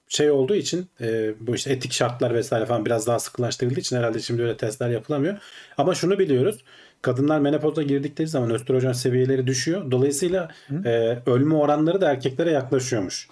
şey 0.07 0.31
olduğu 0.31 0.55
için 0.55 0.87
e, 1.01 1.33
bu 1.39 1.55
işte 1.55 1.73
etik 1.73 1.93
şartlar 1.93 2.33
vesaire 2.33 2.65
falan 2.65 2.85
biraz 2.85 3.07
daha 3.07 3.19
sıkılaştırıldığı 3.19 3.79
için 3.79 3.97
herhalde 3.97 4.19
şimdi 4.19 4.41
öyle 4.41 4.57
testler 4.57 4.89
yapılamıyor. 4.89 5.37
Ama 5.77 5.95
şunu 5.95 6.19
biliyoruz. 6.19 6.63
Kadınlar 7.01 7.39
menopoza 7.39 7.83
girdikleri 7.83 8.27
zaman 8.27 8.51
östrojen 8.51 8.91
seviyeleri 8.91 9.47
düşüyor. 9.47 9.91
Dolayısıyla 9.91 10.49
Hı. 10.67 10.89
e, 10.89 11.21
ölme 11.25 11.55
oranları 11.55 12.01
da 12.01 12.11
erkeklere 12.11 12.51
yaklaşıyormuş. 12.51 13.27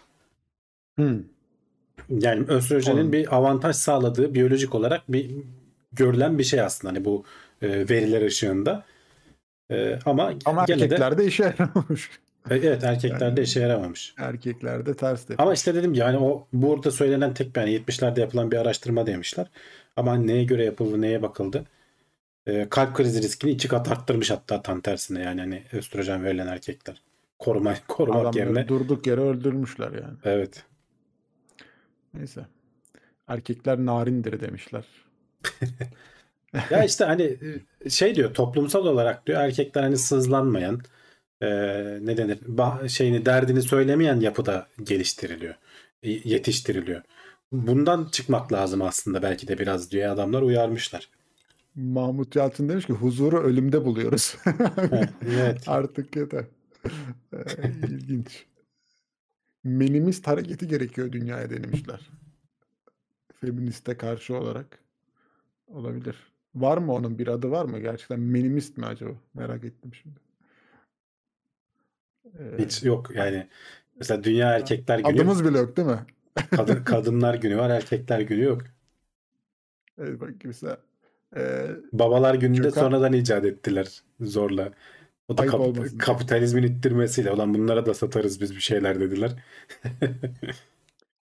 Hı. 1.00 1.20
Yani 2.10 2.46
östrojenin 2.48 2.96
Anladım. 2.96 3.14
bir 3.14 3.36
avantaj 3.36 3.76
sağladığı 3.76 4.34
biyolojik 4.34 4.76
olarak 4.76 5.02
bir 5.10 5.32
görülen 5.92 6.40
bir 6.40 6.44
şey 6.44 6.62
aslında 6.62 6.94
hani 6.94 7.06
bu 7.06 7.24
e, 7.62 7.70
veriler 7.70 8.22
ışığında. 8.22 8.84
E, 9.72 10.00
ama, 10.06 10.34
Ama 10.46 10.66
gene 10.66 10.80
de 10.80 10.84
erkeklerde 10.84 11.26
işe 11.26 11.44
yaramamış. 11.44 12.10
E, 12.50 12.56
evet 12.56 12.84
erkeklerde 12.84 13.26
Yani- 13.26 13.40
işe 13.42 13.60
yaramamış. 13.60 14.14
Erkeklerde 14.18 14.96
ters 14.96 15.30
de. 15.30 15.36
Ama 15.38 15.54
işte 15.54 15.76
dedim 15.76 15.94
yani 15.94 16.18
o 16.18 16.48
burada 16.54 16.92
söylenen 16.92 17.34
tek 17.34 17.58
yani 17.58 17.70
70'lerde 17.72 18.20
yapılan 18.20 18.52
bir 18.52 18.58
araştırma 18.58 19.08
demişler. 19.08 19.48
Ama 19.96 20.12
hani 20.12 20.28
neye 20.28 20.44
göre 20.44 20.66
yapıldı, 20.66 21.02
neye 21.02 21.22
bakıldı? 21.22 21.66
E, 22.48 22.70
kalp 22.70 22.96
krizi 22.96 23.22
riskini 23.22 23.52
iki 23.52 23.68
kat 23.68 23.92
arttırmış 23.92 24.32
hatta 24.32 24.62
tam 24.62 24.82
tersine 24.82 25.22
yani 25.24 25.42
hani 25.42 25.64
östrojen 25.74 26.24
verilen 26.24 26.48
erkekler. 26.48 27.02
Koruma, 27.40 27.74
korumak 27.88 28.22
Adamları 28.22 28.38
yerine. 28.40 28.68
durduk 28.68 29.08
yere 29.08 29.22
öldürmüşler 29.22 29.92
yani. 29.92 30.18
Evet. 30.24 30.64
Neyse. 32.14 32.46
Erkekler 33.28 33.78
narindir 33.78 34.40
demişler. 34.40 34.86
Ya 36.70 36.84
işte 36.84 37.06
hani 37.06 37.38
e, 37.86 37.90
şey 37.90 38.16
diyor 38.16 38.34
toplumsal 38.34 38.86
olarak 38.86 39.28
diyor 39.28 39.42
erkekler 39.42 39.84
hani 39.84 39.98
sızlanmayan 39.98 40.82
e, 41.42 41.48
ne 42.02 42.18
denir 42.18 42.38
bah- 42.38 42.90
şeyini 42.90 43.26
derdini 43.26 43.62
söylemeyen 43.62 44.20
yapıda 44.20 44.68
geliştiriliyor. 44.84 45.56
y- 46.04 46.22
Yetiştiriliyor. 46.24 47.02
Bundan 47.52 48.06
çıkmak 48.12 48.54
lazım 48.54 48.82
aslında 48.82 49.22
belki 49.24 49.48
de 49.48 49.58
biraz 49.58 49.92
diyor 49.92 50.12
adamlar 50.12 50.42
uyarmışlar. 50.42 51.10
Mahmut 51.76 52.36
Yalçın 52.36 52.70
demiş 52.70 52.86
ki 52.86 52.94
huzuru 52.94 53.40
ölümde 53.40 53.86
buluyoruz. 53.86 54.38
evet. 55.28 55.64
Artık 55.68 56.16
yeter. 56.16 56.46
Ee, 57.34 57.38
İlginç. 57.88 58.46
Menimist 59.64 60.28
hareketi 60.28 60.68
gerekiyor 60.68 61.12
dünyaya 61.12 61.50
denemişler. 61.50 62.10
Feministe 63.42 63.98
karşı 63.98 64.36
olarak 64.38 64.80
olabilir. 65.68 66.16
Var 66.56 66.78
mı 66.78 66.94
onun 66.94 67.20
bir 67.20 67.28
adı 67.28 67.52
var 67.52 67.66
mı? 67.66 67.80
Gerçekten 67.80 68.20
menimist 68.20 68.78
mi 68.78 68.86
acaba? 68.86 69.12
Merak 69.34 69.64
ettim 69.64 69.92
şimdi. 70.04 70.20
Ee, 72.40 72.64
Hiç 72.66 72.84
yok 72.84 73.12
yani. 73.16 73.48
Mesela 73.98 74.24
Dünya 74.24 74.56
Erkekler 74.56 75.00
Günü, 75.00 75.08
adımız 75.08 75.46
bile 75.46 75.58
yok 75.58 75.78
değil 75.78 75.88
mi? 75.88 76.00
kadın, 76.52 76.84
kadınlar 76.86 77.36
günü 77.36 77.58
var, 77.58 77.70
erkekler 77.70 78.20
günü 78.20 78.44
yok. 78.44 78.62
Evet, 79.98 80.22
bak 80.22 80.30
mesela 80.44 80.78
ee, 81.38 81.68
Babalar 81.94 82.36
gününde 82.36 82.68
Gökhan- 82.68 82.80
sonradan 82.80 83.14
icat 83.14 83.46
ettiler 83.46 84.02
zorla. 84.20 84.72
O 85.28 85.38
da 85.38 85.46
kap- 85.46 86.00
kapitalizmin 86.00 86.64
ittirmesiyle. 86.64 87.32
Ulan 87.32 87.54
bunlara 87.54 87.86
da 87.86 87.94
satarız 87.94 88.42
biz 88.42 88.56
bir 88.56 88.62
şeyler 88.62 89.00
dediler. 89.00 89.32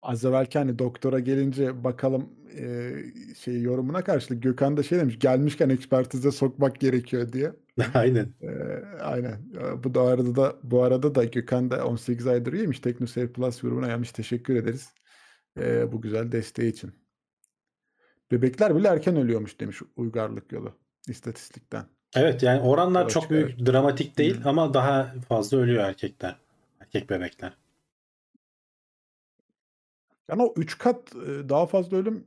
az 0.02 0.24
evvelki 0.24 0.58
hani 0.58 0.78
doktora 0.78 1.18
gelince 1.20 1.84
bakalım 1.84 2.28
ee, 2.58 2.92
şey 3.38 3.62
yorumuna 3.62 4.04
karşılık 4.04 4.42
Gökhan 4.42 4.76
da 4.76 4.82
şey 4.82 4.98
demiş 4.98 5.18
gelmişken 5.18 5.68
ekspertize 5.68 6.30
sokmak 6.30 6.80
gerekiyor 6.80 7.32
diye. 7.32 7.52
Aynen. 7.94 8.34
Ee, 8.42 8.48
aynen. 9.00 9.52
Bu 9.84 9.94
da 9.94 10.02
arada 10.02 10.36
da 10.36 10.56
bu 10.62 10.82
arada 10.82 11.14
da 11.14 11.24
Gökhan 11.24 11.70
da 11.70 11.86
18 11.86 12.26
aydır 12.26 12.52
üyeymiş. 12.52 12.80
TeknoSeyir 12.80 13.32
Plus 13.32 13.60
grubuna 13.60 13.86
gelmiş. 13.86 14.12
Teşekkür 14.12 14.56
ederiz. 14.56 14.94
Ee, 15.58 15.92
bu 15.92 16.00
güzel 16.00 16.32
desteği 16.32 16.70
için. 16.70 16.92
Bebekler 18.32 18.76
bile 18.76 18.88
erken 18.88 19.16
ölüyormuş 19.16 19.60
demiş 19.60 19.82
uygarlık 19.96 20.52
yolu 20.52 20.78
istatistikten. 21.08 21.84
Evet 22.16 22.42
yani 22.42 22.60
oranlar 22.60 23.00
Yola 23.00 23.10
çok 23.10 23.30
büyük, 23.30 23.66
dramatik 23.66 24.18
değil 24.18 24.40
Hı. 24.40 24.48
ama 24.48 24.74
daha 24.74 25.14
fazla 25.28 25.58
ölüyor 25.58 25.84
erkekler. 25.84 26.36
Erkek 26.80 27.10
bebekler. 27.10 27.52
Yani 30.28 30.42
o 30.42 30.54
3 30.56 30.78
kat 30.78 30.96
e, 31.14 31.48
daha 31.48 31.66
fazla 31.66 31.96
ölüm 31.96 32.24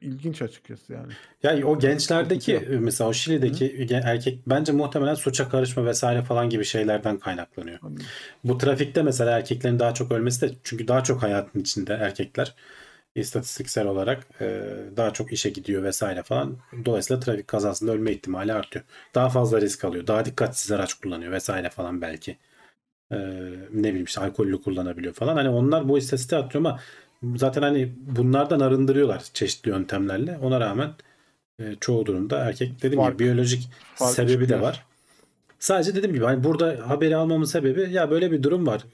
ilginç 0.00 0.42
açıkçası 0.42 0.92
yani. 0.92 1.12
Yani 1.42 1.64
o 1.64 1.78
gençlerdeki 1.78 2.52
korkutuyor. 2.52 2.80
mesela 2.80 3.10
o 3.10 3.12
Şili'deki 3.12 3.86
gen- 3.86 4.02
erkek 4.02 4.38
bence 4.46 4.72
muhtemelen 4.72 5.14
suça 5.14 5.48
karışma 5.48 5.86
vesaire 5.86 6.22
falan 6.22 6.50
gibi 6.50 6.64
şeylerden 6.64 7.18
kaynaklanıyor. 7.18 7.78
Anladım. 7.82 8.06
Bu 8.44 8.58
trafikte 8.58 9.02
mesela 9.02 9.30
erkeklerin 9.30 9.78
daha 9.78 9.94
çok 9.94 10.12
ölmesi 10.12 10.40
de 10.40 10.54
çünkü 10.64 10.88
daha 10.88 11.02
çok 11.04 11.22
hayatın 11.22 11.60
içinde 11.60 11.94
erkekler 11.94 12.54
istatistiksel 13.14 13.86
olarak 13.86 14.26
e, 14.40 14.70
daha 14.96 15.12
çok 15.12 15.32
işe 15.32 15.50
gidiyor 15.50 15.82
vesaire 15.82 16.22
falan. 16.22 16.56
Dolayısıyla 16.84 17.20
trafik 17.20 17.48
kazasında 17.48 17.92
ölme 17.92 18.12
ihtimali 18.12 18.52
artıyor. 18.52 18.84
Daha 19.14 19.28
fazla 19.28 19.60
risk 19.60 19.84
alıyor. 19.84 20.06
Daha 20.06 20.24
dikkatsiz 20.24 20.72
araç 20.72 20.94
kullanıyor 20.94 21.32
vesaire 21.32 21.70
falan 21.70 22.02
belki. 22.02 22.36
E, 23.12 23.16
ne 23.72 23.88
bileyim 23.88 24.04
işte 24.04 24.20
alkollü 24.20 24.62
kullanabiliyor 24.62 25.14
falan. 25.14 25.36
Hani 25.36 25.48
onlar 25.48 25.88
bu 25.88 25.98
istatistiğe 25.98 26.40
atıyor 26.40 26.64
ama 26.64 26.80
zaten 27.36 27.62
hani 27.62 27.92
bunlardan 27.96 28.60
arındırıyorlar 28.60 29.22
çeşitli 29.34 29.68
yöntemlerle. 29.68 30.38
Ona 30.38 30.60
rağmen 30.60 30.90
e, 31.58 31.74
çoğu 31.80 32.06
durumda 32.06 32.38
erkek 32.38 32.82
dediğim 32.82 33.02
Fark- 33.04 33.12
gibi 33.18 33.24
biyolojik 33.24 33.68
fark 33.94 34.14
sebebi 34.14 34.34
de 34.34 34.40
çıkıyor. 34.40 34.60
var. 34.60 34.84
Sadece 35.58 35.94
dediğim 35.94 36.14
gibi 36.14 36.24
hani 36.24 36.44
burada 36.44 36.88
haberi 36.88 37.16
almamın 37.16 37.44
sebebi 37.44 37.92
ya 37.92 38.10
böyle 38.10 38.32
bir 38.32 38.42
durum 38.42 38.66
var. 38.66 38.84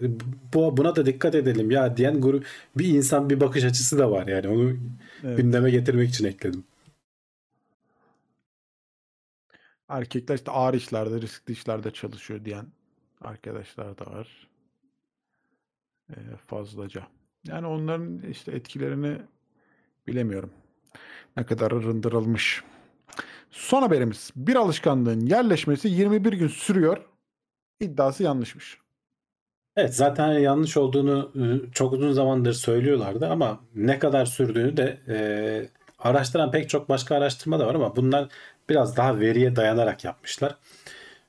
Bu 0.54 0.76
buna 0.76 0.96
da 0.96 1.06
dikkat 1.06 1.34
edelim 1.34 1.70
ya 1.70 1.96
diyen 1.96 2.20
grup 2.20 2.46
bir 2.76 2.88
insan 2.88 3.30
bir 3.30 3.40
bakış 3.40 3.64
açısı 3.64 3.98
da 3.98 4.10
var 4.10 4.26
yani 4.26 4.48
onu 4.48 4.76
Evet. 5.24 5.36
gündeme 5.36 5.70
getirmek 5.70 6.08
için 6.08 6.24
ekledim. 6.24 6.64
Erkekler 9.88 10.34
işte 10.34 10.50
ağır 10.50 10.74
işlerde, 10.74 11.20
riskli 11.20 11.52
işlerde 11.52 11.90
çalışıyor 11.90 12.44
diyen 12.44 12.66
arkadaşlar 13.20 13.98
da 13.98 14.06
var. 14.06 14.48
Ee, 16.10 16.14
fazlaca. 16.46 17.06
Yani 17.46 17.66
onların 17.66 18.22
işte 18.30 18.52
etkilerini 18.52 19.16
bilemiyorum. 20.06 20.50
Ne 21.36 21.46
kadar 21.46 21.72
arındırılmış. 21.72 22.64
Son 23.50 23.82
haberimiz. 23.82 24.30
Bir 24.36 24.56
alışkanlığın 24.56 25.20
yerleşmesi 25.20 25.88
21 25.88 26.32
gün 26.32 26.48
sürüyor. 26.48 27.04
İddiası 27.80 28.22
yanlışmış. 28.22 28.78
Evet 29.76 29.94
zaten 29.94 30.32
yanlış 30.32 30.76
olduğunu 30.76 31.32
e, 31.36 31.72
çok 31.72 31.92
uzun 31.92 32.12
zamandır 32.12 32.52
söylüyorlardı 32.52 33.28
ama 33.28 33.60
ne 33.74 33.98
kadar 33.98 34.26
sürdüğünü 34.26 34.76
de 34.76 34.98
e, 35.08 35.16
araştıran 35.98 36.50
pek 36.50 36.68
çok 36.68 36.88
başka 36.88 37.16
araştırma 37.16 37.58
da 37.58 37.66
var 37.66 37.74
ama 37.74 37.96
bunlar 37.96 38.28
biraz 38.68 38.96
daha 38.96 39.20
veriye 39.20 39.56
dayanarak 39.56 40.04
yapmışlar. 40.04 40.56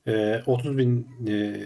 E, 0.07 0.41
30 0.45 0.77
bin 0.77 1.07
e, 1.27 1.65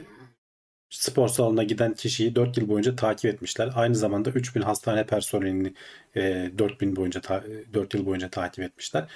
spor 0.96 1.28
salonuna 1.28 1.64
giden 1.64 1.94
kişiyi 1.94 2.36
4 2.36 2.58
yıl 2.58 2.68
boyunca 2.70 2.96
takip 2.96 3.26
etmişler. 3.34 3.70
Aynı 3.76 3.96
zamanda 3.96 4.30
3000 4.30 4.62
hastane 4.62 5.06
personelini 5.06 5.74
e, 6.16 6.52
4000 6.58 6.96
boyunca 6.96 7.22
ta- 7.22 7.44
4 7.74 7.94
yıl 7.94 8.06
boyunca 8.06 8.30
takip 8.30 8.64
etmişler. 8.64 9.08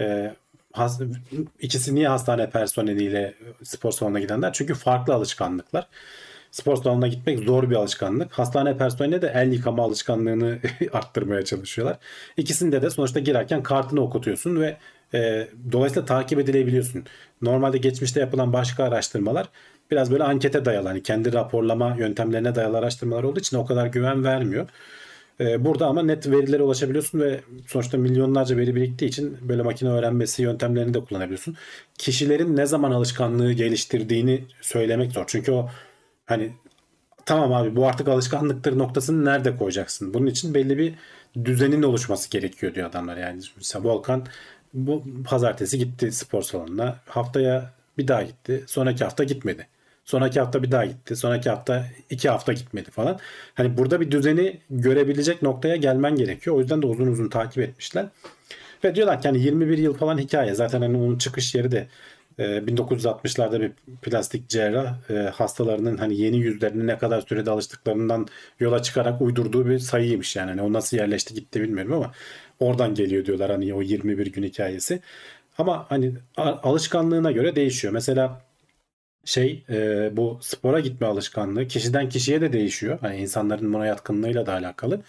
E, 0.00 0.34
ikisi 1.60 1.94
niye 1.94 2.08
hastane 2.08 2.50
personeliyle 2.50 3.34
spor 3.62 3.92
salonuna 3.92 4.20
gidenler? 4.20 4.52
Çünkü 4.52 4.74
farklı 4.74 5.14
alışkanlıklar. 5.14 5.88
Spor 6.50 6.76
salonuna 6.76 7.08
gitmek 7.08 7.38
zor 7.38 7.70
bir 7.70 7.76
alışkanlık. 7.76 8.32
Hastane 8.32 8.78
personeline 8.78 9.22
de 9.22 9.32
el 9.34 9.52
yıkama 9.52 9.82
alışkanlığını 9.84 10.58
arttırmaya 10.92 11.44
çalışıyorlar. 11.44 11.98
İkisinde 12.36 12.82
de 12.82 12.90
sonuçta 12.90 13.20
girerken 13.20 13.62
kartını 13.62 14.00
okutuyorsun 14.00 14.60
ve 14.60 14.76
e, 15.14 15.48
dolayısıyla 15.72 16.06
takip 16.06 16.38
edilebiliyorsun. 16.38 17.04
Normalde 17.42 17.78
geçmişte 17.78 18.20
yapılan 18.20 18.52
başka 18.52 18.84
araştırmalar 18.84 19.48
biraz 19.90 20.10
böyle 20.10 20.24
ankete 20.24 20.64
dayalı. 20.64 20.88
Hani 20.88 21.02
kendi 21.02 21.32
raporlama 21.32 21.96
yöntemlerine 21.98 22.54
dayalı 22.54 22.78
araştırmalar 22.78 23.22
olduğu 23.22 23.40
için 23.40 23.56
o 23.56 23.66
kadar 23.66 23.86
güven 23.86 24.24
vermiyor. 24.24 24.68
E, 25.40 25.64
burada 25.64 25.86
ama 25.86 26.02
net 26.02 26.30
verilere 26.30 26.62
ulaşabiliyorsun 26.62 27.20
ve 27.20 27.40
sonuçta 27.66 27.98
milyonlarca 27.98 28.56
veri 28.56 28.74
biriktiği 28.74 29.06
için 29.06 29.38
böyle 29.48 29.62
makine 29.62 29.90
öğrenmesi 29.90 30.42
yöntemlerini 30.42 30.94
de 30.94 31.00
kullanabiliyorsun. 31.00 31.56
Kişilerin 31.98 32.56
ne 32.56 32.66
zaman 32.66 32.90
alışkanlığı 32.90 33.52
geliştirdiğini 33.52 34.44
söylemek 34.60 35.12
zor. 35.12 35.24
Çünkü 35.26 35.52
o 35.52 35.68
hani 36.26 36.52
tamam 37.26 37.52
abi 37.52 37.76
bu 37.76 37.86
artık 37.86 38.08
alışkanlıktır 38.08 38.78
noktasını 38.78 39.24
nerede 39.24 39.56
koyacaksın? 39.56 40.14
Bunun 40.14 40.26
için 40.26 40.54
belli 40.54 40.78
bir 40.78 40.94
düzenin 41.44 41.82
oluşması 41.82 42.30
gerekiyor 42.30 42.74
diyor 42.74 42.90
adamlar. 42.90 43.16
Yani 43.16 43.40
mesela 43.56 43.84
Volkan 43.84 44.26
bu 44.74 45.04
pazartesi 45.24 45.78
gitti 45.78 46.12
spor 46.12 46.42
salonuna. 46.42 46.96
Haftaya 47.06 47.72
bir 47.98 48.08
daha 48.08 48.22
gitti. 48.22 48.64
Sonraki 48.66 49.04
hafta 49.04 49.24
gitmedi. 49.24 49.66
Sonraki 50.06 50.40
hafta 50.40 50.62
bir 50.62 50.70
daha 50.70 50.84
gitti. 50.84 51.16
Sonraki 51.16 51.50
hafta 51.50 51.86
iki 52.10 52.28
hafta 52.28 52.52
gitmedi 52.52 52.90
falan. 52.90 53.18
Hani 53.54 53.76
burada 53.76 54.00
bir 54.00 54.10
düzeni 54.10 54.60
görebilecek 54.70 55.42
noktaya 55.42 55.76
gelmen 55.76 56.16
gerekiyor. 56.16 56.56
O 56.56 56.60
yüzden 56.60 56.82
de 56.82 56.86
uzun 56.86 57.06
uzun 57.06 57.28
takip 57.28 57.58
etmişler. 57.58 58.06
Ve 58.84 58.94
diyorlar 58.94 59.22
ki 59.22 59.28
hani 59.28 59.40
21 59.40 59.78
yıl 59.78 59.94
falan 59.94 60.18
hikaye. 60.18 60.54
Zaten 60.54 60.80
hani 60.80 60.96
onun 60.96 61.18
çıkış 61.18 61.54
yeri 61.54 61.70
de 61.72 61.88
e, 62.38 62.42
1960'larda 62.44 63.60
bir 63.60 63.72
plastik 64.02 64.48
cerrah 64.48 65.10
e, 65.10 65.14
hastalarının 65.14 65.96
hani 65.96 66.16
yeni 66.20 66.36
yüzlerini 66.38 66.86
ne 66.86 66.98
kadar 66.98 67.20
sürede 67.20 67.50
alıştıklarından 67.50 68.26
yola 68.60 68.82
çıkarak 68.82 69.20
uydurduğu 69.22 69.66
bir 69.66 69.78
sayıymış 69.78 70.36
yani. 70.36 70.50
Hani 70.50 70.62
o 70.62 70.72
nasıl 70.72 70.96
yerleşti 70.96 71.34
gitti 71.34 71.60
bilmiyorum 71.62 71.92
ama 71.92 72.12
oradan 72.60 72.94
geliyor 72.94 73.24
diyorlar 73.24 73.50
hani 73.50 73.74
o 73.74 73.82
21 73.82 74.26
gün 74.26 74.42
hikayesi. 74.42 75.00
Ama 75.58 75.86
hani 75.88 76.14
alışkanlığına 76.36 77.32
göre 77.32 77.56
değişiyor. 77.56 77.92
Mesela 77.94 78.45
şey 79.26 79.64
e, 79.70 80.10
bu 80.16 80.38
spora 80.42 80.80
gitme 80.80 81.06
alışkanlığı 81.06 81.68
kişiden 81.68 82.08
kişiye 82.08 82.40
de 82.40 82.52
değişiyor. 82.52 82.98
Hani 83.00 83.16
insanların 83.16 83.72
buna 83.72 83.86
yatkınlığıyla 83.86 84.46
da 84.46 84.52
alakalı. 84.52 85.00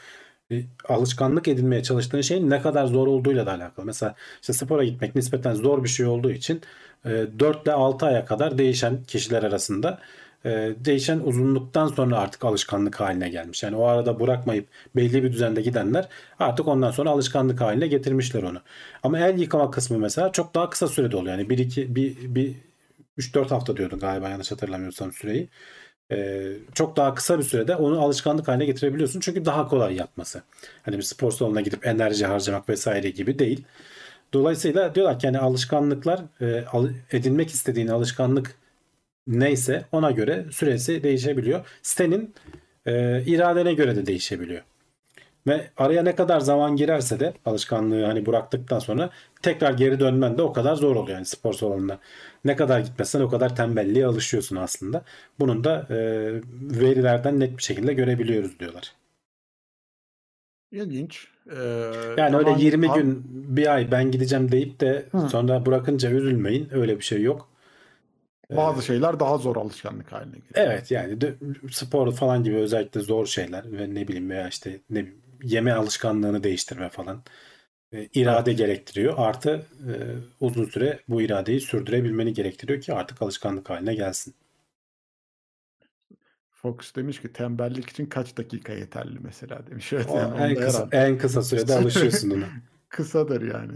E, 0.51 0.63
alışkanlık 0.89 1.47
edinmeye 1.47 1.83
çalıştığın 1.83 2.21
şeyin 2.21 2.49
ne 2.49 2.61
kadar 2.61 2.85
zor 2.85 3.07
olduğuyla 3.07 3.45
da 3.45 3.51
alakalı. 3.51 3.85
Mesela 3.85 4.15
işte 4.41 4.53
spora 4.53 4.83
gitmek 4.83 5.15
nispeten 5.15 5.53
zor 5.53 5.83
bir 5.83 5.89
şey 5.89 6.05
olduğu 6.05 6.31
için 6.31 6.61
e, 7.05 7.09
4 7.39 7.63
ile 7.63 7.73
6 7.73 8.05
aya 8.05 8.25
kadar 8.25 8.57
değişen 8.57 9.03
kişiler 9.03 9.43
arasında 9.43 9.99
e, 10.45 10.49
değişen 10.85 11.19
uzunluktan 11.19 11.87
sonra 11.87 12.17
artık 12.17 12.45
alışkanlık 12.45 12.99
haline 12.99 13.29
gelmiş. 13.29 13.63
Yani 13.63 13.75
o 13.75 13.85
arada 13.85 14.19
bırakmayıp 14.19 14.67
belli 14.95 15.23
bir 15.23 15.31
düzende 15.33 15.61
gidenler 15.61 16.07
artık 16.39 16.67
ondan 16.67 16.91
sonra 16.91 17.09
alışkanlık 17.09 17.61
haline 17.61 17.87
getirmişler 17.87 18.43
onu. 18.43 18.61
Ama 19.03 19.19
el 19.19 19.39
yıkama 19.39 19.71
kısmı 19.71 19.97
mesela 19.97 20.31
çok 20.31 20.55
daha 20.55 20.69
kısa 20.69 20.87
sürede 20.87 21.17
oluyor. 21.17 21.37
Yani 21.37 21.49
1 21.49 21.57
2 21.57 21.95
bir, 21.95 22.35
bir 22.35 22.55
3-4 23.17 23.51
hafta 23.51 23.77
diyordun 23.77 23.99
galiba 23.99 24.29
yanlış 24.29 24.51
hatırlamıyorsam 24.51 25.11
süreyi. 25.13 25.49
Ee, 26.11 26.53
çok 26.73 26.97
daha 26.97 27.15
kısa 27.15 27.37
bir 27.39 27.43
sürede 27.43 27.75
onu 27.75 28.01
alışkanlık 28.01 28.47
haline 28.47 28.65
getirebiliyorsun. 28.65 29.19
Çünkü 29.19 29.45
daha 29.45 29.67
kolay 29.67 29.95
yapması. 29.95 30.43
Hani 30.83 30.97
bir 30.97 31.01
spor 31.03 31.31
salonuna 31.31 31.61
gidip 31.61 31.87
enerji 31.87 32.25
harcamak 32.25 32.69
vesaire 32.69 33.09
gibi 33.09 33.39
değil. 33.39 33.65
Dolayısıyla 34.33 34.95
diyorlar 34.95 35.19
ki 35.19 35.27
hani 35.27 35.39
alışkanlıklar 35.39 36.21
e, 36.41 36.65
al- 36.65 36.89
edinmek 37.11 37.49
istediğin 37.49 37.87
alışkanlık 37.87 38.55
neyse 39.27 39.85
ona 39.91 40.11
göre 40.11 40.45
süresi 40.51 41.03
değişebiliyor. 41.03 41.65
Senin 41.81 42.33
e, 42.85 43.23
iradene 43.25 43.73
göre 43.73 43.95
de 43.95 44.05
değişebiliyor. 44.05 44.61
Ve 45.47 45.67
araya 45.77 46.03
ne 46.03 46.15
kadar 46.15 46.39
zaman 46.39 46.75
girerse 46.75 47.19
de 47.19 47.33
alışkanlığı 47.45 48.03
hani 48.05 48.25
bıraktıktan 48.25 48.79
sonra 48.79 49.09
tekrar 49.41 49.73
geri 49.73 49.99
dönmen 49.99 50.37
de 50.37 50.41
o 50.41 50.53
kadar 50.53 50.75
zor 50.75 50.95
oluyor 50.95 51.15
yani 51.17 51.25
spor 51.25 51.53
salonuna. 51.53 51.99
Ne 52.45 52.55
kadar 52.55 52.79
gitmesen 52.79 53.21
o 53.21 53.29
kadar 53.29 53.55
tembelliğe 53.55 54.05
alışıyorsun 54.05 54.55
aslında. 54.55 55.03
Bunun 55.39 55.63
da 55.63 55.87
e, 55.89 55.95
verilerden 56.79 57.39
net 57.39 57.57
bir 57.57 57.63
şekilde 57.63 57.93
görebiliyoruz 57.93 58.59
diyorlar. 58.59 58.91
İlginç. 60.71 61.27
Ee, 61.51 61.55
Yani 62.17 62.35
öyle 62.37 62.49
ama- 62.49 62.57
20 62.59 62.91
Abi- 62.91 62.99
gün 63.01 63.23
bir 63.57 63.73
ay 63.75 63.91
ben 63.91 64.11
gideceğim 64.11 64.51
deyip 64.51 64.79
de 64.79 65.05
Hı. 65.11 65.29
sonra 65.29 65.65
bırakınca 65.65 66.11
üzülmeyin. 66.11 66.69
Öyle 66.71 66.97
bir 66.97 67.03
şey 67.03 67.21
yok. 67.21 67.49
Bazı 68.51 68.81
şeyler 68.85 69.19
daha 69.19 69.37
zor 69.37 69.55
alışkanlık 69.55 70.11
haline 70.11 70.31
geliyor. 70.35 70.51
Evet 70.55 70.91
yani 70.91 71.21
de, 71.21 71.33
spor 71.71 72.11
falan 72.11 72.43
gibi 72.43 72.55
özellikle 72.55 72.99
zor 73.01 73.25
şeyler 73.25 73.71
ve 73.71 73.93
ne 73.95 74.07
bileyim 74.07 74.29
veya 74.29 74.47
işte 74.47 74.79
ne 74.89 74.99
bileyim, 74.99 75.21
yeme 75.43 75.73
alışkanlığını 75.73 76.43
değiştirme 76.43 76.89
falan 76.89 77.23
e, 77.91 78.05
irade 78.13 78.53
gerektiriyor. 78.53 79.13
Artı 79.17 79.65
e, 79.87 79.93
uzun 80.39 80.65
süre 80.65 80.99
bu 81.07 81.21
iradeyi 81.21 81.61
sürdürebilmeni 81.61 82.33
gerektiriyor 82.33 82.81
ki 82.81 82.93
artık 82.93 83.21
alışkanlık 83.21 83.69
haline 83.69 83.95
gelsin. 83.95 84.35
Fox 86.51 86.95
demiş 86.95 87.21
ki 87.21 87.33
tembellik 87.33 87.89
için 87.89 88.05
kaç 88.05 88.37
dakika 88.37 88.73
yeterli 88.73 89.19
mesela 89.19 89.67
demiş. 89.67 89.93
Evet, 89.93 90.09
O 90.09 90.17
yani 90.17 90.37
en 90.37 90.55
kısa 90.55 90.89
en 90.91 91.17
kısa 91.17 91.41
sürede 91.43 91.73
alışıyorsun 91.73 92.29
ona. 92.29 92.45
kısadır 92.89 93.41
yani. 93.41 93.73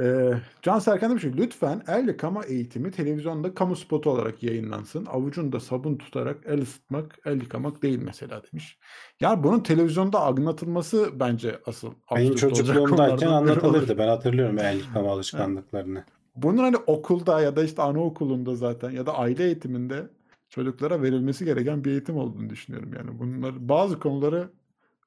Ee, 0.00 0.34
Can 0.62 0.78
Serkan 0.78 1.10
demiş 1.10 1.22
ki 1.22 1.36
lütfen 1.36 1.82
el 1.88 2.08
yıkama 2.08 2.44
eğitimi 2.44 2.90
televizyonda 2.90 3.54
kamu 3.54 3.76
spotu 3.76 4.10
olarak 4.10 4.42
yayınlansın. 4.42 5.06
Avucunda 5.06 5.60
sabun 5.60 5.96
tutarak 5.96 6.36
el 6.46 6.62
ısıtmak, 6.62 7.18
el 7.24 7.40
yıkamak 7.40 7.82
değil 7.82 7.98
mesela 8.02 8.42
demiş. 8.52 8.78
Yani 9.20 9.42
bunun 9.44 9.60
televizyonda 9.60 10.20
anlatılması 10.20 11.20
bence 11.20 11.58
asıl 11.66 11.92
Benim 12.16 12.34
çocukluğumdayken 12.34 13.26
anlatılırdı. 13.26 13.98
Ben 13.98 14.08
hatırlıyorum 14.08 14.58
el 14.58 14.76
yıkama 14.76 15.10
alışkanlıklarını. 15.10 16.04
Bunun 16.36 16.62
hani 16.62 16.76
okulda 16.76 17.40
ya 17.40 17.56
da 17.56 17.64
işte 17.64 17.82
anaokulunda 17.82 18.56
zaten 18.56 18.90
ya 18.90 19.06
da 19.06 19.14
aile 19.14 19.44
eğitiminde 19.44 20.08
çocuklara 20.48 21.02
verilmesi 21.02 21.44
gereken 21.44 21.84
bir 21.84 21.90
eğitim 21.90 22.16
olduğunu 22.16 22.50
düşünüyorum. 22.50 22.90
Yani 22.96 23.18
bunlar 23.18 23.68
bazı 23.68 24.00
konuları 24.00 24.48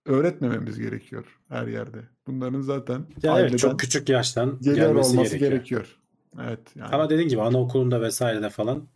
öğretmememiz 0.05 0.79
gerekiyor 0.79 1.39
her 1.49 1.67
yerde. 1.67 1.97
Bunların 2.27 2.61
zaten 2.61 3.05
Ya 3.23 3.39
evet 3.39 3.59
çok 3.59 3.79
küçük 3.79 4.09
yaştan 4.09 4.59
gelmesi 4.61 5.09
olması 5.09 5.37
gerekiyor. 5.37 5.51
gerekiyor. 5.51 5.97
Evet 6.41 6.59
yani. 6.75 6.95
Ama 6.95 7.09
dediğin 7.09 7.29
gibi 7.29 7.41
anaokulunda 7.41 8.01
vesairede 8.01 8.49
falan 8.49 8.87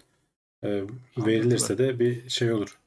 e, 0.63 0.83
verilirse 1.17 1.77
de 1.77 1.99
bir 1.99 2.29
şey 2.29 2.51
olur. 2.51 2.79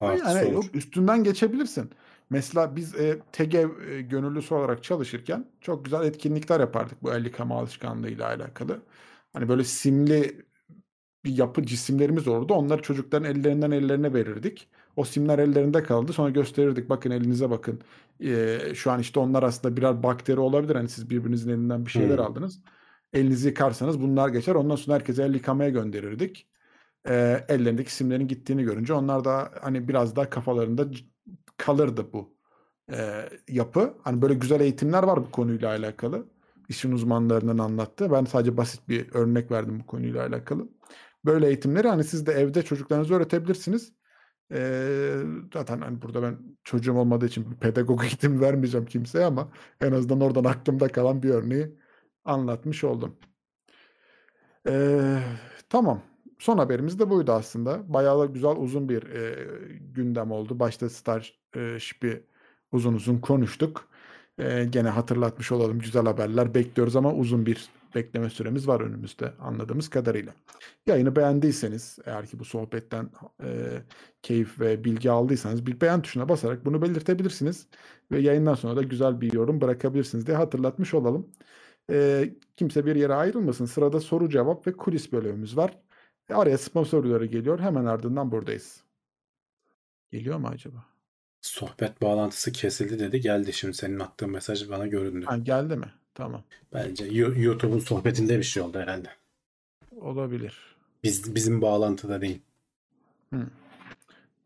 Artısı 0.00 0.44
yani 0.44 0.56
olur. 0.56 0.64
üstünden 0.74 1.24
geçebilirsin. 1.24 1.90
Mesela 2.30 2.76
biz 2.76 2.94
e, 2.94 3.18
TEGEV 3.32 3.70
e, 3.88 4.00
gönüllüsü 4.02 4.54
olarak 4.54 4.82
çalışırken 4.84 5.46
çok 5.60 5.84
güzel 5.84 6.04
etkinlikler 6.04 6.60
yapardık 6.60 7.02
bu 7.02 7.12
el 7.12 7.24
yıkama 7.24 7.58
alışkanlığıyla 7.58 8.26
alakalı. 8.26 8.82
Hani 9.32 9.48
böyle 9.48 9.64
simli 9.64 10.44
bir 11.24 11.38
yapı 11.38 11.66
cisimlerimiz 11.66 12.28
olurdu. 12.28 12.54
Onları 12.54 12.82
çocukların 12.82 13.30
ellerinden 13.30 13.70
ellerine 13.70 14.14
verirdik. 14.14 14.68
O 14.96 15.04
simler 15.04 15.38
ellerinde 15.38 15.82
kaldı. 15.82 16.12
Sonra 16.12 16.30
gösterirdik. 16.30 16.88
Bakın 16.90 17.10
elinize 17.10 17.50
bakın. 17.50 17.80
Ee, 18.24 18.72
şu 18.74 18.90
an 18.90 19.00
işte 19.00 19.20
onlar 19.20 19.42
aslında 19.42 19.76
birer 19.76 20.02
bakteri 20.02 20.40
olabilir. 20.40 20.74
Hani 20.76 20.88
siz 20.88 21.10
birbirinizin 21.10 21.50
elinden 21.50 21.86
bir 21.86 21.90
şeyler 21.90 22.18
Hmm. 22.18 22.24
aldınız. 22.26 22.60
Elinizi 23.12 23.48
yıkarsanız 23.48 24.00
bunlar 24.00 24.28
geçer. 24.28 24.54
Ondan 24.54 24.76
sonra 24.76 24.96
herkese 24.96 25.22
el 25.22 25.34
yıkamaya 25.34 25.70
gönderirdik. 25.70 26.48
Ee, 27.08 27.46
ellerindeki 27.48 27.94
simlerin 27.94 28.28
gittiğini 28.28 28.64
görünce 28.64 28.92
onlar 28.94 29.24
da 29.24 29.52
hani 29.62 29.88
biraz 29.88 30.16
daha 30.16 30.30
kafalarında 30.30 30.88
kalırdı 31.56 32.12
bu 32.12 32.36
e, 32.92 33.28
yapı. 33.48 33.94
Hani 34.04 34.22
böyle 34.22 34.34
güzel 34.34 34.60
eğitimler 34.60 35.02
var 35.02 35.16
bu 35.26 35.30
konuyla 35.30 35.68
alakalı. 35.70 36.26
İşin 36.68 36.92
uzmanlarının 36.92 37.58
anlattığı. 37.58 38.10
Ben 38.12 38.24
sadece 38.24 38.56
basit 38.56 38.88
bir 38.88 39.14
örnek 39.14 39.50
verdim 39.50 39.80
bu 39.80 39.86
konuyla 39.86 40.26
alakalı. 40.26 40.68
Böyle 41.24 41.46
eğitimleri 41.48 41.88
hani 41.88 42.04
siz 42.04 42.26
de 42.26 42.32
evde 42.32 42.62
çocuklarınıza 42.62 43.14
öğretebilirsiniz. 43.14 43.92
Ee, 44.52 45.16
zaten 45.54 45.80
hani 45.80 46.02
burada 46.02 46.22
ben 46.22 46.38
çocuğum 46.64 46.94
olmadığı 46.96 47.26
için 47.26 47.50
bir 47.50 47.56
pedagog 47.56 48.02
eğitimi 48.04 48.40
vermeyeceğim 48.40 48.86
kimseye 48.86 49.24
ama 49.24 49.52
en 49.80 49.92
azından 49.92 50.20
oradan 50.20 50.44
aklımda 50.44 50.88
kalan 50.88 51.22
bir 51.22 51.30
örneği 51.30 51.74
anlatmış 52.24 52.84
oldum. 52.84 53.16
Ee, 54.68 55.18
tamam. 55.68 56.02
Son 56.38 56.58
haberimiz 56.58 56.98
de 56.98 57.10
buydu 57.10 57.32
aslında. 57.32 57.92
Bayağı 57.94 58.20
da 58.20 58.26
güzel 58.26 58.56
uzun 58.56 58.88
bir 58.88 59.02
e, 59.02 59.48
gündem 59.80 60.30
oldu. 60.32 60.58
Başta 60.60 60.90
Starship'i 60.90 62.26
uzun 62.72 62.94
uzun 62.94 63.18
konuştuk. 63.18 63.88
Ee, 64.38 64.64
gene 64.70 64.88
hatırlatmış 64.88 65.52
olalım. 65.52 65.78
Güzel 65.78 66.04
haberler 66.04 66.54
bekliyoruz 66.54 66.96
ama 66.96 67.14
uzun 67.14 67.46
bir 67.46 67.70
bekleme 67.94 68.30
süremiz 68.30 68.68
var 68.68 68.80
önümüzde 68.80 69.32
anladığımız 69.38 69.90
kadarıyla. 69.90 70.34
Yayını 70.86 71.16
beğendiyseniz 71.16 71.98
eğer 72.04 72.26
ki 72.26 72.38
bu 72.38 72.44
sohbetten 72.44 73.10
e, 73.42 73.82
keyif 74.22 74.60
ve 74.60 74.84
bilgi 74.84 75.10
aldıysanız 75.10 75.66
bir 75.66 75.80
beğen 75.80 76.02
tuşuna 76.02 76.28
basarak 76.28 76.64
bunu 76.64 76.82
belirtebilirsiniz. 76.82 77.66
Ve 78.12 78.20
yayından 78.20 78.54
sonra 78.54 78.76
da 78.76 78.82
güzel 78.82 79.20
bir 79.20 79.32
yorum 79.32 79.60
bırakabilirsiniz 79.60 80.26
diye 80.26 80.36
hatırlatmış 80.36 80.94
olalım. 80.94 81.30
E, 81.90 82.30
kimse 82.56 82.86
bir 82.86 82.96
yere 82.96 83.14
ayrılmasın. 83.14 83.64
Sırada 83.64 84.00
soru 84.00 84.28
cevap 84.28 84.66
ve 84.66 84.72
kulis 84.72 85.12
bölümümüz 85.12 85.56
var. 85.56 85.78
E, 86.28 86.34
araya 86.34 86.58
sponsorları 86.58 87.26
geliyor. 87.26 87.60
Hemen 87.60 87.84
ardından 87.84 88.32
buradayız. 88.32 88.84
Geliyor 90.10 90.38
mu 90.38 90.48
acaba? 90.48 90.84
Sohbet 91.40 92.02
bağlantısı 92.02 92.52
kesildi 92.52 92.98
dedi. 92.98 93.20
Geldi 93.20 93.52
şimdi 93.52 93.74
senin 93.74 93.98
attığın 93.98 94.30
mesaj 94.30 94.70
bana 94.70 94.86
göründü. 94.86 95.26
Ha, 95.26 95.38
geldi 95.38 95.76
mi? 95.76 95.92
Tamam. 96.14 96.42
Bence 96.72 97.04
Yo- 97.04 97.34
YouTube'un 97.36 97.78
sohbetinde 97.78 98.38
bir 98.38 98.42
şey 98.42 98.62
oldu 98.62 98.78
herhalde. 98.78 99.08
Olabilir. 100.00 100.76
Biz, 101.04 101.34
bizim 101.34 101.62
bağlantıda 101.62 102.20
değil. 102.20 102.40
Hı. 103.34 103.46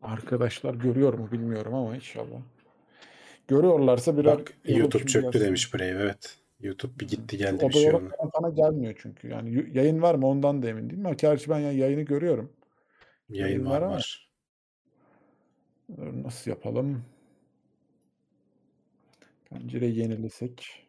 Arkadaşlar 0.01 0.73
görüyor 0.73 1.13
mu 1.13 1.31
bilmiyorum 1.31 1.73
ama 1.73 1.95
inşallah. 1.95 2.41
Görüyorlarsa 3.47 4.17
birer 4.17 4.37
Bak 4.39 4.53
YouTube 4.65 5.05
çöktü 5.05 5.25
yazsın. 5.25 5.39
demiş 5.41 5.73
Brave 5.73 5.85
evet. 5.87 6.37
YouTube 6.59 6.99
bir 6.99 7.07
gitti 7.07 7.37
geldi 7.37 7.65
O 7.65 7.69
bir 7.69 7.73
şey 7.73 7.93
oldu. 7.93 8.11
bana 8.41 8.49
gelmiyor 8.49 8.95
çünkü. 9.01 9.27
Yani 9.27 9.65
yayın 9.73 10.01
var 10.01 10.15
mı 10.15 10.27
ondan 10.27 10.61
da 10.63 10.69
emin 10.69 10.89
değilim. 10.89 11.05
Ama 11.05 11.15
gerçi 11.15 11.49
ben 11.49 11.59
yayını 11.59 12.01
görüyorum. 12.01 12.51
Yayın 13.29 13.45
Yayın 13.45 13.65
var 13.65 13.71
var 13.71 13.81
ama- 13.81 13.95
var. 13.95 14.29
Nasıl 15.97 16.51
yapalım? 16.51 17.05
Pencere 19.49 19.85
yenilesek. 19.85 20.84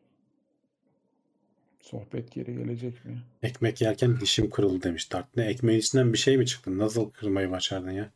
Sohbet 1.90 2.32
geri 2.32 2.54
gelecek 2.54 3.04
mi? 3.04 3.22
Ekmek 3.42 3.80
yerken 3.80 4.20
dişim 4.20 4.50
kırıldı 4.50 4.82
demiş 4.82 5.12
Dart. 5.12 5.36
Ne 5.36 5.44
ekmeğin 5.44 5.78
içinden 5.78 6.12
bir 6.12 6.18
şey 6.18 6.36
mi 6.36 6.46
çıktı? 6.46 6.78
Nasıl 6.78 7.10
kırmayı 7.10 7.50
başardın 7.50 7.90
ya? 7.90 8.12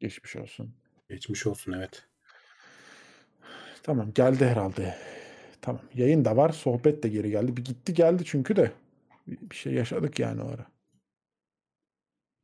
Geçmiş 0.00 0.36
olsun. 0.36 0.74
Geçmiş 1.08 1.46
olsun 1.46 1.72
evet. 1.72 2.02
Tamam 3.82 4.12
geldi 4.14 4.46
herhalde. 4.46 4.94
Tamam. 5.62 5.82
Yayın 5.94 6.24
da 6.24 6.36
var. 6.36 6.50
Sohbet 6.50 7.02
de 7.02 7.08
geri 7.08 7.30
geldi. 7.30 7.56
Bir 7.56 7.64
gitti 7.64 7.94
geldi 7.94 8.22
çünkü 8.26 8.56
de. 8.56 8.72
Bir 9.26 9.56
şey 9.56 9.72
yaşadık 9.72 10.18
yani 10.18 10.42
o 10.42 10.48
ara. 10.48 10.66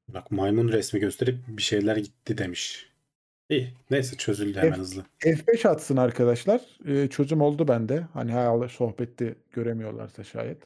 Bak 0.08 0.30
maymun 0.30 0.68
resmi 0.68 1.00
gösterip 1.00 1.38
bir 1.48 1.62
şeyler 1.62 1.96
gitti 1.96 2.38
demiş. 2.38 2.91
İyi. 3.52 3.72
Neyse 3.90 4.16
çözüldü 4.16 4.58
hemen 4.58 4.72
F- 4.72 4.78
hızlı. 4.78 5.04
F5 5.20 5.68
atsın 5.68 5.96
arkadaşlar. 5.96 6.60
Ee, 6.86 7.08
çözüm 7.08 7.40
oldu 7.40 7.68
bende. 7.68 8.06
Hani 8.12 8.32
hala 8.32 8.68
sohbette 8.68 9.34
göremiyorlarsa 9.52 10.24
şayet. 10.24 10.58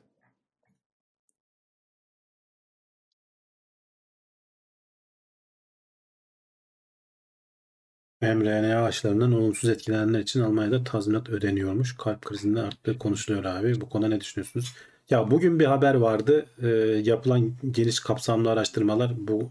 mRNA 8.23 8.85
aşılarından 8.85 9.33
olumsuz 9.33 9.71
etkilenenler 9.71 10.21
için 10.21 10.41
Almanya'da 10.41 10.85
tazminat 10.85 11.29
ödeniyormuş. 11.29 11.97
Kalp 11.97 12.23
krizinde 12.23 12.61
arttığı 12.61 12.99
konuşuluyor 12.99 13.45
abi. 13.45 13.81
Bu 13.81 13.89
konuda 13.89 14.09
ne 14.09 14.21
düşünüyorsunuz? 14.21 14.75
Ya 15.11 15.31
bugün 15.31 15.61
bir 15.61 15.65
haber 15.65 15.95
vardı. 15.95 16.47
Ee, 16.63 16.69
yapılan 17.05 17.53
geniş 17.71 18.01
kapsamlı 18.01 18.51
araştırmalar 18.51 19.13
bu 19.19 19.51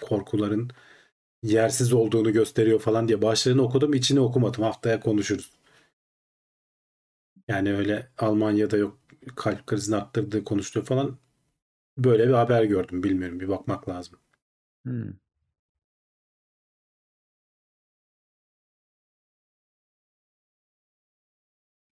korkuların 0.00 0.70
yersiz 1.42 1.92
olduğunu 1.92 2.32
gösteriyor 2.32 2.80
falan 2.80 3.08
diye 3.08 3.22
başlarını 3.22 3.62
okudum. 3.62 3.94
içini 3.94 4.20
okumadım. 4.20 4.64
Haftaya 4.64 5.00
konuşuruz. 5.00 5.50
Yani 7.48 7.74
öyle 7.74 8.10
Almanya'da 8.18 8.76
yok 8.76 8.98
kalp 9.36 9.66
krizini 9.66 9.96
arttırdığı 9.96 10.44
konuşuluyor 10.44 10.86
falan. 10.86 11.18
Böyle 11.98 12.28
bir 12.28 12.32
haber 12.34 12.64
gördüm. 12.64 13.02
Bilmiyorum. 13.02 13.40
Bir 13.40 13.48
bakmak 13.48 13.88
lazım. 13.88 14.18
Hmm. 14.84 15.12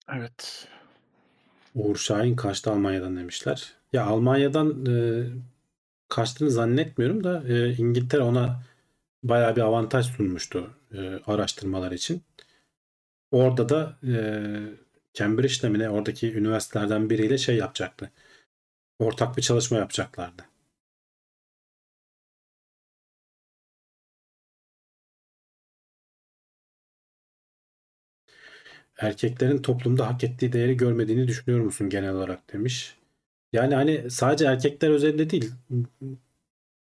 Evet. 0.08 0.68
Uğur 1.74 1.96
Şahin 1.96 2.36
kaçtı 2.36 2.70
Almanya'dan 2.70 3.16
demişler. 3.16 3.72
Ya 3.92 4.06
Almanya'dan 4.06 4.86
e, 4.86 5.24
kaçtığını 6.08 6.50
zannetmiyorum 6.50 7.24
da 7.24 7.44
e, 7.48 7.76
İngiltere 7.76 8.22
ona 8.22 8.62
bayağı 9.22 9.56
bir 9.56 9.60
avantaj 9.60 10.06
sunmuştu 10.06 10.70
e, 10.92 10.98
araştırmalar 11.26 11.92
için. 11.92 12.22
Orada 13.30 13.68
da 13.68 13.98
e, 14.06 14.14
Cambridge'de 15.14 15.68
mi 15.68 15.88
oradaki 15.88 16.34
üniversitelerden 16.34 17.10
biriyle 17.10 17.38
şey 17.38 17.56
yapacaktı. 17.56 18.10
Ortak 18.98 19.36
bir 19.36 19.42
çalışma 19.42 19.78
yapacaklardı. 19.78 20.42
Erkeklerin 28.98 29.62
toplumda 29.62 30.06
hak 30.06 30.24
ettiği 30.24 30.52
değeri 30.52 30.76
görmediğini 30.76 31.28
düşünüyor 31.28 31.60
musun 31.60 31.88
genel 31.90 32.12
olarak 32.14 32.52
demiş. 32.52 32.96
Yani 33.52 33.74
hani 33.74 34.10
sadece 34.10 34.44
erkekler 34.46 34.90
özelinde 34.90 35.30
değil. 35.30 35.52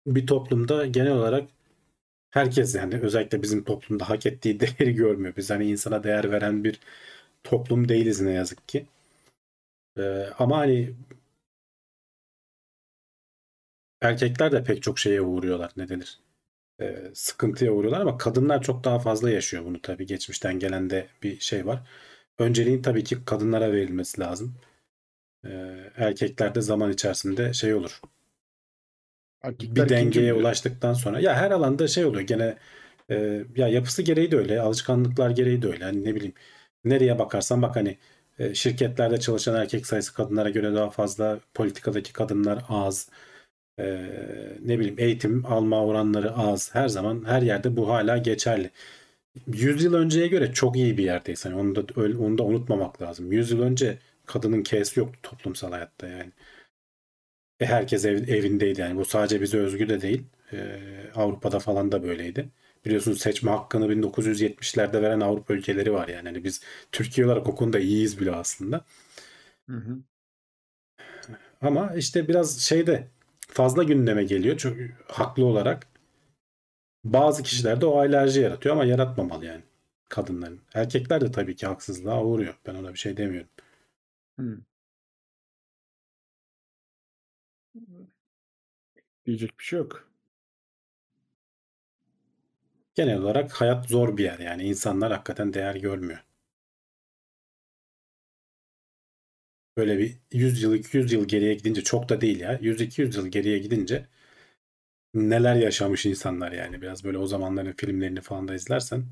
Bir 0.07 0.27
toplumda 0.27 0.86
genel 0.86 1.12
olarak 1.12 1.48
herkes 2.31 2.74
yani 2.74 3.01
özellikle 3.01 3.43
bizim 3.43 3.65
toplumda 3.65 4.11
hak 4.11 4.27
ettiği 4.27 4.61
değeri 4.61 4.94
görmüyor. 4.94 5.36
Biz 5.36 5.51
hani 5.51 5.70
insana 5.70 6.05
değer 6.05 6.32
veren 6.32 6.65
bir 6.65 6.81
toplum 7.44 7.89
değiliz 7.89 8.20
ne 8.20 8.32
yazık 8.32 8.69
ki. 8.69 8.86
Ee, 9.97 10.31
ama 10.39 10.59
hani 10.59 10.94
erkekler 14.02 14.52
de 14.52 14.65
pek 14.65 14.82
çok 14.82 14.98
şeye 14.98 15.20
uğruyorlar 15.20 15.73
ne 15.77 15.89
denir. 15.89 16.19
Ee, 16.82 17.11
sıkıntıya 17.15 17.73
uğruyorlar 17.73 18.01
ama 18.01 18.19
kadınlar 18.19 18.62
çok 18.62 18.85
daha 18.85 18.98
fazla 18.98 19.31
yaşıyor 19.31 19.65
bunu 19.65 19.82
tabii. 19.82 20.07
Geçmişten 20.07 20.59
gelen 20.59 20.90
de 20.90 21.09
bir 21.23 21.40
şey 21.40 21.66
var. 21.66 21.89
Önceliğin 22.39 22.82
tabii 22.82 23.05
ki 23.05 23.19
kadınlara 23.27 23.73
verilmesi 23.73 24.20
lazım. 24.20 24.57
Ee, 25.47 25.51
erkekler 25.97 26.57
de 26.57 26.61
zaman 26.62 26.93
içerisinde 26.93 27.55
şey 27.55 27.74
olur. 27.74 28.01
Erkekler 29.43 29.85
bir 29.85 29.89
dengeye 29.89 30.35
ulaştıktan 30.35 30.93
sonra 30.95 31.21
ya 31.21 31.35
her 31.37 31.51
alanda 31.51 31.89
şey 31.89 32.05
oluyor 32.05 32.23
gene 32.23 32.57
e, 33.11 33.45
ya 33.57 33.69
yapısı 33.69 34.03
gereği 34.03 34.31
de 34.31 34.37
öyle 34.37 34.61
alışkanlıklar 34.61 35.31
gereği 35.31 35.62
de 35.62 35.69
öyle. 35.69 35.85
Hani 35.85 36.05
ne 36.05 36.15
bileyim 36.15 36.35
nereye 36.85 37.19
bakarsan 37.19 37.62
bak 37.62 37.77
hani 37.77 37.99
e, 38.39 38.55
şirketlerde 38.55 39.21
çalışan 39.21 39.55
erkek 39.57 39.87
sayısı 39.87 40.15
kadınlara 40.15 40.51
göre 40.51 40.75
daha 40.75 40.91
fazla 40.91 41.41
politikadaki 41.55 42.12
kadınlar 42.12 42.65
az 42.69 43.09
E, 43.81 43.85
ne 44.65 44.79
bileyim 44.79 44.97
eğitim 44.99 45.47
alma 45.47 45.85
oranları 45.87 46.33
az. 46.37 46.75
Her 46.75 46.89
zaman 46.89 47.25
her 47.27 47.43
yerde 47.43 47.77
bu 47.77 47.89
hala 47.89 48.19
geçerli. 48.19 48.71
100 49.47 49.85
yıl 49.85 49.95
önceye 49.95 50.27
göre 50.29 50.53
çok 50.53 50.77
iyi 50.77 50.99
bir 50.99 51.05
yerdeyiz. 51.05 51.45
Hani 51.47 51.55
onu 51.55 51.77
da 51.77 51.83
öyle- 52.03 52.17
onu 52.19 52.39
da 52.39 52.43
unutmamak 52.45 53.03
lazım. 53.03 53.33
100 53.33 53.51
yıl 53.51 53.62
önce 53.62 53.99
kadının 54.27 54.62
K'si 54.62 55.01
yoktu 55.01 55.19
toplumsal 55.23 55.73
hayatta 55.73 56.09
yani 56.09 56.33
e, 57.61 57.66
herkes 57.66 58.05
ev, 58.05 58.28
evindeydi 58.28 58.81
yani 58.81 58.97
bu 58.97 59.05
sadece 59.05 59.41
bize 59.41 59.59
özgü 59.59 59.89
de 59.89 60.01
değil. 60.01 60.24
Ee, 60.53 60.81
Avrupa'da 61.15 61.59
falan 61.59 61.93
da 61.93 62.03
böyleydi. 62.03 62.49
Biliyorsunuz 62.85 63.20
seçme 63.20 63.51
hakkını 63.51 63.89
1970'lerde 63.89 65.03
veren 65.03 65.20
Avrupa 65.20 65.55
ülkeleri 65.55 65.93
var 65.93 66.09
yani. 66.09 66.28
Hani 66.28 66.45
biz 66.45 66.62
Türkiye 66.93 67.27
olarak 67.27 67.49
o 67.49 67.55
konuda 67.57 67.78
iyiyiz 67.78 68.20
bile 68.20 68.32
aslında. 68.32 68.85
Hı 69.70 69.77
hı. 69.77 69.99
Ama 71.61 71.95
işte 71.97 72.28
biraz 72.28 72.61
şeyde 72.61 73.09
fazla 73.49 73.82
gündeme 73.82 74.24
geliyor. 74.24 74.57
Çok 74.57 74.77
haklı 75.09 75.45
olarak. 75.45 75.87
Bazı 77.05 77.43
kişilerde 77.43 77.87
o 77.87 77.99
alerji 77.99 78.41
yaratıyor 78.41 78.74
ama 78.74 78.85
yaratmamalı 78.85 79.45
yani 79.47 79.62
kadınların. 80.09 80.61
Erkekler 80.74 81.20
de 81.20 81.32
tabii 81.32 81.57
ki 81.57 81.66
haksızlığa 81.66 82.24
uğruyor. 82.24 82.55
Ben 82.66 82.74
ona 82.74 82.93
bir 82.95 82.99
şey 82.99 83.16
demiyorum. 83.16 83.51
Hı. 84.41 84.61
Diyecek 89.26 89.59
bir 89.59 89.64
şey 89.64 89.78
yok. 89.78 90.09
Genel 92.94 93.18
olarak 93.18 93.52
hayat 93.52 93.88
zor 93.88 94.16
bir 94.16 94.24
yer 94.24 94.38
yani. 94.38 94.62
insanlar 94.62 95.12
hakikaten 95.12 95.55
değer 95.55 95.74
görmüyor. 95.74 96.18
Böyle 99.76 99.98
bir 99.98 100.16
100 100.32 100.62
yıl 100.62 100.74
200 100.74 101.12
yıl 101.12 101.28
geriye 101.28 101.55
gidince 101.55 101.82
çok 101.84 102.09
da 102.09 102.20
değil 102.20 102.40
ya. 102.40 102.59
100-200 102.62 103.16
yıl 103.16 103.26
geriye 103.26 103.59
gidince 103.59 104.06
neler 105.14 105.55
yaşamış 105.55 106.06
insanlar 106.06 106.52
yani. 106.52 106.82
Biraz 106.82 107.05
böyle 107.05 107.18
o 107.18 107.26
zamanların 107.26 107.72
filmlerini 107.72 108.20
falan 108.20 108.48
da 108.48 108.55
izlersen 108.55 109.05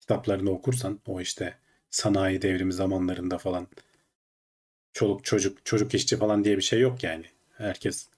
kitaplarını 0.00 0.50
okursan 0.50 1.00
o 1.06 1.20
işte 1.20 1.58
sanayi 1.90 2.42
devrimi 2.42 2.72
zamanlarında 2.72 3.38
falan 3.38 3.68
çoluk 4.94 5.24
çocuk 5.24 5.66
çocuk 5.66 5.94
işçi 5.94 6.18
falan 6.18 6.44
diye 6.44 6.58
bir 6.58 6.62
şey 6.62 6.80
yok 6.80 7.04
yani. 7.04 7.26
Herkes 7.58 8.08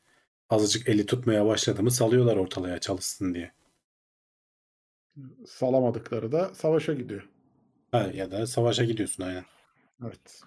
azıcık 0.50 0.90
eli 0.90 1.06
tutmaya 1.06 1.46
başladı 1.46 1.84
mı 1.84 1.92
salıyorlar 1.92 2.36
ortalığa 2.38 2.80
çalışsın 2.80 3.34
diye. 3.34 3.52
Salamadıkları 5.46 6.32
da 6.32 6.54
savaşa 6.54 6.94
gidiyor. 6.94 7.28
Ha, 7.92 8.10
ya 8.14 8.30
da 8.30 8.46
savaşa 8.46 8.84
gidiyorsun 8.84 9.22
aynen. 9.24 9.44
Evet. 10.06 10.42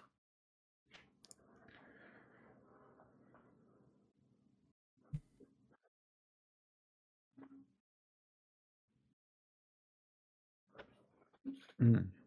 Hmm. 11.79 12.18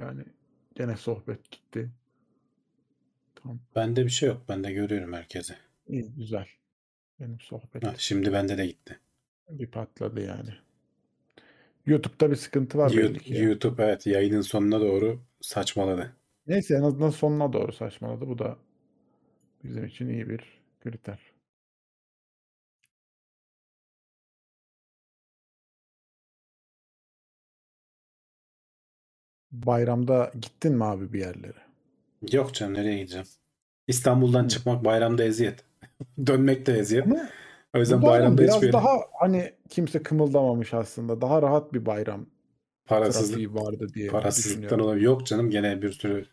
Yani 0.00 0.24
gene 0.74 0.96
sohbet 0.96 1.50
gitti. 1.50 1.90
Tamam. 3.34 3.60
Bende 3.74 4.04
bir 4.04 4.10
şey 4.10 4.28
yok. 4.28 4.42
Ben 4.48 4.64
de 4.64 4.72
görüyorum 4.72 5.12
herkese. 5.12 5.56
İyi 5.86 6.12
güzel. 6.14 6.46
Benim 7.20 7.40
sohbet 7.40 7.84
Ha, 7.84 7.94
şimdi 7.98 8.32
bende 8.32 8.58
de 8.58 8.66
gitti. 8.66 9.00
bir 9.50 9.66
patladı 9.66 10.20
yani. 10.20 10.54
YouTube'da 11.86 12.30
bir 12.30 12.36
sıkıntı 12.36 12.78
var 12.78 12.90
You- 12.90 12.96
belli 12.96 13.18
ki. 13.20 13.34
YouTube 13.34 13.82
evet 13.84 14.06
yayının 14.06 14.40
sonuna 14.40 14.80
doğru 14.80 15.20
saçmaladı. 15.40 16.16
Neyse 16.46 16.74
en 16.74 16.82
azından 16.82 17.10
sonuna 17.10 17.52
doğru 17.52 17.72
saçmaladı. 17.72 18.28
Bu 18.28 18.38
da 18.38 18.58
bizim 19.64 19.84
için 19.84 20.08
iyi 20.08 20.28
bir 20.28 20.60
kriter. 20.80 21.29
Bayramda 29.52 30.32
gittin 30.40 30.76
mi 30.76 30.84
abi 30.84 31.12
bir 31.12 31.20
yerlere? 31.20 31.58
Yok 32.32 32.54
canım 32.54 32.74
nereye 32.74 32.98
gideceğim? 32.98 33.26
İstanbul'dan 33.88 34.44
Hı. 34.44 34.48
çıkmak 34.48 34.84
bayramda 34.84 35.24
eziyet. 35.24 35.64
Dönmek 36.26 36.66
de 36.66 36.72
eziyet. 36.78 37.06
Ama 37.06 37.28
O 37.76 37.78
yüzden 37.78 38.02
bu 38.02 38.06
bayram 38.06 38.20
bayramda 38.20 38.42
biraz 38.42 38.56
hiçbir 38.56 38.72
daha 38.72 38.96
hani 39.20 39.52
kimse 39.68 40.02
kımıldamamış 40.02 40.74
aslında. 40.74 41.20
Daha 41.20 41.42
rahat 41.42 41.72
bir 41.72 41.86
bayram 41.86 42.26
parasızlık, 42.86 43.54
vardı 43.54 43.86
diye 43.94 44.08
parasızlıktan 44.08 44.80
olabilir. 44.80 45.04
Yok 45.04 45.26
canım 45.26 45.50
gene 45.50 45.82
bir 45.82 45.92
sürü 45.92 46.24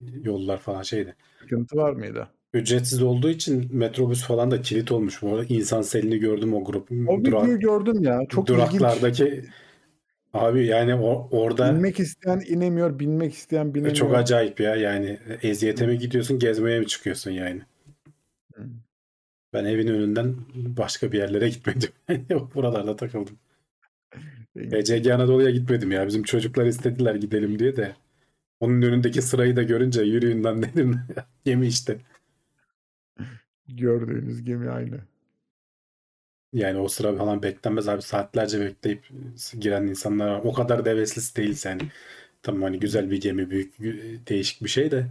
yollar 0.00 0.58
falan 0.58 0.82
şeydi. 0.82 1.16
Sıkıntı 1.40 1.76
var 1.76 1.92
mıydı? 1.92 2.28
Ücretsiz 2.54 3.02
olduğu 3.02 3.30
için 3.30 3.68
metrobüs 3.76 4.24
falan 4.24 4.50
da 4.50 4.62
kilit 4.62 4.92
olmuş. 4.92 5.22
Bu 5.22 5.28
arada 5.28 5.44
insan 5.48 5.82
selini 5.82 6.18
gördüm 6.18 6.54
o 6.54 6.64
grup. 6.64 6.90
O 7.08 7.24
dura- 7.24 7.56
gördüm 7.56 8.02
ya. 8.02 8.20
Çok 8.28 8.50
ilginç. 8.50 8.82
Abi 10.34 10.66
yani 10.66 10.94
o, 10.94 11.28
orada 11.30 11.74
Binmek 11.74 12.00
isteyen 12.00 12.42
inemiyor, 12.48 12.98
binmek 12.98 13.34
isteyen 13.34 13.74
binemiyor. 13.74 13.96
çok 13.96 14.14
acayip 14.14 14.60
ya 14.60 14.76
yani 14.76 15.18
eziyete 15.42 15.86
mi 15.86 15.98
gidiyorsun 15.98 16.38
gezmeye 16.38 16.80
mi 16.80 16.86
çıkıyorsun 16.86 17.30
yani? 17.30 17.62
Ben 19.52 19.64
evin 19.64 19.86
önünden 19.88 20.36
başka 20.54 21.12
bir 21.12 21.18
yerlere 21.18 21.48
gitmedim. 21.54 21.90
Buralarda 22.54 22.96
takıldım. 22.96 23.38
ECG 24.56 25.06
Anadolu'ya 25.06 25.50
gitmedim 25.50 25.92
ya. 25.92 26.06
Bizim 26.06 26.22
çocuklar 26.22 26.66
istediler 26.66 27.14
gidelim 27.14 27.58
diye 27.58 27.76
de. 27.76 27.92
Onun 28.60 28.82
önündeki 28.82 29.22
sırayı 29.22 29.56
da 29.56 29.62
görünce 29.62 30.02
yürüyün 30.02 30.44
lan 30.44 30.62
dedim. 30.62 31.00
Gemi 31.44 31.66
işte. 31.66 31.98
Gördüğünüz 33.68 34.44
gemi 34.44 34.70
aynı. 34.70 35.00
Yani 36.52 36.78
o 36.78 36.88
sıra 36.88 37.16
falan 37.16 37.42
beklenmez 37.42 37.88
abi. 37.88 38.02
Saatlerce 38.02 38.60
bekleyip 38.60 39.08
giren 39.60 39.86
insanlar. 39.86 40.40
O 40.44 40.52
kadar 40.52 40.84
da 40.84 40.90
heveslisi 40.90 41.36
değilse 41.36 41.68
yani. 41.68 41.82
Tamam 42.42 42.62
hani 42.62 42.80
güzel 42.80 43.10
bir 43.10 43.20
gemi, 43.20 43.50
büyük, 43.50 43.78
değişik 44.28 44.64
bir 44.64 44.68
şey 44.68 44.90
de. 44.90 45.06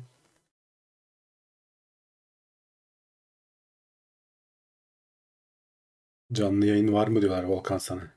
Canlı 6.33 6.65
yayın 6.65 6.93
var 6.93 7.07
mı 7.07 7.21
diyorlar 7.21 7.43
Volkan 7.43 7.77
sana. 7.77 8.11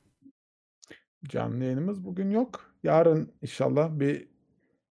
Canlı 1.28 1.64
yayınımız 1.64 2.05
bugün 2.05 2.30
yok. 2.30 2.74
Yarın 2.82 3.32
inşallah 3.42 4.01
bir 4.01 4.28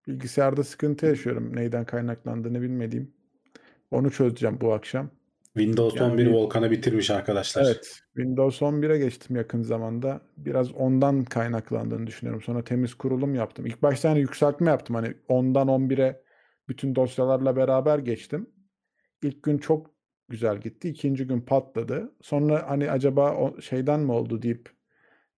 bilgisayarda 0.08 0.64
sıkıntı 0.64 1.06
yaşıyorum. 1.06 1.56
Neyden 1.56 1.86
kaynaklandığını 1.86 2.62
bilmediğim. 2.62 3.14
Onu 3.92 4.12
çözeceğim 4.12 4.58
bu 4.62 4.74
akşam. 4.74 5.10
Windows 5.56 5.96
Yani 5.96 6.12
11 6.12 6.26
bir- 6.26 6.30
Volkan'ı 6.30 6.70
bitirmiş 6.70 7.10
arkadaşlar. 7.10 7.64
Evet. 7.64 7.98
Windows 8.16 8.62
11'e 8.62 8.98
geçtim 8.98 9.36
yakın 9.36 9.62
zamanda. 9.62 10.20
Biraz 10.36 10.72
ondan 10.72 11.24
kaynaklandığını 11.24 12.06
düşünüyorum. 12.06 12.42
Sonra 12.42 12.64
temiz 12.64 12.94
kurulum 12.94 13.34
yaptım. 13.34 13.66
İlk 13.66 13.82
başta 13.82 14.10
hani 14.10 14.20
yükseltme 14.20 14.70
yaptım. 14.70 14.96
Hani 14.96 15.14
10'dan 15.28 15.68
11'e 15.68 16.22
bütün 16.68 16.94
dosyalarla 16.94 17.56
beraber 17.56 17.98
geçtim. 17.98 18.50
İlk 19.22 19.42
gün 19.42 19.58
çok 19.58 19.90
güzel 20.28 20.60
gitti. 20.60 20.88
İkinci 20.88 21.26
gün 21.26 21.40
patladı. 21.40 22.12
Sonra 22.22 22.64
hani 22.70 22.90
acaba 22.90 23.34
o 23.36 23.60
şeyden 23.60 24.00
mi 24.00 24.12
oldu 24.12 24.42
deyip 24.42 24.68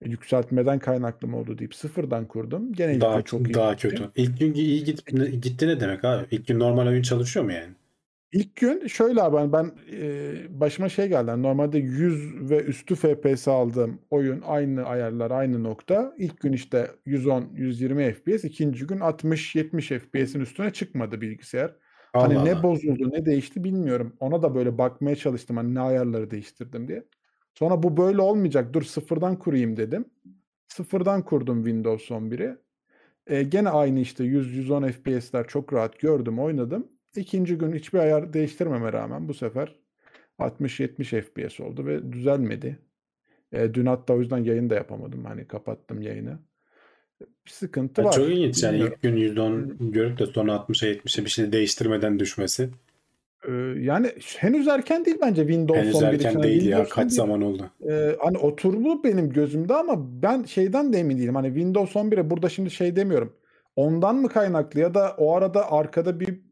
e, 0.02 0.08
yükseltmeden 0.10 0.78
kaynaklı 0.78 1.28
mı 1.28 1.36
oldu 1.38 1.58
deyip 1.58 1.74
sıfırdan 1.74 2.28
kurdum. 2.28 2.72
Gene 2.72 3.00
Daha 3.00 3.22
çok 3.22 3.48
iyi 3.48 3.54
daha 3.54 3.72
gitti. 3.72 3.88
kötü. 3.88 4.10
İlk 4.16 4.40
gün 4.40 4.54
iyi 4.54 4.84
git, 4.84 5.06
gitti 5.42 5.66
ne 5.68 5.80
demek 5.80 6.04
abi? 6.04 6.26
İlk 6.30 6.46
gün 6.46 6.58
normal 6.58 6.86
oyun 6.86 7.02
çalışıyor 7.02 7.44
mu 7.44 7.52
yani? 7.52 7.72
İlk 8.32 8.56
gün 8.56 8.86
şöyle 8.86 9.22
abi 9.22 9.36
ben, 9.36 9.52
ben 9.52 9.72
e, 9.92 10.60
başıma 10.60 10.88
şey 10.88 11.08
geldi. 11.08 11.28
Yani 11.30 11.42
normalde 11.42 11.78
100 11.78 12.50
ve 12.50 12.62
üstü 12.64 12.94
FPS 12.94 13.48
aldığım 13.48 14.02
oyun 14.10 14.40
aynı 14.42 14.84
ayarlar 14.84 15.30
aynı 15.30 15.64
nokta. 15.64 16.14
İlk 16.18 16.40
gün 16.40 16.52
işte 16.52 16.90
110 17.06 17.50
120 17.54 18.12
FPS, 18.12 18.44
ikinci 18.44 18.86
gün 18.86 19.00
60 19.00 19.56
70 19.56 19.88
FPS'in 19.88 20.40
üstüne 20.40 20.72
çıkmadı 20.72 21.20
bilgisayar. 21.20 21.76
Allah 22.14 22.22
Hani 22.22 22.44
ne 22.44 22.54
Allah. 22.54 22.62
bozuldu, 22.62 23.10
ne 23.12 23.26
değişti 23.26 23.64
bilmiyorum. 23.64 24.16
Ona 24.20 24.42
da 24.42 24.54
böyle 24.54 24.78
bakmaya 24.78 25.16
çalıştım 25.16 25.56
hani 25.56 25.74
ne 25.74 25.80
ayarları 25.80 26.30
değiştirdim 26.30 26.88
diye. 26.88 27.04
Sonra 27.54 27.82
bu 27.82 27.96
böyle 27.96 28.20
olmayacak. 28.20 28.72
Dur 28.72 28.82
sıfırdan 28.82 29.38
kurayım 29.38 29.76
dedim. 29.76 30.04
Sıfırdan 30.68 31.24
kurdum 31.24 31.64
Windows 31.64 32.10
11'i. 32.10 32.56
E, 33.26 33.42
gene 33.42 33.68
aynı 33.68 34.00
işte 34.00 34.24
100-110 34.24 34.92
FPS'ler 34.92 35.46
çok 35.48 35.72
rahat 35.72 35.98
gördüm, 36.00 36.38
oynadım. 36.38 36.88
İkinci 37.16 37.58
gün 37.58 37.72
hiçbir 37.72 37.98
ayar 37.98 38.32
değiştirmeme 38.32 38.92
rağmen 38.92 39.28
bu 39.28 39.34
sefer 39.34 39.74
60-70 40.38 41.22
FPS 41.22 41.60
oldu 41.60 41.86
ve 41.86 42.12
düzelmedi. 42.12 42.78
E, 43.52 43.74
dün 43.74 43.86
hatta 43.86 44.14
o 44.14 44.20
yüzden 44.20 44.38
yayın 44.38 44.70
da 44.70 44.74
yapamadım. 44.74 45.24
Hani 45.24 45.48
kapattım 45.48 46.02
yayını. 46.02 46.38
Bir 47.20 47.50
sıkıntı 47.50 48.00
Ya 48.00 48.06
var. 48.06 48.12
çok 48.12 48.28
ilginç 48.28 48.62
yani 48.62 48.78
ilk 48.78 49.02
gün 49.02 49.16
110 49.16 49.76
görüp 49.92 50.18
de 50.18 50.26
sonra 50.26 50.52
60'a 50.52 50.88
70'e 50.88 51.24
bir 51.24 51.30
şey 51.30 51.52
değiştirmeden 51.52 52.18
düşmesi. 52.18 52.70
Ee, 53.48 53.52
yani 53.78 54.12
henüz 54.38 54.68
erken 54.68 55.04
değil 55.04 55.16
bence 55.22 55.42
Windows 55.42 55.80
Henüz 55.82 55.94
11 55.94 56.06
erken 56.06 56.30
için. 56.30 56.42
değil 56.42 56.66
ya. 56.66 56.84
Kaç 56.84 57.04
11, 57.04 57.10
zaman 57.10 57.42
oldu? 57.42 57.70
e, 57.90 58.16
hani 58.20 58.38
oturdu 58.38 59.04
benim 59.04 59.32
gözümde 59.32 59.74
ama 59.74 60.22
ben 60.22 60.42
şeyden 60.44 60.92
de 60.92 60.98
emin 60.98 61.18
değilim. 61.18 61.34
Hani 61.34 61.46
Windows 61.48 61.96
11'e 61.96 62.30
burada 62.30 62.48
şimdi 62.48 62.70
şey 62.70 62.96
demiyorum. 62.96 63.36
Ondan 63.76 64.16
mı 64.16 64.28
kaynaklı 64.28 64.80
ya 64.80 64.94
da 64.94 65.14
o 65.18 65.34
arada 65.36 65.72
arkada 65.72 66.20
bir 66.20 66.49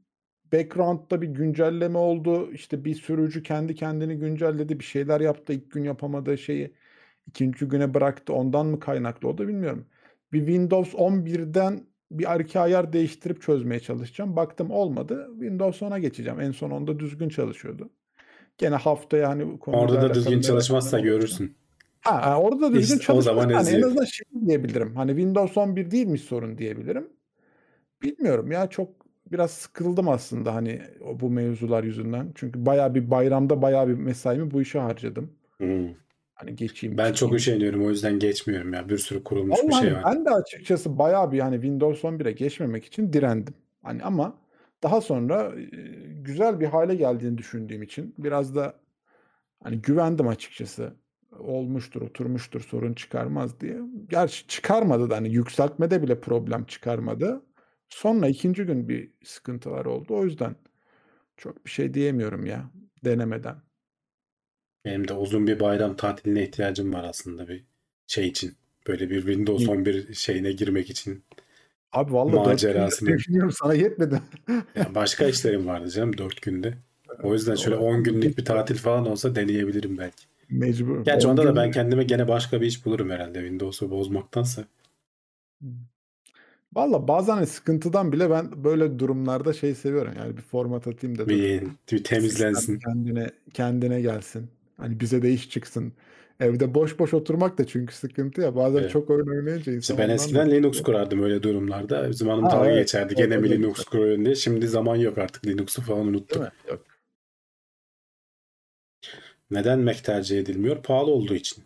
background'da 0.53 1.23
bir 1.23 1.29
güncelleme 1.29 1.99
oldu. 1.99 2.53
İşte 2.53 2.85
bir 2.85 2.95
sürücü 2.95 3.43
kendi 3.43 3.75
kendini 3.75 4.17
güncelledi. 4.17 4.79
Bir 4.79 4.85
şeyler 4.85 5.21
yaptı. 5.21 5.53
ilk 5.53 5.71
gün 5.71 5.85
yapamadığı 5.85 6.39
şeyi 6.39 6.75
ikinci 7.27 7.65
güne 7.65 7.95
bıraktı. 7.95 8.33
Ondan 8.33 8.67
mı 8.67 8.81
kaynaklı 8.81 9.29
o 9.29 9.39
da 9.39 9.49
bilmiyorum. 9.49 9.87
Bir 10.33 10.39
Windows 10.39 10.95
11'den 10.95 11.87
bir 12.11 12.33
arka 12.33 12.61
ayar 12.61 12.93
değiştirip 12.93 13.43
çözmeye 13.43 13.81
çalışacağım. 13.81 14.37
Baktım 14.37 14.71
olmadı. 14.71 15.29
Windows 15.33 15.83
10'a 15.83 15.99
geçeceğim. 15.99 16.41
En 16.41 16.51
son 16.51 16.71
onda 16.71 16.99
düzgün 16.99 17.29
çalışıyordu. 17.29 17.91
Gene 18.59 18.75
haftaya 18.75 19.29
hani 19.29 19.59
Orada 19.67 20.03
da 20.03 20.15
düzgün 20.15 20.41
çalışmazsa 20.41 21.01
görürsün. 21.01 21.57
Ha, 22.01 22.41
orada 22.41 22.61
da 22.61 22.75
düzgün 22.75 22.99
İşte 22.99 23.13
o 23.13 23.23
zaman 23.23 23.43
çalışmaz. 23.43 23.67
Hani 23.67 23.77
en 23.77 23.83
azından 23.83 24.05
şey 24.05 24.27
diyebilirim. 24.47 24.97
Hani 24.97 25.11
Windows 25.11 25.57
11 25.57 25.91
değilmiş 25.91 26.23
sorun 26.23 26.59
diyebilirim. 26.59 27.09
Bilmiyorum 28.03 28.53
ya 28.53 28.67
çok 28.67 28.98
biraz 29.33 29.51
sıkıldım 29.51 30.09
aslında 30.09 30.55
hani 30.55 30.83
bu 31.21 31.31
mevzular 31.31 31.85
yüzünden. 31.85 32.33
Çünkü 32.35 32.67
bayağı 32.67 32.95
bir 32.95 33.11
bayramda 33.11 33.63
bayağı 33.63 33.89
bir 33.89 33.95
mesaimi 33.95 34.51
bu 34.51 34.63
işe 34.63 34.79
harcadım. 34.79 35.33
Hmm. 35.59 35.89
Hani 36.35 36.57
geçeyim 36.57 36.99
Ben 36.99 37.13
çok 37.13 37.35
üşeniyorum 37.35 37.87
o 37.87 37.91
yüzden 37.91 38.19
geçmiyorum 38.19 38.73
ya. 38.73 38.89
Bir 38.89 38.99
sürü 38.99 39.25
kurulmuş 39.25 39.59
bir 39.63 39.73
Vallahi 39.73 39.85
şey 39.85 39.95
var. 39.95 40.03
ben 40.07 40.25
de 40.25 40.31
açıkçası 40.31 40.99
bayağı 40.99 41.33
bir 41.33 41.41
hani 41.41 41.55
Windows 41.55 42.05
11'e 42.05 42.33
geçmemek 42.33 42.85
için 42.85 43.13
direndim. 43.13 43.55
Hani 43.83 44.03
ama 44.03 44.39
daha 44.83 45.01
sonra 45.01 45.53
e, 45.61 45.65
güzel 46.23 46.61
bir 46.61 46.67
hale 46.67 46.95
geldiğini 46.95 47.39
düşündüğüm 47.39 47.83
için 47.83 48.15
biraz 48.19 48.55
da 48.55 48.75
hani 49.63 49.83
güvendim 49.83 50.29
açıkçası. 50.29 50.95
Olmuştur, 51.39 52.03
oturmuştur, 52.03 52.61
sorun 52.61 52.95
çıkarmaz 52.95 53.61
diye. 53.61 53.77
Gerçi 54.09 54.47
çıkarmadı 54.47 55.11
da 55.11 55.17
hani 55.17 55.29
yükseltmede 55.29 56.03
bile 56.03 56.21
problem 56.21 56.65
çıkarmadı. 56.65 57.43
Sonra 57.89 58.29
ikinci 58.29 58.65
gün 58.65 58.89
bir 58.89 59.11
sıkıntılar 59.25 59.85
oldu. 59.85 60.17
O 60.17 60.25
yüzden 60.25 60.57
çok 61.37 61.65
bir 61.65 61.71
şey 61.71 61.95
diyemiyorum 61.95 62.47
ya 62.47 62.71
denemeden. 63.05 63.57
Benim 64.85 65.09
de 65.09 65.15
uzun 65.15 65.47
bir 65.47 65.61
bayram 65.61 65.97
tatiline 65.97 66.43
ihtiyacım 66.43 66.93
var 66.93 67.05
aslında 67.05 67.49
bir 67.49 67.65
şey 68.07 68.29
için. 68.29 68.55
Böyle 68.87 69.11
bir 69.11 69.17
Windows 69.17 69.63
İyi. 69.63 69.71
11 69.71 70.15
şeyine 70.15 70.53
girmek 70.53 70.91
için. 70.91 71.25
Abi 71.93 72.13
vallahi 72.13 72.37
Macerasını. 72.37 73.09
düşünüyorum 73.09 73.53
sana 73.53 73.75
yetmedi. 73.75 74.21
Ya 74.75 74.95
başka 74.95 75.27
işlerim 75.27 75.67
vardı 75.67 75.91
canım 75.91 76.19
4 76.19 76.43
günde. 76.43 76.75
O 77.23 77.33
yüzden 77.33 77.55
şöyle 77.55 77.77
10 77.77 78.03
günlük 78.03 78.39
bir 78.39 78.45
tatil 78.45 78.77
falan 78.77 79.07
olsa 79.07 79.35
deneyebilirim 79.35 79.99
belki. 79.99 80.25
Mecbur. 80.51 81.05
Gerçi 81.05 81.27
On 81.27 81.31
onda 81.31 81.45
da 81.45 81.57
ben 81.57 81.71
kendime 81.71 82.05
gene 82.05 82.29
başka 82.29 82.61
bir 82.61 82.67
iş 82.67 82.87
bulurum 82.87 83.11
herhalde 83.11 83.39
Windows'u 83.39 83.91
bozmaktansa. 83.91 84.65
Valla 86.75 87.09
bazen 87.09 87.33
hani 87.35 87.47
sıkıntıdan 87.47 88.13
bile 88.13 88.31
ben 88.31 88.65
böyle 88.65 88.99
durumlarda 88.99 89.53
şey 89.53 89.75
seviyorum. 89.75 90.13
Yani 90.19 90.37
bir 90.37 90.43
format 90.43 90.87
atayım 90.87 91.19
da. 91.19 91.29
Bir, 91.29 91.63
bir 91.93 92.05
temizlensin. 92.05 92.79
Kendine 92.79 93.31
kendine 93.55 94.01
gelsin. 94.01 94.51
Hani 94.77 95.01
bize 95.01 95.23
de 95.23 95.33
iş 95.33 95.51
çıksın. 95.51 95.93
Evde 96.41 96.75
boş 96.75 96.99
boş 96.99 97.15
oturmak 97.15 97.59
da 97.59 97.67
çünkü 97.67 97.95
sıkıntı 97.95 98.41
ya. 98.41 98.57
Bazen 98.57 98.79
Evet. 98.79 98.91
çok 98.91 99.11
oyun 99.11 99.27
oynayınca 99.27 99.73
insan 99.73 99.95
İşte 99.95 99.99
ben 99.99 100.15
eskiden 100.15 100.51
da- 100.51 100.55
Linux 100.55 100.83
kurardım 100.83 101.23
öyle 101.23 101.43
durumlarda. 101.43 102.11
Bizim 102.11 102.29
hanım 102.29 102.45
dalga 102.45 102.67
evet. 102.71 102.79
geçerdi. 102.79 103.15
Evet, 103.19 103.31
Gene 103.31 103.37
mi. 103.41 103.51
Linux 103.51 103.85
kuruyorsun 103.85 104.25
diye. 104.25 104.35
Şimdi 104.35 104.69
zaman 104.69 104.97
yok 104.97 105.19
artık 105.19 105.47
Linux'u 105.47 105.83
falan 105.83 106.07
unuttuk. 106.07 106.43
Yok. 106.69 106.85
Neden 109.51 109.79
Mac 109.81 110.03
tercih 110.03 110.39
edilmiyor? 110.39 110.83
Pahalı 110.83 111.11
olduğu 111.11 111.35
için. 111.35 111.65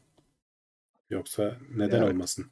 Yoksa 1.11 1.57
neden 1.77 1.99
Evet. 2.03 2.12
olmasın? 2.12 2.47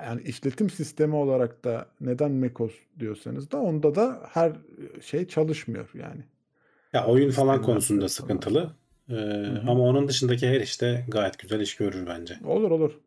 Yani 0.00 0.22
işletim 0.22 0.70
sistemi 0.70 1.14
olarak 1.14 1.64
da 1.64 1.86
neden 2.00 2.32
macOS 2.32 2.72
diyorsanız 2.98 3.50
da 3.50 3.60
onda 3.60 3.94
da 3.94 4.20
her 4.28 4.52
şey 5.02 5.28
çalışmıyor 5.28 5.90
yani. 5.94 6.24
Ya 6.92 7.06
oyun 7.06 7.30
falan 7.30 7.54
Sistemler 7.54 7.62
konusunda 7.62 8.00
falan. 8.00 8.08
sıkıntılı. 8.08 8.74
Ee, 9.08 9.14
ama 9.68 9.82
onun 9.82 10.08
dışındaki 10.08 10.48
her 10.48 10.60
işte 10.60 11.04
gayet 11.08 11.38
güzel 11.38 11.60
iş 11.60 11.76
görür 11.76 12.06
bence. 12.06 12.38
Olur 12.44 12.70
olur. 12.70 13.00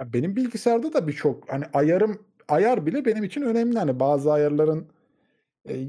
Ya 0.00 0.12
benim 0.12 0.36
bilgisayarda 0.36 0.92
da 0.92 1.08
birçok 1.08 1.52
hani 1.52 1.64
ayarım 1.74 2.22
ayar 2.48 2.86
bile 2.86 3.04
benim 3.04 3.24
için 3.24 3.42
önemli. 3.42 3.78
Hani 3.78 4.00
bazı 4.00 4.32
ayarların 4.32 4.88
e, 5.68 5.88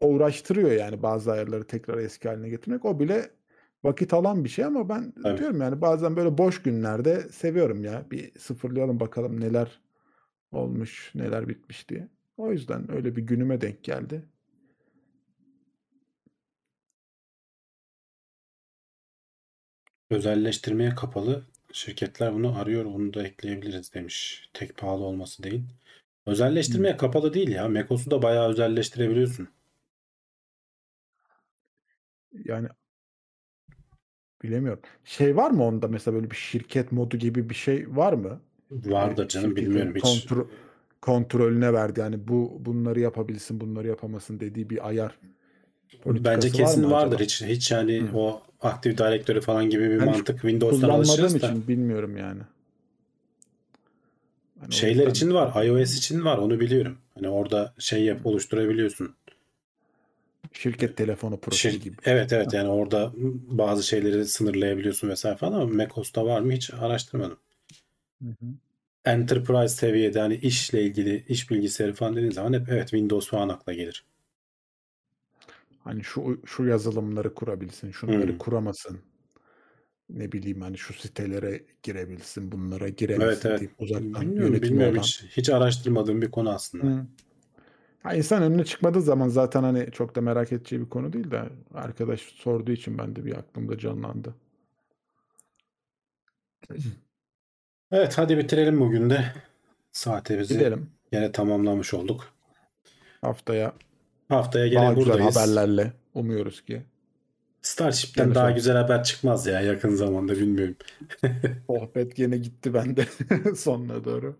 uğraştırıyor 0.00 0.70
yani 0.72 1.02
bazı 1.02 1.32
ayarları 1.32 1.64
tekrar 1.66 1.98
eski 1.98 2.28
haline 2.28 2.48
getirmek. 2.48 2.84
O 2.84 3.00
bile 3.00 3.30
vakit 3.84 4.14
alan 4.14 4.44
bir 4.44 4.48
şey 4.48 4.64
ama 4.64 4.88
ben 4.88 5.12
Tabii. 5.22 5.38
diyorum 5.38 5.60
yani 5.60 5.80
bazen 5.80 6.16
böyle 6.16 6.38
boş 6.38 6.62
günlerde 6.62 7.28
seviyorum 7.28 7.84
ya. 7.84 8.10
Bir 8.10 8.38
sıfırlayalım 8.38 9.00
bakalım 9.00 9.40
neler 9.40 9.80
olmuş, 10.52 11.12
neler 11.14 11.48
bitmiş 11.48 11.88
diye. 11.88 12.08
O 12.36 12.52
yüzden 12.52 12.90
öyle 12.92 13.16
bir 13.16 13.22
günüme 13.22 13.60
denk 13.60 13.84
geldi. 13.84 14.22
Özelleştirmeye 20.10 20.94
kapalı 20.94 21.46
şirketler 21.72 22.34
bunu 22.34 22.58
arıyor. 22.58 22.84
Bunu 22.84 23.14
da 23.14 23.22
ekleyebiliriz 23.22 23.94
demiş. 23.94 24.48
Tek 24.54 24.76
pahalı 24.76 25.04
olması 25.04 25.42
değil. 25.42 25.62
Özelleştirmeye 26.26 26.96
kapalı 26.96 27.34
değil 27.34 27.48
ya. 27.48 27.68
macOS'u 27.68 28.10
da 28.10 28.22
bayağı 28.22 28.48
özelleştirebiliyorsun. 28.48 29.48
Yani 32.44 32.68
bilemiyorum. 34.42 34.82
Şey 35.04 35.36
var 35.36 35.50
mı 35.50 35.64
onda 35.64 35.88
mesela 35.88 36.14
böyle 36.14 36.30
bir 36.30 36.36
şirket 36.36 36.92
modu 36.92 37.16
gibi 37.16 37.50
bir 37.50 37.54
şey 37.54 37.96
var 37.96 38.12
mı? 38.12 38.40
Vardır 38.70 39.24
Ee, 39.24 39.28
canım 39.28 39.50
şirketin 39.50 39.64
bilmiyorum 39.70 39.94
hiç. 39.96 40.04
kontro- 40.04 40.46
kontrolüne 41.02 41.72
verdi. 41.72 42.00
Yani 42.00 42.28
bu 42.28 42.56
bunları 42.60 43.00
yapabilsin, 43.00 43.60
bunları 43.60 43.88
yapamasın 43.88 44.40
dediği 44.40 44.70
bir 44.70 44.88
ayar. 44.88 45.18
Bence 46.06 46.48
var 46.48 46.52
kesin 46.52 46.82
mı 46.84 46.90
vardır. 46.90 47.16
acaba? 47.16 47.22
Hiç 47.24 47.42
hiç 47.42 47.70
yani 47.70 48.00
Hı. 48.00 48.16
o 48.18 48.42
Active 48.60 48.98
Directory 48.98 49.40
falan 49.40 49.70
gibi 49.70 49.90
bir 49.90 49.98
hiç 49.98 50.06
mantık 50.06 50.40
Windows'tan 50.40 50.88
alışırız 50.90 51.42
da. 51.42 51.46
için 51.46 51.68
bilmiyorum 51.68 52.16
yani. 52.16 52.42
Hani 54.60 54.74
Şeyler 54.74 55.06
yüzden 55.06 55.10
için 55.10 55.34
var. 55.34 55.64
iOS 55.64 55.94
için 55.98 56.24
var. 56.24 56.38
Onu 56.38 56.60
biliyorum. 56.60 56.98
Hani 57.14 57.28
orada 57.28 57.74
şey 57.78 58.04
yap 58.04 58.26
oluşturabiliyorsun. 58.26 59.16
Şirket 60.52 60.96
telefonu 60.96 61.40
profili 61.40 61.58
Şey, 61.72 61.80
gibi. 61.80 61.96
evet 62.04 62.32
evet 62.32 62.52
yani 62.52 62.68
orada 62.68 63.12
bazı 63.48 63.82
şeyleri 63.82 64.26
sınırlayabiliyorsun 64.26 65.08
vesaire 65.08 65.36
falan 65.36 65.60
ama 65.60 65.74
macOS'ta 65.74 66.26
var 66.26 66.40
mı 66.40 66.52
hiç 66.52 66.74
araştırmadım. 66.74 67.38
Hı 68.22 68.28
hı. 68.28 68.46
Enterprise 69.04 69.68
seviyede 69.76 70.20
hani 70.20 70.36
işle 70.36 70.82
ilgili 70.82 71.24
iş 71.28 71.50
bilgisayarı 71.50 71.94
falan 71.94 72.16
dediğin 72.16 72.32
zaman 72.32 72.52
hep 72.52 72.68
evet 72.68 72.88
Windows 72.88 73.30
falan 73.30 73.48
akla 73.48 73.72
gelir. 73.72 74.04
Hani 75.84 76.04
şu 76.04 76.40
şu 76.46 76.64
yazılımları 76.64 77.34
kurabilsin, 77.34 77.90
şunları 77.90 78.32
Hı. 78.32 78.38
kuramasın. 78.38 78.98
Ne 80.10 80.32
bileyim 80.32 80.60
hani 80.60 80.78
şu 80.78 80.94
sitelere 80.94 81.64
girebilsin, 81.82 82.52
bunlara 82.52 82.84
Evet 82.84 82.98
giremesin 82.98 83.48
evet. 83.48 83.60
deyip 83.60 83.72
uzaktan 83.78 84.22
Bilmiyorum 84.22 84.52
yönetimi 84.52 84.70
bilmiyorum 84.70 84.94
olan. 84.94 85.02
hiç, 85.02 85.22
hiç 85.30 85.50
araştırmadığım 85.50 86.22
bir 86.22 86.30
konu 86.30 86.50
aslında. 86.50 86.84
Hı. 86.84 87.06
Ha, 88.02 88.14
insan 88.14 88.42
önüne 88.42 88.64
çıkmadığı 88.64 89.02
zaman 89.02 89.28
zaten 89.28 89.62
hani 89.62 89.90
çok 89.92 90.14
da 90.16 90.20
merak 90.20 90.52
edeceği 90.52 90.80
bir 90.82 90.88
konu 90.88 91.12
değil 91.12 91.30
de 91.30 91.42
arkadaş 91.74 92.20
sorduğu 92.20 92.72
için 92.72 92.98
ben 92.98 93.16
de 93.16 93.24
bir 93.24 93.36
aklımda 93.36 93.78
canlandı. 93.78 94.34
Evet 97.92 98.18
hadi 98.18 98.38
bitirelim 98.38 98.80
bugün 98.80 99.10
de. 99.10 99.32
Saatimizi 99.92 100.54
Gidelim 100.54 100.90
yine 101.12 101.32
tamamlamış 101.32 101.94
olduk. 101.94 102.32
haftaya 103.20 103.72
Haftaya 104.28 104.66
daha 104.74 104.92
gene 104.92 104.94
güzel 104.94 105.18
buradayız. 105.18 105.36
haberlerle 105.36 105.92
umuyoruz 106.14 106.64
ki. 106.64 106.82
Starship'ten 107.62 108.34
daha 108.34 108.50
güzel 108.50 108.76
haber 108.76 109.04
çıkmaz 109.04 109.46
ya 109.46 109.60
yakın 109.60 109.94
zamanda 109.94 110.32
bilmiyorum. 110.36 110.76
Sohbet 111.66 112.16
gene 112.16 112.38
gitti 112.38 112.74
bende 112.74 113.04
sonuna 113.56 114.04
doğru. 114.04 114.36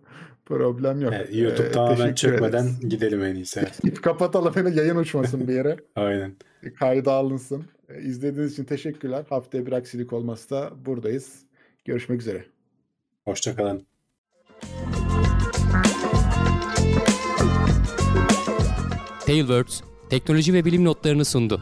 Problem 0.49 1.01
yok. 1.01 1.13
Yani 1.13 1.39
YouTube 1.39 1.67
Ee, 1.67 1.71
tamamen 1.71 2.13
çökmeden 2.13 2.63
ederiz. 2.63 2.89
gidelim 2.89 3.23
en 3.23 3.35
iyisi. 3.35 3.67
Kapatalım 4.01 4.53
yine 4.57 4.69
yayın 4.69 4.95
uçmasın 4.95 5.47
bir 5.47 5.53
yere. 5.53 5.77
Aynen. 5.95 6.35
Kayda 6.79 7.11
alınsın. 7.13 7.65
Ee, 7.89 8.01
İzlediğiniz 8.01 8.53
için 8.53 8.63
teşekkürler. 8.63 9.25
Haftaya 9.29 9.65
bir 9.65 9.71
aksilik 9.71 10.13
olmazsa 10.13 10.71
buradayız. 10.85 11.39
Görüşmek 11.85 12.21
üzere. 12.21 12.45
Hoşçakalın. 13.25 13.85
Tailwords 19.25 19.81
teknoloji 20.09 20.53
ve 20.53 20.65
bilim 20.65 20.85
notlarını 20.85 21.25
sundu. 21.25 21.61